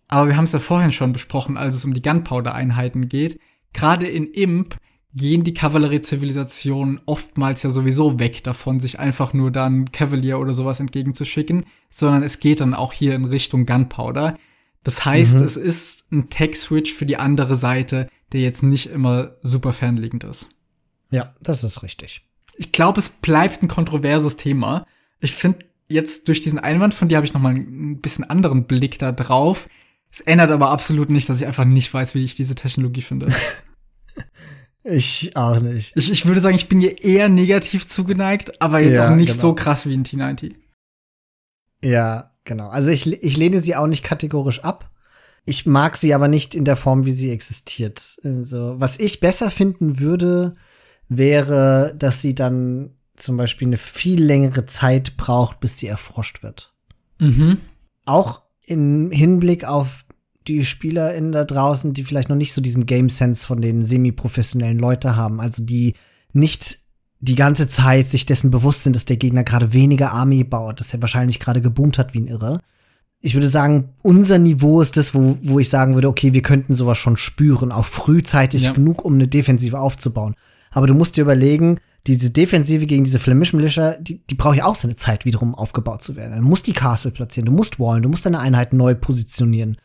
Aber 0.10 0.28
wir 0.28 0.36
haben 0.36 0.44
es 0.46 0.52
ja 0.52 0.60
vorhin 0.60 0.92
schon 0.92 1.14
besprochen, 1.14 1.56
als 1.56 1.76
es 1.76 1.86
um 1.86 1.94
die 1.94 2.02
Gunpowder-Einheiten 2.02 3.08
geht. 3.08 3.40
Gerade 3.74 4.08
in 4.08 4.26
Imp 4.34 4.76
gehen 5.14 5.44
die 5.44 5.54
Kavallerie-Zivilisationen 5.54 7.00
oftmals 7.06 7.64
ja 7.64 7.70
sowieso 7.70 8.20
weg 8.20 8.44
davon, 8.44 8.80
sich 8.80 9.00
einfach 9.00 9.34
nur 9.34 9.52
dann 9.52 9.92
Cavalier 9.92 10.40
oder 10.40 10.54
sowas 10.54 10.80
entgegenzuschicken, 10.80 11.66
sondern 11.90 12.24
es 12.24 12.40
geht 12.40 12.60
dann 12.60 12.74
auch 12.74 12.92
hier 12.92 13.16
in 13.16 13.26
Richtung 13.26 13.66
Gunpowder. 13.66 14.38
Das 14.84 15.06
heißt, 15.06 15.40
mhm. 15.40 15.46
es 15.46 15.58
ist 15.58 16.12
ein 16.12 16.30
Tech-Switch 16.30 16.94
für 16.94 17.06
die 17.06 17.18
andere 17.18 17.56
Seite, 17.56 18.10
der 18.32 18.42
jetzt 18.42 18.64
nicht 18.64 18.88
immer 18.88 19.36
super 19.42 19.74
fernliegend 19.74 20.24
ist. 20.24 20.50
Ja, 21.12 21.34
das 21.42 21.64
ist 21.64 21.84
richtig. 21.84 22.26
Ich 22.58 22.72
glaube, 22.72 23.00
es 23.00 23.10
bleibt 23.10 23.64
ein 23.64 23.68
kontroverses 23.68 24.38
Thema. 24.38 24.86
Ich 25.20 25.34
finde 25.34 25.66
jetzt 25.88 26.28
durch 26.28 26.42
diesen 26.42 26.60
Einwand 26.60 26.94
von 26.94 27.08
dir 27.08 27.18
habe 27.18 27.26
ich 27.26 27.34
noch 27.34 27.42
mal 27.42 27.56
ein 27.56 28.00
bisschen 28.00 28.30
anderen 28.30 28.66
Blick 28.66 29.00
da 29.00 29.12
drauf. 29.12 29.68
Es 30.12 30.22
ändert 30.22 30.52
aber 30.52 30.72
absolut 30.72 31.10
nicht, 31.10 31.30
dass 31.30 31.42
ich 31.42 31.48
einfach 31.48 31.66
nicht 31.66 31.94
weiß, 31.94 32.16
wie 32.16 32.24
ich 32.24 32.36
diese 32.36 32.56
Technologie 32.56 33.02
finde. 33.02 33.28
ich 34.84 35.36
auch 35.36 35.60
nicht. 35.60 35.96
Ich, 35.96 36.12
ich 36.12 36.26
würde 36.26 36.42
sagen, 36.42 36.56
ich 36.56 36.68
bin 36.68 36.80
hier 36.80 37.02
eher 37.04 37.30
negativ 37.30 37.86
zugeneigt, 37.86 38.62
aber 38.62 38.80
jetzt 38.80 38.98
ja, 38.98 39.12
auch 39.12 39.16
nicht 39.16 39.34
genau. 39.34 39.42
so 39.42 39.56
krass 39.56 39.86
wie 39.86 39.94
in 39.94 40.04
T90. 40.04 40.56
Ja, 41.84 42.36
genau. 42.44 42.70
Also 42.70 42.92
ich, 42.92 43.08
ich 43.24 43.38
lehne 43.38 43.62
sie 43.62 43.76
auch 43.76 43.88
nicht 43.88 44.04
kategorisch 44.04 44.62
ab. 44.62 44.92
Ich 45.46 45.66
mag 45.66 45.98
sie 45.98 46.14
aber 46.14 46.28
nicht 46.28 46.54
in 46.54 46.66
der 46.66 46.76
Form, 46.76 47.06
wie 47.06 47.12
sie 47.12 47.32
existiert. 47.32 48.20
Also, 48.24 48.76
was 48.80 49.00
ich 49.00 49.20
besser 49.20 49.50
finden 49.50 50.00
würde, 50.00 50.56
wäre, 51.08 51.96
dass 51.98 52.22
sie 52.22 52.36
dann 52.36 52.96
zum 53.16 53.38
Beispiel 53.38 53.68
eine 53.68 53.78
viel 53.78 54.24
längere 54.24 54.66
Zeit 54.66 55.18
braucht, 55.18 55.60
bis 55.60 55.78
sie 55.78 55.88
erforscht 55.88 56.44
wird. 56.44 56.74
Mhm. 57.20 57.58
Auch 58.06 58.44
im 58.70 59.12
Hinblick 59.12 59.66
auf 59.66 60.06
die 60.48 60.64
SpielerInnen 60.64 61.32
da 61.32 61.44
draußen, 61.44 61.94
die 61.94 62.04
vielleicht 62.04 62.30
noch 62.30 62.36
nicht 62.36 62.54
so 62.54 62.62
diesen 62.62 62.86
Game 62.86 63.10
Sense 63.10 63.46
von 63.46 63.62
den 63.62 63.84
semi-professionellen 63.84 64.80
Leuten 64.80 65.16
haben, 65.16 65.40
also 65.40 65.64
die 65.64 65.96
nicht 66.34 66.80
die 67.20 67.36
ganze 67.36 67.68
Zeit 67.68 68.08
sich 68.08 68.26
dessen 68.26 68.50
bewusst 68.50 68.84
sind, 68.84 68.96
dass 68.96 69.06
der 69.06 69.18
Gegner 69.18 69.44
gerade 69.44 69.74
weniger 69.74 70.14
Army 70.14 70.44
baut, 70.44 70.80
dass 70.80 70.94
er 70.94 71.02
wahrscheinlich 71.02 71.40
gerade 71.40 71.62
geboomt 71.62 71.98
hat 71.98 72.14
wie 72.14 72.22
ein 72.22 72.28
Irre. 72.28 72.60
Ich 73.22 73.34
würde 73.34 73.48
sagen, 73.48 73.90
unser 74.02 74.40
Niveau 74.40 74.82
ist 74.82 74.96
das, 74.96 75.14
wo, 75.14 75.38
wo 75.44 75.60
ich 75.60 75.70
sagen 75.70 75.96
würde, 75.96 76.08
okay, 76.08 76.34
wir 76.34 76.42
könnten 76.42 76.76
sowas 76.76 76.98
schon 76.98 77.18
spüren, 77.18 77.74
auch 77.74 77.86
frühzeitig 77.86 78.64
ja. 78.64 78.72
genug, 78.72 79.04
um 79.04 79.16
eine 79.16 79.28
Defensive 79.28 79.78
aufzubauen. 79.78 80.36
Aber 80.72 80.88
du 80.88 80.94
musst 80.94 81.18
dir 81.18 81.22
überlegen, 81.22 81.80
diese 82.18 82.32
Defensive 82.32 82.86
gegen 82.86 83.04
diese 83.04 83.20
Flemish 83.20 83.54
Militia, 83.54 83.96
die, 84.00 84.22
die 84.26 84.36
braucht 84.36 84.58
ja 84.58 84.66
auch 84.66 84.76
seine 84.76 84.96
Zeit, 84.96 85.26
wiederum 85.26 85.54
aufgebaut 85.56 86.02
zu 86.02 86.16
werden. 86.16 86.40
Du 86.40 86.48
musst 86.48 86.68
die 86.68 86.74
Castle 86.74 87.12
platzieren, 87.12 87.46
du 87.46 87.52
musst 87.52 87.80
wallen, 87.80 88.04
du 88.04 88.10
musst 88.10 88.26
deine 88.26 88.40
Einheit 88.40 88.74
neu 88.74 88.96
positionieren. 88.96 89.78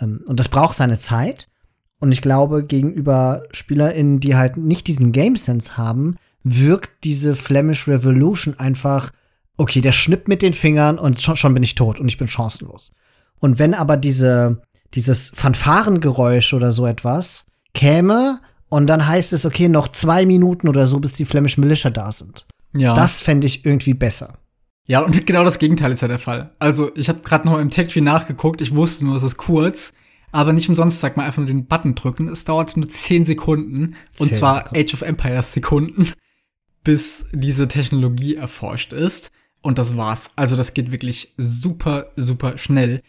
Ähm, 0.00 0.22
und 0.26 0.38
das 0.38 0.48
braucht 0.48 0.76
seine 0.76 0.98
Zeit. 0.98 1.48
Und 1.98 2.12
ich 2.12 2.22
glaube, 2.22 2.64
gegenüber 2.64 3.44
SpielerInnen, 3.52 4.20
die 4.20 4.36
halt 4.36 4.56
nicht 4.56 4.86
diesen 4.86 5.12
Game 5.12 5.36
Sense 5.36 5.76
haben, 5.76 6.16
wirkt 6.44 7.04
diese 7.04 7.34
Flemish 7.34 7.88
Revolution 7.88 8.58
einfach, 8.58 9.10
okay, 9.56 9.80
der 9.80 9.92
schnippt 9.92 10.28
mit 10.28 10.42
den 10.42 10.52
Fingern 10.52 10.98
und 10.98 11.20
schon, 11.20 11.36
schon 11.36 11.54
bin 11.54 11.62
ich 11.62 11.74
tot 11.74 11.98
und 11.98 12.08
ich 12.08 12.18
bin 12.18 12.28
chancenlos. 12.28 12.92
Und 13.38 13.58
wenn 13.58 13.74
aber 13.74 13.96
diese, 13.96 14.62
dieses 14.94 15.30
Fanfarengeräusch 15.34 16.54
oder 16.54 16.70
so 16.70 16.86
etwas 16.86 17.46
käme 17.74 18.40
und 18.68 18.86
dann 18.86 19.06
heißt 19.06 19.32
es, 19.32 19.46
okay, 19.46 19.68
noch 19.68 19.88
zwei 19.88 20.26
Minuten 20.26 20.68
oder 20.68 20.86
so, 20.86 20.98
bis 21.00 21.12
die 21.12 21.24
Flemish 21.24 21.58
Militia 21.58 21.90
da 21.90 22.12
sind. 22.12 22.46
Ja. 22.74 22.94
Das 22.94 23.22
fände 23.22 23.46
ich 23.46 23.64
irgendwie 23.64 23.94
besser. 23.94 24.38
Ja, 24.86 25.00
und 25.00 25.26
genau 25.26 25.44
das 25.44 25.58
Gegenteil 25.58 25.92
ist 25.92 26.02
ja 26.02 26.08
der 26.08 26.18
Fall. 26.18 26.54
Also, 26.58 26.90
ich 26.94 27.08
habe 27.08 27.20
gerade 27.20 27.48
noch 27.48 27.58
im 27.58 27.70
Tech-Tree 27.70 28.00
nachgeguckt, 28.00 28.60
ich 28.60 28.74
wusste 28.74 29.04
nur, 29.04 29.16
es 29.16 29.22
ist 29.22 29.36
kurz, 29.36 29.94
aber 30.32 30.52
nicht 30.52 30.68
umsonst 30.68 31.00
sagt 31.00 31.16
man 31.16 31.26
einfach 31.26 31.38
nur 31.38 31.46
den 31.46 31.66
Button 31.66 31.94
drücken. 31.94 32.28
Es 32.28 32.44
dauert 32.44 32.76
nur 32.76 32.88
zehn 32.88 33.24
Sekunden, 33.24 33.96
und 34.18 34.34
zwar 34.34 34.56
Sekunden. 34.56 34.76
Age 34.76 34.94
of 34.94 35.02
Empires 35.02 35.52
Sekunden, 35.52 36.12
bis 36.84 37.26
diese 37.32 37.68
Technologie 37.68 38.36
erforscht 38.36 38.92
ist. 38.92 39.30
Und 39.60 39.78
das 39.78 39.96
war's. 39.96 40.30
Also, 40.36 40.54
das 40.54 40.74
geht 40.74 40.92
wirklich 40.92 41.34
super, 41.36 42.12
super 42.14 42.58
schnell. 42.58 43.02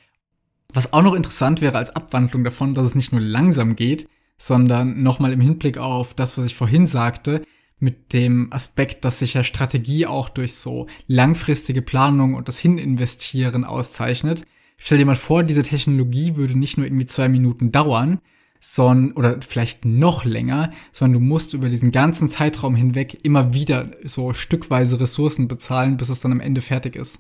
Was 0.74 0.94
auch 0.94 1.04
noch 1.04 1.14
interessant 1.14 1.62
wäre 1.62 1.78
als 1.78 1.96
Abwandlung 1.96 2.44
davon, 2.44 2.74
dass 2.74 2.88
es 2.88 2.96
nicht 2.96 3.12
nur 3.12 3.22
langsam 3.22 3.76
geht, 3.76 4.08
sondern 4.38 5.02
nochmal 5.02 5.34
im 5.34 5.42
Hinblick 5.42 5.78
auf 5.78 6.14
das, 6.14 6.38
was 6.38 6.46
ich 6.46 6.56
vorhin 6.56 6.88
sagte, 6.88 7.42
mit 7.80 8.14
dem 8.14 8.52
Aspekt, 8.52 9.06
dass 9.06 9.20
sich 9.20 9.36
ja 9.36 9.44
Strategie 9.44 10.08
auch 10.08 10.30
durch 10.30 10.56
so 10.56 10.88
langfristige 11.08 11.82
Planung 11.82 12.34
und 12.34 12.48
das 12.48 12.58
Hininvestieren 12.58 13.66
auszeichnet. 13.66 14.46
Stell 14.78 14.98
dir 14.98 15.06
mal 15.06 15.16
vor, 15.16 15.44
diese 15.44 15.64
Technologie 15.64 16.36
würde 16.36 16.58
nicht 16.58 16.78
nur 16.78 16.86
irgendwie 16.86 17.06
zwei 17.06 17.30
Minuten 17.30 17.72
dauern, 17.72 18.20
sondern, 18.60 19.16
oder 19.16 19.42
vielleicht 19.42 19.86
noch 19.86 20.26
länger, 20.26 20.72
sondern 20.92 21.22
du 21.22 21.28
musst 21.28 21.54
über 21.54 21.70
diesen 21.70 21.92
ganzen 21.92 22.28
Zeitraum 22.28 22.76
hinweg 22.76 23.24
immer 23.24 23.54
wieder 23.54 23.92
so 24.04 24.34
stückweise 24.34 25.00
Ressourcen 25.00 25.48
bezahlen, 25.48 25.98
bis 25.98 26.10
es 26.10 26.20
dann 26.20 26.32
am 26.32 26.40
Ende 26.40 26.62
fertig 26.62 26.96
ist. 26.96 27.20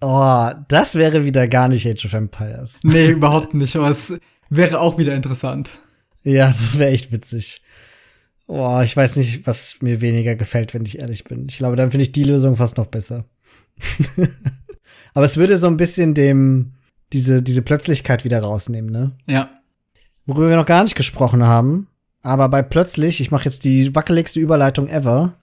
Oh, 0.00 0.50
das 0.66 0.96
wäre 0.96 1.24
wieder 1.24 1.46
gar 1.46 1.68
nicht 1.68 1.86
Age 1.86 2.06
of 2.06 2.12
Empires. 2.12 2.80
Nee, 2.82 3.10
überhaupt 3.10 3.54
nicht, 3.54 3.76
aber 3.76 3.88
es 3.88 4.18
wäre 4.50 4.80
auch 4.80 4.98
wieder 4.98 5.14
interessant. 5.14 5.78
Ja, 6.24 6.48
das 6.48 6.78
wäre 6.78 6.90
echt 6.90 7.12
witzig. 7.12 7.62
Boah, 8.46 8.82
ich 8.82 8.96
weiß 8.96 9.16
nicht, 9.16 9.46
was 9.46 9.76
mir 9.80 10.00
weniger 10.00 10.34
gefällt, 10.34 10.74
wenn 10.74 10.84
ich 10.84 10.98
ehrlich 10.98 11.24
bin. 11.24 11.46
Ich 11.48 11.58
glaube, 11.58 11.76
dann 11.76 11.90
finde 11.90 12.04
ich 12.04 12.12
die 12.12 12.24
Lösung 12.24 12.56
fast 12.56 12.76
noch 12.76 12.86
besser. 12.86 13.24
Aber 15.14 15.24
es 15.24 15.36
würde 15.36 15.56
so 15.56 15.66
ein 15.66 15.76
bisschen 15.76 16.14
dem, 16.14 16.74
diese, 17.12 17.42
diese 17.42 17.62
Plötzlichkeit 17.62 18.24
wieder 18.24 18.40
rausnehmen, 18.40 18.90
ne? 18.90 19.12
Ja. 19.26 19.50
Worüber 20.26 20.50
wir 20.50 20.56
noch 20.56 20.66
gar 20.66 20.84
nicht 20.84 20.94
gesprochen 20.94 21.44
haben, 21.44 21.88
aber 22.22 22.48
bei 22.48 22.62
plötzlich, 22.62 23.20
ich 23.20 23.30
mache 23.30 23.44
jetzt 23.44 23.64
die 23.64 23.94
wackeligste 23.94 24.38
Überleitung 24.38 24.88
ever. 24.88 25.34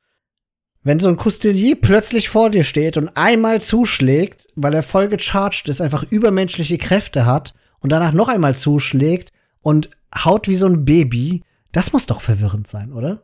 Wenn 0.81 1.01
so 1.01 1.09
ein 1.09 1.17
Coutelier 1.17 1.75
plötzlich 1.75 2.29
vor 2.29 2.49
dir 2.49 2.63
steht 2.63 2.95
und 2.95 3.09
einmal 3.17 3.59
zuschlägt, 3.59 4.47
weil 4.55 4.73
er 4.73 4.83
voll 4.83 5.09
gecharged 5.09 5.67
ist, 5.67 5.81
einfach 5.81 6.03
übermenschliche 6.03 6.77
Kräfte 6.77 7.25
hat 7.25 7.53
und 7.79 7.91
danach 7.91 8.13
noch 8.13 8.29
einmal 8.29 8.55
zuschlägt 8.55 9.31
und 9.61 9.89
haut 10.15 10.47
wie 10.47 10.55
so 10.55 10.65
ein 10.65 10.85
Baby. 10.85 11.43
Das 11.71 11.93
muss 11.93 12.05
doch 12.05 12.21
verwirrend 12.21 12.67
sein, 12.67 12.91
oder? 12.93 13.23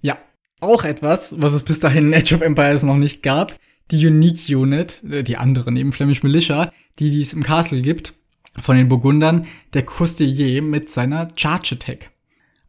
Ja, 0.00 0.18
auch 0.60 0.84
etwas, 0.84 1.40
was 1.40 1.52
es 1.52 1.64
bis 1.64 1.80
dahin 1.80 2.08
in 2.08 2.14
Age 2.14 2.32
of 2.32 2.40
Empires 2.40 2.82
noch 2.82 2.96
nicht 2.96 3.22
gab. 3.22 3.54
Die 3.90 4.06
Unique 4.06 4.48
Unit, 4.48 5.02
äh, 5.04 5.22
die 5.22 5.36
andere 5.36 5.70
neben 5.72 5.92
Flemish 5.92 6.22
Militia, 6.22 6.72
die, 6.98 7.10
die 7.10 7.20
es 7.20 7.32
im 7.32 7.42
Castle 7.42 7.82
gibt, 7.82 8.14
von 8.58 8.76
den 8.76 8.88
Burgundern, 8.88 9.46
der 9.74 9.84
Courtier 9.84 10.62
mit 10.62 10.90
seiner 10.90 11.28
Charge 11.36 11.74
Attack. 11.74 12.10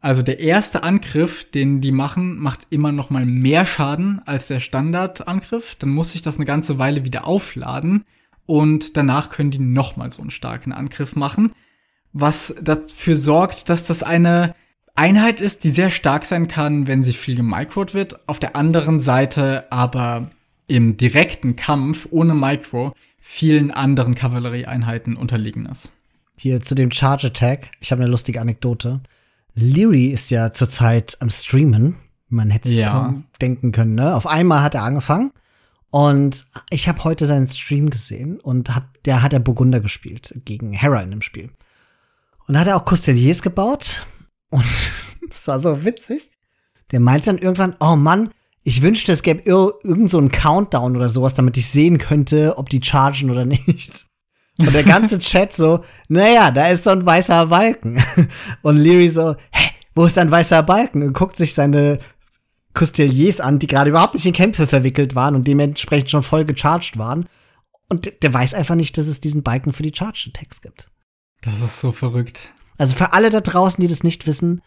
Also 0.00 0.20
der 0.20 0.40
erste 0.40 0.82
Angriff, 0.82 1.50
den 1.50 1.80
die 1.80 1.92
machen, 1.92 2.38
macht 2.38 2.66
immer 2.68 2.92
noch 2.92 3.08
mal 3.08 3.24
mehr 3.24 3.64
Schaden 3.64 4.20
als 4.26 4.48
der 4.48 4.60
Standardangriff. 4.60 5.76
Dann 5.76 5.88
muss 5.88 6.12
sich 6.12 6.20
das 6.20 6.36
eine 6.36 6.44
ganze 6.44 6.78
Weile 6.78 7.06
wieder 7.06 7.26
aufladen 7.26 8.04
und 8.44 8.98
danach 8.98 9.30
können 9.30 9.50
die 9.50 9.58
noch 9.58 9.96
mal 9.96 10.10
so 10.10 10.20
einen 10.20 10.30
starken 10.30 10.72
Angriff 10.72 11.16
machen 11.16 11.52
was 12.14 12.54
dafür 12.62 13.16
sorgt, 13.16 13.68
dass 13.68 13.84
das 13.84 14.02
eine 14.02 14.54
Einheit 14.94 15.40
ist, 15.40 15.64
die 15.64 15.70
sehr 15.70 15.90
stark 15.90 16.24
sein 16.24 16.48
kann, 16.48 16.86
wenn 16.86 17.02
sie 17.02 17.12
viel 17.12 17.34
gemicrot 17.34 17.92
wird. 17.92 18.28
Auf 18.28 18.38
der 18.38 18.56
anderen 18.56 19.00
Seite 19.00 19.70
aber 19.70 20.30
im 20.66 20.96
direkten 20.96 21.56
Kampf 21.56 22.08
ohne 22.10 22.34
Micro 22.34 22.94
vielen 23.20 23.70
anderen 23.70 24.14
Kavallerieeinheiten 24.14 25.16
unterlegen 25.16 25.66
ist. 25.66 25.92
Hier 26.38 26.60
zu 26.60 26.74
dem 26.74 26.90
Charge 26.90 27.26
Attack. 27.26 27.70
Ich 27.80 27.90
habe 27.90 28.02
eine 28.02 28.10
lustige 28.10 28.40
Anekdote. 28.40 29.00
Leary 29.54 30.06
ist 30.06 30.30
ja 30.30 30.52
zurzeit 30.52 31.16
am 31.20 31.30
Streamen. 31.30 31.96
Man 32.28 32.50
hätte 32.50 32.68
es 32.68 32.78
ja. 32.78 32.92
kaum 32.92 33.24
denken 33.40 33.72
können. 33.72 33.94
Ne? 33.94 34.14
Auf 34.14 34.26
einmal 34.26 34.62
hat 34.62 34.74
er 34.74 34.82
angefangen 34.82 35.32
und 35.90 36.46
ich 36.70 36.88
habe 36.88 37.04
heute 37.04 37.26
seinen 37.26 37.48
Stream 37.48 37.90
gesehen 37.90 38.40
und 38.40 38.74
hat, 38.74 38.84
der 39.04 39.22
hat 39.22 39.32
er 39.32 39.40
Burgunder 39.40 39.80
gespielt 39.80 40.40
gegen 40.44 40.72
Hera 40.72 41.00
in 41.00 41.10
dem 41.10 41.22
Spiel. 41.22 41.50
Und 42.46 42.54
da 42.54 42.60
hat 42.60 42.66
er 42.66 42.76
auch 42.76 42.84
Costelliers 42.84 43.42
gebaut. 43.42 44.06
Und 44.50 44.64
das 45.28 45.48
war 45.48 45.58
so 45.58 45.84
witzig. 45.84 46.30
Der 46.90 47.00
meinte 47.00 47.26
dann 47.26 47.38
irgendwann, 47.38 47.76
oh 47.80 47.96
Mann, 47.96 48.30
ich 48.62 48.82
wünschte, 48.82 49.12
es 49.12 49.22
gäbe 49.22 49.42
ir 49.42 49.72
irgend 49.82 50.10
so 50.10 50.18
einen 50.18 50.30
Countdown 50.30 50.96
oder 50.96 51.10
sowas, 51.10 51.34
damit 51.34 51.56
ich 51.56 51.68
sehen 51.68 51.98
könnte, 51.98 52.56
ob 52.56 52.70
die 52.70 52.82
chargen 52.82 53.30
oder 53.30 53.44
nicht. 53.44 54.06
Und 54.58 54.72
der 54.72 54.84
ganze 54.84 55.18
Chat 55.20 55.52
so, 55.52 55.84
naja, 56.08 56.50
da 56.50 56.68
ist 56.68 56.84
so 56.84 56.90
ein 56.90 57.04
weißer 57.04 57.46
Balken. 57.46 58.02
Und 58.62 58.76
Leary 58.76 59.08
so, 59.08 59.34
hä, 59.50 59.70
wo 59.94 60.04
ist 60.06 60.18
ein 60.18 60.30
weißer 60.30 60.62
Balken? 60.62 61.02
Und 61.02 61.12
guckt 61.12 61.36
sich 61.36 61.54
seine 61.54 61.98
Costelliers 62.72 63.40
an, 63.40 63.58
die 63.58 63.66
gerade 63.66 63.90
überhaupt 63.90 64.14
nicht 64.14 64.26
in 64.26 64.32
Kämpfe 64.32 64.66
verwickelt 64.66 65.14
waren 65.14 65.34
und 65.34 65.46
dementsprechend 65.46 66.10
schon 66.10 66.22
voll 66.22 66.44
gecharged 66.44 66.98
waren. 66.98 67.26
Und 67.88 68.22
der 68.22 68.32
weiß 68.32 68.54
einfach 68.54 68.74
nicht, 68.74 68.96
dass 68.96 69.06
es 69.06 69.20
diesen 69.20 69.42
Balken 69.42 69.72
für 69.72 69.82
die 69.82 69.92
Charge-Attacks 69.94 70.62
gibt. 70.62 70.90
Das 71.44 71.60
ist 71.60 71.80
so 71.80 71.92
verrückt. 71.92 72.50
Also 72.78 72.94
für 72.94 73.12
alle 73.12 73.30
da 73.30 73.40
draußen, 73.40 73.80
die 73.80 73.88
das 73.88 74.02
nicht 74.02 74.26
wissen, 74.26 74.62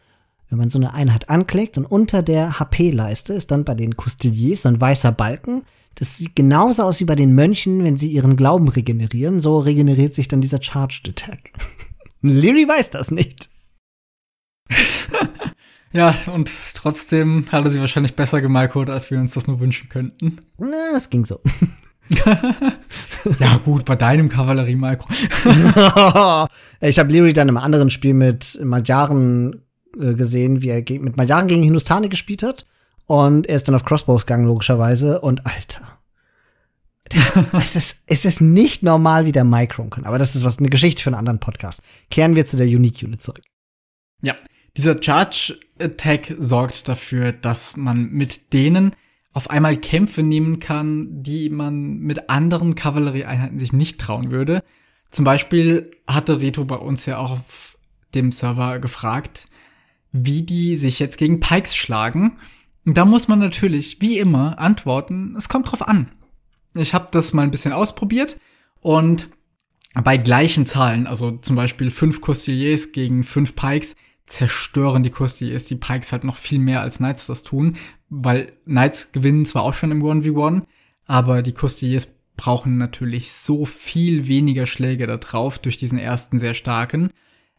wenn 0.49 0.59
man 0.59 0.69
so 0.69 0.79
eine 0.79 0.93
Einheit 0.93 1.29
anklickt 1.29 1.77
und 1.77 1.85
unter 1.85 2.21
der 2.21 2.59
HP-Leiste 2.59 3.33
ist 3.33 3.51
dann 3.51 3.65
bei 3.65 3.75
den 3.75 3.97
Couteliers 3.97 4.61
so 4.61 4.69
ein 4.69 4.79
weißer 4.79 5.11
Balken. 5.11 5.63
Das 5.95 6.17
sieht 6.17 6.35
genauso 6.35 6.83
aus 6.83 6.99
wie 6.99 7.05
bei 7.05 7.15
den 7.15 7.33
Mönchen, 7.33 7.83
wenn 7.83 7.97
sie 7.97 8.11
ihren 8.11 8.37
Glauben 8.37 8.69
regenerieren. 8.69 9.41
So 9.41 9.59
regeneriert 9.59 10.13
sich 10.13 10.27
dann 10.27 10.41
dieser 10.41 10.61
Charged 10.61 11.09
Attack. 11.09 11.51
Leary 12.21 12.67
weiß 12.67 12.91
das 12.91 13.11
nicht. 13.11 13.49
ja, 15.91 16.15
und 16.33 16.51
trotzdem 16.75 17.45
hat 17.51 17.65
er 17.65 17.71
sie 17.71 17.79
wahrscheinlich 17.79 18.15
besser 18.15 18.41
gemalcode, 18.41 18.89
als 18.89 19.09
wir 19.09 19.19
uns 19.19 19.33
das 19.33 19.47
nur 19.47 19.59
wünschen 19.59 19.89
könnten. 19.89 20.39
Na, 20.57 20.95
es 20.95 21.09
ging 21.09 21.25
so. 21.25 21.41
ja, 23.39 23.57
gut, 23.63 23.85
bei 23.85 23.95
deinem 23.95 24.29
Kavallerie-Micro. 24.29 25.07
ich 26.81 26.99
habe 26.99 27.11
Leary 27.11 27.33
dann 27.33 27.49
im 27.49 27.57
anderen 27.57 27.89
Spiel 27.89 28.13
mit 28.13 28.59
Magyaren 28.63 29.61
äh, 29.99 30.13
gesehen, 30.13 30.61
wie 30.61 30.69
er 30.69 30.83
mit 30.99 31.17
Magyaren 31.17 31.47
gegen 31.47 31.63
Hindustani 31.63 32.09
gespielt 32.09 32.43
hat. 32.43 32.65
Und 33.05 33.47
er 33.47 33.55
ist 33.55 33.67
dann 33.67 33.75
auf 33.75 33.85
Crossbows 33.85 34.25
gegangen, 34.25 34.45
logischerweise. 34.45 35.21
Und 35.21 35.45
Alter. 35.45 35.99
es, 37.53 37.75
ist, 37.75 38.03
es 38.05 38.25
ist 38.25 38.41
nicht 38.41 38.83
normal, 38.83 39.25
wie 39.25 39.31
der 39.31 39.45
Micron 39.45 39.89
kann. 39.89 40.05
Aber 40.05 40.19
das 40.19 40.35
ist 40.35 40.43
was 40.43 40.59
eine 40.59 40.69
Geschichte 40.69 41.01
für 41.01 41.09
einen 41.09 41.19
anderen 41.19 41.39
Podcast. 41.39 41.81
Kehren 42.09 42.35
wir 42.35 42.45
zu 42.45 42.57
der 42.57 42.67
Unique 42.67 43.03
Unit 43.03 43.21
zurück. 43.21 43.43
Ja, 44.21 44.35
dieser 44.75 45.01
Charge 45.01 45.57
Attack 45.79 46.35
sorgt 46.37 46.87
dafür, 46.87 47.31
dass 47.31 47.77
man 47.77 48.09
mit 48.09 48.53
denen 48.53 48.91
auf 49.37 49.51
einmal 49.51 49.77
Kämpfe 49.77 50.23
nehmen 50.23 50.59
kann, 50.59 51.21
die 51.21 51.51
man 51.51 51.99
mit 51.99 52.27
anderen 52.27 52.73
Kavallerieeinheiten 52.73 53.59
sich 53.59 53.71
nicht 53.71 54.01
trauen 54.01 54.31
würde. 54.31 54.63
Zum 55.11 55.25
Beispiel 55.25 55.91
hatte 56.07 56.41
Reto 56.41 56.65
bei 56.65 56.77
uns 56.77 57.05
ja 57.05 57.19
auch 57.19 57.29
auf 57.29 57.77
dem 58.15 58.31
Server 58.31 58.79
gefragt, 58.79 59.47
wie 60.11 60.41
die 60.41 60.75
sich 60.75 60.97
jetzt 60.97 61.19
gegen 61.19 61.39
Pikes 61.39 61.75
schlagen. 61.75 62.39
Und 62.83 62.97
da 62.97 63.05
muss 63.05 63.27
man 63.27 63.37
natürlich, 63.37 64.01
wie 64.01 64.17
immer, 64.17 64.57
antworten, 64.57 65.35
es 65.37 65.49
kommt 65.49 65.71
drauf 65.71 65.87
an. 65.87 66.09
Ich 66.73 66.95
habe 66.95 67.09
das 67.11 67.31
mal 67.31 67.43
ein 67.43 67.51
bisschen 67.51 67.73
ausprobiert 67.73 68.39
und 68.81 69.29
bei 69.93 70.17
gleichen 70.17 70.65
Zahlen, 70.65 71.05
also 71.05 71.29
zum 71.29 71.55
Beispiel 71.55 71.91
fünf 71.91 72.21
Costeliers 72.21 72.91
gegen 72.91 73.23
fünf 73.23 73.55
Pikes, 73.55 73.95
zerstören 74.27 75.03
die 75.03 75.09
Costeliers 75.09 75.65
die 75.65 75.75
Pikes 75.75 76.11
halt 76.11 76.23
noch 76.23 76.35
viel 76.35 76.59
mehr 76.59 76.81
als 76.81 76.97
Knights 76.97 77.27
das 77.27 77.43
tun, 77.43 77.77
weil 78.09 78.53
Knights 78.65 79.11
gewinnen 79.11 79.45
zwar 79.45 79.63
auch 79.63 79.73
schon 79.73 79.91
im 79.91 80.03
1v1, 80.03 80.63
aber 81.05 81.41
die 81.41 81.53
Costeliers 81.53 82.19
brauchen 82.35 82.77
natürlich 82.77 83.31
so 83.31 83.65
viel 83.65 84.27
weniger 84.27 84.65
Schläge 84.65 85.07
da 85.07 85.17
drauf 85.17 85.57
durch 85.57 85.77
diesen 85.77 85.97
ersten 85.97 86.39
sehr 86.39 86.53
starken. 86.53 87.09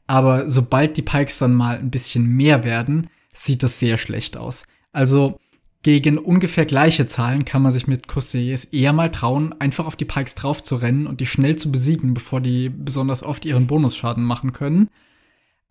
Aber 0.06 0.48
sobald 0.48 0.96
die 0.96 1.02
Pikes 1.02 1.38
dann 1.38 1.52
mal 1.52 1.78
ein 1.78 1.90
bisschen 1.90 2.26
mehr 2.26 2.64
werden, 2.64 3.08
sieht 3.32 3.62
das 3.62 3.78
sehr 3.78 3.98
schlecht 3.98 4.36
aus. 4.36 4.64
Also 4.92 5.38
gegen 5.82 6.18
ungefähr 6.18 6.64
gleiche 6.64 7.06
Zahlen 7.06 7.44
kann 7.44 7.62
man 7.62 7.72
sich 7.72 7.86
mit 7.86 8.08
Costeliers 8.08 8.64
eher 8.66 8.92
mal 8.92 9.10
trauen, 9.10 9.54
einfach 9.60 9.86
auf 9.86 9.96
die 9.96 10.04
Pikes 10.04 10.34
drauf 10.34 10.62
zu 10.62 10.76
rennen 10.76 11.06
und 11.06 11.20
die 11.20 11.26
schnell 11.26 11.56
zu 11.56 11.70
besiegen, 11.70 12.14
bevor 12.14 12.40
die 12.40 12.68
besonders 12.68 13.22
oft 13.22 13.44
ihren 13.44 13.66
Bonusschaden 13.66 14.24
machen 14.24 14.52
können. 14.52 14.88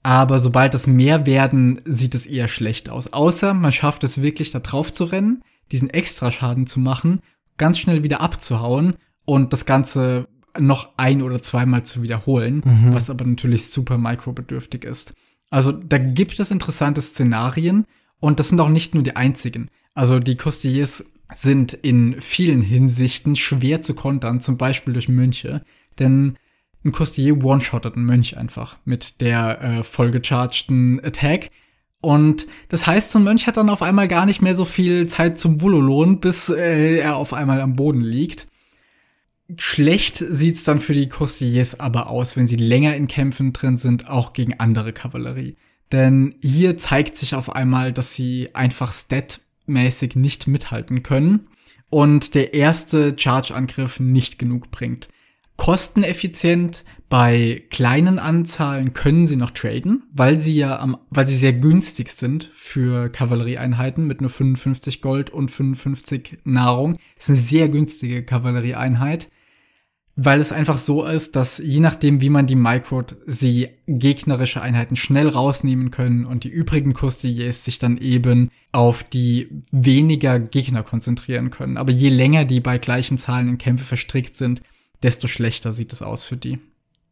Aber 0.08 0.40
sobald 0.40 0.74
es 0.74 0.88
mehr 0.88 1.26
werden, 1.26 1.82
sieht 1.84 2.16
es 2.16 2.28
eher 2.28 2.48
schlecht 2.48 2.90
aus. 2.90 3.12
Außer 3.12 3.54
man 3.54 3.74
schafft 3.74 4.06
es 4.06 4.22
wirklich 4.22 4.52
da 4.52 4.60
drauf 4.62 4.94
zu 4.94 5.04
rennen, 5.04 5.42
diesen 5.74 5.90
Extraschaden 5.90 6.66
zu 6.66 6.80
machen, 6.80 7.20
ganz 7.58 7.78
schnell 7.78 8.04
wieder 8.04 8.22
abzuhauen 8.22 8.94
und 9.26 9.52
das 9.52 9.66
Ganze 9.66 10.30
noch 10.58 10.94
ein 10.96 11.22
oder 11.22 11.42
zweimal 11.42 11.84
zu 11.84 12.04
wiederholen, 12.04 12.62
mhm. 12.64 12.94
was 12.94 13.10
aber 13.10 13.26
natürlich 13.26 13.68
super 13.68 13.98
mikrobedürftig 13.98 14.86
ist. 14.86 15.14
Also 15.50 15.74
da 15.74 15.98
gibt 15.98 16.40
es 16.40 16.52
interessante 16.52 17.02
Szenarien 17.02 17.84
und 18.22 18.40
das 18.40 18.48
sind 18.48 18.62
auch 18.62 18.70
nicht 18.70 18.94
nur 18.94 19.04
die 19.04 19.18
einzigen. 19.18 19.70
Also 19.94 20.20
die 20.20 20.38
Costeliers 20.38 21.04
sind 21.34 21.74
in 21.74 22.22
vielen 22.22 22.62
Hinsichten 22.62 23.36
schwer 23.36 23.82
zu 23.82 23.94
kontern, 23.94 24.40
zum 24.40 24.56
Beispiel 24.56 24.94
durch 24.94 25.10
Mönche, 25.10 25.66
denn 26.00 26.38
ein 26.88 26.92
Costier 26.92 27.44
one-shottet 27.44 27.96
einen 27.96 28.06
Mönch 28.06 28.38
einfach 28.38 28.78
mit 28.86 29.22
der 29.22 29.62
äh, 29.62 29.84
vollgechargten 29.84 31.04
Attack. 31.04 31.52
Und 32.02 32.48
das 32.70 32.88
heißt, 32.88 33.12
so 33.12 33.20
ein 33.20 33.26
Mönch 33.26 33.48
hat 33.48 33.58
dann 33.58 33.70
auf 33.70 33.82
einmal 33.82 34.08
gar 34.08 34.26
nicht 34.26 34.42
mehr 34.42 34.56
so 34.56 34.66
viel 34.66 35.08
Zeit 35.08 35.38
zum 35.40 35.62
Vulolon, 35.62 36.20
bis 36.20 36.50
äh, 36.50 36.98
er 36.98 37.18
auf 37.18 37.34
einmal 37.34 37.62
am 37.62 37.76
Boden 37.76 38.02
liegt. 38.02 38.48
Schlecht 39.58 40.16
sieht's 40.16 40.64
dann 40.64 40.80
für 40.80 40.94
die 40.94 41.10
Costiers 41.10 41.80
aber 41.80 42.10
aus, 42.10 42.36
wenn 42.36 42.48
sie 42.48 42.58
länger 42.58 42.96
in 42.96 43.08
Kämpfen 43.08 43.54
drin 43.54 43.78
sind, 43.78 44.10
auch 44.10 44.34
gegen 44.34 44.60
andere 44.60 44.94
Kavallerie. 44.94 45.56
Denn 45.92 46.36
hier 46.42 46.78
zeigt 46.78 47.18
sich 47.18 47.34
auf 47.34 47.56
einmal, 47.56 47.94
dass 47.94 48.14
sie 48.14 48.50
einfach 48.54 48.92
statmäßig 48.92 50.16
nicht 50.16 50.48
mithalten 50.48 51.02
können 51.02 51.48
und 51.90 52.36
der 52.36 52.54
erste 52.54 53.18
Charge-Angriff 53.18 54.02
nicht 54.02 54.38
genug 54.38 54.70
bringt. 54.70 55.08
Kosteneffizient 55.58 56.86
bei 57.10 57.64
kleinen 57.70 58.20
Anzahlen 58.20 58.94
können 58.94 59.28
sie 59.28 59.38
noch 59.38 59.52
traden, 59.52 60.04
weil 60.14 60.40
sie 60.40 60.56
ja 60.56 60.80
am, 60.80 60.98
weil 61.10 61.28
sie 61.28 61.38
sehr 61.38 61.54
günstig 61.54 62.10
sind 62.10 62.52
für 62.54 63.10
Kavallerieeinheiten 63.10 64.06
mit 64.06 64.22
nur 64.22 64.30
55 64.30 65.02
Gold 65.02 65.30
und 65.30 65.50
55 65.50 66.40
Nahrung. 66.44 66.98
Das 67.16 67.26
ist 67.26 67.30
eine 67.30 67.38
sehr 67.40 67.70
günstige 67.70 68.24
Kavallerieeinheit, 68.24 69.30
weil 70.16 70.40
es 70.40 70.52
einfach 70.52 70.78
so 70.78 71.06
ist, 71.06 71.38
dass 71.38 71.60
je 71.60 71.80
nachdem, 71.80 72.20
wie 72.20 72.30
man 72.30 72.46
die 72.46 72.56
Microt, 72.56 73.16
sie 73.26 73.70
gegnerische 73.88 74.62
Einheiten 74.62 74.98
schnell 74.98 75.30
rausnehmen 75.30 75.92
können 75.92 76.26
und 76.26 76.44
die 76.44 76.50
übrigen 76.50 76.94
Costiers 76.94 77.64
sich 77.64 77.80
dann 77.80 77.98
eben 77.98 78.52
auf 78.74 79.04
die 79.04 79.48
weniger 79.72 80.40
Gegner 80.40 80.84
konzentrieren 80.84 81.52
können. 81.52 81.78
Aber 81.78 81.92
je 81.92 82.10
länger 82.10 82.44
die 82.44 82.60
bei 82.60 82.80
gleichen 82.80 83.18
Zahlen 83.18 83.48
in 83.48 83.58
Kämpfe 83.58 83.86
verstrickt 83.86 84.36
sind, 84.36 84.62
desto 85.04 85.28
schlechter 85.28 85.74
sieht 85.74 85.94
es 85.94 86.02
aus 86.02 86.24
für 86.24 86.38
die. 86.38 86.60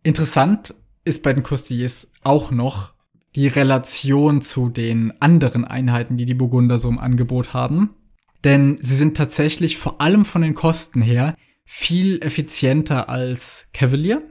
Interessant 0.03 0.73
ist 1.03 1.23
bei 1.23 1.33
den 1.33 1.43
Costiers 1.43 2.11
auch 2.23 2.51
noch 2.51 2.93
die 3.35 3.47
Relation 3.47 4.41
zu 4.41 4.69
den 4.69 5.13
anderen 5.21 5.65
Einheiten, 5.65 6.17
die 6.17 6.25
die 6.25 6.33
Burgunder 6.33 6.77
so 6.77 6.89
im 6.89 6.99
Angebot 6.99 7.53
haben. 7.53 7.91
Denn 8.43 8.77
sie 8.79 8.95
sind 8.95 9.17
tatsächlich 9.17 9.77
vor 9.77 10.01
allem 10.01 10.23
von 10.25 10.41
den 10.41 10.55
Kosten 10.55 11.01
her 11.01 11.35
viel 11.65 12.21
effizienter 12.21 13.09
als 13.09 13.71
Cavalier. 13.73 14.21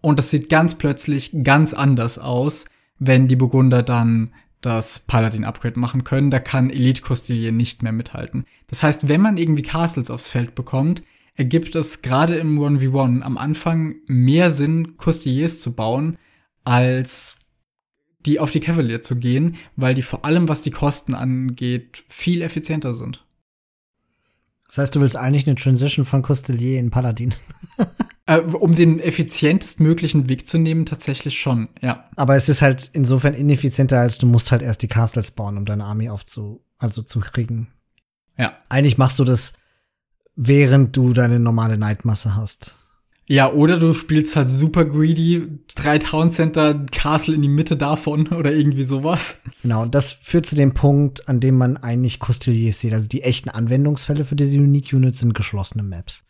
Und 0.00 0.18
das 0.18 0.30
sieht 0.30 0.48
ganz 0.48 0.76
plötzlich 0.76 1.30
ganz 1.42 1.72
anders 1.72 2.18
aus, 2.18 2.66
wenn 2.98 3.28
die 3.28 3.36
Burgunder 3.36 3.82
dann 3.82 4.34
das 4.60 5.00
Paladin-Upgrade 5.00 5.78
machen 5.78 6.04
können. 6.04 6.30
Da 6.30 6.40
kann 6.40 6.70
Elite 6.70 7.02
Costilier 7.02 7.52
nicht 7.52 7.82
mehr 7.82 7.92
mithalten. 7.92 8.44
Das 8.66 8.82
heißt, 8.82 9.08
wenn 9.08 9.20
man 9.20 9.36
irgendwie 9.36 9.62
Castles 9.62 10.10
aufs 10.10 10.28
Feld 10.28 10.54
bekommt, 10.54 11.02
ergibt 11.38 11.76
es 11.76 12.02
gerade 12.02 12.36
im 12.36 12.58
1v1 12.58 13.22
am 13.22 13.38
Anfang 13.38 13.94
mehr 14.06 14.50
Sinn, 14.50 14.96
Costiers 14.96 15.60
zu 15.60 15.72
bauen, 15.72 16.18
als 16.64 17.36
die 18.26 18.40
auf 18.40 18.50
die 18.50 18.60
Cavalier 18.60 19.00
zu 19.00 19.16
gehen, 19.16 19.56
weil 19.76 19.94
die 19.94 20.02
vor 20.02 20.24
allem, 20.24 20.48
was 20.48 20.62
die 20.62 20.72
Kosten 20.72 21.14
angeht, 21.14 22.04
viel 22.08 22.42
effizienter 22.42 22.92
sind. 22.92 23.24
Das 24.66 24.78
heißt, 24.78 24.94
du 24.96 25.00
willst 25.00 25.16
eigentlich 25.16 25.46
eine 25.46 25.54
Transition 25.54 26.04
von 26.04 26.22
Costelier 26.22 26.80
in 26.80 26.90
Paladin. 26.90 27.32
äh, 28.26 28.38
um 28.38 28.74
den 28.74 28.98
effizientestmöglichen 28.98 30.28
Weg 30.28 30.46
zu 30.46 30.58
nehmen, 30.58 30.86
tatsächlich 30.86 31.38
schon, 31.38 31.68
ja. 31.80 32.04
Aber 32.16 32.34
es 32.34 32.48
ist 32.48 32.62
halt 32.62 32.90
insofern 32.92 33.34
ineffizienter, 33.34 34.00
als 34.00 34.18
du 34.18 34.26
musst 34.26 34.50
halt 34.50 34.60
erst 34.60 34.82
die 34.82 34.88
Castles 34.88 35.30
bauen, 35.30 35.56
um 35.56 35.64
deine 35.64 35.84
Armee 35.84 36.10
aufzu, 36.10 36.64
also 36.78 37.02
zu 37.02 37.20
kriegen. 37.20 37.68
Ja. 38.36 38.58
Eigentlich 38.68 38.98
machst 38.98 39.20
du 39.20 39.24
das 39.24 39.54
während 40.40 40.96
du 40.96 41.12
deine 41.12 41.40
normale 41.40 41.76
Neidmasse 41.76 42.36
hast. 42.36 42.76
Ja, 43.26 43.52
oder 43.52 43.78
du 43.78 43.92
spielst 43.92 44.36
halt 44.36 44.48
super 44.48 44.86
greedy, 44.86 45.58
drei 45.74 45.98
Town 45.98 46.30
Center, 46.30 46.86
Castle 46.90 47.34
in 47.34 47.42
die 47.42 47.48
Mitte 47.48 47.76
davon 47.76 48.28
oder 48.32 48.52
irgendwie 48.52 48.84
sowas. 48.84 49.42
Genau, 49.62 49.82
und 49.82 49.94
das 49.94 50.12
führt 50.12 50.46
zu 50.46 50.54
dem 50.54 50.72
Punkt, 50.72 51.28
an 51.28 51.40
dem 51.40 51.58
man 51.58 51.76
eigentlich 51.76 52.20
Custodiers 52.20 52.80
sieht. 52.80 52.94
Also 52.94 53.08
die 53.08 53.22
echten 53.22 53.50
Anwendungsfälle 53.50 54.24
für 54.24 54.36
diese 54.36 54.56
Unique 54.56 54.94
Units 54.94 55.18
sind 55.18 55.34
geschlossene 55.34 55.82
Maps. 55.82 56.22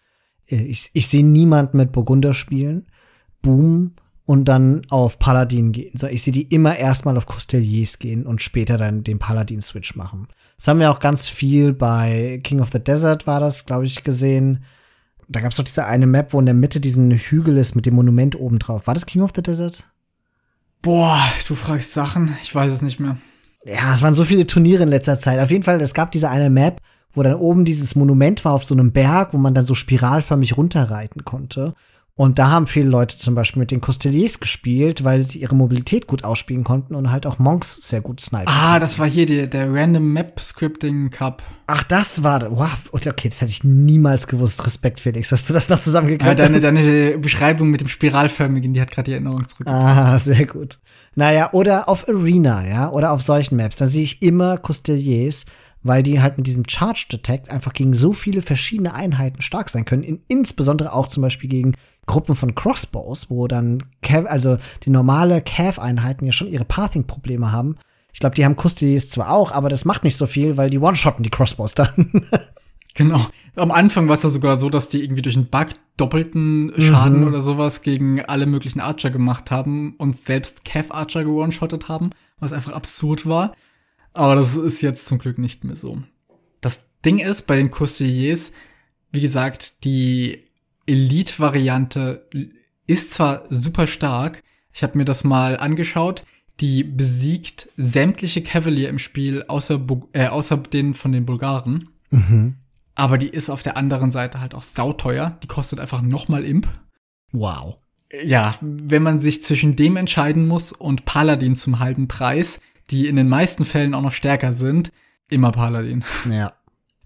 Ich, 0.47 0.91
ich 0.95 1.07
sehe 1.07 1.25
niemanden 1.25 1.77
mit 1.77 1.93
Burgunder 1.93 2.33
spielen, 2.33 2.87
Boom 3.43 3.93
und 4.25 4.47
dann 4.47 4.83
auf 4.89 5.19
Paladin 5.19 5.73
gehen. 5.73 5.97
So, 5.97 6.07
ich 6.07 6.23
sehe 6.23 6.33
die 6.33 6.49
immer 6.49 6.77
erstmal 6.77 7.17
auf 7.19 7.27
Costeliers 7.27 7.99
gehen 7.99 8.27
und 8.27 8.41
später 8.41 8.79
dann 8.79 9.05
den 9.05 9.19
Paladin-Switch 9.19 9.95
machen. 9.95 10.27
Das 10.59 10.67
haben 10.67 10.81
wir 10.81 10.91
auch 10.91 10.99
ganz 10.99 11.29
viel 11.29 11.73
bei 11.73 12.41
King 12.43 12.61
of 12.61 12.71
the 12.73 12.83
Desert 12.83 13.27
war 13.27 13.39
das, 13.39 13.65
glaube 13.65 13.87
ich, 13.87 14.03
gesehen. 14.03 14.65
Da 15.29 15.41
gab 15.41 15.53
es 15.53 15.57
doch 15.57 15.65
diese 15.65 15.87
eine 15.87 16.07
Map, 16.07 16.33
wo 16.33 16.41
in 16.41 16.47
der 16.47 16.55
Mitte 16.55 16.81
diesen 16.81 17.13
Hügel 17.13 17.57
ist 17.57 17.77
mit 17.77 17.87
dem 17.87 17.95
Monument 17.95 18.39
oben 18.39 18.59
drauf. 18.59 18.87
War 18.87 18.95
das 18.95 19.07
King 19.07 19.23
of 19.23 19.31
the 19.37 19.43
Desert? 19.43 19.85
Boah, 20.83 21.23
du 21.47 21.55
fragst 21.55 21.93
Sachen, 21.93 22.37
ich 22.43 22.53
weiß 22.53 22.73
es 22.73 22.83
nicht 22.83 22.99
mehr. 22.99 23.19
Ja, 23.65 23.95
es 23.95 24.03
waren 24.03 24.15
so 24.15 24.25
viele 24.25 24.47
Turniere 24.47 24.83
in 24.83 24.89
letzter 24.89 25.19
Zeit. 25.19 25.39
Auf 25.39 25.51
jeden 25.51 25.65
Fall, 25.65 25.81
es 25.81 25.95
gab 25.95 26.11
diese 26.11 26.31
eine 26.31 26.51
Map, 26.51 26.81
wo 27.13 27.23
dann 27.23 27.35
oben 27.35 27.65
dieses 27.65 27.95
Monument 27.95 28.45
war 28.45 28.53
auf 28.53 28.65
so 28.65 28.75
einem 28.75 28.93
Berg, 28.93 29.35
wo 29.35 29.39
man 29.39 29.55
dann 29.55 29.65
so 29.65 29.75
spiralförmig 29.75 30.57
runterreiten 30.57 31.25
konnte. 31.25 31.75
Und 32.19 32.41
da 32.41 32.51
haben 32.51 32.67
viele 32.67 32.89
Leute 32.89 33.17
zum 33.17 33.37
Beispiel 33.37 33.61
mit 33.61 33.71
den 33.71 33.81
Costeliers 33.81 34.41
gespielt, 34.41 35.05
weil 35.05 35.25
sie 35.25 35.39
ihre 35.39 35.55
Mobilität 35.55 36.09
gut 36.09 36.25
ausspielen 36.25 36.65
konnten 36.65 36.97
und 36.97 37.13
halt 37.13 37.27
auch 37.27 37.39
Monks 37.39 37.77
sehr 37.77 38.01
gut 38.01 38.21
snipen. 38.21 38.49
Ah, 38.49 38.81
das 38.81 38.99
war 38.99 39.09
hier 39.09 39.25
die, 39.25 39.49
der 39.49 39.73
Random 39.73 40.15
Map 40.15 40.41
Scripting 40.41 41.11
Cup. 41.11 41.45
Ach, 41.69 41.85
das 41.85 42.25
war, 42.25 42.51
wow, 42.51 42.77
okay, 42.91 43.29
das 43.29 43.41
hätte 43.41 43.53
ich 43.53 43.63
niemals 43.63 44.27
gewusst. 44.27 44.67
Respekt, 44.67 44.99
Felix, 44.99 45.29
dass 45.29 45.47
du 45.47 45.53
das 45.53 45.69
noch 45.69 45.81
zusammengekriegt 45.81 46.27
ja, 46.27 46.35
deine, 46.35 46.61
deine 46.61 47.19
Beschreibung 47.19 47.71
mit 47.71 47.83
dem 47.83 47.89
Spiralförmigen, 47.89 48.75
die 48.75 48.81
hat 48.81 48.91
gerade 48.91 49.05
die 49.05 49.13
Erinnerung 49.13 49.47
zurück. 49.47 49.69
Ah, 49.69 50.19
sehr 50.19 50.47
gut. 50.47 50.81
Naja, 51.15 51.51
oder 51.53 51.89
auf 51.89 52.09
Arena, 52.09 52.67
ja, 52.67 52.91
oder 52.91 53.13
auf 53.13 53.23
solchen 53.23 53.55
Maps, 53.55 53.77
da 53.77 53.87
sehe 53.87 54.03
ich 54.03 54.23
immer 54.23 54.59
Costeliers, 54.59 55.45
weil 55.85 56.03
die 56.03 56.21
halt 56.21 56.37
mit 56.37 56.49
diesem 56.49 56.65
Charge 56.69 57.07
Detect 57.13 57.49
einfach 57.49 57.73
gegen 57.73 57.95
so 57.95 58.13
viele 58.13 58.43
verschiedene 58.43 58.95
Einheiten 58.95 59.41
stark 59.41 59.71
sein 59.71 59.85
können. 59.85 60.03
In, 60.03 60.21
insbesondere 60.27 60.93
auch 60.93 61.07
zum 61.07 61.23
Beispiel 61.23 61.49
gegen 61.49 61.75
Gruppen 62.09 62.35
von 62.35 62.57
Crossbows, 62.57 63.31
wo 63.31 63.47
dann, 63.47 63.85
Cav, 64.03 64.27
also 64.29 64.59
die 64.83 64.91
normale 64.91 65.41
Cav-Einheiten 65.41 66.27
ja 66.27 66.33
schon 66.33 66.49
ihre 66.49 66.65
Pathing-Probleme 66.65 67.53
haben. 67.53 67.77
Ich 68.13 68.19
glaube, 68.19 68.35
die 68.35 68.45
haben 68.45 68.57
Custodies 68.57 69.11
zwar 69.11 69.31
auch, 69.31 69.53
aber 69.53 69.69
das 69.69 69.85
macht 69.85 70.03
nicht 70.03 70.17
so 70.17 70.27
viel, 70.27 70.57
weil 70.57 70.71
die 70.71 70.81
one-shotten 70.81 71.23
die 71.23 71.31
Crossbows 71.31 71.75
dann. 71.75 72.27
genau. 72.95 73.25
Am 73.55 73.71
Anfang 73.71 74.09
war 74.09 74.15
es 74.15 74.25
ja 74.25 74.29
sogar 74.29 74.59
so, 74.59 74.71
dass 74.71 74.89
die 74.89 75.05
irgendwie 75.05 75.23
durch 75.23 75.37
einen 75.37 75.51
Bug 75.51 75.69
doppelten 75.97 76.73
Schaden 76.79 77.21
mhm. 77.21 77.29
oder 77.29 77.41
sowas 77.41 77.83
gegen 77.83 78.25
alle 78.25 78.47
möglichen 78.47 78.81
Archer 78.81 79.11
gemacht 79.11 79.53
haben 79.53 79.95
und 79.99 80.17
selbst 80.17 80.65
Cav-Archer 80.65 81.23
gewone-shottet 81.23 81.89
haben, 81.89 82.11
was 82.41 82.53
einfach 82.53 82.73
absurd 82.73 83.27
war. 83.27 83.55
Aber 84.15 84.35
das 84.35 84.57
ist 84.57 84.83
jetzt 84.83 85.07
zum 85.07 85.19
Glück 85.19 85.39
nicht 85.39 85.63
mehr 85.63 85.77
so. 85.77 85.99
Das 86.61 86.99
Ding 87.05 87.19
ist 87.19 87.47
bei 87.47 87.57
den 87.57 87.71
Custodiers, 87.71 88.53
wie 89.13 89.21
gesagt, 89.21 89.85
die 89.85 90.48
Elite-Variante 90.89 92.29
ist 92.87 93.13
zwar 93.13 93.45
super 93.51 93.87
stark, 93.87 94.43
ich 94.73 94.83
habe 94.83 94.97
mir 94.97 95.05
das 95.05 95.25
mal 95.25 95.59
angeschaut, 95.59 96.25
die 96.61 96.83
besiegt 96.83 97.69
sämtliche 97.77 98.43
Cavalier 98.43 98.89
im 98.89 98.99
Spiel, 98.99 99.45
außer, 99.47 99.81
äh, 100.13 100.27
außer 100.27 100.57
den 100.57 100.95
von 100.95 101.13
den 101.13 101.27
Bulgaren. 101.27 101.91
Mhm. 102.11 102.57
Aber 102.95 103.19
die 103.19 103.29
ist 103.29 103.49
auf 103.51 103.63
der 103.63 103.77
anderen 103.77 104.11
Seite 104.11 104.41
halt 104.41 104.55
auch 104.55 104.65
sauteuer. 104.65 105.39
Die 105.43 105.47
kostet 105.47 105.79
einfach 105.79 106.03
nochmal 106.03 106.45
Imp. 106.45 106.67
Wow. 107.31 107.77
Ja, 108.25 108.57
wenn 108.61 109.03
man 109.03 109.21
sich 109.21 109.43
zwischen 109.43 109.77
dem 109.77 109.97
entscheiden 109.97 110.49
muss 110.49 110.73
und 110.73 111.05
Paladin 111.05 111.55
zum 111.55 111.79
halben 111.79 112.09
Preis, 112.09 112.61
die 112.91 113.07
in 113.07 113.17
den 113.17 113.29
meisten 113.29 113.65
Fällen 113.65 113.95
auch 113.95 114.03
noch 114.03 114.13
stärker 114.13 114.53
sind, 114.53 114.93
immer 115.29 115.53
Paladin. 115.53 116.05
Ja, 116.29 116.55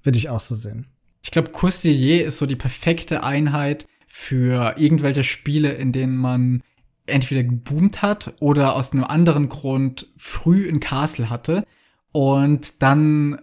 würde 0.02 0.18
ich 0.18 0.30
auch 0.30 0.40
so 0.40 0.54
sehen. 0.54 0.91
Ich 1.22 1.30
glaube, 1.30 1.50
Coursier 1.50 2.26
ist 2.26 2.38
so 2.38 2.46
die 2.46 2.56
perfekte 2.56 3.24
Einheit 3.24 3.86
für 4.06 4.74
irgendwelche 4.76 5.24
Spiele, 5.24 5.72
in 5.72 5.92
denen 5.92 6.16
man 6.16 6.62
entweder 7.06 7.42
geboomt 7.42 8.02
hat 8.02 8.34
oder 8.40 8.76
aus 8.76 8.92
einem 8.92 9.04
anderen 9.04 9.48
Grund 9.48 10.08
früh 10.16 10.66
in 10.66 10.80
Castle 10.80 11.30
hatte 11.30 11.64
und 12.12 12.82
dann 12.82 13.40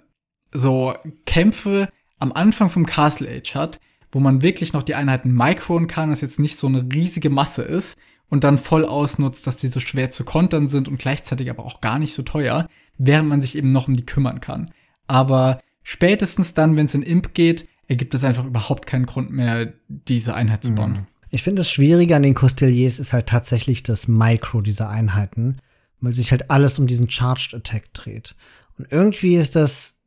so 0.52 0.94
Kämpfe 1.26 1.90
am 2.20 2.32
Anfang 2.32 2.70
vom 2.70 2.86
Castle 2.86 3.30
Age 3.30 3.56
hat, 3.56 3.80
wo 4.12 4.20
man 4.20 4.42
wirklich 4.42 4.74
noch 4.74 4.84
die 4.84 4.96
Einheiten 4.96 5.34
micron 5.34 5.88
kann, 5.88 6.10
das 6.10 6.22
jetzt 6.22 6.40
nicht 6.40 6.58
so 6.58 6.68
eine 6.68 6.88
riesige 6.92 7.30
Masse 7.30 7.62
ist 7.64 7.98
und 8.30 8.44
dann 8.44 8.58
voll 8.58 8.86
ausnutzt, 8.86 9.48
dass 9.48 9.58
die 9.58 9.68
so 9.68 9.80
schwer 9.80 10.10
zu 10.10 10.24
kontern 10.24 10.68
sind 10.68 10.88
und 10.88 11.00
gleichzeitig 11.00 11.50
aber 11.50 11.66
auch 11.66 11.82
gar 11.82 12.00
nicht 12.00 12.14
so 12.14 12.24
teuer, 12.24 12.68
während 12.98 13.30
man 13.30 13.42
sich 13.42 13.58
eben 13.58 13.72
noch 13.72 13.88
um 13.88 13.94
die 13.94 14.06
kümmern 14.06 14.42
kann. 14.42 14.72
Aber 15.08 15.62
spätestens 15.90 16.54
dann, 16.54 16.78
wenn 16.78 16.86
es 16.86 16.94
in 16.94 17.02
Imp 17.02 17.34
geht, 17.34 17.68
ergibt 17.88 18.14
es 18.14 18.24
einfach 18.24 18.46
überhaupt 18.46 18.86
keinen 18.86 19.08
Grund 19.08 19.32
mehr, 19.32 19.74
diese 19.88 20.36
Einheit 20.36 20.64
zu 20.64 20.76
bauen. 20.76 20.92
Mhm. 20.92 21.08
Ich 21.32 21.42
finde, 21.42 21.62
das 21.62 21.72
Schwierige 21.72 22.16
an 22.16 22.22
den 22.22 22.36
Costeliers 22.36 23.00
ist 23.00 23.12
halt 23.12 23.26
tatsächlich 23.26 23.82
das 23.82 24.08
Micro 24.08 24.62
dieser 24.62 24.88
Einheiten, 24.88 25.58
weil 26.00 26.14
sich 26.14 26.30
halt 26.30 26.52
alles 26.52 26.78
um 26.78 26.86
diesen 26.86 27.10
Charged 27.10 27.56
Attack 27.56 27.92
dreht. 27.94 28.36
Und 28.78 28.86
irgendwie 28.92 29.34
ist 29.34 29.56
das, 29.56 29.98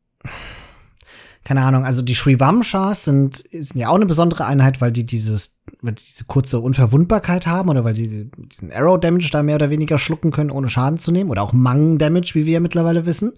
keine 1.42 1.62
Ahnung, 1.62 1.84
also 1.84 2.00
die 2.00 2.14
Shrivamshas 2.14 3.04
sind, 3.04 3.42
sind 3.50 3.80
ja 3.80 3.88
auch 3.88 3.96
eine 3.96 4.06
besondere 4.06 4.46
Einheit, 4.46 4.80
weil 4.80 4.92
die 4.92 5.04
dieses, 5.04 5.62
weil 5.80 5.94
die 5.94 6.04
diese 6.04 6.26
kurze 6.26 6.60
Unverwundbarkeit 6.60 7.48
haben 7.48 7.68
oder 7.70 7.82
weil 7.82 7.94
die 7.94 8.30
diesen 8.36 8.70
Arrow 8.72 9.00
Damage 9.00 9.30
da 9.32 9.42
mehr 9.42 9.56
oder 9.56 9.70
weniger 9.70 9.98
schlucken 9.98 10.30
können, 10.30 10.52
ohne 10.52 10.68
Schaden 10.68 11.00
zu 11.00 11.10
nehmen 11.10 11.30
oder 11.30 11.42
auch 11.42 11.52
Mang 11.52 11.98
Damage, 11.98 12.34
wie 12.34 12.46
wir 12.46 12.52
ja 12.52 12.60
mittlerweile 12.60 13.04
wissen. 13.04 13.32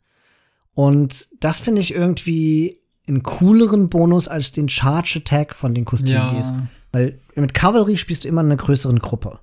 Und 0.75 1.29
das 1.41 1.61
finde 1.61 1.81
ich 1.81 1.95
irgendwie 1.95 2.81
einen 3.07 3.23
cooleren 3.23 3.89
Bonus 3.89 4.29
als 4.29 4.53
den 4.53 4.69
Charge 4.69 5.21
Attack 5.21 5.55
von 5.55 5.75
den 5.75 5.85
Costeliers. 5.85 6.51
Ja. 6.51 6.67
Weil 6.93 7.21
mit 7.35 7.55
Cavalry 7.55 7.97
spielst 7.97 8.25
du 8.25 8.29
immer 8.29 8.41
in 8.41 8.49
einer 8.49 8.57
größeren 8.57 8.99
Gruppe. 8.99 9.41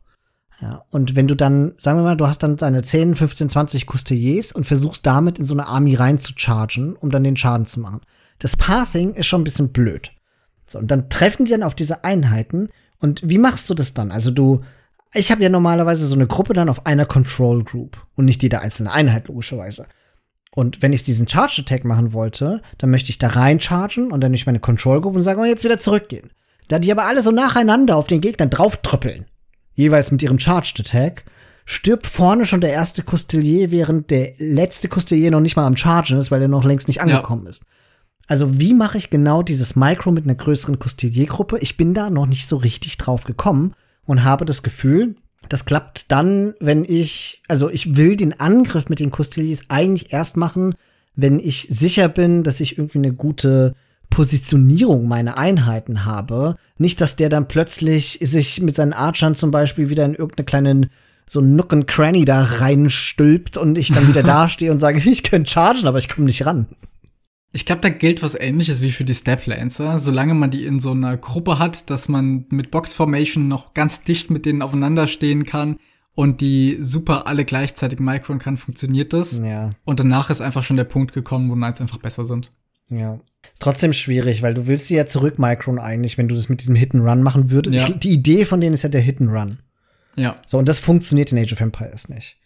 Ja, 0.61 0.85
und 0.91 1.15
wenn 1.15 1.27
du 1.27 1.35
dann, 1.35 1.73
sagen 1.77 1.97
wir 1.97 2.03
mal, 2.03 2.17
du 2.17 2.27
hast 2.27 2.43
dann 2.43 2.55
deine 2.55 2.83
10, 2.83 3.15
15, 3.15 3.49
20 3.49 3.87
Custeliers 3.87 4.51
und 4.51 4.65
versuchst 4.65 5.05
damit 5.05 5.39
in 5.39 5.45
so 5.45 5.55
eine 5.55 5.65
Army 5.65 5.95
rein 5.95 6.19
zu 6.19 6.33
chargen, 6.35 6.95
um 6.95 7.09
dann 7.09 7.23
den 7.23 7.35
Schaden 7.35 7.65
zu 7.65 7.79
machen. 7.79 8.01
Das 8.37 8.55
Pathing 8.55 9.15
ist 9.15 9.25
schon 9.25 9.41
ein 9.41 9.45
bisschen 9.45 9.71
blöd. 9.71 10.11
So, 10.67 10.77
und 10.77 10.91
dann 10.91 11.09
treffen 11.09 11.45
die 11.45 11.51
dann 11.51 11.63
auf 11.63 11.73
diese 11.73 12.03
Einheiten. 12.03 12.69
Und 12.99 13.21
wie 13.27 13.39
machst 13.39 13.69
du 13.69 13.73
das 13.73 13.95
dann? 13.95 14.11
Also 14.11 14.29
du, 14.29 14.61
ich 15.13 15.31
habe 15.31 15.41
ja 15.41 15.49
normalerweise 15.49 16.05
so 16.05 16.15
eine 16.15 16.27
Gruppe 16.27 16.53
dann 16.53 16.69
auf 16.69 16.85
einer 16.85 17.05
Control 17.05 17.63
Group 17.63 17.97
und 18.15 18.25
nicht 18.25 18.43
jede 18.43 18.59
einzelne 18.59 18.91
Einheit, 18.91 19.27
logischerweise. 19.27 19.87
Und 20.53 20.81
wenn 20.81 20.93
ich 20.93 21.03
diesen 21.03 21.29
Charge 21.29 21.61
Attack 21.61 21.85
machen 21.85 22.13
wollte, 22.13 22.61
dann 22.77 22.89
möchte 22.89 23.09
ich 23.09 23.17
da 23.17 23.29
rein 23.29 23.61
chargen 23.61 24.11
und 24.11 24.21
dann 24.21 24.31
nicht 24.31 24.45
meine 24.45 24.59
Control 24.59 25.01
Group 25.01 25.15
und 25.15 25.23
sagen, 25.23 25.41
oh, 25.41 25.45
jetzt 25.45 25.63
wieder 25.63 25.79
zurückgehen. 25.79 26.31
Da 26.67 26.79
die 26.79 26.91
aber 26.91 27.05
alle 27.05 27.21
so 27.21 27.31
nacheinander 27.31 27.95
auf 27.95 28.07
den 28.07 28.21
Gegner 28.21 28.47
drauftröppeln, 28.47 29.25
jeweils 29.73 30.11
mit 30.11 30.21
ihrem 30.21 30.39
Charged 30.39 30.79
Attack, 30.79 31.23
stirbt 31.65 32.05
vorne 32.05 32.45
schon 32.45 32.61
der 32.61 32.73
erste 32.73 33.01
Costelier, 33.01 33.71
während 33.71 34.09
der 34.11 34.33
letzte 34.37 34.89
Costelier 34.89 35.31
noch 35.31 35.39
nicht 35.39 35.55
mal 35.55 35.65
am 35.65 35.77
Chargen 35.77 36.17
ist, 36.17 36.31
weil 36.31 36.41
er 36.41 36.47
noch 36.47 36.65
längst 36.65 36.87
nicht 36.87 37.01
angekommen 37.01 37.43
ja. 37.43 37.49
ist. 37.49 37.65
Also 38.27 38.59
wie 38.59 38.73
mache 38.73 38.97
ich 38.97 39.09
genau 39.09 39.41
dieses 39.43 39.75
Micro 39.75 40.11
mit 40.11 40.25
einer 40.25 40.35
größeren 40.35 40.79
Costelier-Gruppe? 40.79 41.57
Ich 41.59 41.77
bin 41.77 41.93
da 41.93 42.09
noch 42.09 42.27
nicht 42.27 42.47
so 42.47 42.57
richtig 42.57 42.97
drauf 42.97 43.23
gekommen 43.23 43.73
und 44.05 44.23
habe 44.23 44.45
das 44.45 44.63
Gefühl, 44.63 45.15
das 45.49 45.65
klappt 45.65 46.11
dann, 46.11 46.53
wenn 46.59 46.85
ich, 46.85 47.41
also 47.47 47.69
ich 47.69 47.95
will 47.95 48.15
den 48.15 48.39
Angriff 48.39 48.89
mit 48.89 48.99
den 48.99 49.11
Costeliers 49.11 49.63
eigentlich 49.67 50.13
erst 50.13 50.37
machen, 50.37 50.75
wenn 51.15 51.39
ich 51.39 51.67
sicher 51.69 52.07
bin, 52.07 52.43
dass 52.43 52.59
ich 52.59 52.77
irgendwie 52.77 52.99
eine 52.99 53.13
gute 53.13 53.75
Positionierung 54.09 55.07
meiner 55.07 55.37
Einheiten 55.37 56.05
habe. 56.05 56.55
Nicht, 56.77 57.01
dass 57.01 57.15
der 57.15 57.29
dann 57.29 57.47
plötzlich 57.47 58.19
sich 58.21 58.61
mit 58.61 58.75
seinen 58.75 58.93
Archern 58.93 59.35
zum 59.35 59.51
Beispiel 59.51 59.89
wieder 59.89 60.05
in 60.05 60.15
irgendeine 60.15 60.45
kleine 60.45 60.89
so 61.27 61.39
Nook 61.39 61.71
and 61.71 61.87
Cranny 61.87 62.25
da 62.25 62.43
reinstülpt 62.43 63.55
und 63.55 63.77
ich 63.77 63.91
dann 63.91 64.07
wieder 64.07 64.23
dastehe 64.23 64.69
und 64.71 64.79
sage, 64.79 64.99
ich 64.99 65.23
könnte 65.23 65.49
chargen, 65.49 65.87
aber 65.87 65.97
ich 65.97 66.09
komme 66.09 66.25
nicht 66.25 66.45
ran. 66.45 66.67
Ich 67.53 67.65
glaube, 67.65 67.81
da 67.81 67.89
gilt 67.89 68.23
was 68.23 68.35
ähnliches 68.35 68.81
wie 68.81 68.91
für 68.91 69.03
die 69.03 69.13
Steplancer. 69.13 69.99
Solange 69.99 70.33
man 70.33 70.51
die 70.51 70.65
in 70.65 70.79
so 70.79 70.91
einer 70.91 71.17
Gruppe 71.17 71.59
hat, 71.59 71.89
dass 71.89 72.07
man 72.07 72.45
mit 72.49 72.71
Box 72.71 72.93
Formation 72.93 73.47
noch 73.47 73.73
ganz 73.73 74.03
dicht 74.03 74.29
mit 74.29 74.45
denen 74.45 74.61
aufeinander 74.61 75.07
stehen 75.07 75.45
kann 75.45 75.77
und 76.13 76.39
die 76.39 76.77
super 76.79 77.27
alle 77.27 77.43
gleichzeitig 77.43 77.99
micron 77.99 78.39
kann, 78.39 78.57
funktioniert 78.57 79.11
das. 79.11 79.39
Ja. 79.39 79.71
Und 79.83 79.99
danach 79.99 80.29
ist 80.29 80.41
einfach 80.41 80.63
schon 80.63 80.77
der 80.77 80.85
Punkt 80.85 81.13
gekommen, 81.13 81.49
wo 81.49 81.55
Knights 81.55 81.81
einfach 81.81 81.97
besser 81.97 82.23
sind. 82.23 82.51
Ja. 82.89 83.15
Ist 83.15 83.61
trotzdem 83.61 83.93
schwierig, 83.93 84.41
weil 84.41 84.53
du 84.53 84.67
willst 84.67 84.87
sie 84.87 84.95
ja 84.95 85.05
zurück 85.05 85.39
Micron 85.39 85.79
eigentlich, 85.79 86.17
wenn 86.17 86.27
du 86.27 86.35
das 86.35 86.49
mit 86.49 86.61
diesem 86.61 86.75
Hit 86.75 86.93
and 86.93 87.03
Run 87.03 87.23
machen 87.23 87.49
würdest. 87.49 87.75
Ja. 87.75 87.89
Die 87.89 88.11
Idee 88.11 88.45
von 88.45 88.61
denen 88.61 88.73
ist 88.73 88.83
ja 88.83 88.89
der 88.89 89.01
Hit 89.01 89.21
and 89.21 89.31
Run. 89.31 89.59
Ja. 90.15 90.35
So, 90.45 90.57
und 90.57 90.67
das 90.67 90.79
funktioniert 90.79 91.31
in 91.31 91.37
Age 91.37 91.53
of 91.53 91.61
Empires 91.61 92.09
nicht. 92.09 92.37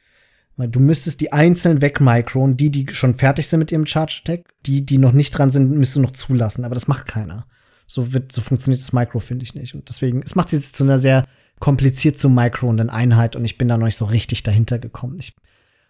Weil 0.58 0.70
du 0.70 0.80
müsstest 0.80 1.22
die 1.22 1.34
einzeln 1.34 1.82
wegmicron, 1.82 2.56
die, 2.56 2.70
die 2.70 2.88
schon 2.92 3.16
fertig 3.16 3.48
sind 3.48 3.60
mit 3.60 3.72
ihrem 3.72 3.86
Charge 3.86 4.22
Attack, 4.24 4.54
die, 4.66 4.86
die 4.86 4.98
noch 4.98 5.12
nicht 5.12 5.32
dran 5.32 5.52
sind, 5.52 5.70
müsstest 5.72 5.98
du 5.98 6.02
noch 6.02 6.12
zulassen. 6.12 6.64
Aber 6.64 6.76
das 6.76 6.88
macht 6.88 7.08
keiner. 7.08 7.46
So 7.88 8.14
wird, 8.14 8.32
so 8.32 8.42
funktioniert 8.42 8.82
das 8.82 8.94
Micro, 8.94 9.20
finde 9.20 9.44
ich 9.44 9.54
nicht. 9.54 9.76
Und 9.76 9.90
deswegen, 9.90 10.22
es 10.24 10.36
macht 10.36 10.50
sie 10.50 10.56
jetzt 10.56 10.76
zu 10.76 10.84
einer 10.84 10.98
sehr 10.98 11.26
kompliziert 11.60 12.18
zu 12.18 12.30
microenden 12.30 12.90
Einheit 12.90 13.36
und 13.36 13.46
ich 13.46 13.58
bin 13.58 13.68
da 13.68 13.78
noch 13.78 13.86
nicht 13.86 13.98
so 13.98 14.06
richtig 14.06 14.44
dahinter 14.44 14.80
gekommen. 14.80 15.18
Ich 15.20 15.34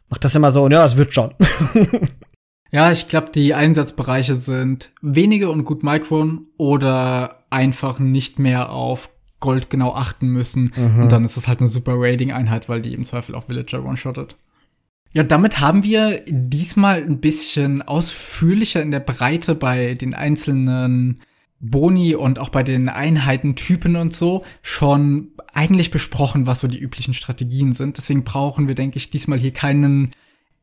mach 0.09 0.17
das 0.17 0.35
immer 0.35 0.51
so, 0.51 0.67
ja, 0.69 0.85
es 0.85 0.97
wird 0.97 1.13
schon. 1.13 1.33
Ja, 2.75 2.91
ich 2.91 3.07
glaube, 3.07 3.31
die 3.33 3.53
Einsatzbereiche 3.53 4.35
sind 4.35 4.91
wenige 5.01 5.49
und 5.49 5.63
gut 5.63 5.81
Micron 5.81 6.47
oder 6.57 7.45
einfach 7.49 7.99
nicht 7.99 8.37
mehr 8.37 8.69
auf 8.69 9.09
Gold 9.39 9.69
genau 9.69 9.93
achten 9.93 10.27
müssen. 10.27 10.73
Mhm. 10.75 11.03
Und 11.03 11.11
dann 11.13 11.23
ist 11.23 11.37
es 11.37 11.47
halt 11.47 11.59
eine 11.59 11.69
super 11.69 11.93
Raiding-Einheit, 11.95 12.67
weil 12.67 12.81
die 12.81 12.93
im 12.93 13.05
Zweifel 13.05 13.33
auch 13.33 13.47
Villager 13.47 13.85
one-shottet. 13.85 14.35
Ja, 15.15 15.23
damit 15.23 15.61
haben 15.61 15.83
wir 15.83 16.23
diesmal 16.27 17.01
ein 17.01 17.21
bisschen 17.21 17.81
ausführlicher 17.81 18.81
in 18.81 18.91
der 18.91 18.99
Breite 18.99 19.55
bei 19.55 19.93
den 19.93 20.13
einzelnen 20.13 21.21
Boni 21.61 22.15
und 22.15 22.37
auch 22.37 22.49
bei 22.49 22.63
den 22.63 22.89
Einheitentypen 22.89 23.95
und 23.95 24.13
so 24.13 24.43
schon 24.61 25.31
eigentlich 25.53 25.89
besprochen, 25.89 26.47
was 26.47 26.59
so 26.59 26.67
die 26.67 26.79
üblichen 26.79 27.13
Strategien 27.13 27.71
sind. 27.71 27.95
Deswegen 27.95 28.25
brauchen 28.25 28.67
wir, 28.67 28.75
denke 28.75 28.97
ich, 28.97 29.09
diesmal 29.09 29.39
hier 29.39 29.53
keinen 29.53 30.11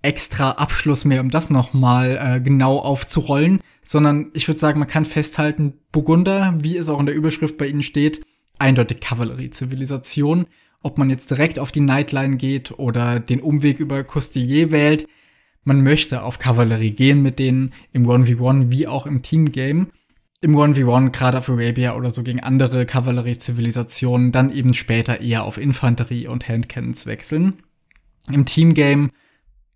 extra 0.03 0.51
Abschluss 0.51 1.07
mehr, 1.07 1.23
um 1.23 1.31
das 1.31 1.49
nochmal 1.49 2.19
äh, 2.23 2.41
genau 2.41 2.79
aufzurollen, 2.79 3.61
sondern 3.83 4.33
ich 4.35 4.49
würde 4.49 4.61
sagen, 4.61 4.81
man 4.81 4.89
kann 4.89 5.07
festhalten, 5.07 5.79
Burgunder, 5.93 6.59
wie 6.61 6.77
es 6.77 6.91
auch 6.91 7.01
in 7.01 7.07
der 7.07 7.15
Überschrift 7.15 7.57
bei 7.57 7.69
Ihnen 7.69 7.83
steht, 7.83 8.23
eindeutig 8.59 9.01
Kavallerie-Zivilisation. 9.01 10.45
Ob 10.83 10.99
man 10.99 11.11
jetzt 11.11 11.31
direkt 11.31 11.59
auf 11.59 11.73
die 11.73 11.81
Nightline 11.81 12.37
geht 12.37 12.79
oder 12.79 13.21
den 13.21 13.41
Umweg 13.41 13.79
über 13.81 14.03
Costier 14.05 14.71
wählt, 14.71 15.07
man 15.65 15.83
möchte 15.83 16.23
auf 16.23 16.39
Kavallerie 16.39 16.91
gehen 16.91 17.23
mit 17.23 17.39
denen 17.39 17.73
im 17.93 18.07
1v1 18.07 18.71
wie 18.71 18.89
auch 18.89 19.07
im 19.07 19.23
Teamgame. 19.23 19.87
Im 20.41 20.57
1v1 20.57 21.11
gerade 21.11 21.39
auf 21.39 21.49
Arabia 21.49 21.95
oder 21.95 22.11
so 22.11 22.25
gegen 22.25 22.41
andere 22.41 22.85
Kavallerie-Zivilisationen, 22.85 24.33
dann 24.33 24.53
eben 24.53 24.75
später 24.75 25.21
eher 25.21 25.45
auf 25.45 25.59
Infanterie 25.59 26.27
und 26.27 26.49
Handcannons 26.49 27.07
wechseln. 27.07 27.55
Im 28.29 28.45
Teamgame 28.45 29.11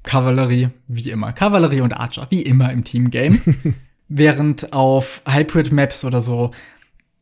Kavallerie, 0.02 0.70
wie 0.88 1.10
immer. 1.10 1.32
Kavallerie 1.32 1.82
und 1.82 1.92
Archer, 1.92 2.26
wie 2.30 2.42
immer 2.42 2.72
im 2.72 2.82
Teamgame. 2.82 3.38
Während 4.08 4.72
auf 4.72 5.22
Hybrid-Maps 5.28 6.04
oder 6.04 6.20
so 6.20 6.52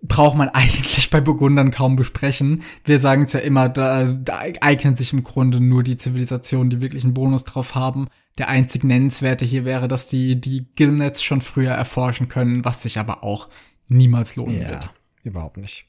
braucht 0.06 0.36
man 0.36 0.48
eigentlich 0.52 1.10
bei 1.10 1.20
Burgundern 1.20 1.70
kaum 1.70 1.96
besprechen. 1.96 2.62
Wir 2.84 2.98
sagen 2.98 3.22
es 3.24 3.32
ja 3.32 3.40
immer, 3.40 3.68
da, 3.68 4.04
da 4.04 4.42
eignen 4.60 4.96
sich 4.96 5.12
im 5.12 5.24
Grunde 5.24 5.60
nur 5.60 5.82
die 5.82 5.96
Zivilisationen, 5.96 6.70
die 6.70 6.80
wirklich 6.80 7.04
einen 7.04 7.14
Bonus 7.14 7.44
drauf 7.44 7.74
haben. 7.74 8.08
Der 8.38 8.48
einzig 8.48 8.84
nennenswerte 8.84 9.44
hier 9.44 9.64
wäre, 9.64 9.88
dass 9.88 10.08
die 10.08 10.40
die 10.40 10.66
Gillnets 10.74 11.22
schon 11.22 11.40
früher 11.40 11.72
erforschen 11.72 12.28
können, 12.28 12.64
was 12.64 12.82
sich 12.82 12.98
aber 12.98 13.22
auch 13.22 13.48
niemals 13.88 14.36
lohnen 14.36 14.60
ja, 14.60 14.70
wird. 14.70 14.90
Überhaupt 15.22 15.56
nicht. 15.56 15.86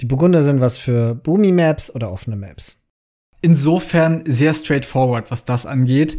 Die 0.00 0.06
Burgunder 0.06 0.42
sind 0.42 0.60
was 0.60 0.78
für 0.78 1.14
Boomy-Maps 1.14 1.94
oder 1.94 2.10
offene 2.10 2.36
Maps. 2.36 2.80
Insofern 3.42 4.22
sehr 4.26 4.54
straightforward, 4.54 5.30
was 5.30 5.44
das 5.44 5.66
angeht. 5.66 6.18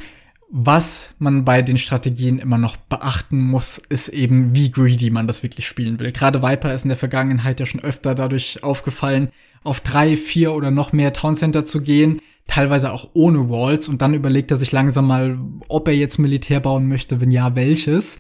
Was 0.53 1.15
man 1.18 1.45
bei 1.45 1.61
den 1.61 1.78
Strategien 1.78 2.38
immer 2.38 2.57
noch 2.57 2.76
beachten 2.76 3.40
muss, 3.40 3.78
ist 3.78 4.10
eben, 4.10 4.53
wie 4.53 4.69
greedy 4.69 5.10
man 5.10 5.26
das 5.26 5.44
wirklich 5.44 5.65
spielen 5.65 5.98
will. 5.98 6.11
Gerade 6.11 6.44
Viper 6.44 6.73
ist 6.73 6.84
in 6.84 6.90
der 6.90 6.98
Vergangenheit 6.98 7.61
ja 7.61 7.65
schon 7.65 7.80
öfter 7.82 8.15
dadurch 8.15 8.61
aufgefallen, 8.61 9.30
auf 9.64 9.80
drei, 9.80 10.18
vier 10.18 10.52
oder 10.53 10.69
noch 10.69 10.91
mehr 10.91 11.14
Town 11.14 11.36
Center 11.36 11.64
zu 11.64 11.82
gehen, 11.82 12.19
teilweise 12.48 12.91
auch 12.91 13.11
ohne 13.14 13.49
Walls 13.49 13.88
und 13.88 14.02
dann 14.02 14.14
überlegt 14.14 14.52
er 14.52 14.57
sich 14.57 14.73
langsam 14.73 15.07
mal, 15.07 15.40
ob 15.69 15.88
er 15.88 15.95
jetzt 15.95 16.19
Militär 16.19 16.60
bauen 16.60 16.90
möchte, 16.90 17.22
wenn 17.22 17.32
ja, 17.32 17.56
welches. 17.56 18.19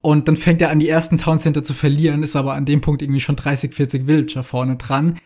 Und 0.00 0.28
dann 0.28 0.36
fängt 0.36 0.62
er 0.62 0.70
an, 0.70 0.78
die 0.78 0.88
ersten 0.88 1.18
Town 1.18 1.40
Center 1.40 1.62
zu 1.62 1.74
verlieren, 1.74 2.22
ist 2.22 2.36
aber 2.36 2.54
an 2.54 2.64
dem 2.64 2.80
Punkt 2.80 3.02
irgendwie 3.02 3.20
schon 3.20 3.36
30, 3.36 3.74
40 3.74 4.06
Villager 4.06 4.44
vorne 4.44 4.76
dran 4.76 5.18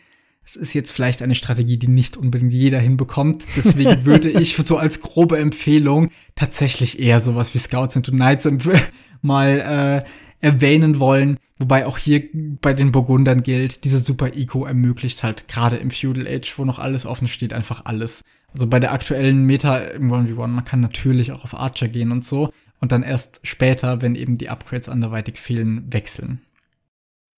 es 0.51 0.56
ist 0.56 0.74
jetzt 0.74 0.90
vielleicht 0.90 1.22
eine 1.22 1.36
Strategie, 1.36 1.77
die 1.77 1.86
nicht 1.86 2.16
unbedingt 2.16 2.52
jeder 2.52 2.81
hinbekommt. 2.81 3.44
Deswegen 3.56 4.05
würde 4.05 4.28
ich 4.28 4.56
so 4.56 4.78
als 4.78 5.01
grobe 5.01 5.39
Empfehlung 5.39 6.10
tatsächlich 6.35 6.98
eher 6.98 7.20
sowas 7.20 7.55
wie 7.55 7.59
Scouts 7.59 7.94
into 7.94 8.10
Knights 8.10 8.48
mal 9.22 10.05
äh, 10.05 10.10
erwähnen 10.44 10.98
wollen. 10.98 11.39
Wobei 11.59 11.86
auch 11.86 11.98
hier 11.98 12.22
bei 12.32 12.72
den 12.72 12.90
Burgundern 12.90 13.43
gilt, 13.43 13.85
diese 13.85 13.98
Super 13.98 14.35
Eco 14.35 14.64
ermöglicht 14.64 15.22
halt 15.22 15.47
gerade 15.47 15.77
im 15.77 15.90
Feudal 15.90 16.27
Age, 16.27 16.59
wo 16.59 16.64
noch 16.64 16.78
alles 16.78 17.06
offen 17.06 17.28
steht, 17.28 17.52
einfach 17.52 17.85
alles. 17.85 18.24
Also 18.52 18.66
bei 18.66 18.81
der 18.81 18.93
aktuellen 18.93 19.44
Meta 19.44 19.77
im 19.77 20.10
1v1, 20.10 20.47
man 20.47 20.64
kann 20.64 20.81
natürlich 20.81 21.31
auch 21.31 21.44
auf 21.44 21.55
Archer 21.55 21.86
gehen 21.86 22.10
und 22.10 22.24
so. 22.24 22.51
Und 22.81 22.93
dann 22.93 23.02
erst 23.02 23.47
später, 23.47 24.02
wenn 24.02 24.16
eben 24.16 24.39
die 24.39 24.48
Upgrades 24.48 24.89
anderweitig 24.89 25.39
fehlen, 25.39 25.85
wechseln. 25.93 26.40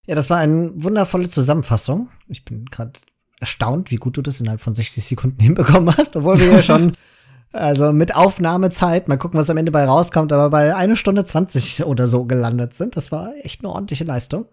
Ja, 0.05 0.15
das 0.15 0.29
war 0.29 0.37
eine 0.37 0.71
wundervolle 0.75 1.29
Zusammenfassung. 1.29 2.09
Ich 2.27 2.43
bin 2.43 2.65
gerade 2.65 2.93
erstaunt, 3.39 3.91
wie 3.91 3.97
gut 3.97 4.17
du 4.17 4.21
das 4.21 4.39
innerhalb 4.39 4.61
von 4.61 4.75
60 4.75 5.03
Sekunden 5.03 5.39
hinbekommen 5.41 5.95
hast, 5.95 6.15
obwohl 6.15 6.39
wir 6.39 6.47
ja 6.47 6.63
schon, 6.63 6.93
also 7.51 7.93
mit 7.93 8.15
Aufnahmezeit, 8.15 9.07
mal 9.07 9.17
gucken, 9.17 9.39
was 9.39 9.49
am 9.49 9.57
Ende 9.57 9.71
bei 9.71 9.85
rauskommt, 9.85 10.33
aber 10.33 10.49
bei 10.49 10.75
eine 10.75 10.97
Stunde 10.97 11.25
20 11.25 11.85
oder 11.85 12.07
so 12.07 12.25
gelandet 12.25 12.73
sind. 12.73 12.97
Das 12.97 13.11
war 13.11 13.33
echt 13.43 13.61
eine 13.61 13.71
ordentliche 13.71 14.03
Leistung. 14.03 14.45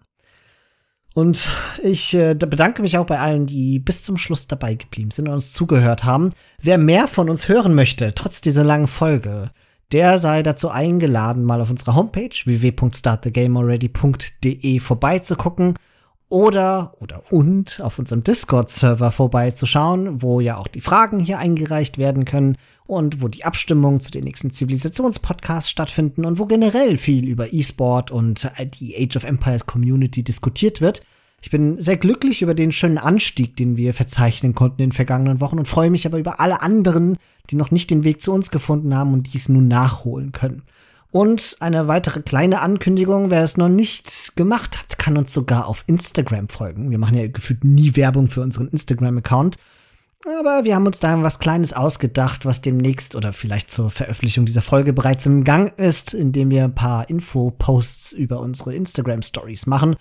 Und 1.13 1.49
ich 1.83 2.13
äh, 2.13 2.35
bedanke 2.35 2.81
mich 2.81 2.97
auch 2.97 3.05
bei 3.05 3.19
allen, 3.19 3.45
die 3.45 3.79
bis 3.79 4.03
zum 4.03 4.17
Schluss 4.17 4.47
dabei 4.47 4.75
geblieben 4.75 5.11
sind 5.11 5.27
und 5.27 5.33
uns 5.33 5.51
zugehört 5.51 6.05
haben. 6.05 6.29
Wer 6.61 6.77
mehr 6.77 7.09
von 7.09 7.29
uns 7.29 7.49
hören 7.49 7.75
möchte, 7.75 8.15
trotz 8.15 8.39
dieser 8.39 8.63
langen 8.63 8.87
Folge, 8.87 9.51
der 9.91 10.17
sei 10.17 10.41
dazu 10.43 10.69
eingeladen, 10.69 11.43
mal 11.43 11.59
auf 11.61 11.69
unserer 11.69 11.95
Homepage 11.95 12.29
www.startthegamealready.de 12.45 14.79
vorbeizugucken 14.79 15.75
oder 16.29 16.93
oder 16.99 17.23
und 17.29 17.81
auf 17.83 17.99
unserem 17.99 18.23
Discord-Server 18.23 19.11
vorbeizuschauen, 19.11 20.21
wo 20.21 20.39
ja 20.39 20.55
auch 20.57 20.67
die 20.67 20.79
Fragen 20.79 21.19
hier 21.19 21.39
eingereicht 21.39 21.97
werden 21.97 22.23
können 22.23 22.55
und 22.85 23.21
wo 23.21 23.27
die 23.27 23.43
Abstimmungen 23.43 23.99
zu 23.99 24.11
den 24.11 24.23
nächsten 24.23 24.53
Zivilisationspodcasts 24.53 25.69
stattfinden 25.69 26.23
und 26.23 26.39
wo 26.39 26.45
generell 26.45 26.97
viel 26.97 27.27
über 27.27 27.53
E-Sport 27.53 28.11
und 28.11 28.49
die 28.79 28.95
Age 28.97 29.17
of 29.17 29.25
Empires 29.25 29.65
Community 29.65 30.23
diskutiert 30.23 30.79
wird. 30.79 31.03
Ich 31.41 31.49
bin 31.49 31.81
sehr 31.81 31.97
glücklich 31.97 32.41
über 32.41 32.53
den 32.53 32.71
schönen 32.71 32.99
Anstieg, 32.99 33.55
den 33.55 33.75
wir 33.75 33.93
verzeichnen 33.93 34.53
konnten 34.53 34.81
in 34.81 34.89
den 34.89 34.95
vergangenen 34.95 35.39
Wochen 35.41 35.57
und 35.57 35.67
freue 35.67 35.89
mich 35.89 36.05
aber 36.05 36.19
über 36.19 36.39
alle 36.39 36.61
anderen, 36.61 37.17
die 37.49 37.55
noch 37.55 37.71
nicht 37.71 37.89
den 37.89 38.03
Weg 38.03 38.21
zu 38.21 38.31
uns 38.31 38.51
gefunden 38.51 38.95
haben 38.95 39.13
und 39.13 39.33
dies 39.33 39.49
nun 39.49 39.67
nachholen 39.67 40.31
können. 40.31 40.63
Und 41.11 41.57
eine 41.59 41.87
weitere 41.89 42.21
kleine 42.21 42.61
Ankündigung, 42.61 43.31
wer 43.31 43.43
es 43.43 43.57
noch 43.57 43.67
nicht 43.67 44.35
gemacht 44.37 44.79
hat, 44.79 44.97
kann 44.97 45.17
uns 45.17 45.33
sogar 45.33 45.67
auf 45.67 45.83
Instagram 45.87 46.47
folgen. 46.47 46.89
Wir 46.89 46.99
machen 46.99 47.17
ja 47.17 47.27
gefühlt 47.27 47.65
nie 47.65 47.95
Werbung 47.97 48.29
für 48.29 48.41
unseren 48.41 48.69
Instagram-Account. 48.69 49.57
Aber 50.23 50.63
wir 50.63 50.75
haben 50.75 50.85
uns 50.85 50.99
da 50.99 51.21
was 51.23 51.39
Kleines 51.39 51.73
ausgedacht, 51.73 52.45
was 52.45 52.61
demnächst 52.61 53.15
oder 53.15 53.33
vielleicht 53.33 53.71
zur 53.71 53.89
Veröffentlichung 53.89 54.45
dieser 54.45 54.61
Folge 54.61 54.93
bereits 54.93 55.25
im 55.25 55.43
Gang 55.43 55.77
ist, 55.77 56.13
indem 56.13 56.51
wir 56.51 56.63
ein 56.63 56.75
paar 56.75 57.09
Info-Posts 57.09 58.13
über 58.13 58.39
unsere 58.39 58.75
Instagram-Stories 58.75 59.65
machen. 59.65 59.95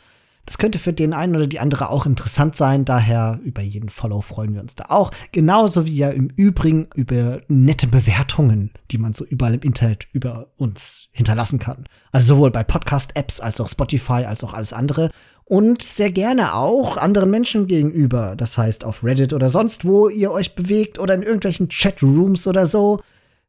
Das 0.51 0.59
könnte 0.59 0.81
für 0.81 0.93
den 0.93 1.13
einen 1.13 1.37
oder 1.37 1.47
die 1.47 1.61
andere 1.61 1.91
auch 1.91 2.07
interessant 2.07 2.57
sein. 2.57 2.85
Daher 2.85 3.39
über 3.45 3.63
jeden 3.63 3.89
Follow 3.89 4.21
freuen 4.21 4.53
wir 4.53 4.61
uns 4.61 4.75
da 4.75 4.87
auch. 4.89 5.13
Genauso 5.31 5.87
wie 5.87 5.95
ja 5.95 6.11
im 6.11 6.29
Übrigen 6.35 6.89
über 6.97 7.41
nette 7.47 7.87
Bewertungen, 7.87 8.73
die 8.91 8.99
man 8.99 9.15
so 9.15 9.25
überall 9.25 9.55
im 9.55 9.61
Internet 9.61 10.09
über 10.13 10.49
uns 10.57 11.07
hinterlassen 11.13 11.61
kann. 11.61 11.85
Also 12.11 12.35
sowohl 12.35 12.51
bei 12.51 12.65
Podcast-Apps 12.65 13.39
als 13.39 13.61
auch 13.61 13.69
Spotify 13.69 14.25
als 14.25 14.43
auch 14.43 14.53
alles 14.53 14.73
andere. 14.73 15.13
Und 15.45 15.85
sehr 15.85 16.11
gerne 16.11 16.57
auch 16.57 16.97
anderen 16.97 17.31
Menschen 17.31 17.69
gegenüber. 17.69 18.35
Das 18.35 18.59
heißt 18.59 18.85
auf 18.85 19.05
Reddit 19.05 19.33
oder 19.33 19.51
sonst 19.51 19.85
wo 19.85 20.09
ihr 20.09 20.33
euch 20.33 20.57
bewegt 20.57 20.99
oder 20.99 21.15
in 21.15 21.23
irgendwelchen 21.23 21.69
Chatrooms 21.69 22.49
oder 22.49 22.67
so. 22.67 23.01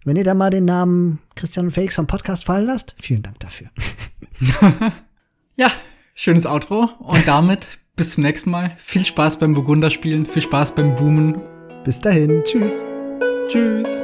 Wenn 0.06 0.18
ihr 0.18 0.24
da 0.24 0.36
mal 0.36 0.52
den 0.52 0.66
Namen 0.66 1.18
Christian 1.34 1.66
und 1.66 1.72
Felix 1.72 1.96
vom 1.96 2.06
Podcast 2.06 2.46
fallen 2.46 2.68
lasst, 2.68 2.94
vielen 3.00 3.24
Dank 3.24 3.40
dafür. 3.40 3.70
ja, 5.56 5.72
schönes 6.22 6.46
Outro 6.46 6.88
und 7.00 7.28
damit 7.28 7.80
bis 7.96 8.14
zum 8.14 8.24
nächsten 8.24 8.52
Mal. 8.52 8.74
Viel 8.78 9.04
Spaß 9.04 9.40
beim 9.40 9.56
Burgunder 9.56 9.90
spielen, 9.90 10.28
viel 10.28 10.44
Spaß 10.44 10.76
beim 10.76 10.96
Boomen. 10.96 11.42
Bis 11.84 12.00
dahin, 12.00 12.44
tschüss. 12.46 12.86
Tschüss. 13.50 14.04